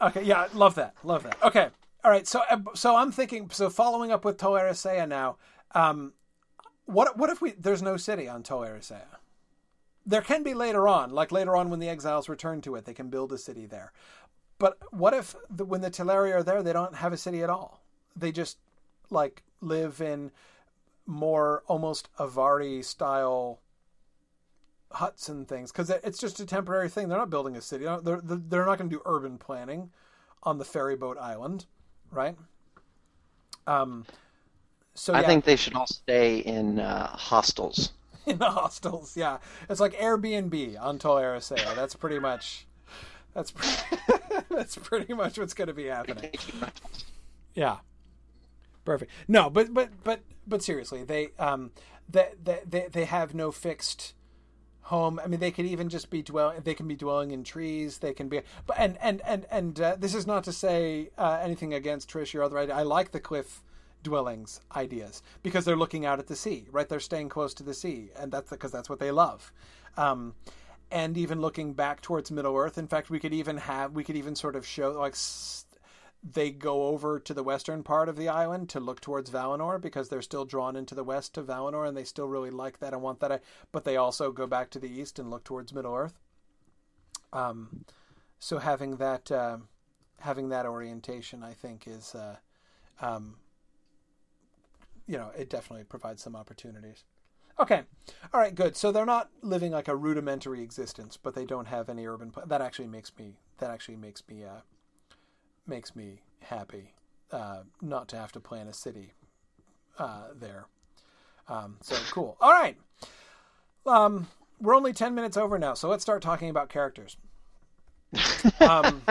okay, 0.01 0.23
yeah, 0.23 0.49
love 0.53 0.75
that, 0.77 0.95
love 1.05 1.23
that. 1.23 1.37
Okay, 1.43 1.69
all 2.03 2.11
right. 2.11 2.27
So, 2.27 2.43
uh, 2.51 2.59
so 2.75 2.97
I'm 2.97 3.13
thinking. 3.13 3.51
So, 3.51 3.71
following 3.71 4.11
up 4.11 4.25
with 4.25 4.37
Tol 4.37 4.55
Eressëa 4.55 5.09
now, 5.09 5.37
um, 5.73 6.13
what 6.87 7.17
what 7.17 7.31
if 7.31 7.41
we 7.41 7.53
there's 7.53 7.83
no 7.83 7.97
city 7.97 8.29
on 8.29 8.43
Tol 8.43 8.63
Eressëa? 8.63 9.05
There 10.05 10.23
can 10.23 10.43
be 10.43 10.55
later 10.55 10.89
on, 10.89 11.11
like 11.11 11.31
later 11.31 11.55
on 11.55 11.69
when 11.69 11.81
the 11.81 11.89
exiles 11.89 12.29
return 12.29 12.63
to 12.63 12.75
it, 12.77 12.87
they 12.87 12.95
can 12.95 13.11
build 13.11 13.31
a 13.33 13.39
city 13.39 13.67
there. 13.67 13.93
But 14.59 14.79
what 14.91 15.13
if 15.13 15.37
the, 15.51 15.65
when 15.65 15.83
the 15.83 15.91
Teleri 15.91 16.35
are 16.35 16.43
there, 16.43 16.63
they 16.63 16.73
don't 16.73 16.97
have 16.97 17.13
a 17.13 17.17
city 17.17 17.43
at 17.43 17.51
all? 17.51 17.83
They 18.19 18.33
just 18.33 18.59
like 19.11 19.43
live 19.61 20.01
in 20.01 20.31
more 21.07 21.63
almost 21.67 22.09
Avari 22.19 22.85
style 22.85 23.61
huts 24.93 25.29
and 25.29 25.47
things 25.47 25.71
because 25.71 25.91
it's 25.91 26.19
just 26.19 26.41
a 26.41 26.47
temporary 26.47 26.89
thing. 26.89 27.09
They're 27.09 27.19
not 27.19 27.31
building 27.31 27.57
a 27.57 27.61
city. 27.61 27.85
They're 27.85 28.21
they're 28.23 28.67
not 28.67 28.79
going 28.79 28.91
to 28.91 28.97
do 28.97 29.03
urban 29.05 29.39
planning 29.39 29.91
on 30.43 30.59
the 30.59 30.65
ferry 30.65 30.97
boat 30.97 31.19
island, 31.19 31.67
right? 32.11 32.37
Um, 33.67 34.07
so 34.95 35.15
I 35.15 35.21
yeah, 35.21 35.27
think 35.27 35.45
they 35.45 35.57
should 35.57 35.75
all 35.75 35.87
stay 35.87 36.39
in 36.39 36.79
uh, 36.79 37.09
hostels. 37.17 37.93
in 38.27 38.39
the 38.39 38.51
hostels, 38.51 39.17
yeah, 39.17 39.39
it's 39.69 39.81
like 39.81 39.95
Airbnb 39.95 40.81
on 40.81 40.99
Tol. 40.99 41.17
That's 41.17 41.95
pretty 41.95 42.19
much 42.19 42.67
that's 43.35 43.51
pretty, 43.51 44.03
that's 44.51 44.77
pretty 44.77 45.15
much 45.15 45.39
what's 45.39 45.55
going 45.55 45.69
to 45.69 45.75
be 45.75 45.87
happening. 45.87 46.33
Yeah. 47.55 47.79
Perfect. 48.89 49.13
No, 49.29 49.51
but 49.51 49.75
but 49.75 49.91
but 50.03 50.21
but 50.47 50.63
seriously, 50.63 51.05
they 51.05 51.29
um 51.39 51.73
they 52.09 52.31
they 52.67 52.89
they 52.91 53.05
have 53.05 53.35
no 53.35 53.53
fixed 53.53 54.15
home. 54.81 55.21
I 55.23 55.27
mean, 55.27 55.41
they 55.41 55.51
could 55.51 55.67
even 55.67 55.91
just 55.91 56.09
be 56.09 56.23
dwelling. 56.23 56.63
They 56.65 56.73
can 56.73 56.89
be 56.89 56.97
dwelling 56.97 57.31
in 57.31 57.45
trees. 57.45 57.99
They 57.99 58.15
can 58.15 58.31
be. 58.31 58.41
But 58.67 58.79
and 58.79 58.97
and 59.03 59.21
and 59.27 59.45
and 59.51 59.79
uh, 59.79 59.97
this 59.99 60.15
is 60.15 60.27
not 60.27 60.43
to 60.45 60.53
say 60.55 61.11
uh, 61.19 61.39
anything 61.43 61.75
against 61.75 62.09
Trish 62.09 62.35
or 62.35 62.43
other. 62.43 62.57
I 62.57 62.81
like 62.81 63.11
the 63.11 63.21
cliff 63.21 63.63
dwellings 64.03 64.63
ideas 64.75 65.23
because 65.43 65.67
they're 65.67 65.77
looking 65.77 66.07
out 66.07 66.19
at 66.19 66.29
the 66.29 66.37
sea, 66.37 66.67
right? 66.73 66.89
They're 66.89 66.99
staying 66.99 67.29
close 67.29 67.53
to 67.55 67.63
the 67.63 67.75
sea, 67.75 68.09
and 68.17 68.33
that's 68.33 68.49
because 68.49 68.73
that's 68.73 68.89
what 68.89 69.01
they 69.01 69.11
love. 69.11 69.53
Um, 69.99 70.33
and 70.91 71.19
even 71.19 71.43
looking 71.43 71.75
back 71.75 72.01
towards 72.01 72.31
Middle 72.31 72.57
Earth. 72.57 72.79
In 72.79 72.89
fact, 72.89 73.11
we 73.11 73.19
could 73.19 73.35
even 73.35 73.59
have 73.59 73.93
we 73.93 74.03
could 74.03 74.17
even 74.17 74.35
sort 74.35 74.57
of 74.57 74.67
show 74.67 74.93
like. 74.93 75.15
They 76.23 76.51
go 76.51 76.89
over 76.89 77.21
to 77.21 77.33
the 77.33 77.45
western 77.45 77.83
part 77.83 78.09
of 78.09 78.17
the 78.17 78.29
island 78.29 78.69
to 78.71 78.81
look 78.81 79.01
towards 79.01 79.31
Valinor 79.31 79.81
because 79.81 80.09
they're 80.09 80.23
still 80.23 80.45
drawn 80.45 80.77
into 80.77 80.95
the 80.95 81.05
west 81.05 81.35
to 81.35 81.43
Valinor 81.43 81.87
and 81.87 81.97
they 81.97 82.05
still 82.05 82.27
really 82.27 82.51
like 82.51 82.81
that 82.81 82.93
and 82.93 83.03
want 83.03 83.21
that. 83.21 83.43
But 83.71 83.85
they 83.85 83.97
also 83.97 84.33
go 84.33 84.47
back 84.47 84.71
to 84.71 84.79
the 84.79 84.91
east 84.91 85.19
and 85.19 85.31
look 85.31 85.45
towards 85.45 85.73
Middle 85.73 85.95
Earth. 85.95 86.19
Um, 87.33 87.85
so 88.39 88.59
having 88.59 88.97
that 88.97 89.31
uh, 89.31 89.59
having 90.21 90.49
that 90.49 90.67
orientation, 90.67 91.43
I 91.43 91.53
think, 91.53 91.87
is 91.87 92.15
uh, 92.15 92.37
um, 93.01 93.37
you 95.07 95.17
know 95.17 95.31
it 95.37 95.51
definitely 95.51 95.85
provides 95.85 96.23
some 96.23 96.37
opportunities. 96.37 97.05
Okay, 97.61 97.83
all 98.33 98.41
right, 98.41 98.55
good. 98.55 98.77
So 98.77 98.93
they're 98.93 99.05
not 99.05 99.31
living 99.43 99.73
like 99.73 99.89
a 99.89 99.97
rudimentary 99.97 100.63
existence, 100.63 101.17
but 101.17 101.35
they 101.35 101.45
don't 101.45 101.67
have 101.67 101.89
any 101.89 102.07
urban. 102.07 102.31
Pl- 102.31 102.47
that 102.47 102.61
actually 102.61 102.87
makes 102.89 103.13
me. 103.19 103.35
That 103.59 103.71
actually 103.71 103.97
makes 103.97 104.23
me. 104.29 104.45
Uh, 104.45 104.61
makes 105.69 105.95
me 105.95 106.23
happy 106.41 106.95
uh, 107.33 107.61
not 107.81 108.09
to 108.09 108.17
have 108.17 108.33
to 108.33 108.41
plan 108.41 108.69
a 108.69 108.73
city 108.73 109.13
uh, 109.99 110.29
there. 110.35 110.67
Um, 111.49 111.77
so 111.81 111.97
cool. 112.11 112.37
All 112.41 112.51
right. 112.51 112.77
Um, 113.87 114.29
we're 114.61 114.75
only 114.75 114.93
10 114.93 115.15
minutes 115.15 115.37
over 115.37 115.59
now, 115.59 115.75
so 115.75 115.89
let's 115.89 116.03
start 116.03 116.23
talking 116.23 116.51
about 116.51 116.69
characters. 116.69 117.17
Um, 118.61 119.03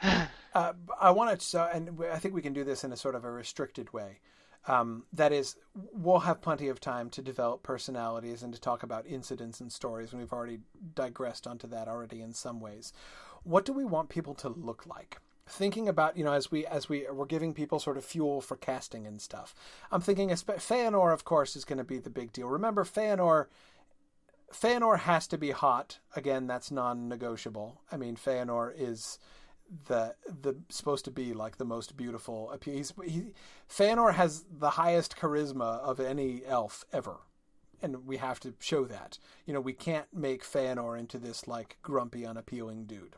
uh, 0.54 0.72
I 1.00 1.10
want 1.10 1.38
to, 1.38 1.44
so, 1.44 1.68
and 1.72 1.98
I 2.10 2.18
think 2.18 2.34
we 2.34 2.42
can 2.42 2.52
do 2.52 2.64
this 2.64 2.82
in 2.82 2.92
a 2.92 2.96
sort 2.96 3.14
of 3.14 3.24
a 3.24 3.30
restricted 3.30 3.92
way. 3.92 4.20
Um, 4.66 5.04
that 5.12 5.32
is, 5.32 5.56
we'll 5.92 6.20
have 6.20 6.42
plenty 6.42 6.68
of 6.68 6.80
time 6.80 7.08
to 7.10 7.22
develop 7.22 7.62
personalities 7.62 8.42
and 8.42 8.52
to 8.52 8.60
talk 8.60 8.82
about 8.82 9.06
incidents 9.06 9.60
and 9.60 9.72
stories, 9.72 10.12
and 10.12 10.20
we've 10.20 10.32
already 10.32 10.60
digressed 10.94 11.46
onto 11.46 11.66
that 11.68 11.88
already 11.88 12.20
in 12.20 12.32
some 12.32 12.60
ways. 12.60 12.92
What 13.42 13.64
do 13.64 13.72
we 13.72 13.84
want 13.84 14.10
people 14.10 14.34
to 14.34 14.48
look 14.48 14.86
like? 14.86 15.18
Thinking 15.50 15.88
about 15.88 16.16
you 16.16 16.24
know 16.24 16.32
as 16.32 16.50
we 16.50 16.64
as 16.66 16.88
we 16.88 17.06
we're 17.12 17.26
giving 17.26 17.52
people 17.52 17.78
sort 17.78 17.96
of 17.96 18.04
fuel 18.04 18.40
for 18.40 18.56
casting 18.56 19.06
and 19.06 19.20
stuff 19.20 19.54
i'm 19.90 20.00
thinking 20.00 20.30
Feanor 20.30 21.12
of 21.12 21.24
course 21.24 21.56
is 21.56 21.64
going 21.64 21.78
to 21.78 21.84
be 21.84 21.98
the 21.98 22.10
big 22.10 22.32
deal. 22.32 22.48
Remember 22.48 22.84
Feanor 22.84 23.46
Feanor 24.52 24.98
has 25.00 25.26
to 25.28 25.38
be 25.38 25.52
hot. 25.52 25.98
Again 26.16 26.46
that's 26.46 26.70
non-negotiable. 26.70 27.80
I 27.90 27.96
mean 27.96 28.16
Feanor 28.16 28.72
is 28.76 29.18
the 29.86 30.14
the 30.26 30.56
supposed 30.68 31.04
to 31.04 31.10
be 31.12 31.32
like 31.32 31.56
the 31.56 31.64
most 31.64 31.96
beautiful 31.96 32.56
he's 32.64 32.92
he, 33.04 33.34
Feanor 33.68 34.14
has 34.14 34.44
the 34.50 34.70
highest 34.70 35.16
charisma 35.16 35.80
of 35.80 36.00
any 36.00 36.42
elf 36.44 36.84
ever 36.92 37.18
and 37.82 38.06
we 38.06 38.18
have 38.18 38.40
to 38.40 38.52
show 38.58 38.84
that. 38.84 39.18
You 39.46 39.54
know 39.54 39.60
we 39.60 39.72
can't 39.72 40.06
make 40.12 40.44
Feanor 40.44 40.98
into 40.98 41.18
this 41.18 41.46
like 41.46 41.78
grumpy 41.82 42.26
unappealing 42.26 42.84
dude 42.84 43.16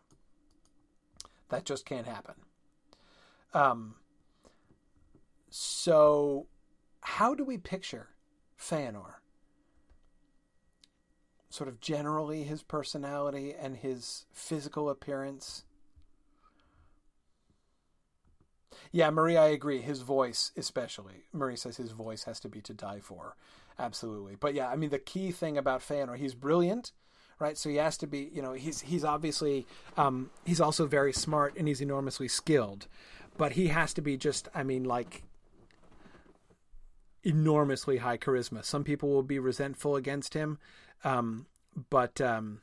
that 1.53 1.67
just 1.67 1.85
can't 1.85 2.07
happen. 2.07 2.35
Um, 3.53 3.97
so, 5.51 6.47
how 7.03 7.35
do 7.35 7.45
we 7.45 7.59
picture 7.59 8.09
Feanor? 8.59 9.17
Sort 11.51 11.69
of 11.69 11.79
generally 11.79 12.45
his 12.45 12.63
personality 12.63 13.55
and 13.55 13.77
his 13.77 14.25
physical 14.33 14.89
appearance. 14.89 15.65
Yeah, 18.91 19.11
Marie, 19.11 19.37
I 19.37 19.49
agree. 19.49 19.83
His 19.83 20.01
voice, 20.01 20.53
especially. 20.57 21.25
Marie 21.35 21.57
says 21.57 21.77
his 21.77 21.93
voice 21.93 22.25
has 22.25 22.41
to 22.41 22.49
be 22.49 22.63
to 22.63 22.73
die 22.73 23.01
for. 23.01 23.37
Absolutely. 23.79 24.37
But 24.41 24.55
yeah, 24.55 24.69
I 24.69 24.77
mean, 24.77 24.89
the 24.89 24.99
key 24.99 25.31
thing 25.33 25.59
about 25.59 25.83
Feanor, 25.83 26.17
he's 26.17 26.35
brilliant 26.35 26.93
right? 27.43 27.59
So 27.59 27.69
he 27.69 27.77
has 27.77 27.99
to 27.99 28.07
be, 28.07 28.31
you 28.33 28.41
know, 28.41 28.53
he's 28.53 28.81
he's 28.81 29.05
obviously 29.05 29.67
um, 29.97 30.31
he's 30.45 30.61
also 30.61 30.87
very 30.87 31.13
smart 31.13 31.55
and 31.57 31.67
he's 31.67 31.81
enormously 31.81 32.29
skilled, 32.29 32.87
but 33.37 33.53
he 33.53 33.69
has 33.69 33.93
to 33.95 34.01
be 34.01 34.17
just, 34.17 34.49
I 34.55 34.63
mean, 34.63 34.85
like 34.85 35.25
enormously 37.25 37.99
high 37.99 38.17
charisma. 38.17 38.65
Some 38.65 38.85
people 38.85 39.11
will 39.11 39.23
be 39.25 39.39
resentful 39.39 39.97
against 39.97 40.35
him, 40.35 40.59
um, 41.05 41.47
but 41.91 42.21
um, 42.21 42.63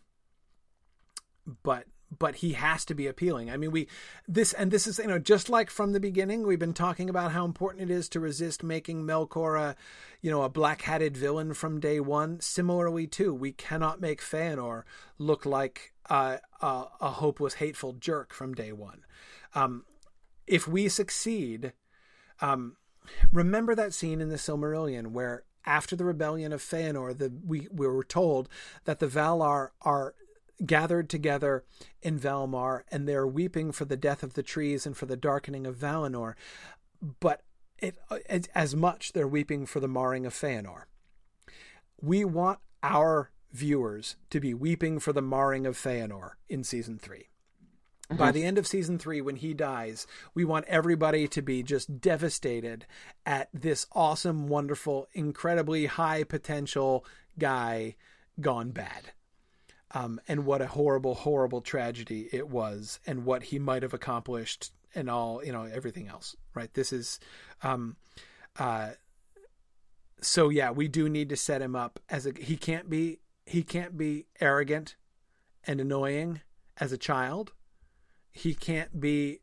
but 1.62 1.86
but 2.18 2.36
he 2.36 2.54
has 2.54 2.86
to 2.86 2.96
be 2.96 3.08
appealing. 3.08 3.52
I 3.52 3.58
mean, 3.58 3.72
we 3.72 3.88
this 4.28 4.54
and 4.54 4.72
this 4.72 4.88
is 4.88 5.00
you 5.00 5.08
know 5.08 5.20
just 5.20 5.50
like 5.50 5.70
from 5.70 5.94
the 5.94 6.00
beginning, 6.00 6.46
we've 6.46 6.60
been 6.60 6.74
talking 6.74 7.10
about 7.10 7.32
how 7.32 7.46
important 7.46 7.90
it 7.90 7.94
is 7.94 8.10
to 8.10 8.20
resist 8.20 8.64
making 8.64 9.04
Melkor 9.04 9.60
a 9.60 9.76
you 10.22 10.32
know 10.32 10.44
a 10.44 10.50
black 10.50 10.82
hatted 10.82 11.16
villain 11.16 11.54
from 11.54 11.80
day 11.80 12.00
one. 12.00 12.40
Similarly, 12.40 13.08
too, 13.08 13.34
we 13.34 13.52
cannot 13.52 14.02
make 14.02 14.22
Feanor 14.22 14.84
look 15.18 15.46
like 15.46 15.94
a, 16.10 16.40
a, 16.62 17.10
hopeless, 17.12 17.56
hateful 17.56 17.94
jerk 17.94 18.34
from 18.34 18.54
day 18.54 18.72
one. 18.72 19.06
Um, 19.54 19.86
if 20.48 20.68
we 20.68 20.90
succeed, 20.90 21.74
um, 22.42 22.78
remember 23.32 23.76
that 23.76 23.94
scene 23.94 24.22
in 24.22 24.30
the 24.30 24.36
Silmarillion 24.36 25.08
where 25.08 25.44
after 25.66 25.96
the 25.96 26.06
rebellion 26.06 26.52
of 26.52 26.62
Feanor, 26.62 27.16
the 27.18 27.32
we, 27.46 27.68
we 27.72 27.88
were 27.88 28.04
told 28.04 28.50
that 28.86 29.00
the 29.00 29.08
Valar 29.08 29.70
are 29.82 30.16
gathered 30.66 31.10
together 31.10 31.64
in 32.02 32.20
Valmar 32.20 32.82
and 32.92 33.08
they're 33.08 33.28
weeping 33.28 33.72
for 33.72 33.86
the 33.86 33.98
death 33.98 34.24
of 34.24 34.34
the 34.34 34.44
trees 34.44 34.86
and 34.86 34.96
for 34.96 35.06
the 35.06 35.18
darkening 35.18 35.66
of 35.66 35.78
Valinor. 35.78 36.36
But 37.20 37.44
it, 37.78 37.98
as 38.54 38.76
much 38.76 39.14
they're 39.14 39.28
weeping 39.28 39.66
for 39.66 39.80
the 39.80 39.88
marring 39.88 40.26
of 40.26 40.34
Feanor. 40.34 40.84
We 42.02 42.26
want 42.26 42.60
our 42.84 43.32
viewers 43.52 44.16
to 44.30 44.40
be 44.40 44.54
weeping 44.54 45.00
for 45.00 45.14
the 45.14 45.22
marring 45.22 45.66
of 45.66 45.78
Feanor 45.78 46.32
in 46.48 46.64
season 46.64 46.98
three. 46.98 47.30
Mm-hmm. 48.10 48.18
By 48.18 48.32
the 48.32 48.44
end 48.44 48.58
of 48.58 48.68
season 48.68 48.98
three, 48.98 49.22
when 49.22 49.36
he 49.36 49.54
dies, 49.54 50.08
we 50.34 50.44
want 50.44 50.66
everybody 50.68 51.28
to 51.28 51.42
be 51.42 51.64
just 51.64 52.02
devastated 52.02 52.86
at 53.26 53.50
this 53.54 53.86
awesome, 53.94 54.48
wonderful, 54.48 55.08
incredibly 55.14 55.86
high 55.86 56.24
potential 56.24 57.06
guy 57.38 57.96
gone 58.42 58.72
bad. 58.72 59.12
Um, 59.92 60.22
and 60.28 60.46
what 60.46 60.62
a 60.62 60.68
horrible, 60.68 61.16
horrible 61.16 61.62
tragedy 61.62 62.30
it 62.32 62.48
was, 62.50 63.00
and 63.08 63.26
what 63.26 63.44
he 63.44 63.58
might 63.58 63.82
have 63.82 63.94
accomplished, 63.94 64.72
and 64.94 65.10
all 65.10 65.44
you 65.44 65.52
know, 65.52 65.64
everything 65.64 66.08
else. 66.08 66.36
Right? 66.54 66.74
This 66.74 66.94
is, 66.94 67.20
um, 67.64 67.96
uh, 68.58 68.92
so 70.22 70.50
yeah, 70.50 70.72
we 70.72 70.88
do 70.88 71.10
need 71.10 71.30
to 71.30 71.36
set 71.36 71.62
him 71.62 71.76
up 71.76 72.00
as 72.10 72.26
a. 72.26 72.34
He 72.40 72.56
can't 72.56 72.90
be. 72.90 73.20
He 73.46 73.64
can't 73.64 73.98
be 73.98 74.28
arrogant 74.40 74.96
and 75.66 75.82
annoying 75.82 76.42
as 76.78 76.92
a 76.92 76.98
child. 76.98 77.52
He 78.32 78.54
can't 78.54 79.00
be 79.00 79.40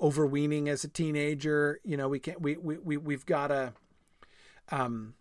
overweening 0.00 0.68
as 0.68 0.82
a 0.82 0.88
teenager. 0.88 1.80
You 1.84 1.96
know, 1.96 2.08
we 2.08 2.18
can't. 2.18 2.40
We 2.40 2.56
we 2.56 2.78
we 2.78 2.96
we've 2.96 3.26
got 3.26 3.48
to. 3.48 3.74
Um, 4.70 5.14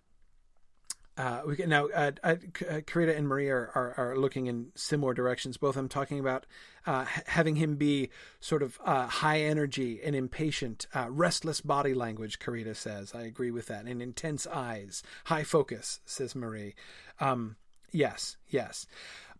uh, 1.17 1.41
we 1.47 1.55
can 1.55 1.69
now. 1.69 1.87
Uh, 1.87 2.11
uh, 2.23 2.35
Karita 2.53 3.17
and 3.17 3.27
Marie 3.27 3.49
are, 3.49 3.71
are, 3.73 3.93
are 3.97 4.17
looking 4.17 4.45
in 4.45 4.67
similar 4.75 5.15
directions. 5.15 5.57
Both 5.57 5.69
of 5.69 5.75
them 5.75 5.89
talking 5.89 6.19
about 6.19 6.45
uh, 6.85 7.05
having 7.25 7.55
him 7.55 7.75
be 7.75 8.09
sort 8.39 8.61
of 8.61 8.79
uh, 8.85 9.07
high 9.07 9.41
energy 9.41 9.99
and 10.03 10.15
impatient, 10.15 10.85
uh, 10.93 11.07
restless 11.09 11.59
body 11.59 11.95
language. 11.95 12.37
Karita 12.37 12.75
says, 12.75 13.15
"I 13.15 13.23
agree 13.23 13.49
with 13.49 13.65
that." 13.67 13.85
And 13.85 13.99
intense 14.01 14.45
eyes, 14.45 15.01
high 15.25 15.43
focus, 15.43 16.01
says 16.05 16.35
Marie. 16.35 16.75
Um, 17.19 17.55
yes, 17.91 18.37
yes. 18.49 18.85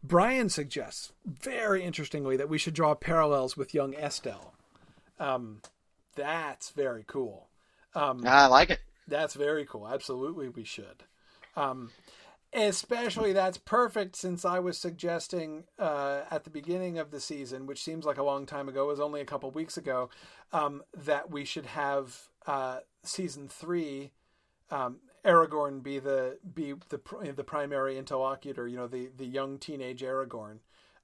Brian 0.04 0.50
suggests 0.50 1.12
very 1.26 1.84
interestingly 1.84 2.38
that 2.38 2.50
we 2.50 2.58
should 2.58 2.74
draw 2.74 2.96
parallels 2.96 3.56
with 3.56 3.74
young 3.74 3.94
Estel. 3.96 4.54
Um, 5.20 5.62
that's 6.16 6.72
very 6.72 7.04
cool. 7.06 7.48
Um, 7.94 8.24
I 8.26 8.48
like 8.48 8.72
it. 8.72 8.80
That's 9.08 9.36
very 9.36 9.66
cool. 9.66 9.88
Absolutely, 9.88 10.50
we 10.50 10.64
should. 10.64 11.04
Um, 11.58 11.90
especially 12.54 13.34
that's 13.34 13.58
perfect 13.58 14.16
since 14.16 14.46
I 14.46 14.60
was 14.60 14.78
suggesting 14.78 15.66
uh, 15.78 16.22
at 16.32 16.44
the 16.44 16.50
beginning 16.50 16.98
of 16.98 17.12
the 17.12 17.20
season, 17.20 17.66
which 17.66 17.84
seems 17.84 18.06
like 18.06 18.18
a 18.18 18.24
long 18.24 18.46
time 18.46 18.70
ago, 18.70 18.88
was 18.88 19.00
only 19.00 19.22
a 19.22 19.26
couple 19.26 19.52
weeks 19.52 19.76
ago, 19.76 20.10
um, 20.54 20.84
that 20.96 21.30
we 21.30 21.44
should 21.44 21.66
have 21.66 22.30
uh, 22.46 22.80
season 23.04 23.50
three. 23.50 24.12
Um, 24.70 24.98
Aragorn 25.26 25.84
be 25.84 26.00
the 26.00 26.38
be 26.54 26.74
the 26.90 27.02
the 27.36 27.44
primary 27.44 27.98
interlocutor, 27.98 28.68
you 28.68 28.78
know, 28.78 28.88
the 28.88 29.10
the 29.18 29.26
young 29.26 29.58
teenage 29.58 30.02
Aragorn. 30.02 30.60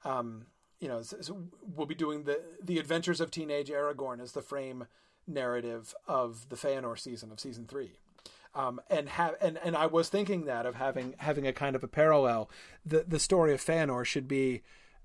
Um, 0.05 0.45
you 0.80 0.88
know, 0.88 1.01
so, 1.01 1.17
so 1.19 1.38
we'll 1.75 1.88
be 1.88 1.95
doing 1.95 2.23
the 2.23 2.41
the 2.63 2.77
adventures 2.77 3.19
of 3.19 3.31
teenage 3.31 3.69
Aragorn 3.69 4.21
as 4.21 4.31
the 4.31 4.41
frame 4.41 4.85
narrative 5.27 5.93
of 6.07 6.47
the 6.49 6.55
Feanor 6.55 6.97
season 6.97 7.31
of 7.31 7.39
season 7.39 7.65
three. 7.65 7.93
Um, 8.55 8.80
and 8.89 9.09
have 9.09 9.35
and, 9.41 9.57
and 9.63 9.75
I 9.75 9.88
was 9.88 10.09
thinking 10.09 10.45
that 10.45 10.65
of 10.65 10.75
having 10.75 11.15
having 11.17 11.47
a 11.47 11.53
kind 11.53 11.75
of 11.75 11.84
a 11.84 11.88
parallel. 11.88 12.49
The 12.85 13.03
the 13.07 13.19
story 13.19 13.53
of 13.53 13.61
Feanor 13.61 14.05
should 14.05 14.27
be, 14.27 14.61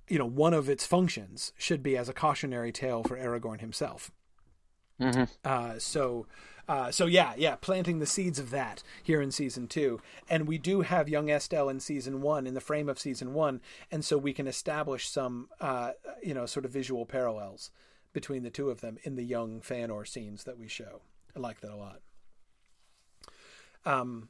you 0.07 0.19
know, 0.19 0.27
one 0.27 0.53
of 0.53 0.69
its 0.69 0.85
functions 0.85 1.53
should 1.57 1.83
be 1.83 1.97
as 1.97 2.09
a 2.09 2.13
cautionary 2.13 2.73
tale 2.73 3.03
for 3.03 3.17
Aragorn 3.17 3.61
himself. 3.61 4.11
Mm-hmm. 5.01 5.25
Uh, 5.45 5.79
so, 5.79 6.27
uh, 6.69 6.91
so 6.91 7.07
yeah, 7.07 7.33
yeah, 7.37 7.55
planting 7.55 8.01
the 8.01 8.07
seeds 8.07 8.39
of 8.39 8.51
that 8.51 8.83
here 9.03 9.23
in 9.23 9.31
season 9.31 9.67
two, 9.67 10.01
and 10.29 10.47
we 10.47 10.59
do 10.59 10.83
have 10.83 11.09
young 11.09 11.31
Estel 11.31 11.69
in 11.69 11.81
season 11.81 12.21
one 12.21 12.47
in 12.47 12.55
the 12.55 12.61
frame 12.61 12.89
of 12.89 12.99
season 12.99 13.33
one, 13.33 13.61
and 13.91 14.05
so 14.05 14.19
we 14.19 14.33
can 14.33 14.47
establish 14.47 15.09
some, 15.09 15.49
uh, 15.61 15.93
you 16.23 16.35
know, 16.35 16.47
sort 16.47 16.65
of 16.67 16.73
visual 16.73 17.07
parallels 17.07 17.71
between 18.13 18.43
the 18.43 18.51
two 18.51 18.71
of 18.71 18.81
them 18.81 18.99
in 19.05 19.15
the 19.15 19.25
young 19.25 19.61
Feanor 19.61 20.07
scenes 20.07 20.45
that 20.45 20.59
we 20.59 20.69
show. 20.69 21.01
I 21.37 21.41
like 21.41 21.61
that 21.61 21.73
a 21.73 21.77
lot. 21.77 22.01
Um, 23.89 24.29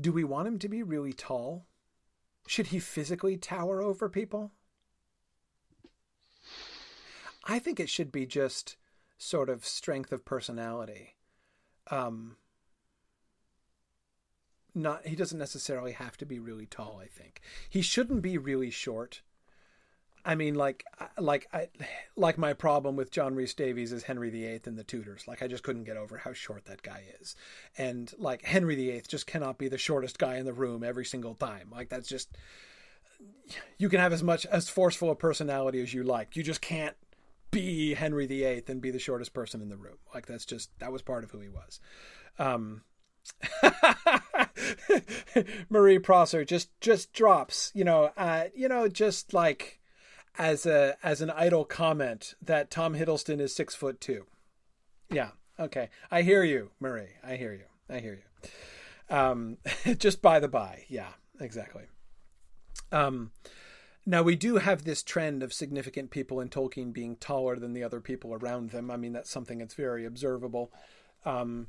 do 0.00 0.12
we 0.12 0.24
want 0.24 0.48
him 0.48 0.58
to 0.60 0.68
be 0.68 0.82
really 0.82 1.12
tall? 1.12 1.66
Should 2.46 2.68
he 2.68 2.78
physically 2.78 3.36
tower 3.36 3.82
over 3.82 4.08
people? 4.08 4.52
I 7.44 7.58
think 7.58 7.78
it 7.78 7.90
should 7.90 8.10
be 8.10 8.24
just 8.24 8.78
sort 9.18 9.50
of 9.50 9.66
strength 9.66 10.10
of 10.10 10.24
personality. 10.24 11.16
Um, 11.90 12.36
not 14.74 15.06
he 15.06 15.16
doesn't 15.16 15.38
necessarily 15.38 15.92
have 15.92 16.16
to 16.16 16.24
be 16.24 16.38
really 16.38 16.66
tall. 16.66 16.98
I 17.02 17.08
think 17.08 17.42
he 17.68 17.82
shouldn't 17.82 18.22
be 18.22 18.38
really 18.38 18.70
short. 18.70 19.20
I 20.24 20.34
mean, 20.34 20.54
like, 20.54 20.84
like 21.18 21.48
I, 21.52 21.68
like 22.16 22.38
my 22.38 22.52
problem 22.52 22.96
with 22.96 23.10
John 23.10 23.34
Rhys 23.34 23.54
Davies 23.54 23.92
is 23.92 24.02
Henry 24.02 24.30
VIII 24.30 24.60
and 24.66 24.76
the 24.76 24.84
Tudors. 24.84 25.26
Like, 25.26 25.42
I 25.42 25.46
just 25.46 25.62
couldn't 25.62 25.84
get 25.84 25.96
over 25.96 26.18
how 26.18 26.32
short 26.32 26.66
that 26.66 26.82
guy 26.82 27.04
is, 27.20 27.36
and 27.76 28.12
like 28.18 28.44
Henry 28.44 28.76
VIII 28.76 29.02
just 29.08 29.26
cannot 29.26 29.58
be 29.58 29.68
the 29.68 29.78
shortest 29.78 30.18
guy 30.18 30.36
in 30.36 30.44
the 30.44 30.52
room 30.52 30.84
every 30.84 31.04
single 31.04 31.34
time. 31.34 31.68
Like, 31.70 31.88
that's 31.88 32.08
just 32.08 32.36
you 33.78 33.88
can 33.88 34.00
have 34.00 34.12
as 34.12 34.22
much 34.22 34.46
as 34.46 34.68
forceful 34.68 35.10
a 35.10 35.16
personality 35.16 35.80
as 35.80 35.94
you 35.94 36.02
like. 36.02 36.36
You 36.36 36.42
just 36.42 36.60
can't 36.60 36.96
be 37.50 37.94
Henry 37.94 38.26
VIII 38.26 38.64
and 38.68 38.80
be 38.80 38.90
the 38.90 38.98
shortest 38.98 39.32
person 39.32 39.62
in 39.62 39.68
the 39.68 39.76
room. 39.76 39.96
Like, 40.14 40.26
that's 40.26 40.44
just 40.44 40.70
that 40.80 40.92
was 40.92 41.02
part 41.02 41.24
of 41.24 41.30
who 41.30 41.40
he 41.40 41.48
was. 41.48 41.80
Um, 42.38 42.82
Marie 45.68 45.98
Prosser 45.98 46.44
just 46.44 46.70
just 46.80 47.12
drops, 47.12 47.72
you 47.74 47.84
know, 47.84 48.10
uh, 48.16 48.44
you 48.54 48.68
know, 48.68 48.88
just 48.88 49.34
like 49.34 49.77
as 50.38 50.64
a 50.64 50.96
as 51.02 51.20
an 51.20 51.30
idle 51.30 51.64
comment 51.64 52.34
that 52.40 52.70
Tom 52.70 52.94
Hiddleston 52.94 53.40
is 53.40 53.54
six 53.54 53.74
foot 53.74 54.00
two. 54.00 54.26
Yeah, 55.10 55.30
okay, 55.58 55.90
I 56.10 56.22
hear 56.22 56.44
you, 56.44 56.70
Marie. 56.80 57.16
I 57.24 57.36
hear 57.36 57.52
you. 57.52 57.64
I 57.90 57.98
hear 58.00 58.14
you. 58.14 59.14
Um, 59.14 59.58
just 59.98 60.22
by 60.22 60.38
the 60.38 60.48
by, 60.48 60.84
yeah, 60.88 61.12
exactly. 61.40 61.84
Um, 62.92 63.32
now 64.06 64.22
we 64.22 64.36
do 64.36 64.56
have 64.56 64.84
this 64.84 65.02
trend 65.02 65.42
of 65.42 65.52
significant 65.52 66.10
people 66.10 66.40
in 66.40 66.48
Tolkien 66.48 66.92
being 66.92 67.16
taller 67.16 67.56
than 67.56 67.74
the 67.74 67.84
other 67.84 68.00
people 68.00 68.32
around 68.32 68.70
them. 68.70 68.90
I 68.90 68.96
mean, 68.96 69.12
that's 69.12 69.30
something 69.30 69.58
that's 69.58 69.74
very 69.74 70.06
observable 70.06 70.72
um, 71.24 71.68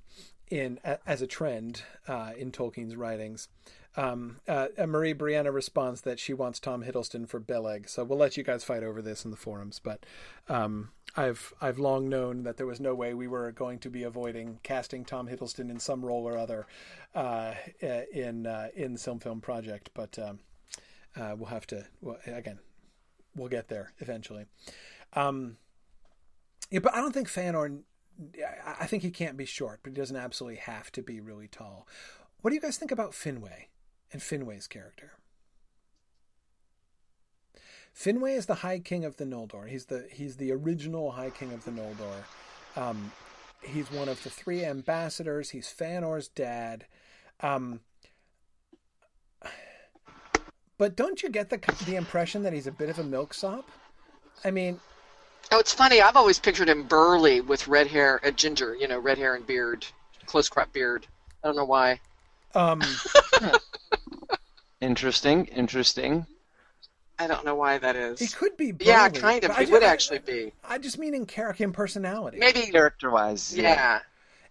in 0.50 0.80
as 1.06 1.22
a 1.22 1.28
trend 1.28 1.84
uh, 2.08 2.32
in 2.38 2.52
Tolkien's 2.52 2.96
writings. 2.96 3.50
Um, 3.96 4.40
uh, 4.48 4.68
Marie 4.86 5.14
Brianna 5.14 5.54
responds 5.54 6.02
that 6.02 6.20
she 6.20 6.34
wants 6.34 6.60
Tom 6.60 6.84
Hiddleston 6.84 7.28
for 7.28 7.40
Beleg, 7.40 7.90
so 7.90 8.04
we'll 8.04 8.20
let 8.20 8.38
you 8.38 8.44
guys 8.44 8.64
fight 8.64 8.84
over 8.84 9.02
this 9.02 9.26
in 9.26 9.32
the 9.32 9.38
forums. 9.38 9.80
But 9.80 10.06
um, 10.48 10.92
I've 11.18 11.54
I've 11.60 11.80
long 11.80 12.08
known 12.08 12.44
that 12.44 12.58
there 12.58 12.68
was 12.68 12.80
no 12.80 12.94
way 12.94 13.14
we 13.14 13.28
were 13.28 13.52
going 13.52 13.80
to 13.80 13.90
be 13.90 14.04
avoiding 14.04 14.60
casting 14.64 15.06
Tom 15.06 15.28
Hiddleston 15.28 15.70
in 15.72 15.80
some 15.80 16.06
role 16.06 16.28
or 16.28 16.38
other 16.38 16.68
uh, 17.16 17.54
in 17.82 18.46
uh, 18.46 18.70
in 18.76 18.94
the 18.94 19.00
Film 19.00 19.42
Project. 19.42 19.90
But 19.94 20.20
um, 20.20 20.40
uh, 21.20 21.36
we'll 21.38 21.50
have 21.50 21.68
to 21.68 21.86
well, 22.02 22.20
again, 22.28 22.60
we'll 23.36 23.50
get 23.50 23.70
there 23.70 23.94
eventually. 24.00 24.46
Um, 25.14 25.58
yeah, 26.70 26.80
but 26.80 26.94
I 26.94 27.02
don't 27.02 27.14
think 27.14 27.28
Feanor. 27.28 27.80
I 28.66 28.86
think 28.86 29.02
he 29.02 29.12
can't 29.12 29.38
be 29.38 29.46
short, 29.46 29.80
but 29.82 29.94
he 29.94 29.96
doesn't 29.96 30.16
absolutely 30.16 30.60
have 30.60 30.92
to 30.92 31.02
be 31.02 31.22
really 31.22 31.48
tall. 31.48 31.88
What 32.42 32.52
do 32.52 32.56
you 32.56 32.62
guys 32.62 32.78
think 32.78 32.92
about 32.92 33.12
Finwë? 33.12 33.68
And 34.12 34.22
Finwë's 34.22 34.68
character. 34.68 35.14
Finwë 37.96 38.38
is 38.38 38.46
the 38.46 38.56
High 38.56 38.80
King 38.80 39.04
of 39.04 39.18
the 39.18 39.26
Noldor. 39.26 39.68
He's 39.68 39.86
the 39.86 40.08
he's 40.12 40.38
the 40.38 40.52
original 40.52 41.12
High 41.12 41.32
King 41.32 41.52
of 41.52 41.66
the 41.66 41.72
Noldor. 41.72 42.24
Um, 42.76 43.12
he's 43.62 43.92
one 43.92 44.08
of 44.08 44.24
the 44.24 44.30
three 44.30 44.64
ambassadors. 44.64 45.50
He's 45.50 45.68
Feanor's 45.68 46.30
dad. 46.30 46.86
Um, 47.42 47.82
but 50.78 50.96
don't 50.96 51.22
you 51.22 51.30
get 51.30 51.50
the 51.50 51.58
the 51.86 51.98
impression 51.98 52.44
that 52.44 52.54
he's 52.54 52.68
a 52.68 52.72
bit 52.72 52.90
of 52.90 53.00
a 53.00 53.04
milksop? 53.04 53.70
I 54.46 54.52
mean, 54.52 54.80
oh, 55.52 55.60
it's 55.60 55.74
funny. 55.74 56.02
I've 56.02 56.16
always 56.16 56.40
pictured 56.40 56.70
him 56.70 56.84
burly 56.84 57.42
with 57.42 57.68
red 57.68 57.88
hair 57.88 58.22
and 58.24 58.38
ginger. 58.38 58.76
You 58.76 58.88
know, 58.88 58.98
red 58.98 59.18
hair 59.18 59.36
and 59.36 59.46
beard, 59.46 59.86
close 60.26 60.48
cropped 60.48 60.72
beard. 60.72 61.06
I 61.44 61.48
don't 61.48 61.58
know 61.58 61.66
why. 61.66 62.00
Um, 62.56 62.82
interesting, 64.82 65.46
interesting. 65.46 66.26
I 67.20 67.28
don't 67.28 67.44
know 67.44 67.56
why 67.56 67.78
that 67.78 67.98
is. 67.98 68.20
He 68.20 68.28
could 68.28 68.56
be. 68.56 68.72
Burly, 68.72 68.90
yeah, 68.90 69.10
kind 69.10 69.44
of. 69.44 69.56
He 69.58 69.66
would 69.66 69.84
actually 69.84 70.20
be. 70.20 70.54
I 70.68 70.78
just 70.78 70.98
mean 70.98 71.14
in 71.14 71.26
character, 71.26 71.66
in 71.66 71.74
personality. 71.74 72.38
Maybe 72.40 72.62
character-wise. 72.62 73.56
Yeah. 73.56 73.64
yeah. 73.64 74.00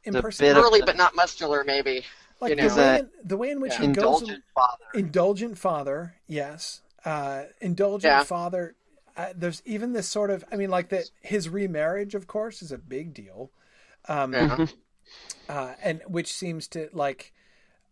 In 0.05 0.15
personality, 0.15 0.61
burly 0.61 0.83
but 0.85 0.97
not 0.97 1.17
muscular, 1.17 1.65
maybe. 1.65 2.05
Like 2.41 2.51
you 2.51 2.57
know? 2.57 2.69
the, 2.69 2.77
way 2.77 2.99
in, 2.99 3.11
the 3.25 3.37
way 3.37 3.51
in 3.51 3.61
which 3.61 3.73
yeah. 3.73 3.79
he 3.79 3.85
indulgent 3.87 4.31
goes. 4.31 4.39
father. 4.55 4.85
Indulgent 4.95 5.59
father. 5.59 6.15
Yes. 6.27 6.83
Uh, 7.05 7.45
indulgent 7.61 8.13
yeah. 8.13 8.23
father. 8.23 8.75
Uh, 9.17 9.33
there's 9.35 9.63
even 9.65 9.95
this 9.95 10.07
sort 10.07 10.31
of. 10.31 10.45
I 10.53 10.57
mean, 10.57 10.71
like 10.71 10.91
that. 10.91 11.11
His 11.23 11.49
remarriage, 11.49 12.15
of 12.15 12.27
course, 12.27 12.61
is 12.61 12.71
a 12.71 12.79
big 12.79 13.15
deal. 13.15 13.51
Um, 14.09 14.35
yeah. 14.35 14.67
uh, 15.49 15.73
and 15.83 16.03
which 16.07 16.33
seems 16.33 16.69
to 16.69 16.91
like 16.93 17.33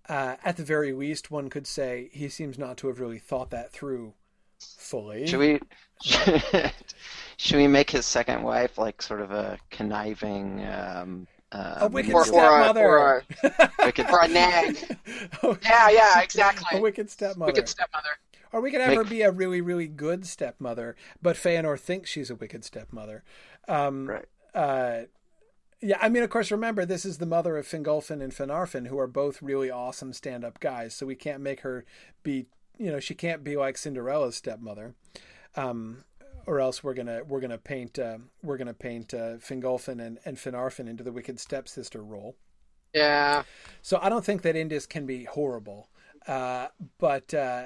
uh, 0.09 0.37
at 0.45 0.57
the 0.57 0.65
very 0.65 0.93
least, 0.93 1.31
one 1.31 1.51
could 1.51 1.67
say 1.67 2.11
he 2.13 2.29
seems 2.29 2.59
not 2.59 2.77
to 2.79 2.89
have 2.89 3.01
really 3.01 3.19
thought 3.19 3.51
that 3.51 3.73
through 3.73 4.15
fully. 4.59 5.27
Should 5.27 5.41
we 5.41 5.61
should 7.37 7.57
we 7.57 7.67
make 7.67 7.91
his 7.91 8.07
second 8.07 8.43
wife 8.43 8.79
like 8.79 9.03
sort 9.03 9.21
of 9.21 9.31
a 9.31 9.59
conniving 9.71 10.67
um, 10.67 11.27
uh, 11.53 11.79
a 11.81 11.89
wicked 11.89 12.13
or, 12.13 12.25
stepmother, 12.25 12.87
or, 12.87 13.25
a, 13.43 13.71
wicked, 13.79 14.07
or 14.11 14.23
a 14.23 14.29
nag? 14.29 14.99
yeah, 15.63 15.91
yeah, 15.91 16.21
exactly. 16.21 16.79
a 16.79 16.81
wicked 16.81 17.11
stepmother. 17.11 17.53
Wicked 17.53 17.69
stepmother. 17.69 18.09
Or 18.53 18.61
we 18.61 18.71
could 18.71 18.81
have 18.81 18.95
her 18.95 19.05
be 19.05 19.23
a 19.23 19.31
really, 19.31 19.61
really 19.61 19.89
good 19.89 20.25
stepmother, 20.25 20.97
but 21.21 21.37
Feanor 21.37 21.79
thinks 21.79 22.09
she's 22.09 22.31
a 22.31 22.35
wicked 22.35 22.65
stepmother. 22.65 23.23
Um, 23.69 24.09
right. 24.09 24.25
Uh, 24.55 25.03
yeah, 25.81 25.99
I 26.01 26.09
mean, 26.09 26.23
of 26.23 26.31
course, 26.31 26.51
remember, 26.51 26.85
this 26.85 27.05
is 27.05 27.19
the 27.19 27.27
mother 27.27 27.57
of 27.57 27.67
Fingolfin 27.67 28.23
and 28.23 28.33
Finarfin, 28.33 28.87
who 28.87 28.99
are 28.99 29.07
both 29.07 29.43
really 29.43 29.71
awesome 29.71 30.13
stand 30.13 30.45
up 30.45 30.61
guys, 30.61 30.95
so 30.95 31.07
we 31.07 31.15
can't 31.15 31.43
make 31.43 31.61
her 31.61 31.85
be, 32.23 32.47
you 32.79 32.91
know, 32.91 33.01
she 33.01 33.15
can't 33.15 33.45
be 33.45 33.57
like 33.57 33.77
Cinderella's 33.77 34.37
stepmother. 34.37 34.95
Um, 35.55 36.05
or 36.47 36.61
else 36.61 36.85
we're 36.85 36.95
gonna 36.95 37.23
we're 37.27 37.41
gonna 37.41 37.59
paint 37.59 37.99
uh, 37.99 38.19
we're 38.43 38.57
gonna 38.57 38.75
paint 38.75 39.13
uh, 39.13 39.37
Fingolfin 39.39 40.01
and, 40.01 40.19
and 40.25 40.37
Finarfin 40.37 40.89
into 40.89 41.03
the 41.03 41.13
wicked 41.13 41.41
stepsister 41.41 42.03
role. 42.03 42.37
Yeah. 42.95 43.43
So 43.83 43.99
I 44.01 44.09
don't 44.09 44.25
think 44.25 44.43
that 44.43 44.55
Indis 44.55 44.89
can 44.89 45.07
be 45.07 45.25
horrible, 45.25 45.89
uh, 46.27 46.69
but 46.99 47.35
uh, 47.35 47.65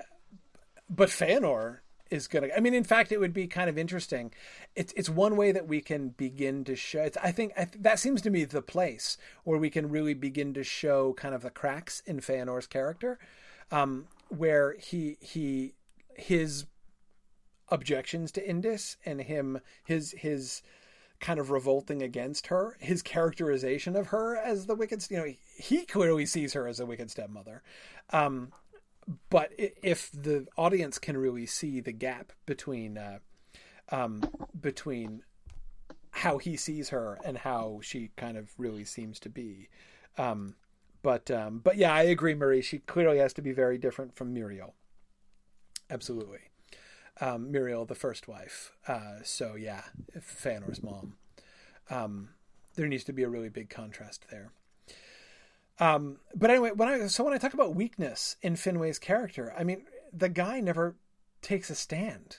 but 0.89 1.11
Feanor 1.11 1.79
is 2.11 2.29
going 2.29 2.49
to. 2.49 2.57
I 2.57 2.61
mean, 2.61 2.75
in 2.75 2.85
fact, 2.85 3.13
it 3.13 3.21
would 3.21 3.33
be 3.33 3.47
kind 3.47 3.71
of 3.71 3.79
interesting. 3.79 4.33
It's 4.75 4.93
it's 4.97 5.09
one 5.09 5.37
way 5.37 5.53
that 5.53 5.69
we 5.69 5.81
can 5.81 6.11
begin 6.11 6.65
to 6.65 6.77
show. 6.77 7.03
It's, 7.03 7.17
I 7.23 7.33
think 7.33 7.53
I 7.57 7.65
th- 7.65 7.83
that 7.83 7.99
seems 7.99 8.21
to 8.23 8.31
me 8.31 8.45
the 8.45 8.63
place 8.63 9.17
where 9.45 9.59
we 9.59 9.71
can 9.71 9.89
really 9.89 10.15
begin 10.15 10.55
to 10.55 10.65
show 10.65 11.13
kind 11.15 11.35
of 11.35 11.43
the 11.43 11.51
cracks 11.51 12.03
in 12.07 12.21
Feanor's 12.21 12.67
character, 12.67 13.19
um, 13.71 14.07
where 14.29 14.77
he 14.79 15.17
he 15.21 15.75
his 16.15 16.67
objections 17.69 18.33
to 18.33 18.47
Indis 18.47 18.97
and 19.05 19.21
him 19.21 19.61
his 19.85 20.15
his 20.19 20.63
kind 21.21 21.39
of 21.39 21.51
revolting 21.51 22.03
against 22.03 22.47
her, 22.49 22.77
his 22.81 23.03
characterization 23.03 23.95
of 23.95 24.09
her 24.09 24.37
as 24.37 24.67
the 24.67 24.75
wicked, 24.75 25.07
you 25.11 25.19
know, 25.19 25.33
he 25.55 25.85
clearly 25.85 26.25
sees 26.25 26.55
her 26.55 26.67
as 26.67 26.81
a 26.81 26.87
wicked 26.87 27.11
stepmother. 27.11 27.63
Um, 28.11 28.53
but 29.29 29.53
if 29.59 30.11
the 30.13 30.47
audience 30.57 30.99
can 30.99 31.17
really 31.17 31.47
see 31.47 31.81
the 31.81 31.93
gap 31.93 32.33
between 32.47 32.97
uh, 32.97 33.19
um, 33.91 34.23
between 34.59 35.23
how 36.13 36.39
he 36.39 36.57
sees 36.57 36.91
her 36.91 37.19
and 37.25 37.39
how 37.39 37.81
she 37.83 38.11
kind 38.17 38.37
of 38.37 38.51
really 38.59 38.85
seems 38.85 39.19
to 39.21 39.29
be, 39.29 39.69
um, 40.19 40.55
but 41.03 41.31
um, 41.31 41.59
but 41.59 41.77
yeah, 41.77 41.93
I 41.93 42.03
agree, 42.03 42.35
Marie. 42.35 42.63
She 42.63 42.79
clearly 42.79 43.19
has 43.19 43.33
to 43.35 43.43
be 43.43 43.53
very 43.53 43.79
different 43.79 44.15
from 44.15 44.35
Míriel. 44.35 44.73
Absolutely, 45.89 46.41
um, 47.21 47.53
Míriel, 47.53 47.87
the 47.87 47.95
first 47.95 48.29
wife. 48.29 48.73
Uh, 48.87 49.17
so 49.25 49.55
yeah, 49.57 49.83
Feanor's 50.21 50.83
mom. 50.83 51.15
Um, 51.89 52.31
there 52.77 52.87
needs 52.87 53.05
to 53.05 53.13
be 53.13 53.25
a 53.25 53.29
really 53.29 53.49
big 53.49 53.69
contrast 53.69 54.27
there. 54.31 54.53
Um, 55.81 56.19
but 56.35 56.51
anyway, 56.51 56.73
when 56.73 56.89
I 56.89 57.07
so 57.07 57.25
when 57.25 57.33
I 57.33 57.39
talk 57.39 57.55
about 57.55 57.75
weakness 57.75 58.37
in 58.43 58.55
Finwë's 58.55 58.99
character, 58.99 59.53
I 59.59 59.65
mean 59.65 59.87
the 60.13 60.29
guy 60.29 60.61
never 60.61 60.95
takes 61.41 61.71
a 61.71 61.75
stand. 61.75 62.39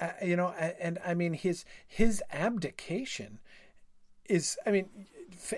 Uh, 0.00 0.12
you 0.24 0.36
know, 0.36 0.48
and, 0.48 0.98
I 1.04 1.12
mean 1.14 1.34
his 1.34 1.64
his 1.86 2.22
abdication 2.30 3.38
is, 4.26 4.56
I 4.64 4.70
mean, 4.70 4.88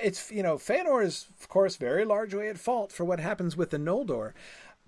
it's 0.03 0.31
you 0.33 0.43
know 0.43 0.57
Feanor 0.57 1.05
is 1.05 1.29
of 1.41 1.49
course 1.49 1.77
very 1.77 2.05
largely 2.05 2.49
at 2.49 2.59
fault 2.59 2.91
for 2.91 3.05
what 3.05 3.21
happens 3.21 3.57
with 3.57 3.71
the 3.71 3.79
Noldor, 3.79 4.33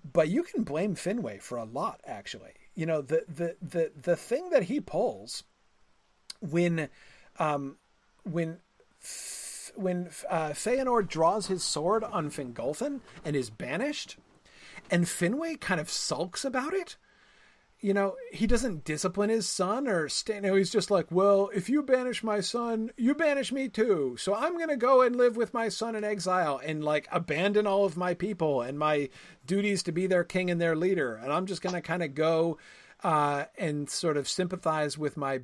but 0.03 0.27
you 0.27 0.43
can 0.43 0.63
blame 0.63 0.95
Finwë 0.95 1.41
for 1.41 1.57
a 1.57 1.63
lot 1.63 2.01
actually. 2.05 2.53
You 2.75 2.85
know 2.85 3.01
the 3.01 3.23
the 3.27 3.55
the 3.61 3.91
the 3.95 4.15
thing 4.17 4.49
that 4.49 4.63
he 4.63 4.81
pulls 4.81 5.43
when 6.41 6.89
um 7.39 7.77
when 8.23 8.59
when 9.77 10.09
uh, 10.29 10.49
Feanor 10.49 11.07
draws 11.07 11.47
his 11.47 11.63
sword 11.63 12.03
on 12.03 12.29
Fingolfin 12.29 13.01
and 13.23 13.35
is 13.35 13.49
banished, 13.49 14.17
and 14.89 15.05
Finwë 15.05 15.59
kind 15.59 15.79
of 15.79 15.89
sulks 15.89 16.43
about 16.45 16.73
it. 16.73 16.97
You 17.79 17.93
know, 17.93 18.15
he 18.31 18.47
doesn't 18.47 18.85
discipline 18.85 19.29
his 19.29 19.47
son 19.47 19.87
or 19.87 20.09
stay. 20.09 20.39
Know, 20.39 20.55
he's 20.55 20.71
just 20.71 20.89
like, 20.89 21.11
well, 21.11 21.51
if 21.53 21.69
you 21.69 21.83
banish 21.83 22.23
my 22.23 22.39
son, 22.39 22.89
you 22.97 23.13
banish 23.13 23.51
me 23.51 23.69
too. 23.69 24.15
So 24.17 24.33
I'm 24.33 24.57
going 24.57 24.69
to 24.69 24.77
go 24.77 25.03
and 25.03 25.15
live 25.15 25.37
with 25.37 25.53
my 25.53 25.69
son 25.69 25.95
in 25.95 26.03
exile 26.03 26.59
and 26.63 26.83
like 26.83 27.07
abandon 27.11 27.67
all 27.67 27.85
of 27.85 27.95
my 27.95 28.15
people 28.15 28.63
and 28.63 28.79
my 28.79 29.09
duties 29.45 29.83
to 29.83 29.91
be 29.91 30.07
their 30.07 30.23
king 30.23 30.49
and 30.49 30.59
their 30.59 30.75
leader. 30.75 31.13
And 31.21 31.31
I'm 31.31 31.45
just 31.45 31.61
going 31.61 31.75
to 31.75 31.81
kind 31.81 32.01
of 32.01 32.15
go 32.15 32.57
uh, 33.03 33.45
and 33.59 33.87
sort 33.87 34.17
of 34.17 34.27
sympathize 34.27 34.97
with 34.97 35.15
my 35.15 35.41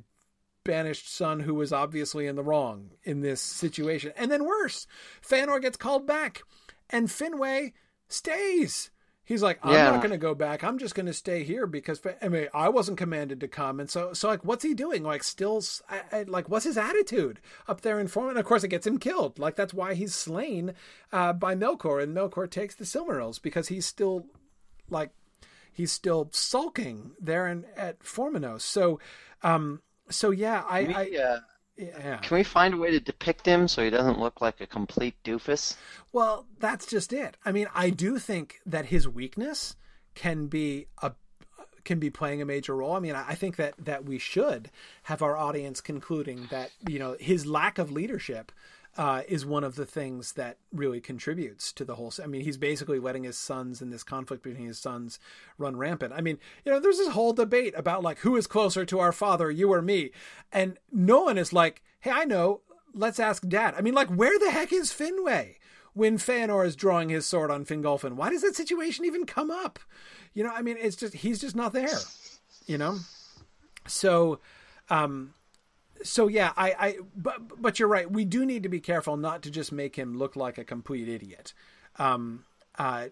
banished 0.64 1.14
son 1.14 1.40
who 1.40 1.54
was 1.54 1.72
obviously 1.72 2.26
in 2.26 2.36
the 2.36 2.42
wrong 2.42 2.90
in 3.04 3.20
this 3.20 3.40
situation. 3.40 4.12
And 4.16 4.30
then 4.30 4.44
worse, 4.44 4.86
Feanor 5.26 5.60
gets 5.60 5.76
called 5.76 6.06
back 6.06 6.42
and 6.90 7.08
Finwë 7.08 7.72
stays. 8.08 8.90
He's 9.26 9.42
like, 9.42 9.58
I'm 9.62 9.72
yeah. 9.72 9.90
not 9.90 10.02
going 10.02 10.10
to 10.10 10.18
go 10.18 10.34
back. 10.34 10.62
I'm 10.62 10.76
just 10.76 10.94
going 10.94 11.06
to 11.06 11.14
stay 11.14 11.44
here 11.44 11.66
because 11.66 12.02
I 12.20 12.28
mean, 12.28 12.48
I 12.52 12.68
wasn't 12.68 12.98
commanded 12.98 13.40
to 13.40 13.48
come. 13.48 13.80
And 13.80 13.88
so, 13.88 14.12
so 14.12 14.28
like, 14.28 14.44
what's 14.44 14.62
he 14.62 14.74
doing? 14.74 15.02
Like, 15.02 15.22
still, 15.22 15.62
I, 15.88 16.02
I, 16.12 16.22
like, 16.24 16.50
what's 16.50 16.66
his 16.66 16.76
attitude 16.76 17.40
up 17.66 17.80
there 17.80 17.98
in 17.98 18.08
Form? 18.08 18.28
And 18.28 18.38
of 18.38 18.44
course, 18.44 18.64
it 18.64 18.68
gets 18.68 18.86
him 18.86 18.98
killed. 18.98 19.38
Like, 19.38 19.56
that's 19.56 19.72
why 19.72 19.94
he's 19.94 20.14
slain 20.14 20.74
uh, 21.10 21.32
by 21.32 21.54
Melkor, 21.54 22.02
and 22.02 22.14
Melkor 22.14 22.50
takes 22.50 22.74
the 22.74 22.84
Silmarils 22.84 23.40
because 23.40 23.68
he's 23.68 23.86
still, 23.86 24.26
like, 24.90 25.10
he's 25.72 25.90
still 25.90 26.28
sulking 26.30 27.12
there 27.18 27.48
in, 27.48 27.64
at 27.78 28.00
Formenos. 28.00 28.60
So, 28.60 29.00
um, 29.42 29.80
so 30.10 30.30
yeah, 30.30 30.64
I, 30.68 30.82
we, 30.84 30.94
I 30.94 31.22
uh, 31.22 31.40
yeah. 31.76 32.18
Can 32.18 32.36
we 32.36 32.44
find 32.44 32.74
a 32.74 32.76
way 32.76 32.90
to 32.90 33.00
depict 33.00 33.46
him 33.46 33.66
so 33.66 33.82
he 33.82 33.90
doesn't 33.90 34.20
look 34.20 34.40
like 34.40 34.60
a 34.60 34.66
complete 34.66 35.14
doofus? 35.24 35.76
Well, 36.12 36.46
that's 36.60 36.86
just 36.86 37.12
it. 37.12 37.36
I 37.44 37.52
mean, 37.52 37.66
I 37.74 37.90
do 37.90 38.18
think 38.18 38.60
that 38.64 38.86
his 38.86 39.08
weakness 39.08 39.74
can 40.14 40.46
be 40.46 40.86
a 41.02 41.12
can 41.84 41.98
be 41.98 42.10
playing 42.10 42.40
a 42.40 42.46
major 42.46 42.76
role. 42.76 42.94
I 42.94 43.00
mean, 43.00 43.14
I 43.14 43.34
think 43.34 43.56
that 43.56 43.74
that 43.78 44.04
we 44.04 44.18
should 44.18 44.70
have 45.04 45.20
our 45.20 45.36
audience 45.36 45.80
concluding 45.80 46.48
that 46.50 46.70
you 46.88 46.98
know 46.98 47.16
his 47.18 47.44
lack 47.46 47.78
of 47.78 47.90
leadership 47.90 48.52
uh, 48.96 49.22
is 49.28 49.44
one 49.44 49.64
of 49.64 49.74
the 49.74 49.86
things 49.86 50.32
that 50.32 50.58
really 50.72 51.00
contributes 51.00 51.72
to 51.72 51.84
the 51.84 51.96
whole. 51.96 52.12
I 52.22 52.26
mean, 52.26 52.42
he's 52.42 52.56
basically 52.56 52.98
letting 52.98 53.24
his 53.24 53.36
sons 53.36 53.82
and 53.82 53.92
this 53.92 54.04
conflict 54.04 54.42
between 54.42 54.66
his 54.66 54.78
sons 54.78 55.18
run 55.58 55.76
rampant. 55.76 56.12
I 56.12 56.20
mean, 56.20 56.38
you 56.64 56.72
know, 56.72 56.78
there's 56.78 56.98
this 56.98 57.08
whole 57.08 57.32
debate 57.32 57.74
about 57.76 58.02
like 58.02 58.20
who 58.20 58.36
is 58.36 58.46
closer 58.46 58.84
to 58.84 59.00
our 59.00 59.12
father, 59.12 59.50
you 59.50 59.72
or 59.72 59.82
me, 59.82 60.10
and 60.52 60.78
no 60.92 61.22
one 61.22 61.38
is 61.38 61.52
like, 61.52 61.82
hey, 62.00 62.12
I 62.12 62.24
know, 62.24 62.60
let's 62.94 63.18
ask 63.18 63.46
Dad. 63.46 63.74
I 63.76 63.80
mean, 63.80 63.94
like, 63.94 64.08
where 64.08 64.38
the 64.38 64.50
heck 64.50 64.72
is 64.72 64.92
Finwë? 64.92 65.56
When 65.92 66.18
Feanor 66.18 66.66
is 66.66 66.74
drawing 66.74 67.08
his 67.08 67.24
sword 67.24 67.52
on 67.52 67.64
Fingolfin, 67.64 68.14
why 68.14 68.28
does 68.30 68.42
that 68.42 68.56
situation 68.56 69.04
even 69.04 69.26
come 69.26 69.48
up? 69.48 69.78
You 70.32 70.42
know, 70.42 70.50
I 70.52 70.60
mean, 70.60 70.76
it's 70.80 70.96
just 70.96 71.14
he's 71.14 71.40
just 71.40 71.54
not 71.54 71.72
there. 71.72 71.98
You 72.66 72.78
know, 72.78 72.98
so 73.86 74.40
um, 74.90 75.34
so 76.04 76.28
yeah, 76.28 76.52
I, 76.56 76.74
I, 76.78 76.98
but 77.16 77.60
but 77.60 77.78
you're 77.78 77.88
right. 77.88 78.10
We 78.10 78.24
do 78.24 78.44
need 78.46 78.62
to 78.62 78.68
be 78.68 78.80
careful 78.80 79.16
not 79.16 79.42
to 79.42 79.50
just 79.50 79.72
make 79.72 79.96
him 79.96 80.16
look 80.16 80.36
like 80.36 80.58
a 80.58 80.64
complete 80.64 81.08
idiot. 81.08 81.52
Um, 81.98 82.44
uh, 82.78 83.06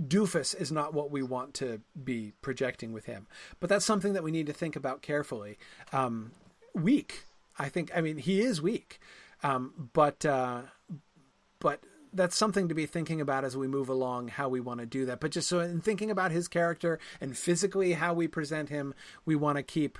doofus 0.00 0.58
is 0.58 0.70
not 0.70 0.94
what 0.94 1.10
we 1.10 1.22
want 1.22 1.54
to 1.54 1.80
be 2.02 2.32
projecting 2.42 2.92
with 2.92 3.06
him, 3.06 3.26
but 3.58 3.68
that's 3.68 3.84
something 3.84 4.12
that 4.12 4.22
we 4.22 4.30
need 4.30 4.46
to 4.46 4.52
think 4.52 4.76
about 4.76 5.02
carefully. 5.02 5.58
Um, 5.92 6.32
weak, 6.74 7.24
I 7.58 7.68
think. 7.68 7.90
I 7.96 8.00
mean, 8.00 8.18
he 8.18 8.40
is 8.40 8.60
weak, 8.60 9.00
um, 9.42 9.90
but 9.92 10.24
uh, 10.24 10.62
but 11.58 11.80
that's 12.12 12.36
something 12.36 12.68
to 12.68 12.74
be 12.74 12.86
thinking 12.86 13.20
about 13.20 13.44
as 13.44 13.56
we 13.56 13.68
move 13.68 13.88
along 13.88 14.28
how 14.28 14.48
we 14.48 14.60
want 14.60 14.80
to 14.80 14.86
do 14.86 15.06
that. 15.06 15.20
But 15.20 15.30
just 15.30 15.48
so 15.48 15.60
in 15.60 15.80
thinking 15.80 16.10
about 16.10 16.32
his 16.32 16.48
character 16.48 16.98
and 17.20 17.36
physically 17.36 17.92
how 17.92 18.12
we 18.14 18.28
present 18.28 18.68
him, 18.68 18.94
we 19.24 19.36
want 19.36 19.56
to 19.56 19.62
keep 19.62 19.98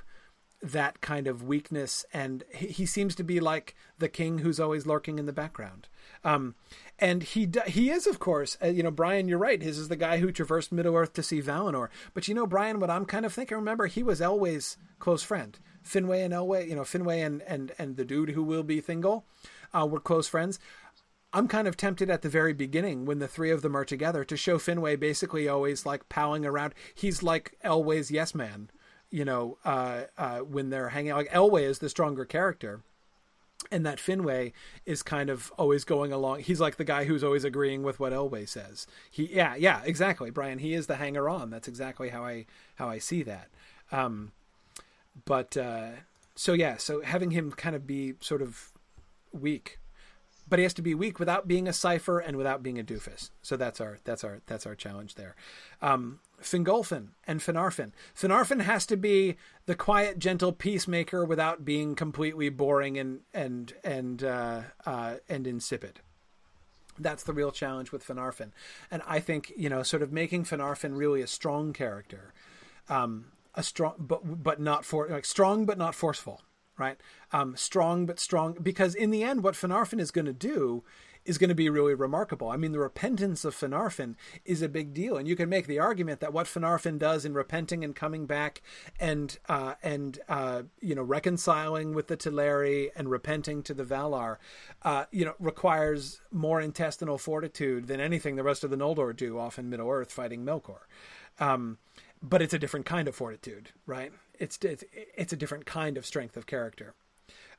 that 0.62 1.00
kind 1.00 1.26
of 1.26 1.42
weakness, 1.42 2.04
and 2.12 2.44
he 2.52 2.84
seems 2.84 3.14
to 3.14 3.22
be 3.22 3.40
like 3.40 3.74
the 3.98 4.08
king 4.08 4.38
who's 4.38 4.60
always 4.60 4.86
lurking 4.86 5.18
in 5.18 5.26
the 5.26 5.32
background. 5.32 5.88
Um, 6.22 6.54
and 6.98 7.22
he 7.22 7.48
he 7.66 7.90
is, 7.90 8.06
of 8.06 8.18
course, 8.18 8.58
uh, 8.62 8.68
you 8.68 8.82
know, 8.82 8.90
Brian. 8.90 9.28
You're 9.28 9.38
right. 9.38 9.62
His 9.62 9.78
is 9.78 9.88
the 9.88 9.96
guy 9.96 10.18
who 10.18 10.30
traversed 10.30 10.70
Middle 10.70 10.96
Earth 10.96 11.14
to 11.14 11.22
see 11.22 11.40
Valinor. 11.40 11.88
But 12.12 12.28
you 12.28 12.34
know, 12.34 12.46
Brian, 12.46 12.78
what 12.78 12.90
I'm 12.90 13.06
kind 13.06 13.24
of 13.24 13.32
thinking. 13.32 13.56
Remember, 13.56 13.86
he 13.86 14.02
was 14.02 14.20
Elwë's 14.20 14.76
close 14.98 15.22
friend. 15.22 15.58
Finwë 15.82 16.24
and 16.24 16.34
Elwë 16.34 16.68
you 16.68 16.76
know, 16.76 16.82
Finwë 16.82 17.24
and 17.24 17.42
and 17.42 17.72
and 17.78 17.96
the 17.96 18.04
dude 18.04 18.30
who 18.30 18.42
will 18.42 18.62
be 18.62 18.82
Thingol, 18.82 19.22
uh, 19.72 19.86
were 19.86 20.00
close 20.00 20.28
friends. 20.28 20.58
I'm 21.32 21.46
kind 21.46 21.68
of 21.68 21.76
tempted 21.76 22.10
at 22.10 22.22
the 22.22 22.28
very 22.28 22.52
beginning 22.52 23.06
when 23.06 23.20
the 23.20 23.28
three 23.28 23.52
of 23.52 23.62
them 23.62 23.76
are 23.76 23.84
together 23.84 24.24
to 24.24 24.36
show 24.36 24.58
Finwë 24.58 24.98
basically 24.98 25.48
always 25.48 25.86
like 25.86 26.08
palling 26.08 26.44
around. 26.44 26.74
He's 26.94 27.22
like 27.22 27.56
Elwë's 27.64 28.10
yes 28.10 28.34
man 28.34 28.68
you 29.10 29.24
know, 29.24 29.58
uh, 29.64 30.02
uh, 30.16 30.38
when 30.38 30.70
they're 30.70 30.90
hanging 30.90 31.10
out. 31.10 31.18
Like 31.18 31.30
Elwë 31.30 31.62
is 31.62 31.78
the 31.80 31.88
stronger 31.88 32.24
character. 32.24 32.82
and 33.70 33.84
that 33.86 33.98
Finwë 33.98 34.52
is 34.86 35.02
kind 35.02 35.30
of 35.30 35.52
always 35.58 35.84
going 35.84 36.12
along. 36.12 36.40
He's 36.40 36.60
like 36.60 36.76
the 36.76 36.84
guy 36.84 37.04
who's 37.04 37.22
always 37.22 37.44
agreeing 37.44 37.82
with 37.82 38.00
what 38.00 38.12
Elwë 38.12 38.48
says. 38.48 38.86
He, 39.10 39.34
yeah, 39.34 39.54
yeah, 39.54 39.82
exactly, 39.84 40.30
Brian. 40.30 40.58
He 40.58 40.74
is 40.74 40.86
the 40.86 40.96
hanger 40.96 41.28
on. 41.28 41.50
That's 41.50 41.68
exactly 41.68 42.08
how 42.08 42.24
I 42.24 42.46
how 42.76 42.88
I 42.88 42.98
see 42.98 43.22
that. 43.24 43.48
Um, 43.92 44.32
but 45.24 45.56
uh, 45.56 45.90
so 46.34 46.52
yeah, 46.52 46.76
so 46.78 47.02
having 47.02 47.32
him 47.32 47.52
kind 47.52 47.76
of 47.76 47.86
be 47.86 48.14
sort 48.20 48.42
of 48.42 48.72
weak, 49.32 49.78
but 50.48 50.58
he 50.58 50.62
has 50.64 50.74
to 50.74 50.82
be 50.82 50.94
weak 50.94 51.18
without 51.18 51.46
being 51.46 51.68
a 51.68 51.72
cipher 51.72 52.18
and 52.18 52.36
without 52.36 52.62
being 52.62 52.78
a 52.78 52.84
doofus. 52.84 53.30
So 53.42 53.56
that's 53.56 53.80
our 53.80 53.98
that's 54.04 54.24
our 54.24 54.40
that's 54.46 54.66
our 54.66 54.74
challenge 54.74 55.16
there. 55.16 55.34
Um, 55.82 56.20
Fingolfin 56.42 57.08
and 57.26 57.40
Finarfin. 57.40 57.92
Finarfin 58.14 58.62
has 58.62 58.86
to 58.86 58.96
be 58.96 59.36
the 59.66 59.74
quiet, 59.74 60.18
gentle 60.18 60.52
peacemaker 60.52 61.24
without 61.24 61.64
being 61.64 61.94
completely 61.94 62.48
boring 62.48 62.98
and 62.98 63.20
and 63.32 63.72
and 63.84 64.24
uh, 64.24 64.62
uh, 64.86 65.16
and 65.28 65.46
insipid. 65.46 66.00
That's 66.98 67.22
the 67.22 67.32
real 67.32 67.50
challenge 67.50 67.92
with 67.92 68.06
Finarfin, 68.06 68.52
and 68.90 69.02
I 69.06 69.20
think 69.20 69.52
you 69.56 69.68
know, 69.68 69.82
sort 69.82 70.02
of 70.02 70.12
making 70.12 70.44
Finarfin 70.44 70.96
really 70.96 71.22
a 71.22 71.26
strong 71.26 71.72
character, 71.72 72.34
um, 72.88 73.26
a 73.54 73.62
strong 73.62 73.94
but 73.98 74.42
but 74.42 74.60
not 74.60 74.84
for 74.84 75.08
like 75.08 75.24
strong 75.24 75.66
but 75.66 75.78
not 75.78 75.94
forceful, 75.94 76.42
right? 76.76 76.98
Um, 77.32 77.56
strong 77.56 78.06
but 78.06 78.18
strong 78.18 78.56
because 78.62 78.94
in 78.94 79.10
the 79.10 79.22
end, 79.22 79.42
what 79.42 79.54
Finarfin 79.54 80.00
is 80.00 80.10
going 80.10 80.26
to 80.26 80.32
do 80.32 80.84
is 81.24 81.38
going 81.38 81.48
to 81.48 81.55
be 81.55 81.68
really 81.68 81.94
remarkable. 81.94 82.48
I 82.48 82.56
mean, 82.56 82.72
the 82.72 82.78
repentance 82.78 83.44
of 83.44 83.55
Finarfin 83.55 84.14
is 84.44 84.62
a 84.62 84.68
big 84.68 84.94
deal, 84.94 85.16
and 85.16 85.28
you 85.28 85.36
can 85.36 85.48
make 85.48 85.66
the 85.66 85.78
argument 85.78 86.20
that 86.20 86.32
what 86.32 86.47
Finarfin 86.47 86.98
does 86.98 87.24
in 87.24 87.34
repenting 87.34 87.84
and 87.84 87.94
coming 87.94 88.26
back 88.26 88.62
and 88.98 89.38
uh, 89.48 89.74
and 89.82 90.18
uh, 90.28 90.62
you 90.80 90.94
know 90.94 91.02
reconciling 91.02 91.94
with 91.94 92.09
the 92.09 92.16
Teleri 92.16 92.88
and 92.97 93.10
repenting 93.10 93.62
to 93.64 93.74
the 93.74 93.84
Valar, 93.84 94.36
uh, 94.82 95.05
you 95.10 95.24
know, 95.24 95.34
requires 95.38 96.20
more 96.30 96.60
intestinal 96.60 97.18
fortitude 97.18 97.86
than 97.86 98.01
anything 98.01 98.36
the 98.36 98.42
rest 98.42 98.64
of 98.64 98.70
the 98.70 98.76
Noldor 98.76 99.14
do 99.14 99.38
off 99.38 99.59
in 99.59 99.68
Middle 99.68 99.90
Earth 99.90 100.12
fighting 100.12 100.44
Melkor. 100.44 100.80
Um, 101.38 101.78
but 102.22 102.42
it's 102.42 102.55
a 102.55 102.59
different 102.59 102.86
kind 102.86 103.09
of 103.09 103.14
fortitude, 103.14 103.70
right? 103.86 104.12
It's 104.38 104.59
it's, 104.62 104.84
it's 104.92 105.32
a 105.32 105.36
different 105.36 105.66
kind 105.66 105.97
of 105.97 106.06
strength 106.06 106.36
of 106.36 106.47
character. 106.47 106.94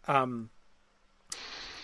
Um, 0.07 0.49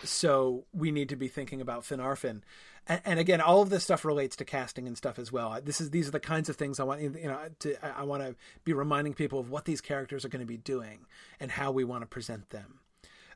so 0.09 0.65
we 0.73 0.91
need 0.91 1.09
to 1.09 1.15
be 1.15 1.27
thinking 1.27 1.61
about 1.61 1.83
Finarfin. 1.83 2.41
And, 2.87 3.01
and, 3.03 3.19
again, 3.19 3.41
all 3.41 3.61
of 3.61 3.69
this 3.69 3.83
stuff 3.83 4.05
relates 4.05 4.35
to 4.37 4.45
casting 4.45 4.87
and 4.87 4.97
stuff 4.97 5.19
as 5.19 5.31
well. 5.31 5.59
This 5.61 5.81
is 5.81 5.89
these 5.89 6.07
are 6.07 6.11
the 6.11 6.19
kinds 6.19 6.47
of 6.47 6.55
things 6.55 6.79
I 6.79 6.83
want 6.83 7.01
you 7.01 7.09
know 7.09 7.39
to 7.59 7.97
I 7.97 8.03
want 8.03 8.23
to 8.23 8.35
be 8.63 8.73
reminding 8.73 9.13
people 9.13 9.39
of 9.39 9.49
what 9.49 9.65
these 9.65 9.81
characters 9.81 10.23
are 10.23 10.29
going 10.29 10.41
to 10.41 10.45
be 10.45 10.57
doing 10.57 11.05
and 11.39 11.51
how 11.51 11.71
we 11.71 11.83
want 11.83 12.03
to 12.03 12.07
present 12.07 12.49
them. 12.49 12.79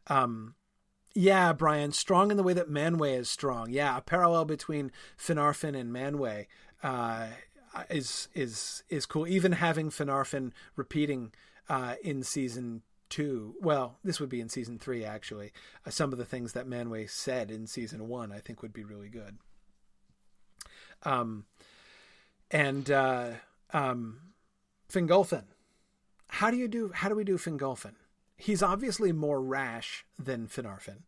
Um, 0.08 0.56
yeah, 1.14 1.52
Brian, 1.52 1.92
strong 1.92 2.32
in 2.32 2.38
the 2.38 2.44
way 2.44 2.54
that 2.54 2.70
Manwë 2.70 3.20
is 3.20 3.30
strong. 3.30 3.70
Yeah, 3.70 3.98
a 3.98 4.02
parallel 4.02 4.46
between 4.46 4.92
Finarfin 5.18 5.78
and 5.78 5.94
Manwë 5.94 6.48
uh, 6.82 7.28
is 7.90 8.30
is 8.34 8.84
is 8.90 9.06
cool. 9.06 9.28
Even 9.28 9.54
having 9.54 9.90
Finarfin 9.90 10.52
repeating 10.76 11.34
uh, 11.68 11.96
in 12.04 12.24
season 12.24 12.84
two. 13.12 13.56
Well, 13.62 14.00
this 14.04 14.20
would 14.20 14.30
be 14.30 14.42
in 14.42 14.50
season 14.50 14.80
three, 14.80 15.06
actually. 15.06 15.52
Uh, 15.86 15.92
some 15.92 16.12
of 16.12 16.18
the 16.18 16.26
things 16.26 16.54
that 16.54 16.68
Manwë 16.68 17.10
said 17.10 17.52
in 17.52 17.68
season 17.68 18.08
one, 18.08 18.32
I 18.32 18.40
think, 18.40 18.64
would 18.64 18.74
be 18.74 18.84
really 18.84 19.10
good. 19.10 19.38
Um, 21.04 21.46
and 22.50 22.90
uh, 22.90 23.32
um, 23.74 24.20
Fingolfin. 24.92 25.44
How 26.28 26.50
do 26.50 26.58
you 26.58 26.68
do? 26.68 26.92
How 26.94 27.10
do 27.10 27.16
we 27.16 27.24
do 27.24 27.38
Fingolfin? 27.38 27.96
He's 28.38 28.64
obviously 28.64 29.12
more 29.12 29.42
rash 29.42 30.06
than 30.18 30.48
Finarfin. 30.48 31.04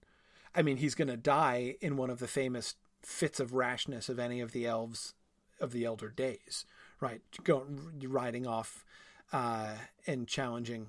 I 0.53 0.61
mean, 0.61 0.77
he's 0.77 0.93
going 0.93 1.07
to 1.07 1.17
die 1.17 1.77
in 1.81 1.97
one 1.97 2.11
of 2.11 2.19
the 2.19 2.27
famous 2.27 2.75
fits 3.01 3.39
of 3.39 3.53
rashness 3.53 4.07
of 4.07 4.19
any 4.19 4.39
of 4.39 4.51
the 4.51 4.67
elves 4.67 5.13
of 5.59 5.71
the 5.71 5.85
elder 5.85 6.09
days, 6.09 6.65
right? 6.99 7.21
Going 7.43 7.91
riding 8.03 8.45
off 8.45 8.85
uh, 9.31 9.75
and 10.05 10.27
challenging 10.27 10.87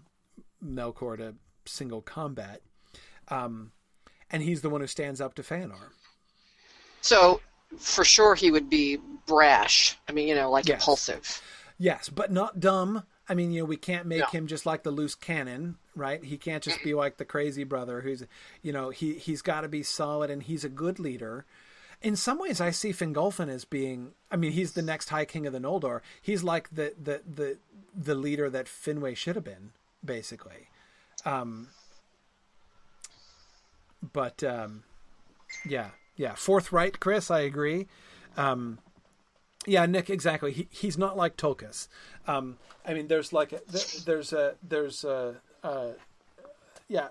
Melkor 0.65 1.19
to 1.19 1.35
single 1.66 2.03
combat. 2.03 2.61
Um, 3.28 3.73
and 4.31 4.43
he's 4.43 4.62
the 4.62 4.70
one 4.70 4.81
who 4.81 4.86
stands 4.86 5.20
up 5.20 5.35
to 5.35 5.43
Feanor. 5.43 5.91
So, 7.01 7.41
for 7.78 8.05
sure, 8.05 8.35
he 8.35 8.51
would 8.51 8.70
be 8.70 8.99
brash. 9.27 9.97
I 10.09 10.12
mean, 10.12 10.28
you 10.28 10.35
know, 10.35 10.51
like 10.51 10.66
yes. 10.66 10.81
impulsive. 10.81 11.43
Yes, 11.78 12.09
but 12.09 12.32
not 12.32 12.61
dumb. 12.61 13.05
I 13.28 13.35
mean, 13.35 13.53
you 13.53 13.61
know, 13.61 13.66
we 13.66 13.77
can't 13.77 14.07
make 14.07 14.20
no. 14.20 14.27
him 14.27 14.47
just 14.47 14.66
like 14.66 14.82
the 14.82 14.91
loose 14.91 15.15
cannon, 15.15 15.77
right? 15.97 16.23
He 16.23 16.36
can't 16.36 16.62
just 16.62 16.82
be 16.82 16.95
like 16.95 17.16
the 17.16 17.24
crazy 17.24 17.65
brother 17.65 18.03
who's, 18.03 18.24
you 18.62 18.73
know, 18.73 18.91
he 18.91 19.15
he's 19.15 19.43
got 19.43 19.62
to 19.62 19.69
be 19.69 19.82
solid 19.82 20.31
and 20.31 20.43
he's 20.43 20.65
a 20.65 20.69
good 20.69 20.99
leader. 20.99 21.45
In 22.03 22.16
some 22.16 22.39
ways, 22.39 22.61
I 22.61 22.70
see 22.70 22.93
Fingolfin 22.93 23.49
as 23.49 23.65
being. 23.65 24.12
I 24.31 24.36
mean, 24.36 24.53
he's 24.53 24.73
the 24.73 24.82
next 24.82 25.09
High 25.09 25.24
King 25.24 25.47
of 25.47 25.55
the 25.55 25.59
Noldor. 25.59 26.01
He's 26.20 26.45
like 26.45 26.69
the 26.70 26.95
the 27.03 27.23
the 27.27 27.59
the 27.97 28.15
leader 28.15 28.51
that 28.51 28.66
Finwë 28.66 29.16
should 29.16 29.36
have 29.36 29.45
been, 29.45 29.73
basically. 30.05 30.69
Um, 31.25 31.69
but 34.13 34.43
um, 34.45 34.85
yeah, 35.67 35.91
yeah, 36.17 36.35
forthright, 36.35 37.01
Chris. 37.01 37.31
I 37.31 37.41
agree. 37.41 37.87
Um, 38.37 38.79
yeah, 39.67 39.87
Nick, 39.87 40.11
exactly. 40.11 40.53
He 40.53 40.69
he's 40.71 40.99
not 40.99 41.17
like 41.17 41.37
Tulkas. 41.37 41.89
Um, 42.27 42.59
I 42.87 42.95
mean, 42.95 43.09
there's 43.09 43.33
like 43.33 43.53
a, 43.53 43.61
there's 44.05 44.33
a 44.33 44.55
there's 44.63 45.05
a, 45.05 45.37
uh, 45.63 45.89
yeah, 46.89 47.09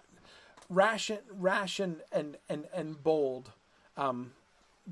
ration 0.69 1.19
ration 1.31 2.01
and 2.11 2.37
and 2.47 2.65
and 2.73 3.01
bold, 3.03 3.51
um, 3.97 4.33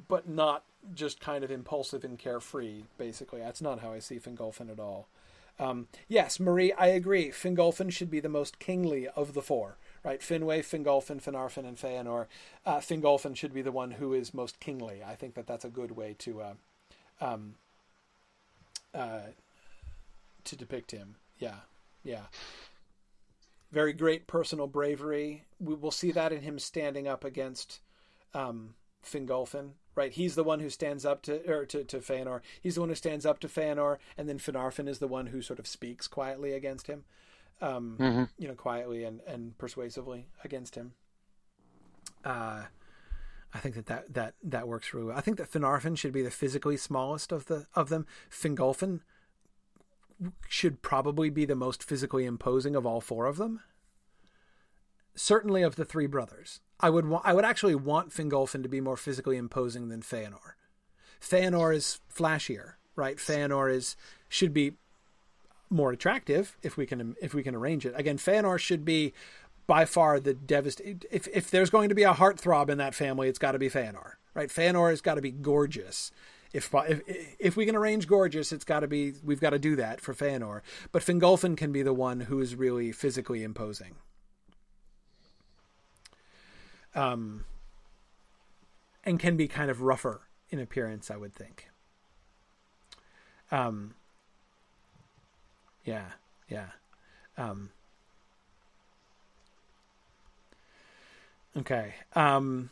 but 0.07 0.27
not 0.27 0.63
just 0.95 1.19
kind 1.19 1.43
of 1.43 1.51
impulsive 1.51 2.03
and 2.03 2.17
carefree. 2.17 2.83
Basically, 2.97 3.41
that's 3.41 3.61
not 3.61 3.79
how 3.79 3.91
I 3.91 3.99
see 3.99 4.19
Fingolfin 4.19 4.71
at 4.71 4.79
all. 4.79 5.07
Um, 5.59 5.87
yes, 6.07 6.39
Marie, 6.39 6.73
I 6.73 6.87
agree. 6.87 7.29
Fingolfin 7.29 7.91
should 7.91 8.09
be 8.09 8.19
the 8.19 8.29
most 8.29 8.59
kingly 8.59 9.07
of 9.07 9.33
the 9.33 9.41
four, 9.41 9.77
right? 10.03 10.19
Finwë, 10.19 10.59
Fingolfin, 10.59 11.21
Finarfin, 11.21 11.67
and 11.67 11.77
Feanor. 11.77 12.25
Uh, 12.65 12.77
Fingolfin 12.77 13.35
should 13.35 13.53
be 13.53 13.61
the 13.61 13.71
one 13.71 13.91
who 13.91 14.13
is 14.13 14.33
most 14.33 14.59
kingly. 14.59 15.03
I 15.03 15.15
think 15.15 15.35
that 15.35 15.47
that's 15.47 15.65
a 15.65 15.69
good 15.69 15.91
way 15.91 16.15
to 16.19 16.41
uh, 16.41 16.53
um, 17.19 17.55
uh, 18.93 19.29
to 20.43 20.55
depict 20.55 20.91
him. 20.91 21.15
Yeah, 21.37 21.59
yeah. 22.03 22.25
Very 23.71 23.93
great 23.93 24.27
personal 24.27 24.67
bravery. 24.67 25.45
We 25.59 25.75
will 25.75 25.91
see 25.91 26.11
that 26.11 26.33
in 26.33 26.41
him 26.41 26.59
standing 26.59 27.07
up 27.07 27.23
against 27.23 27.79
um, 28.33 28.73
Fingolfin 29.05 29.71
right? 29.95 30.11
He's 30.11 30.35
the 30.35 30.43
one 30.43 30.59
who 30.59 30.69
stands 30.69 31.05
up 31.05 31.21
to 31.23 31.49
or 31.51 31.65
to, 31.65 31.83
to 31.83 31.99
Feanor. 31.99 32.41
He's 32.61 32.75
the 32.75 32.81
one 32.81 32.89
who 32.89 32.95
stands 32.95 33.25
up 33.25 33.39
to 33.39 33.47
Feanor, 33.47 33.97
and 34.17 34.27
then 34.27 34.39
Finarfin 34.39 34.87
is 34.87 34.99
the 34.99 35.07
one 35.07 35.27
who 35.27 35.41
sort 35.41 35.59
of 35.59 35.67
speaks 35.67 36.07
quietly 36.07 36.53
against 36.53 36.87
him. 36.87 37.03
Um, 37.61 37.97
mm-hmm. 37.99 38.23
You 38.37 38.47
know, 38.47 38.55
quietly 38.55 39.03
and, 39.03 39.21
and 39.27 39.57
persuasively 39.57 40.27
against 40.43 40.75
him. 40.75 40.93
Uh, 42.25 42.63
I 43.53 43.59
think 43.59 43.75
that, 43.75 43.85
that 43.87 44.13
that 44.13 44.33
that 44.43 44.67
works 44.67 44.93
really 44.93 45.07
well. 45.07 45.17
I 45.17 45.21
think 45.21 45.37
that 45.37 45.51
Finarfin 45.51 45.97
should 45.97 46.13
be 46.13 46.21
the 46.21 46.31
physically 46.31 46.77
smallest 46.77 47.31
of 47.31 47.45
the 47.47 47.67
of 47.75 47.89
them. 47.89 48.05
Fingolfin 48.31 49.01
should 50.47 50.81
probably 50.81 51.29
be 51.29 51.45
the 51.45 51.55
most 51.55 51.83
physically 51.83 52.25
imposing 52.25 52.75
of 52.75 52.85
all 52.85 53.01
four 53.01 53.25
of 53.25 53.37
them. 53.37 53.61
Certainly 55.15 55.63
of 55.63 55.75
the 55.75 55.85
three 55.85 56.07
brothers. 56.07 56.61
I 56.81 56.89
would 56.89 57.11
I 57.23 57.33
would 57.33 57.45
actually 57.45 57.75
want 57.75 58.09
Fingolfin 58.09 58.63
to 58.63 58.69
be 58.69 58.81
more 58.81 58.97
physically 58.97 59.37
imposing 59.37 59.89
than 59.89 60.01
Feanor. 60.01 60.55
Feanor 61.21 61.73
is 61.73 61.99
flashier, 62.13 62.73
right? 62.95 63.17
Feanor 63.17 63.71
is 63.71 63.95
should 64.29 64.53
be 64.53 64.73
more 65.69 65.91
attractive 65.91 66.57
if 66.63 66.77
we 66.77 66.85
can 66.85 67.15
if 67.21 67.33
we 67.33 67.43
can 67.43 67.55
arrange 67.55 67.85
it. 67.85 67.93
Again, 67.95 68.17
Feanor 68.17 68.57
should 68.57 68.83
be 68.83 69.13
by 69.67 69.85
far 69.85 70.19
the 70.19 70.33
devastating. 70.33 71.01
If 71.11 71.27
if 71.27 71.51
there's 71.51 71.69
going 71.69 71.89
to 71.89 71.95
be 71.95 72.03
a 72.03 72.13
heartthrob 72.13 72.69
in 72.69 72.77
that 72.79 72.95
family, 72.95 73.29
it's 73.29 73.39
got 73.39 73.53
to 73.53 73.59
be 73.59 73.69
Feanor, 73.69 74.13
right? 74.33 74.49
Feanor 74.49 74.89
has 74.89 75.01
got 75.01 75.15
to 75.15 75.21
be 75.21 75.31
gorgeous. 75.31 76.11
If, 76.53 76.73
if 76.73 77.01
if 77.39 77.55
we 77.55 77.65
can 77.65 77.75
arrange 77.75 78.07
gorgeous, 78.07 78.51
it's 78.51 78.65
got 78.65 78.81
to 78.81 78.87
be 78.87 79.13
we've 79.23 79.39
got 79.39 79.51
to 79.51 79.59
do 79.59 79.75
that 79.77 80.01
for 80.01 80.13
Feanor. 80.13 80.61
But 80.91 81.03
Fingolfin 81.03 81.55
can 81.55 81.71
be 81.71 81.83
the 81.83 81.93
one 81.93 82.21
who 82.21 82.39
is 82.39 82.55
really 82.55 82.91
physically 82.91 83.43
imposing 83.43 83.95
um, 86.95 87.45
and 89.03 89.19
can 89.19 89.37
be 89.37 89.47
kind 89.47 89.71
of 89.71 89.81
rougher 89.81 90.21
in 90.49 90.59
appearance, 90.59 91.09
I 91.09 91.17
would 91.17 91.33
think. 91.33 91.69
Um, 93.51 93.95
yeah, 95.83 96.11
yeah. 96.49 96.67
Um, 97.37 97.71
okay. 101.57 101.93
Um, 102.15 102.69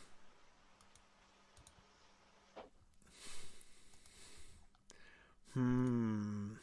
hmm. 5.54 6.59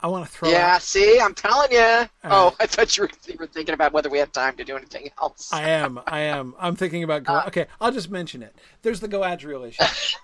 I 0.00 0.06
want 0.06 0.26
to 0.26 0.30
throw. 0.30 0.48
Yeah, 0.48 0.74
out, 0.74 0.82
see, 0.82 1.18
I'm 1.20 1.34
telling 1.34 1.72
you. 1.72 1.80
All 1.80 2.08
oh. 2.24 2.56
I 2.60 2.66
thought 2.66 2.96
you 2.96 3.04
were, 3.04 3.10
you 3.26 3.36
were 3.38 3.46
thinking 3.46 3.74
about 3.74 3.92
whether 3.92 4.08
we 4.08 4.18
had 4.18 4.32
time 4.32 4.56
to 4.56 4.64
do 4.64 4.76
anything 4.76 5.10
else. 5.20 5.52
I 5.52 5.70
am. 5.70 6.00
I 6.06 6.20
am. 6.20 6.54
I'm 6.58 6.76
thinking 6.76 7.02
about. 7.02 7.24
Go- 7.24 7.42
okay, 7.48 7.66
I'll 7.80 7.92
just 7.92 8.10
mention 8.10 8.42
it. 8.42 8.54
There's 8.82 9.00
the 9.00 9.08
Galadriel 9.08 9.68
issue. 9.68 9.82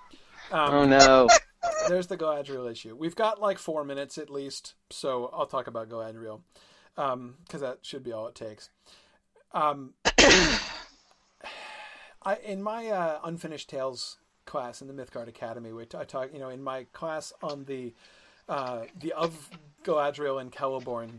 Um, 0.53 0.75
Oh 0.75 0.85
no. 0.85 1.29
There's 1.89 2.07
the 2.07 2.19
Galadriel 2.19 2.71
issue. 2.71 2.95
We've 2.95 3.17
got 3.17 3.41
like 3.41 3.59
four 3.59 3.83
minutes 3.83 4.19
at 4.19 4.29
least, 4.29 4.75
so 4.91 5.31
I'll 5.33 5.47
talk 5.47 5.67
about 5.67 5.89
Galadriel 5.89 6.43
because 6.95 7.61
that 7.61 7.79
should 7.81 8.05
be 8.05 8.13
all 8.13 8.29
it 8.29 8.35
takes. 8.35 8.69
Um, 9.53 9.95
I 12.23 12.37
in 12.45 12.63
my 12.63 12.89
uh, 12.89 13.21
unfinished 13.25 13.71
tales 13.71 14.19
class 14.45 14.83
in 14.83 14.89
the 14.89 14.95
Mythgard 14.95 15.29
Academy, 15.29 15.73
which 15.73 15.95
I 15.95 16.05
talk, 16.05 16.33
you 16.33 16.39
know, 16.39 16.51
in 16.51 16.63
my 16.63 16.85
class 16.93 17.33
on 17.43 17.65
the 17.65 17.95
uh, 18.49 18.83
the 19.01 19.13
of 19.13 19.51
Galadriel 19.85 20.41
and 20.41 20.53
Celeborn 20.53 21.11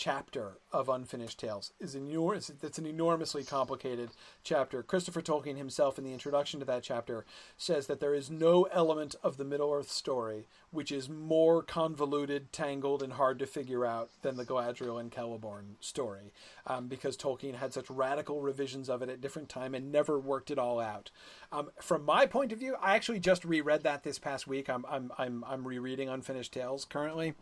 chapter 0.00 0.52
of 0.72 0.88
Unfinished 0.88 1.38
Tales 1.38 1.74
is 1.78 1.94
enormous. 1.94 2.50
It's 2.62 2.78
an 2.78 2.86
enormously 2.86 3.44
complicated 3.44 4.08
chapter. 4.42 4.82
Christopher 4.82 5.20
Tolkien 5.20 5.58
himself, 5.58 5.98
in 5.98 6.04
the 6.04 6.12
introduction 6.14 6.58
to 6.58 6.64
that 6.64 6.82
chapter, 6.82 7.26
says 7.58 7.86
that 7.86 8.00
there 8.00 8.14
is 8.14 8.30
no 8.30 8.62
element 8.72 9.14
of 9.22 9.36
the 9.36 9.44
Middle 9.44 9.70
Earth 9.70 9.90
story 9.90 10.46
which 10.70 10.90
is 10.90 11.10
more 11.10 11.62
convoluted, 11.62 12.50
tangled, 12.50 13.02
and 13.02 13.12
hard 13.12 13.38
to 13.40 13.46
figure 13.46 13.84
out 13.84 14.08
than 14.22 14.38
the 14.38 14.46
Galadriel 14.46 14.98
and 14.98 15.10
Celeborn 15.10 15.74
story, 15.80 16.32
um, 16.66 16.88
because 16.88 17.14
Tolkien 17.14 17.56
had 17.56 17.74
such 17.74 17.90
radical 17.90 18.40
revisions 18.40 18.88
of 18.88 19.02
it 19.02 19.10
at 19.10 19.20
different 19.20 19.50
time 19.50 19.74
and 19.74 19.92
never 19.92 20.18
worked 20.18 20.50
it 20.50 20.58
all 20.58 20.80
out. 20.80 21.10
Um, 21.52 21.68
from 21.78 22.06
my 22.06 22.24
point 22.24 22.52
of 22.52 22.58
view, 22.58 22.74
I 22.80 22.94
actually 22.94 23.20
just 23.20 23.44
reread 23.44 23.82
that 23.82 24.02
this 24.04 24.18
past 24.18 24.46
week. 24.46 24.70
I'm 24.70 24.86
I'm 24.88 25.12
I'm, 25.18 25.44
I'm 25.46 25.68
rereading 25.68 26.08
Unfinished 26.08 26.52
Tales 26.52 26.86
currently. 26.86 27.34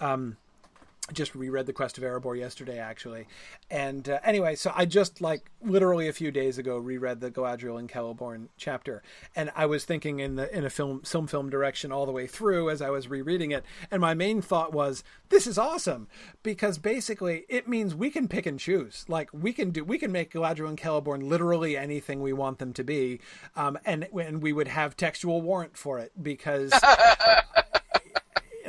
Um, 0.00 0.38
just 1.12 1.34
reread 1.34 1.66
the 1.66 1.72
quest 1.72 1.98
of 1.98 2.04
erebor 2.04 2.38
yesterday 2.38 2.78
actually. 2.78 3.26
And 3.70 4.08
uh, 4.08 4.20
anyway 4.24 4.54
so 4.54 4.72
i 4.74 4.84
just 4.84 5.20
like 5.20 5.50
literally 5.62 6.08
a 6.08 6.12
few 6.12 6.30
days 6.30 6.58
ago 6.58 6.78
reread 6.78 7.20
the 7.20 7.30
galadriel 7.30 7.78
and 7.78 7.88
celeborn 7.88 8.48
chapter. 8.56 9.02
And 9.34 9.50
i 9.56 9.66
was 9.66 9.84
thinking 9.84 10.20
in 10.20 10.36
the 10.36 10.56
in 10.56 10.64
a 10.64 10.70
film 10.70 11.00
some 11.04 11.26
film 11.26 11.50
direction 11.50 11.92
all 11.92 12.06
the 12.06 12.12
way 12.12 12.26
through 12.26 12.70
as 12.70 12.82
i 12.82 12.90
was 12.90 13.08
rereading 13.08 13.50
it. 13.50 13.64
And 13.90 14.00
my 14.00 14.14
main 14.14 14.42
thought 14.42 14.72
was 14.72 15.02
this 15.28 15.46
is 15.46 15.58
awesome! 15.58 16.08
Because 16.42 16.78
basically 16.78 17.44
it 17.48 17.68
means 17.68 17.94
we 17.94 18.10
can 18.10 18.26
pick 18.26 18.46
and 18.46 18.58
choose. 18.58 19.04
Like 19.08 19.30
we 19.32 19.52
can 19.52 19.70
do 19.70 19.84
we 19.84 19.98
can 19.98 20.12
make 20.12 20.32
galadriel 20.32 20.68
and 20.68 20.78
celeborn 20.78 21.28
literally 21.28 21.76
anything 21.76 22.20
we 22.20 22.32
want 22.32 22.58
them 22.58 22.72
to 22.74 22.84
be 22.84 23.20
um, 23.56 23.78
and 23.84 24.08
and 24.18 24.42
we 24.42 24.52
would 24.52 24.68
have 24.68 24.96
textual 24.96 25.40
warrant 25.42 25.76
for 25.76 25.98
it 25.98 26.12
because 26.22 26.72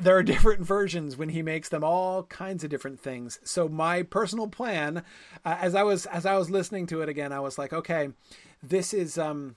there 0.01 0.17
are 0.17 0.23
different 0.23 0.61
versions 0.61 1.15
when 1.15 1.29
he 1.29 1.41
makes 1.41 1.69
them 1.69 1.83
all 1.83 2.23
kinds 2.23 2.63
of 2.63 2.69
different 2.69 2.99
things. 2.99 3.39
So 3.43 3.67
my 3.69 4.03
personal 4.03 4.47
plan, 4.47 5.03
uh, 5.45 5.57
as 5.59 5.75
I 5.75 5.83
was 5.83 6.05
as 6.07 6.25
I 6.25 6.37
was 6.37 6.49
listening 6.49 6.87
to 6.87 7.01
it 7.01 7.09
again, 7.09 7.31
I 7.31 7.39
was 7.39 7.57
like, 7.57 7.71
okay, 7.71 8.09
this 8.63 8.93
is 8.93 9.17
um, 9.17 9.55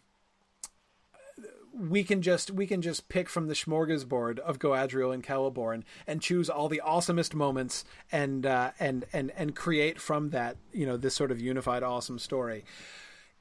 we 1.76 2.04
can 2.04 2.22
just 2.22 2.50
we 2.50 2.66
can 2.66 2.82
just 2.82 3.08
pick 3.08 3.28
from 3.28 3.48
the 3.48 3.54
smorgasbord 3.54 4.38
of 4.38 4.58
Galadriel 4.58 5.12
and 5.12 5.24
Celeborn 5.24 5.82
and 6.06 6.20
choose 6.20 6.50
all 6.50 6.68
the 6.68 6.82
awesomest 6.86 7.34
moments 7.34 7.84
and 8.12 8.46
uh, 8.46 8.72
and 8.78 9.06
and 9.12 9.32
and 9.36 9.56
create 9.56 10.00
from 10.00 10.30
that 10.30 10.56
you 10.72 10.86
know 10.86 10.96
this 10.96 11.14
sort 11.14 11.30
of 11.30 11.40
unified 11.40 11.82
awesome 11.82 12.18
story. 12.18 12.64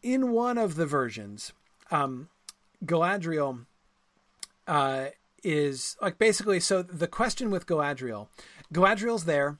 In 0.01 0.31
one 0.31 0.57
of 0.57 0.75
the 0.75 0.85
versions, 0.85 1.53
um, 1.91 2.30
Galadriel. 2.85 3.65
Uh, 4.65 5.07
is 5.43 5.97
like 6.01 6.17
basically 6.17 6.59
so 6.59 6.81
the 6.81 7.07
question 7.07 7.51
with 7.51 7.67
Galadriel, 7.67 8.27
Galadriel's 8.73 9.25
there. 9.25 9.59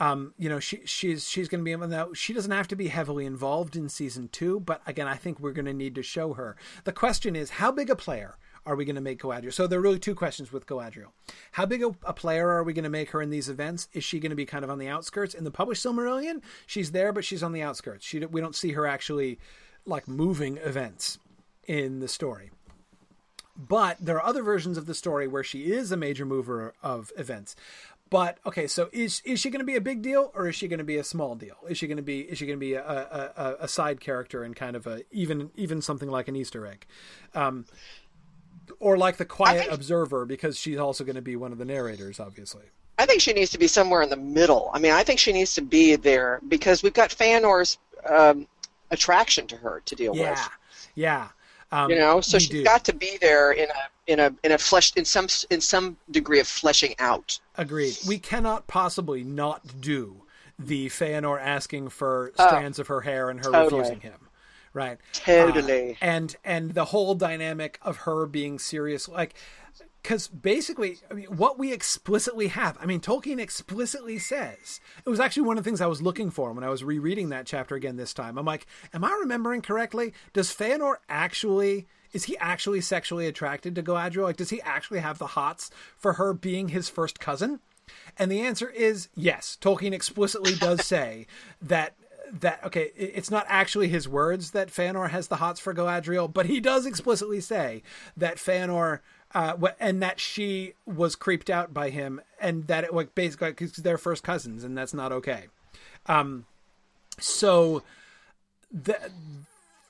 Um, 0.00 0.32
you 0.38 0.48
know, 0.48 0.60
she 0.60 0.82
she's 0.84 1.28
she's 1.28 1.48
going 1.48 1.60
to 1.60 1.64
be 1.64 1.72
in 1.72 1.90
now. 1.90 2.12
She 2.14 2.32
doesn't 2.32 2.52
have 2.52 2.68
to 2.68 2.76
be 2.76 2.88
heavily 2.88 3.26
involved 3.26 3.74
in 3.74 3.88
season 3.88 4.28
two, 4.28 4.60
but 4.60 4.80
again, 4.86 5.08
I 5.08 5.16
think 5.16 5.40
we're 5.40 5.52
going 5.52 5.66
to 5.66 5.74
need 5.74 5.96
to 5.96 6.04
show 6.04 6.34
her. 6.34 6.56
The 6.84 6.92
question 6.92 7.34
is, 7.34 7.50
how 7.50 7.72
big 7.72 7.90
a 7.90 7.96
player 7.96 8.36
are 8.64 8.76
we 8.76 8.84
going 8.84 8.96
to 8.96 9.02
make 9.02 9.20
Galadriel? 9.20 9.52
So 9.52 9.66
there 9.66 9.78
are 9.78 9.82
really 9.82 9.98
two 9.98 10.14
questions 10.14 10.52
with 10.52 10.66
Galadriel. 10.66 11.08
How 11.52 11.66
big 11.66 11.82
a, 11.82 11.88
a 12.04 12.12
player 12.12 12.48
are 12.48 12.62
we 12.62 12.74
going 12.74 12.84
to 12.84 12.90
make 12.90 13.10
her 13.10 13.20
in 13.20 13.30
these 13.30 13.48
events? 13.48 13.88
Is 13.92 14.04
she 14.04 14.20
going 14.20 14.30
to 14.30 14.36
be 14.36 14.46
kind 14.46 14.62
of 14.62 14.70
on 14.70 14.78
the 14.78 14.88
outskirts? 14.88 15.34
In 15.34 15.42
the 15.42 15.50
published 15.50 15.84
Silmarillion, 15.84 16.42
she's 16.66 16.92
there, 16.92 17.12
but 17.12 17.24
she's 17.24 17.42
on 17.42 17.52
the 17.52 17.62
outskirts. 17.62 18.06
She 18.06 18.24
we 18.24 18.40
don't 18.40 18.54
see 18.54 18.72
her 18.72 18.86
actually 18.86 19.40
like 19.84 20.06
moving 20.06 20.58
events 20.58 21.18
in 21.66 21.98
the 21.98 22.08
story. 22.08 22.50
But 23.58 23.96
there 24.00 24.16
are 24.16 24.24
other 24.24 24.42
versions 24.42 24.78
of 24.78 24.86
the 24.86 24.94
story 24.94 25.26
where 25.26 25.42
she 25.42 25.72
is 25.72 25.90
a 25.90 25.96
major 25.96 26.24
mover 26.24 26.74
of 26.82 27.10
events. 27.18 27.56
But 28.10 28.38
okay, 28.46 28.66
so 28.66 28.88
is 28.92 29.20
is 29.24 29.40
she 29.40 29.50
going 29.50 29.60
to 29.60 29.66
be 29.66 29.76
a 29.76 29.80
big 29.80 30.00
deal 30.00 30.30
or 30.34 30.48
is 30.48 30.54
she 30.54 30.68
going 30.68 30.78
to 30.78 30.84
be 30.84 30.96
a 30.96 31.04
small 31.04 31.34
deal? 31.34 31.56
Is 31.68 31.76
she 31.76 31.86
going 31.86 31.98
to 31.98 32.02
be 32.02 32.20
is 32.20 32.38
she 32.38 32.46
going 32.46 32.58
to 32.58 32.60
be 32.60 32.74
a, 32.74 32.82
a, 32.82 33.56
a 33.60 33.68
side 33.68 34.00
character 34.00 34.42
and 34.44 34.56
kind 34.56 34.76
of 34.76 34.86
a 34.86 35.02
even 35.10 35.50
even 35.56 35.82
something 35.82 36.08
like 36.08 36.28
an 36.28 36.36
Easter 36.36 36.66
egg, 36.66 36.86
um, 37.34 37.66
or 38.80 38.96
like 38.96 39.16
the 39.18 39.26
quiet 39.26 39.62
think- 39.62 39.72
observer 39.72 40.24
because 40.24 40.58
she's 40.58 40.78
also 40.78 41.04
going 41.04 41.16
to 41.16 41.22
be 41.22 41.36
one 41.36 41.52
of 41.52 41.58
the 41.58 41.64
narrators, 41.66 42.18
obviously. 42.18 42.64
I 43.00 43.06
think 43.06 43.20
she 43.20 43.32
needs 43.32 43.50
to 43.52 43.58
be 43.58 43.68
somewhere 43.68 44.02
in 44.02 44.10
the 44.10 44.16
middle. 44.16 44.70
I 44.72 44.78
mean, 44.80 44.92
I 44.92 45.04
think 45.04 45.20
she 45.20 45.32
needs 45.32 45.54
to 45.54 45.62
be 45.62 45.94
there 45.94 46.40
because 46.48 46.82
we've 46.82 46.94
got 46.94 47.10
Feanor's 47.10 47.78
um, 48.08 48.48
attraction 48.90 49.46
to 49.48 49.56
her 49.56 49.82
to 49.84 49.94
deal 49.94 50.16
Yeah, 50.16 50.30
with. 50.30 50.38
Yeah, 50.40 50.48
yeah. 50.94 51.28
Um, 51.70 51.90
You 51.90 51.98
know, 51.98 52.20
so 52.20 52.36
we 52.36 52.40
she's 52.40 52.48
do. 52.50 52.64
got 52.64 52.84
to 52.86 52.92
be 52.94 53.18
there 53.20 53.52
in 53.52 53.68
a 53.68 54.10
in 54.12 54.20
a 54.20 54.34
in 54.42 54.52
a 54.52 54.58
flesh 54.58 54.92
in 54.96 55.04
some 55.04 55.26
in 55.50 55.60
some 55.60 55.96
degree 56.10 56.40
of 56.40 56.46
fleshing 56.48 56.94
out. 56.98 57.38
Agreed. 57.56 57.96
We 58.06 58.18
cannot 58.18 58.66
possibly 58.66 59.22
not 59.22 59.80
do 59.80 60.22
the 60.58 60.86
Feanor 60.88 61.38
asking 61.40 61.90
for 61.90 62.32
Oh, 62.38 62.46
strands 62.46 62.78
of 62.78 62.86
her 62.88 63.02
hair 63.02 63.28
and 63.30 63.38
her 63.44 63.52
totally. 63.52 63.80
refusing 63.80 64.00
him. 64.00 64.18
Right. 64.74 64.98
Totally. 65.12 65.92
Uh, 65.92 65.96
and 66.00 66.36
and 66.44 66.74
the 66.74 66.86
whole 66.86 67.14
dynamic 67.14 67.78
of 67.82 67.98
her 67.98 68.26
being 68.26 68.58
serious 68.58 69.08
like 69.08 69.34
because 70.08 70.26
basically, 70.26 70.96
I 71.10 71.12
mean, 71.12 71.26
what 71.26 71.58
we 71.58 71.70
explicitly 71.70 72.48
have, 72.48 72.78
I 72.80 72.86
mean, 72.86 72.98
Tolkien 72.98 73.38
explicitly 73.38 74.18
says, 74.18 74.80
it 75.04 75.10
was 75.10 75.20
actually 75.20 75.42
one 75.42 75.58
of 75.58 75.64
the 75.64 75.68
things 75.68 75.82
I 75.82 75.86
was 75.86 76.00
looking 76.00 76.30
for 76.30 76.50
when 76.54 76.64
I 76.64 76.70
was 76.70 76.82
rereading 76.82 77.28
that 77.28 77.44
chapter 77.44 77.74
again 77.74 77.96
this 77.96 78.14
time. 78.14 78.38
I'm 78.38 78.46
like, 78.46 78.66
am 78.94 79.04
I 79.04 79.14
remembering 79.20 79.60
correctly? 79.60 80.14
Does 80.32 80.48
Feanor 80.48 80.94
actually, 81.10 81.88
is 82.14 82.24
he 82.24 82.38
actually 82.38 82.80
sexually 82.80 83.26
attracted 83.26 83.74
to 83.74 83.82
Galadriel? 83.82 84.22
Like, 84.22 84.38
does 84.38 84.48
he 84.48 84.62
actually 84.62 85.00
have 85.00 85.18
the 85.18 85.26
hots 85.26 85.70
for 85.98 86.14
her 86.14 86.32
being 86.32 86.70
his 86.70 86.88
first 86.88 87.20
cousin? 87.20 87.60
And 88.16 88.32
the 88.32 88.40
answer 88.40 88.70
is 88.70 89.10
yes. 89.14 89.58
Tolkien 89.60 89.92
explicitly 89.92 90.54
does 90.54 90.86
say 90.86 91.26
that 91.60 91.96
that 92.32 92.64
okay, 92.64 92.92
it's 92.96 93.30
not 93.30 93.46
actually 93.48 93.88
his 93.88 94.08
words 94.08 94.50
that 94.52 94.68
Feanor 94.68 95.10
has 95.10 95.28
the 95.28 95.36
hots 95.36 95.60
for 95.60 95.74
Galadriel, 95.74 96.32
but 96.32 96.46
he 96.46 96.60
does 96.60 96.86
explicitly 96.86 97.40
say 97.40 97.82
that 98.16 98.36
Feanor 98.36 99.00
uh, 99.34 99.56
and 99.78 100.02
that 100.02 100.20
she 100.20 100.74
was 100.86 101.14
creeped 101.14 101.50
out 101.50 101.74
by 101.74 101.90
him, 101.90 102.20
and 102.40 102.66
that 102.66 102.84
it 102.84 102.94
like 102.94 103.14
basically 103.14 103.50
because 103.50 103.72
they're 103.72 103.98
first 103.98 104.22
cousins, 104.22 104.64
and 104.64 104.76
that's 104.76 104.94
not 104.94 105.12
okay. 105.12 105.46
Um, 106.06 106.46
so 107.18 107.82
that 108.72 109.10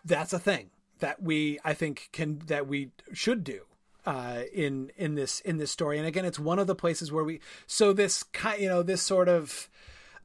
that's 0.05 0.33
a 0.33 0.39
thing 0.39 0.71
that 1.01 1.23
we 1.23 1.59
I 1.65 1.75
think 1.75 2.09
can 2.13 2.43
that 2.47 2.67
we 2.67 2.91
should 3.13 3.45
do 3.45 3.63
uh, 4.07 4.43
in 4.53 4.91
in 4.97 5.15
this 5.15 5.41
in 5.41 5.59
this 5.59 5.71
story. 5.71 5.99
And 5.99 6.07
again, 6.07 6.25
it's 6.25 6.39
one 6.39 6.59
of 6.59 6.67
the 6.67 6.75
places 6.75 7.13
where 7.13 7.25
we 7.25 7.41
so 7.67 7.93
this 7.93 8.25
you 8.59 8.69
know 8.69 8.83
this 8.83 9.03
sort 9.03 9.29
of 9.29 9.69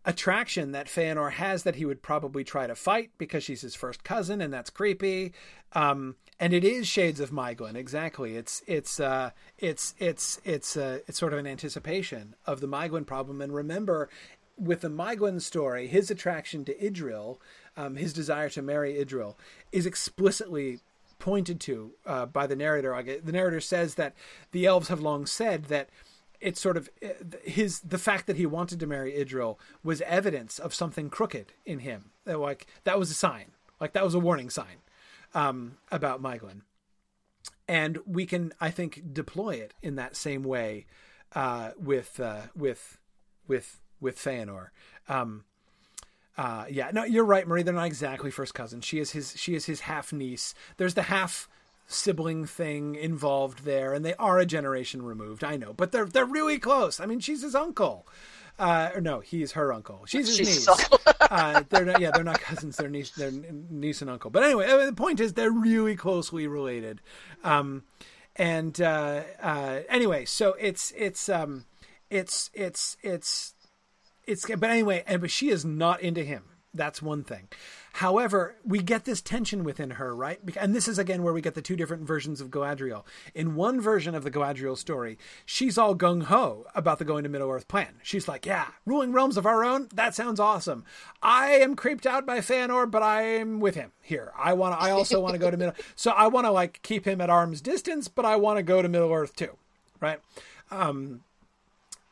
attraction 0.06 0.72
that 0.72 0.88
Feanor 0.88 1.32
has 1.32 1.64
that 1.64 1.76
he 1.76 1.86
would 1.86 2.02
probably 2.02 2.44
try 2.44 2.68
to 2.68 2.76
fight 2.76 3.12
because 3.18 3.44
she's 3.44 3.62
his 3.62 3.76
first 3.76 4.04
cousin 4.04 4.42
and 4.42 4.54
that's 4.54 4.70
creepy. 4.70 5.34
Um, 5.74 6.16
and 6.40 6.54
it 6.54 6.64
is 6.64 6.88
shades 6.88 7.20
of 7.20 7.32
Maeglin 7.32 7.76
exactly. 7.76 8.36
It's 8.36 8.62
it's 8.68 9.00
uh, 9.00 9.32
it's 9.58 9.94
it's 10.00 10.42
it's 10.44 10.76
uh, 10.76 11.00
it's 11.08 11.20
sort 11.20 11.34
of 11.34 11.40
an 11.40 11.48
anticipation 11.48 12.36
of 12.46 12.60
the 12.60 12.68
Maeglin 12.68 13.06
problem. 13.06 13.42
And 13.42 13.54
remember, 13.54 14.10
with 14.58 14.82
the 14.82 14.90
Maeglin 14.90 15.42
story, 15.42 15.88
his 15.88 16.10
attraction 16.10 16.66
to 16.66 16.74
Idril, 16.76 17.38
um, 17.78 17.96
his 17.96 18.14
desire 18.14 18.50
to 18.50 18.62
marry 18.62 18.96
Idril, 18.96 19.36
is 19.72 19.86
explicitly 19.86 20.80
pointed 21.20 21.60
to 21.62 21.92
uh, 22.06 22.26
by 22.26 22.48
the 22.48 22.56
narrator. 22.56 23.02
The 23.24 23.32
narrator 23.32 23.62
says 23.62 23.96
that 23.96 24.14
the 24.52 24.66
elves 24.66 24.90
have 24.90 25.00
long 25.00 25.26
said 25.26 25.66
that 25.66 25.90
it's 26.42 26.60
sort 26.60 26.78
of 26.78 26.90
uh, 27.04 27.10
his 27.44 27.80
the 27.82 27.98
fact 27.98 28.28
that 28.28 28.38
he 28.38 28.46
wanted 28.46 28.80
to 28.80 28.88
marry 28.88 29.14
Idril 29.14 29.58
was 29.84 30.02
evidence 30.02 30.60
of 30.60 30.74
something 30.74 31.10
crooked 31.10 31.54
in 31.66 31.80
him. 31.80 32.10
Like 32.26 32.66
that 32.86 32.98
was 32.98 33.12
a 33.12 33.16
sign, 33.16 33.52
like 33.80 33.94
that 33.94 34.04
was 34.04 34.16
a 34.16 34.20
warning 34.20 34.50
sign 34.50 34.83
um, 35.34 35.78
about 35.92 36.22
Maeglin. 36.22 36.62
And 37.68 38.00
we 38.06 38.26
can, 38.26 38.54
I 38.60 38.72
think, 38.72 39.14
deploy 39.14 39.56
it 39.56 39.74
in 39.82 39.96
that 39.96 40.16
same 40.16 40.44
way 40.44 40.86
uh, 41.34 41.72
with 41.78 42.20
uh, 42.20 42.44
with 42.56 42.98
with 43.48 43.80
with 44.00 44.18
Feanor. 44.18 44.68
Um, 45.08 45.46
uh, 46.38 46.66
yeah, 46.70 46.92
no, 46.92 47.04
you're 47.04 47.24
right, 47.24 47.48
Marie. 47.48 47.64
They're 47.64 47.74
not 47.74 47.86
exactly 47.86 48.32
first 48.32 48.54
cousins. 48.54 48.86
She 48.86 49.00
is 49.00 49.12
his. 49.12 49.34
She 49.38 49.56
is 49.56 49.66
his 49.66 49.82
half 49.82 50.12
niece. 50.12 50.54
There's 50.78 50.96
the 50.96 51.04
half 51.04 51.48
sibling 51.86 52.46
thing 52.46 52.96
involved 52.96 53.66
there, 53.66 53.94
and 53.94 54.04
they 54.04 54.16
are 54.16 54.40
a 54.40 54.46
generation 54.46 55.04
removed. 55.04 55.44
I 55.44 55.58
know, 55.58 55.74
but 55.74 55.92
they're 55.92 56.06
they're 56.06 56.26
really 56.26 56.60
close. 56.60 57.00
I 57.00 57.06
mean, 57.06 57.20
she's 57.20 57.44
his 57.44 57.56
uncle. 57.56 58.08
Uh, 58.60 58.92
or 58.94 59.02
no, 59.02 59.20
he's 59.20 59.54
her 59.54 59.74
uncle. 59.74 60.04
She's 60.06 60.28
his 60.28 60.38
She's 60.38 60.68
niece. 60.68 60.88
uh, 61.22 61.64
they're 61.70 61.86
not, 61.86 62.00
yeah, 62.00 62.12
they're 62.12 62.24
not 62.24 62.40
cousins. 62.40 62.78
They're 62.78 62.90
niece, 62.90 63.12
they're 63.12 63.32
niece 63.32 64.02
and 64.02 64.12
uncle. 64.12 64.30
But 64.30 64.44
anyway, 64.44 64.68
uh, 64.70 64.86
the 64.86 64.94
point 64.94 65.20
is 65.20 65.34
they're 65.34 65.52
really 65.52 65.96
closely 65.96 66.48
related. 66.48 67.02
Um, 67.44 67.84
and 68.36 68.80
uh, 68.80 69.24
uh, 69.42 69.80
anyway, 69.90 70.26
so 70.26 70.56
it's 70.60 70.92
it's 70.96 71.30
um, 71.30 71.66
it's 72.10 72.50
it's 72.54 72.98
it's 73.02 73.54
it's. 74.26 74.46
But 74.48 74.70
anyway, 74.70 75.04
and 75.08 75.22
but 75.22 75.32
she 75.32 75.50
is 75.50 75.66
not 75.66 76.02
into 76.02 76.24
him. 76.24 76.44
That's 76.74 77.02
one 77.02 77.24
thing. 77.24 77.50
However, 77.98 78.56
we 78.66 78.80
get 78.80 79.06
this 79.06 79.22
tension 79.22 79.64
within 79.64 79.92
her, 79.92 80.16
right? 80.16 80.40
And 80.60 80.74
this 80.74 80.88
is 80.88 80.98
again 80.98 81.22
where 81.22 81.34
we 81.34 81.42
get 81.42 81.54
the 81.54 81.62
two 81.62 81.76
different 81.76 82.08
versions 82.08 82.42
of 82.42 82.50
Galadriel. 82.50 83.04
In 83.36 83.54
one 83.54 83.80
version 83.80 84.16
of 84.16 84.24
the 84.24 84.32
Galadriel 84.32 84.76
story, 84.76 85.20
she's 85.46 85.78
all 85.78 85.96
gung 85.96 86.24
ho 86.24 86.66
about 86.74 86.98
the 86.98 87.06
going 87.06 87.24
to 87.24 87.30
Middle 87.30 87.52
Earth 87.52 87.68
plan. 87.68 88.00
She's 88.02 88.28
like, 88.28 88.48
"Yeah, 88.48 88.70
ruling 88.88 89.12
realms 89.12 89.38
of 89.38 89.46
our 89.46 89.64
own. 89.64 89.90
That 89.94 90.16
sounds 90.16 90.40
awesome. 90.40 90.84
I 91.22 91.52
am 91.52 91.76
creeped 91.76 92.08
out 92.08 92.26
by 92.26 92.40
Feanor, 92.40 92.90
but 92.90 93.04
I'm 93.04 93.60
with 93.60 93.76
him 93.76 93.92
here. 94.02 94.32
I 94.36 94.54
want. 94.54 94.82
I 94.82 94.90
also 94.90 95.20
want 95.20 95.34
to 95.34 95.40
go 95.40 95.52
to 95.52 95.58
Middle. 95.58 95.76
So 95.96 96.12
I 96.12 96.28
want 96.28 96.46
to 96.46 96.52
like 96.52 96.82
keep 96.82 97.06
him 97.06 97.22
at 97.22 97.30
arm's 97.30 97.62
distance, 97.62 98.08
but 98.08 98.26
I 98.26 98.36
want 98.36 98.58
to 98.58 98.64
go 98.64 98.82
to 98.82 98.90
Middle 98.90 99.12
Earth 99.14 99.36
too, 99.36 99.58
right? 100.00 100.20
Um, 100.72 101.22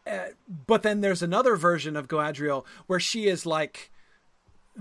uh, 0.05 0.27
but 0.67 0.83
then 0.83 1.01
there's 1.01 1.23
another 1.23 1.55
version 1.55 1.95
of 1.95 2.07
Galadriel 2.07 2.65
where 2.87 2.99
she 2.99 3.27
is 3.27 3.45
like 3.45 3.91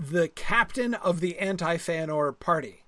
the 0.01 0.27
captain 0.29 0.95
of 0.95 1.19
the 1.19 1.37
anti 1.37 1.77
Feanor 1.77 2.37
party. 2.37 2.83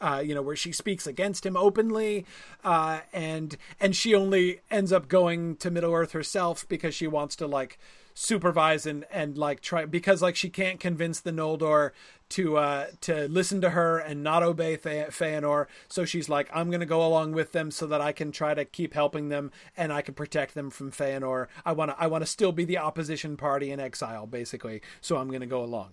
Uh, 0.00 0.18
you 0.18 0.34
know, 0.34 0.42
where 0.42 0.56
she 0.56 0.72
speaks 0.72 1.06
against 1.06 1.46
him 1.46 1.56
openly, 1.56 2.26
uh, 2.64 3.00
and 3.12 3.56
and 3.78 3.94
she 3.94 4.16
only 4.16 4.60
ends 4.68 4.92
up 4.92 5.06
going 5.06 5.54
to 5.54 5.70
Middle 5.70 5.94
Earth 5.94 6.10
herself 6.10 6.66
because 6.68 6.92
she 6.92 7.06
wants 7.06 7.36
to 7.36 7.46
like 7.46 7.78
supervise 8.14 8.84
and 8.84 9.04
and 9.12 9.38
like 9.38 9.60
try 9.60 9.84
because 9.84 10.20
like 10.20 10.34
she 10.34 10.50
can't 10.50 10.80
convince 10.80 11.20
the 11.20 11.30
Noldor 11.30 11.92
to 12.30 12.58
uh 12.58 12.86
to 13.00 13.26
listen 13.28 13.60
to 13.60 13.70
her 13.70 13.96
and 13.98 14.22
not 14.22 14.42
obey 14.42 14.76
Fe- 14.76 15.06
Feanor 15.08 15.66
so 15.88 16.04
she's 16.04 16.28
like 16.28 16.50
I'm 16.52 16.68
to 16.80 16.84
go 16.86 17.06
along 17.06 17.32
with 17.32 17.52
them 17.52 17.70
so 17.70 17.86
that 17.86 18.02
I 18.02 18.12
can 18.12 18.30
try 18.30 18.52
to 18.52 18.66
keep 18.66 18.92
helping 18.92 19.30
them 19.30 19.50
and 19.78 19.92
I 19.92 20.02
can 20.02 20.12
protect 20.12 20.54
them 20.54 20.68
from 20.68 20.90
Feanor 20.90 21.46
I 21.64 21.72
want 21.72 21.90
to 21.90 21.96
I 21.98 22.06
want 22.06 22.22
to 22.22 22.26
still 22.26 22.52
be 22.52 22.66
the 22.66 22.76
opposition 22.76 23.38
party 23.38 23.70
in 23.70 23.80
exile 23.80 24.26
basically. 24.26 24.82
So 25.00 25.16
I'm 25.16 25.30
to 25.40 25.46
go 25.46 25.64
along 25.64 25.92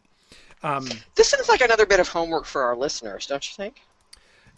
um, 0.64 0.88
this 1.16 1.30
seems 1.30 1.50
like 1.50 1.62
another 1.62 1.86
bit 1.86 2.00
of 2.00 2.08
homework 2.08 2.46
for 2.46 2.64
our 2.64 2.76
listeners 2.76 3.26
don't 3.28 3.50
you 3.50 3.56
think 3.56 3.82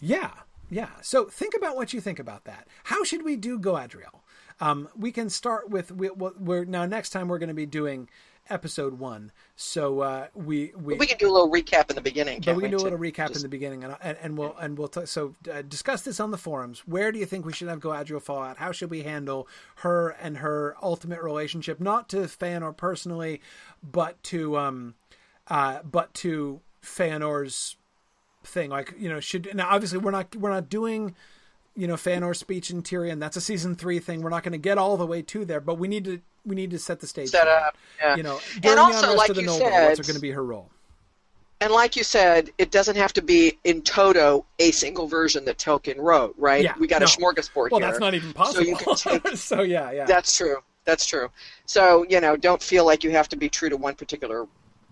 yeah 0.00 0.30
yeah 0.70 0.90
so 1.00 1.24
think 1.26 1.54
about 1.54 1.76
what 1.76 1.92
you 1.92 2.00
think 2.00 2.18
about 2.18 2.44
that 2.44 2.66
how 2.84 3.04
should 3.04 3.24
we 3.24 3.36
do 3.36 3.58
Galadriel 3.58 4.20
um, 4.60 4.88
we 4.96 5.10
can 5.10 5.28
start 5.28 5.70
with 5.70 5.90
we, 5.90 6.08
are 6.08 6.64
now 6.64 6.86
next 6.86 7.10
time 7.10 7.28
we're 7.28 7.38
going 7.38 7.48
to 7.48 7.54
be 7.54 7.66
doing 7.66 8.08
episode 8.50 8.98
one. 8.98 9.32
So 9.56 10.00
uh, 10.00 10.26
we 10.34 10.72
we 10.76 10.94
we 10.94 11.06
can 11.06 11.18
do 11.18 11.28
a 11.28 11.32
little 11.32 11.50
recap 11.50 11.90
in 11.90 11.96
the 11.96 12.02
beginning. 12.02 12.42
But 12.44 12.56
we 12.56 12.62
can 12.62 12.70
do 12.70 12.76
a 12.76 12.78
little 12.78 12.98
recap 12.98 13.28
Just... 13.28 13.36
in 13.36 13.42
the 13.42 13.48
beginning, 13.48 13.84
and, 13.84 13.96
and, 14.00 14.18
and 14.22 14.38
we'll 14.38 14.56
and 14.56 14.78
we'll 14.78 14.88
t- 14.88 15.06
so 15.06 15.34
uh, 15.52 15.62
discuss 15.62 16.02
this 16.02 16.20
on 16.20 16.30
the 16.30 16.38
forums. 16.38 16.80
Where 16.86 17.12
do 17.12 17.18
you 17.18 17.26
think 17.26 17.44
we 17.44 17.52
should 17.52 17.68
have 17.68 17.80
Galadriel 17.80 18.22
fall 18.22 18.42
out? 18.42 18.58
How 18.58 18.72
should 18.72 18.90
we 18.90 19.02
handle 19.02 19.48
her 19.76 20.10
and 20.10 20.38
her 20.38 20.76
ultimate 20.82 21.22
relationship, 21.22 21.80
not 21.80 22.08
to 22.10 22.18
Feanor 22.18 22.76
personally, 22.76 23.40
but 23.82 24.22
to 24.24 24.58
um, 24.58 24.94
uh, 25.48 25.80
but 25.82 26.12
to 26.14 26.60
Feanor's 26.82 27.76
thing? 28.44 28.70
Like 28.70 28.94
you 28.98 29.08
know, 29.08 29.20
should 29.20 29.54
now 29.54 29.68
obviously 29.70 29.98
we're 29.98 30.10
not 30.10 30.34
we're 30.36 30.50
not 30.50 30.68
doing 30.68 31.14
you 31.76 31.86
know 31.86 31.94
Feanor's 31.94 32.38
speech 32.38 32.70
in 32.70 32.82
Tirion. 32.82 33.20
That's 33.20 33.36
a 33.36 33.40
season 33.40 33.74
three 33.74 33.98
thing. 33.98 34.22
We're 34.22 34.30
not 34.30 34.42
going 34.42 34.52
to 34.52 34.58
get 34.58 34.78
all 34.78 34.96
the 34.96 35.06
way 35.06 35.22
to 35.22 35.44
there, 35.44 35.60
but 35.60 35.78
we 35.78 35.88
need 35.88 36.04
to 36.04 36.20
we 36.44 36.54
need 36.54 36.70
to 36.70 36.78
set 36.78 37.00
the 37.00 37.06
stage. 37.06 37.30
Set 37.30 37.48
up, 37.48 37.76
yeah. 38.00 38.16
You 38.16 38.22
know, 38.22 38.40
and 38.62 38.78
also 38.78 39.14
like 39.14 39.28
you 39.36 39.42
Noldor, 39.42 39.58
said, 39.58 39.88
what's 39.88 40.08
going 40.08 40.16
to 40.16 40.20
be 40.20 40.30
her 40.30 40.44
role? 40.44 40.70
And 41.60 41.72
like 41.72 41.94
you 41.94 42.02
said, 42.02 42.50
it 42.58 42.72
doesn't 42.72 42.96
have 42.96 43.12
to 43.12 43.22
be 43.22 43.56
in 43.62 43.82
toto 43.82 44.44
a 44.58 44.72
single 44.72 45.06
version 45.06 45.44
that 45.44 45.58
Tolkien 45.58 45.98
wrote, 45.98 46.34
right? 46.36 46.64
Yeah, 46.64 46.74
we 46.76 46.88
got 46.88 47.02
no. 47.02 47.04
a 47.04 47.08
smorgasbord 47.08 47.70
well, 47.70 47.80
here. 47.80 47.88
that's 47.88 48.00
not 48.00 48.14
even 48.14 48.32
possible. 48.32 48.64
So 48.64 48.68
you 48.68 48.76
can 48.76 48.96
take. 48.96 49.28
so 49.36 49.62
yeah, 49.62 49.92
yeah. 49.92 50.04
That's 50.04 50.36
true. 50.36 50.56
That's 50.84 51.06
true. 51.06 51.30
So 51.66 52.04
you 52.08 52.20
know, 52.20 52.36
don't 52.36 52.60
feel 52.60 52.84
like 52.84 53.04
you 53.04 53.10
have 53.10 53.28
to 53.28 53.36
be 53.36 53.48
true 53.48 53.68
to 53.68 53.76
one 53.76 53.94
particular 53.94 54.48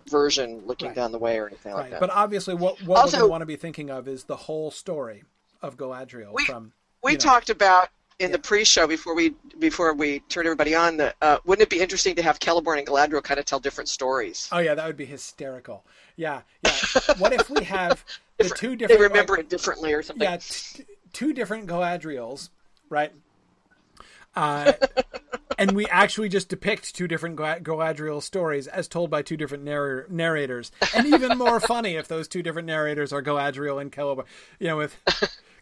version 0.09 0.61
looking 0.65 0.87
right. 0.87 0.95
down 0.95 1.11
the 1.11 1.17
way 1.19 1.37
or 1.39 1.47
anything 1.47 1.73
right. 1.73 1.81
like 1.81 1.91
that. 1.91 1.99
But 1.99 2.09
obviously, 2.09 2.53
what 2.55 2.81
what 2.83 2.99
also, 2.99 3.17
we're 3.17 3.21
going 3.21 3.27
to 3.27 3.31
want 3.31 3.41
to 3.41 3.45
be 3.47 3.55
thinking 3.55 3.89
of 3.89 4.07
is 4.07 4.23
the 4.25 4.35
whole 4.35 4.71
story 4.71 5.23
of 5.61 5.77
Galadriel 5.77 6.33
we, 6.33 6.45
from 6.45 6.73
we 7.03 7.13
know, 7.13 7.17
talked 7.17 7.49
about 7.49 7.89
in 8.19 8.29
Yeah. 8.29 8.33
the 8.37 8.39
pre-show 8.39 8.87
before 8.87 9.15
we 9.15 9.35
before 9.59 9.93
we 9.93 10.19
turned 10.21 10.45
everybody 10.47 10.75
on 10.75 10.97
that 10.97 11.15
uh, 11.21 11.37
wouldn't 11.45 11.63
it 11.63 11.69
be 11.69 11.79
interesting 11.81 12.15
to 12.15 12.21
have 12.23 12.39
Celeborn 12.39 12.77
and 12.77 12.87
Galadriel 12.87 13.23
kind 13.23 13.39
of 13.39 13.45
tell 13.45 13.59
different 13.59 13.89
stories? 13.89 14.47
Oh 14.51 14.59
yeah, 14.59 14.75
that 14.75 14.85
would 14.85 14.97
be 14.97 15.05
hysterical. 15.05 15.83
Yeah, 16.15 16.41
yeah. 16.63 16.71
what 17.17 17.33
if 17.33 17.49
we 17.49 17.63
have 17.65 18.03
the 18.37 18.43
two 18.49 18.49
Different- 18.49 18.59
two 18.59 18.69
they 18.69 18.75
different 18.75 19.01
remember 19.11 19.33
like, 19.33 19.39
it 19.41 19.49
differently 19.49 19.93
or 19.93 20.01
something. 20.03 20.23
yeah, 20.29 20.37
t- 20.39 20.83
two 21.13 21.33
different 21.33 21.67
Galadriels, 21.67 22.49
right? 22.89 23.11
Uh, 24.33 24.71
and 25.57 25.71
we 25.73 25.85
actually 25.87 26.29
just 26.29 26.49
depict 26.49 26.95
two 26.95 27.07
different 27.07 27.35
Ga- 27.35 27.59
Galadriel 27.59 28.21
stories 28.21 28.67
as 28.67 28.87
told 28.87 29.09
by 29.09 29.21
two 29.21 29.37
different 29.37 29.63
narr- 29.63 30.05
narrators, 30.09 30.71
and 30.95 31.07
even 31.07 31.37
more 31.37 31.59
funny 31.59 31.95
if 31.95 32.07
those 32.07 32.27
two 32.27 32.43
different 32.43 32.67
narrators 32.67 33.13
are 33.13 33.21
Galadriel 33.21 33.81
and 33.81 33.91
Celeborn. 33.91 34.25
You 34.59 34.67
know, 34.67 34.77
with 34.77 34.95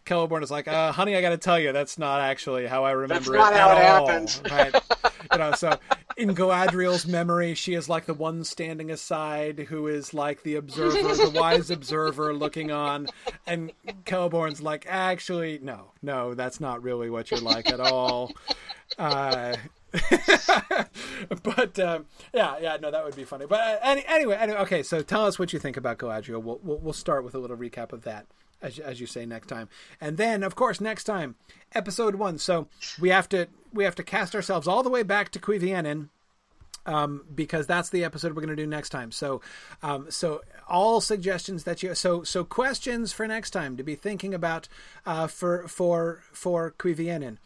Celeborn 0.06 0.42
is 0.42 0.50
like, 0.50 0.68
uh, 0.68 0.92
"Honey, 0.92 1.16
I 1.16 1.20
got 1.20 1.30
to 1.30 1.38
tell 1.38 1.58
you, 1.58 1.72
that's 1.72 1.98
not 1.98 2.20
actually 2.20 2.66
how 2.66 2.84
I 2.84 2.92
remember 2.92 3.34
not 3.34 3.52
it 3.52 3.58
how 3.58 3.70
at 3.70 3.78
it 3.78 3.88
all." 3.88 4.50
Right? 4.50 4.74
you 5.32 5.38
know, 5.38 5.52
so 5.52 5.78
in 6.16 6.34
Galadriel's 6.34 7.06
memory, 7.06 7.54
she 7.54 7.74
is 7.74 7.88
like 7.88 8.06
the 8.06 8.14
one 8.14 8.44
standing 8.44 8.90
aside 8.90 9.58
who 9.68 9.86
is 9.86 10.12
like 10.12 10.42
the 10.42 10.56
observer, 10.56 11.14
the 11.14 11.30
wise 11.30 11.70
observer 11.70 12.34
looking 12.34 12.70
on, 12.70 13.08
and 13.46 13.72
Celeborn's 14.04 14.60
like, 14.60 14.86
actually, 14.88 15.58
no, 15.62 15.92
no, 16.02 16.34
that's 16.34 16.60
not 16.60 16.82
really 16.82 17.10
what 17.10 17.30
you're 17.30 17.40
like 17.40 17.70
at 17.70 17.80
all. 17.80 18.32
Uh, 18.98 19.56
but 21.42 21.78
um, 21.78 22.06
yeah, 22.32 22.56
yeah, 22.60 22.76
no, 22.80 22.90
that 22.90 23.04
would 23.04 23.16
be 23.16 23.24
funny. 23.24 23.46
But 23.46 23.60
uh, 23.60 23.76
any, 23.82 24.04
anyway, 24.06 24.36
anyway, 24.36 24.58
okay. 24.60 24.82
So 24.82 25.02
tell 25.02 25.26
us 25.26 25.38
what 25.38 25.52
you 25.52 25.58
think 25.58 25.76
about 25.76 25.98
Galadriel. 25.98 26.42
We'll, 26.42 26.60
we'll 26.62 26.78
we'll 26.78 26.92
start 26.92 27.24
with 27.24 27.34
a 27.34 27.38
little 27.38 27.56
recap 27.56 27.92
of 27.92 28.02
that, 28.02 28.26
as 28.62 28.78
as 28.78 29.00
you 29.00 29.06
say 29.06 29.26
next 29.26 29.48
time, 29.48 29.68
and 30.00 30.16
then 30.16 30.42
of 30.42 30.54
course 30.54 30.80
next 30.80 31.04
time, 31.04 31.34
episode 31.74 32.14
one. 32.14 32.38
So 32.38 32.68
we 33.00 33.08
have 33.10 33.28
to 33.30 33.48
we 33.72 33.84
have 33.84 33.94
to 33.96 34.02
cast 34.02 34.34
ourselves 34.34 34.68
all 34.68 34.82
the 34.82 34.90
way 34.90 35.02
back 35.02 35.30
to 35.30 35.38
Cuivianen 35.38 36.08
um, 36.86 37.24
because 37.34 37.66
that's 37.66 37.90
the 37.90 38.04
episode 38.04 38.34
we're 38.34 38.42
going 38.42 38.56
to 38.56 38.62
do 38.62 38.66
next 38.66 38.90
time. 38.90 39.12
So, 39.12 39.40
um, 39.82 40.10
so 40.10 40.42
all 40.68 41.00
suggestions 41.00 41.64
that 41.64 41.82
you 41.82 41.94
so 41.94 42.22
so 42.22 42.44
questions 42.44 43.12
for 43.12 43.26
next 43.26 43.50
time 43.50 43.76
to 43.76 43.82
be 43.82 43.94
thinking 43.94 44.34
about 44.34 44.68
uh, 45.06 45.26
for 45.26 45.68
for 45.68 46.22
for 46.32 46.74
Cuivianen. 46.78 47.38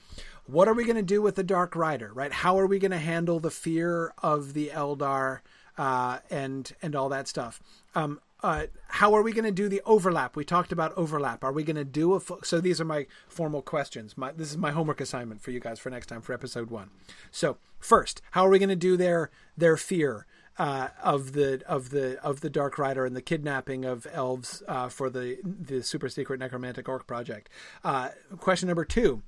What 0.47 0.69
are 0.69 0.75
we 0.75 0.85
going 0.85 0.97
to 0.97 1.03
do 1.03 1.23
with 1.23 1.37
the 1.37 1.43
Dark 1.43 1.75
Rider? 1.75 2.13
Right? 2.13 2.33
How 2.33 2.59
are 2.59 2.67
we 2.67 2.79
going 2.79 2.91
to 2.91 2.99
handle 2.99 3.41
the 3.41 3.51
fear 3.51 4.13
of 4.23 4.53
the 4.53 4.69
Eldar 4.69 5.41
uh, 5.79 6.19
and 6.31 6.71
and 6.83 6.95
all 6.95 7.09
that 7.09 7.29
stuff? 7.29 7.61
Um, 7.95 8.21
uh, 8.45 8.67
how 8.89 9.15
are 9.15 9.23
we 9.23 9.33
going 9.33 9.47
to 9.47 9.51
do 9.51 9.71
the 9.71 9.81
overlap? 9.87 10.37
We 10.37 10.45
talked 10.45 10.71
about 10.71 10.93
overlap. 10.99 11.43
Are 11.43 11.53
we 11.53 11.65
going 11.65 11.77
to 11.77 11.85
do 11.85 12.13
a 12.13 12.21
fu- 12.21 12.41
so? 12.45 12.61
These 12.61 12.79
are 12.79 12.85
my 12.85 13.07
formal 13.27 13.63
questions. 13.63 14.19
My 14.19 14.33
this 14.33 14.51
is 14.51 14.59
my 14.59 14.71
homework 14.71 15.01
assignment 15.01 15.41
for 15.41 15.51
you 15.51 15.61
guys 15.61 15.79
for 15.79 15.89
next 15.89 16.09
time 16.09 16.21
for 16.21 16.35
episode 16.35 16.69
one. 16.69 16.91
So 17.31 17.57
first, 17.81 18.21
how 18.33 18.45
are 18.47 18.51
we 18.51 18.59
going 18.59 18.69
to 18.69 18.77
do 18.77 18.99
their 18.99 19.31
their 19.57 19.79
fear 19.79 20.27
uh, 20.59 20.89
of 21.03 21.33
the 21.33 21.63
of 21.67 21.89
the 21.89 22.23
of 22.23 22.43
the 22.43 22.51
Dark 22.51 22.77
Rider 22.77 23.07
and 23.07 23.17
the 23.17 23.23
kidnapping 23.23 23.87
of 23.87 24.07
elves 24.13 24.63
uh, 24.69 24.91
for 24.91 25.09
the 25.09 25.39
the 25.43 25.83
super 25.83 26.11
secret 26.11 26.39
necromantic 26.39 26.87
orc 26.87 27.07
project? 27.07 27.49
Uh, 27.83 28.11
question 28.39 28.67
number 28.67 28.85
two. 28.85 29.23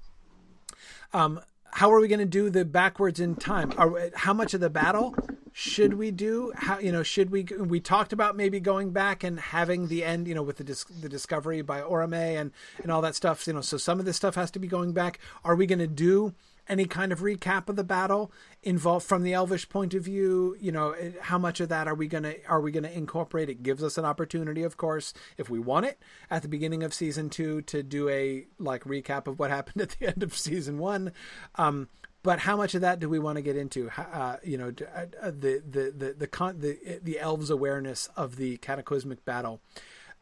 Um, 1.12 1.40
how 1.72 1.92
are 1.92 2.00
we 2.00 2.08
going 2.08 2.20
to 2.20 2.24
do 2.24 2.48
the 2.48 2.64
backwards 2.64 3.20
in 3.20 3.36
time? 3.36 3.72
Are, 3.76 4.10
how 4.14 4.32
much 4.32 4.54
of 4.54 4.60
the 4.60 4.70
battle 4.70 5.14
should 5.52 5.94
we 5.94 6.10
do? 6.10 6.52
How 6.54 6.78
you 6.78 6.90
know 6.90 7.02
should 7.02 7.30
we? 7.30 7.42
We 7.44 7.80
talked 7.80 8.12
about 8.12 8.36
maybe 8.36 8.60
going 8.60 8.92
back 8.92 9.22
and 9.22 9.38
having 9.38 9.88
the 9.88 10.04
end, 10.04 10.26
you 10.26 10.34
know, 10.34 10.42
with 10.42 10.56
the 10.56 10.64
dis, 10.64 10.84
the 10.84 11.08
discovery 11.08 11.62
by 11.62 11.80
Orome 11.80 12.40
and 12.40 12.50
and 12.82 12.90
all 12.90 13.02
that 13.02 13.14
stuff. 13.14 13.46
You 13.46 13.52
know, 13.52 13.60
so 13.60 13.76
some 13.76 13.98
of 13.98 14.06
this 14.06 14.16
stuff 14.16 14.34
has 14.36 14.50
to 14.52 14.58
be 14.58 14.68
going 14.68 14.92
back. 14.92 15.18
Are 15.44 15.54
we 15.54 15.66
going 15.66 15.78
to 15.80 15.86
do 15.86 16.34
any 16.68 16.84
kind 16.84 17.12
of 17.12 17.20
recap 17.20 17.68
of 17.68 17.76
the 17.76 17.84
battle 17.84 18.32
involved 18.62 19.06
from 19.06 19.22
the 19.22 19.32
elvish 19.32 19.68
point 19.68 19.94
of 19.94 20.02
view 20.02 20.56
you 20.60 20.72
know 20.72 20.94
how 21.20 21.38
much 21.38 21.60
of 21.60 21.68
that 21.68 21.86
are 21.86 21.94
we 21.94 22.06
going 22.06 22.24
to 22.24 22.44
are 22.46 22.60
we 22.60 22.70
going 22.70 22.82
to 22.82 22.92
incorporate 22.92 23.48
it 23.48 23.62
gives 23.62 23.82
us 23.82 23.98
an 23.98 24.04
opportunity 24.04 24.62
of 24.62 24.76
course 24.76 25.12
if 25.36 25.48
we 25.48 25.58
want 25.58 25.86
it 25.86 25.98
at 26.30 26.42
the 26.42 26.48
beginning 26.48 26.82
of 26.82 26.92
season 26.92 27.30
2 27.30 27.62
to 27.62 27.82
do 27.82 28.08
a 28.08 28.46
like 28.58 28.84
recap 28.84 29.26
of 29.26 29.38
what 29.38 29.50
happened 29.56 29.82
at 29.82 29.90
the 29.98 30.06
end 30.06 30.22
of 30.22 30.36
season 30.36 30.78
1 30.78 31.12
um 31.56 31.88
but 32.22 32.40
how 32.40 32.56
much 32.56 32.74
of 32.74 32.80
that 32.80 32.98
do 32.98 33.08
we 33.08 33.20
want 33.20 33.36
to 33.36 33.40
get 33.40 33.56
into? 33.56 33.88
Uh, 33.96 34.38
you 34.42 34.58
know, 34.58 34.72
uh, 34.96 35.30
the 35.30 35.62
the 35.64 35.94
the 35.96 36.14
the 36.18 36.26
con- 36.26 36.58
the 36.58 36.98
the 37.00 37.20
elves' 37.20 37.50
awareness 37.50 38.08
of 38.16 38.34
the 38.34 38.56
cataclysmic 38.56 39.24
battle 39.24 39.60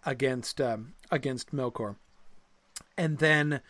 against 0.04 0.60
um, 0.60 0.92
against 1.10 1.54
Melkor. 1.56 1.96
and 2.98 3.16
then 3.20 3.62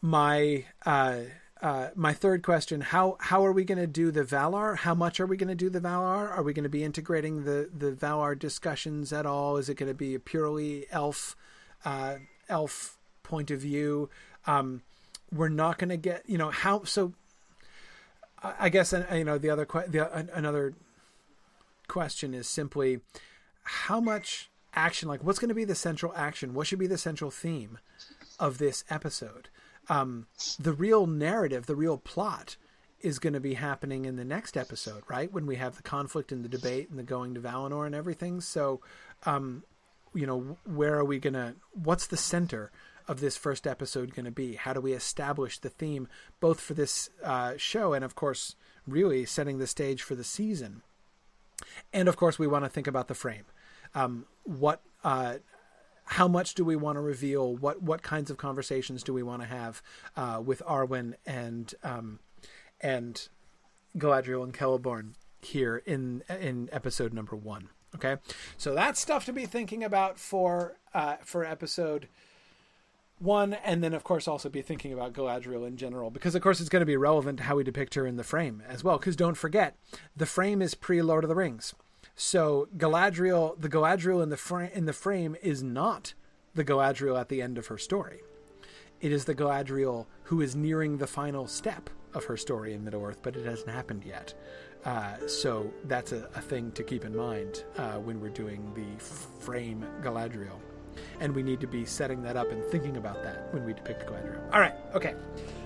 my 0.00 0.64
uh, 0.84 1.18
uh, 1.64 1.88
my 1.94 2.12
third 2.12 2.42
question: 2.42 2.82
how 2.82 3.16
how 3.20 3.44
are 3.46 3.50
we 3.50 3.64
going 3.64 3.78
to 3.78 3.86
do 3.86 4.10
the 4.10 4.22
Valar? 4.22 4.76
How 4.76 4.94
much 4.94 5.18
are 5.18 5.24
we 5.24 5.38
going 5.38 5.48
to 5.48 5.54
do 5.54 5.70
the 5.70 5.80
Valar? 5.80 6.30
Are 6.30 6.42
we 6.42 6.52
going 6.52 6.64
to 6.64 6.68
be 6.68 6.84
integrating 6.84 7.44
the 7.44 7.70
the 7.74 7.90
Valar 7.90 8.38
discussions 8.38 9.14
at 9.14 9.24
all? 9.24 9.56
Is 9.56 9.70
it 9.70 9.78
going 9.78 9.88
to 9.88 9.94
be 9.94 10.14
a 10.14 10.20
purely 10.20 10.84
elf 10.90 11.34
uh, 11.86 12.16
elf 12.50 12.98
point 13.22 13.50
of 13.50 13.62
view? 13.62 14.10
Um, 14.46 14.82
we're 15.32 15.48
not 15.48 15.78
going 15.78 15.88
to 15.88 15.96
get 15.96 16.28
you 16.28 16.36
know 16.36 16.50
how 16.50 16.84
so. 16.84 17.14
I 18.42 18.68
guess 18.68 18.92
uh, 18.92 19.06
you 19.14 19.24
know 19.24 19.38
the 19.38 19.48
other 19.48 19.64
the 19.88 20.28
another 20.34 20.74
question 21.88 22.34
is 22.34 22.46
simply 22.46 23.00
how 23.62 24.00
much 24.00 24.50
action 24.74 25.08
like 25.08 25.24
what's 25.24 25.38
going 25.38 25.48
to 25.48 25.54
be 25.54 25.64
the 25.64 25.74
central 25.74 26.12
action 26.14 26.52
what 26.52 26.66
should 26.66 26.78
be 26.78 26.86
the 26.86 26.98
central 26.98 27.30
theme 27.30 27.78
of 28.38 28.58
this 28.58 28.84
episode 28.90 29.48
um, 29.88 30.26
the 30.58 30.72
real 30.72 31.06
narrative, 31.06 31.66
the 31.66 31.76
real 31.76 31.98
plot 31.98 32.56
is 33.00 33.18
going 33.18 33.34
to 33.34 33.40
be 33.40 33.54
happening 33.54 34.06
in 34.06 34.16
the 34.16 34.24
next 34.24 34.56
episode, 34.56 35.02
right? 35.08 35.30
When 35.30 35.46
we 35.46 35.56
have 35.56 35.76
the 35.76 35.82
conflict 35.82 36.32
and 36.32 36.42
the 36.42 36.48
debate 36.48 36.88
and 36.88 36.98
the 36.98 37.02
going 37.02 37.34
to 37.34 37.40
Valinor 37.40 37.84
and 37.84 37.94
everything. 37.94 38.40
So, 38.40 38.80
um, 39.24 39.62
you 40.14 40.26
know, 40.26 40.56
where 40.64 40.94
are 40.94 41.04
we 41.04 41.18
going 41.18 41.34
to, 41.34 41.54
what's 41.72 42.06
the 42.06 42.16
center 42.16 42.72
of 43.06 43.20
this 43.20 43.36
first 43.36 43.66
episode 43.66 44.14
going 44.14 44.24
to 44.24 44.30
be? 44.30 44.54
How 44.54 44.72
do 44.72 44.80
we 44.80 44.94
establish 44.94 45.58
the 45.58 45.68
theme, 45.68 46.08
both 46.40 46.60
for 46.60 46.72
this 46.72 47.10
uh, 47.22 47.54
show 47.58 47.92
and, 47.92 48.02
of 48.04 48.14
course, 48.14 48.56
really 48.86 49.26
setting 49.26 49.58
the 49.58 49.66
stage 49.66 50.02
for 50.02 50.14
the 50.14 50.24
season? 50.24 50.82
And, 51.92 52.08
of 52.08 52.16
course, 52.16 52.38
we 52.38 52.46
want 52.46 52.64
to 52.64 52.70
think 52.70 52.86
about 52.86 53.08
the 53.08 53.14
frame. 53.14 53.44
Um, 53.94 54.24
what, 54.44 54.80
uh, 55.02 55.36
how 56.04 56.28
much 56.28 56.54
do 56.54 56.64
we 56.64 56.76
want 56.76 56.96
to 56.96 57.00
reveal? 57.00 57.54
What 57.56 57.82
what 57.82 58.02
kinds 58.02 58.30
of 58.30 58.36
conversations 58.36 59.02
do 59.02 59.12
we 59.12 59.22
want 59.22 59.42
to 59.42 59.48
have 59.48 59.82
uh, 60.16 60.42
with 60.44 60.62
Arwen 60.66 61.14
and 61.26 61.74
um, 61.82 62.20
and 62.80 63.28
Galadriel 63.96 64.44
and 64.44 64.52
Celeborn 64.52 65.14
here 65.40 65.82
in 65.86 66.22
in 66.28 66.68
episode 66.72 67.12
number 67.12 67.36
one? 67.36 67.68
Okay, 67.94 68.16
so 68.56 68.74
that's 68.74 69.00
stuff 69.00 69.24
to 69.26 69.32
be 69.32 69.46
thinking 69.46 69.84
about 69.84 70.18
for 70.18 70.76
uh, 70.92 71.16
for 71.22 71.44
episode 71.44 72.08
one, 73.18 73.54
and 73.54 73.82
then 73.82 73.94
of 73.94 74.04
course 74.04 74.26
also 74.26 74.48
be 74.48 74.62
thinking 74.62 74.92
about 74.92 75.12
Galadriel 75.12 75.66
in 75.66 75.76
general, 75.76 76.10
because 76.10 76.34
of 76.34 76.42
course 76.42 76.60
it's 76.60 76.68
going 76.68 76.80
to 76.80 76.86
be 76.86 76.96
relevant 76.96 77.38
to 77.38 77.44
how 77.44 77.56
we 77.56 77.64
depict 77.64 77.94
her 77.94 78.06
in 78.06 78.16
the 78.16 78.24
frame 78.24 78.62
as 78.68 78.84
well. 78.84 78.98
Because 78.98 79.16
don't 79.16 79.36
forget, 79.36 79.76
the 80.16 80.26
frame 80.26 80.60
is 80.60 80.74
pre 80.74 81.00
Lord 81.02 81.24
of 81.24 81.28
the 81.28 81.36
Rings. 81.36 81.74
So 82.16 82.68
Galadriel, 82.76 83.60
the 83.60 83.68
Galadriel 83.68 84.22
in 84.22 84.28
the 84.28 84.70
in 84.72 84.86
the 84.86 84.92
frame 84.92 85.36
is 85.42 85.62
not 85.62 86.14
the 86.54 86.64
Galadriel 86.64 87.18
at 87.20 87.28
the 87.28 87.42
end 87.42 87.58
of 87.58 87.66
her 87.66 87.78
story. 87.78 88.20
It 89.00 89.12
is 89.12 89.24
the 89.24 89.34
Galadriel 89.34 90.06
who 90.24 90.40
is 90.40 90.54
nearing 90.54 90.98
the 90.98 91.06
final 91.06 91.46
step 91.46 91.90
of 92.14 92.24
her 92.24 92.36
story 92.36 92.72
in 92.72 92.84
Middle 92.84 93.04
Earth, 93.04 93.18
but 93.22 93.36
it 93.36 93.44
hasn't 93.44 93.70
happened 93.70 94.04
yet. 94.04 94.32
Uh, 94.84 95.26
so 95.26 95.72
that's 95.84 96.12
a, 96.12 96.28
a, 96.34 96.40
thing 96.40 96.70
to 96.72 96.82
keep 96.82 97.04
in 97.04 97.16
mind 97.16 97.64
uh, 97.78 97.94
when 97.94 98.20
we're 98.20 98.28
doing 98.28 98.70
the 98.74 99.02
frame 99.02 99.84
Galadriel. 100.02 100.58
And 101.20 101.34
we 101.34 101.42
need 101.42 101.60
to 101.60 101.66
be 101.66 101.84
setting 101.84 102.22
that 102.22 102.36
up 102.36 102.52
and 102.52 102.62
thinking 102.66 102.98
about 102.98 103.22
that 103.24 103.52
when 103.52 103.64
we 103.64 103.72
depict 103.72 104.06
Galadriel. 104.06 104.52
All 104.52 104.60
right, 104.60 104.74
okay. 104.94 105.14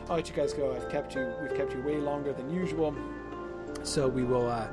I'll 0.09 0.17
let 0.17 0.29
you 0.29 0.35
guys 0.35 0.55
go. 0.55 0.75
I've 0.75 0.89
kept 0.89 1.15
you. 1.15 1.33
We've 1.43 1.55
kept 1.55 1.75
you 1.75 1.83
way 1.83 1.97
longer 1.97 2.33
than 2.33 2.49
usual. 2.49 2.95
So 3.83 4.09
we 4.09 4.25
will 4.25 4.49
uh, 4.49 4.69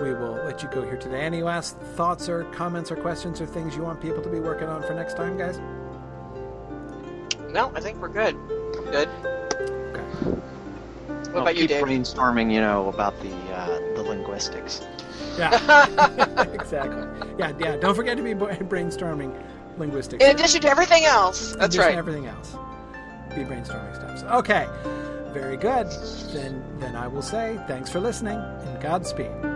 we 0.00 0.12
will 0.12 0.40
let 0.44 0.62
you 0.62 0.68
go 0.70 0.82
here 0.82 0.96
today. 0.96 1.20
Any 1.20 1.42
last 1.42 1.76
thoughts 1.78 2.28
or 2.28 2.44
comments 2.44 2.90
or 2.90 2.96
questions 2.96 3.40
or 3.40 3.46
things 3.46 3.76
you 3.76 3.82
want 3.82 4.00
people 4.00 4.22
to 4.22 4.28
be 4.28 4.40
working 4.40 4.68
on 4.68 4.82
for 4.82 4.94
next 4.94 5.16
time, 5.16 5.36
guys? 5.36 5.58
No, 7.50 7.72
I 7.74 7.80
think 7.80 8.00
we're 8.00 8.08
good. 8.08 8.34
I'm 8.34 8.84
good. 8.90 9.08
Okay. 9.90 10.02
What 11.06 11.34
well, 11.34 11.42
about 11.42 11.56
you, 11.56 11.66
Dave? 11.66 11.84
Brainstorming, 11.84 12.52
you 12.52 12.60
know, 12.60 12.88
about 12.88 13.18
the 13.20 13.32
uh, 13.54 13.66
the 13.96 14.02
linguistics. 14.02 14.82
Yeah, 15.36 15.50
exactly. 16.52 17.06
Yeah, 17.38 17.52
yeah. 17.58 17.76
Don't 17.76 17.94
forget 17.94 18.16
to 18.16 18.22
be 18.22 18.34
brainstorming 18.34 19.34
linguistics. 19.78 20.24
In 20.24 20.30
addition 20.30 20.60
to 20.62 20.68
everything 20.68 21.04
else. 21.04 21.56
That's 21.56 21.76
right. 21.76 21.96
everything 21.96 22.26
else. 22.26 22.56
Be 23.30 23.42
brainstorming 23.42 23.94
stuff. 23.94 24.18
So, 24.18 24.28
okay. 24.38 24.68
Very 25.32 25.56
good. 25.56 25.86
Then 26.32 26.62
then 26.80 26.96
I 26.96 27.06
will 27.06 27.22
say 27.22 27.58
thanks 27.68 27.90
for 27.90 28.00
listening 28.00 28.36
and 28.38 28.80
Godspeed. 28.82 29.49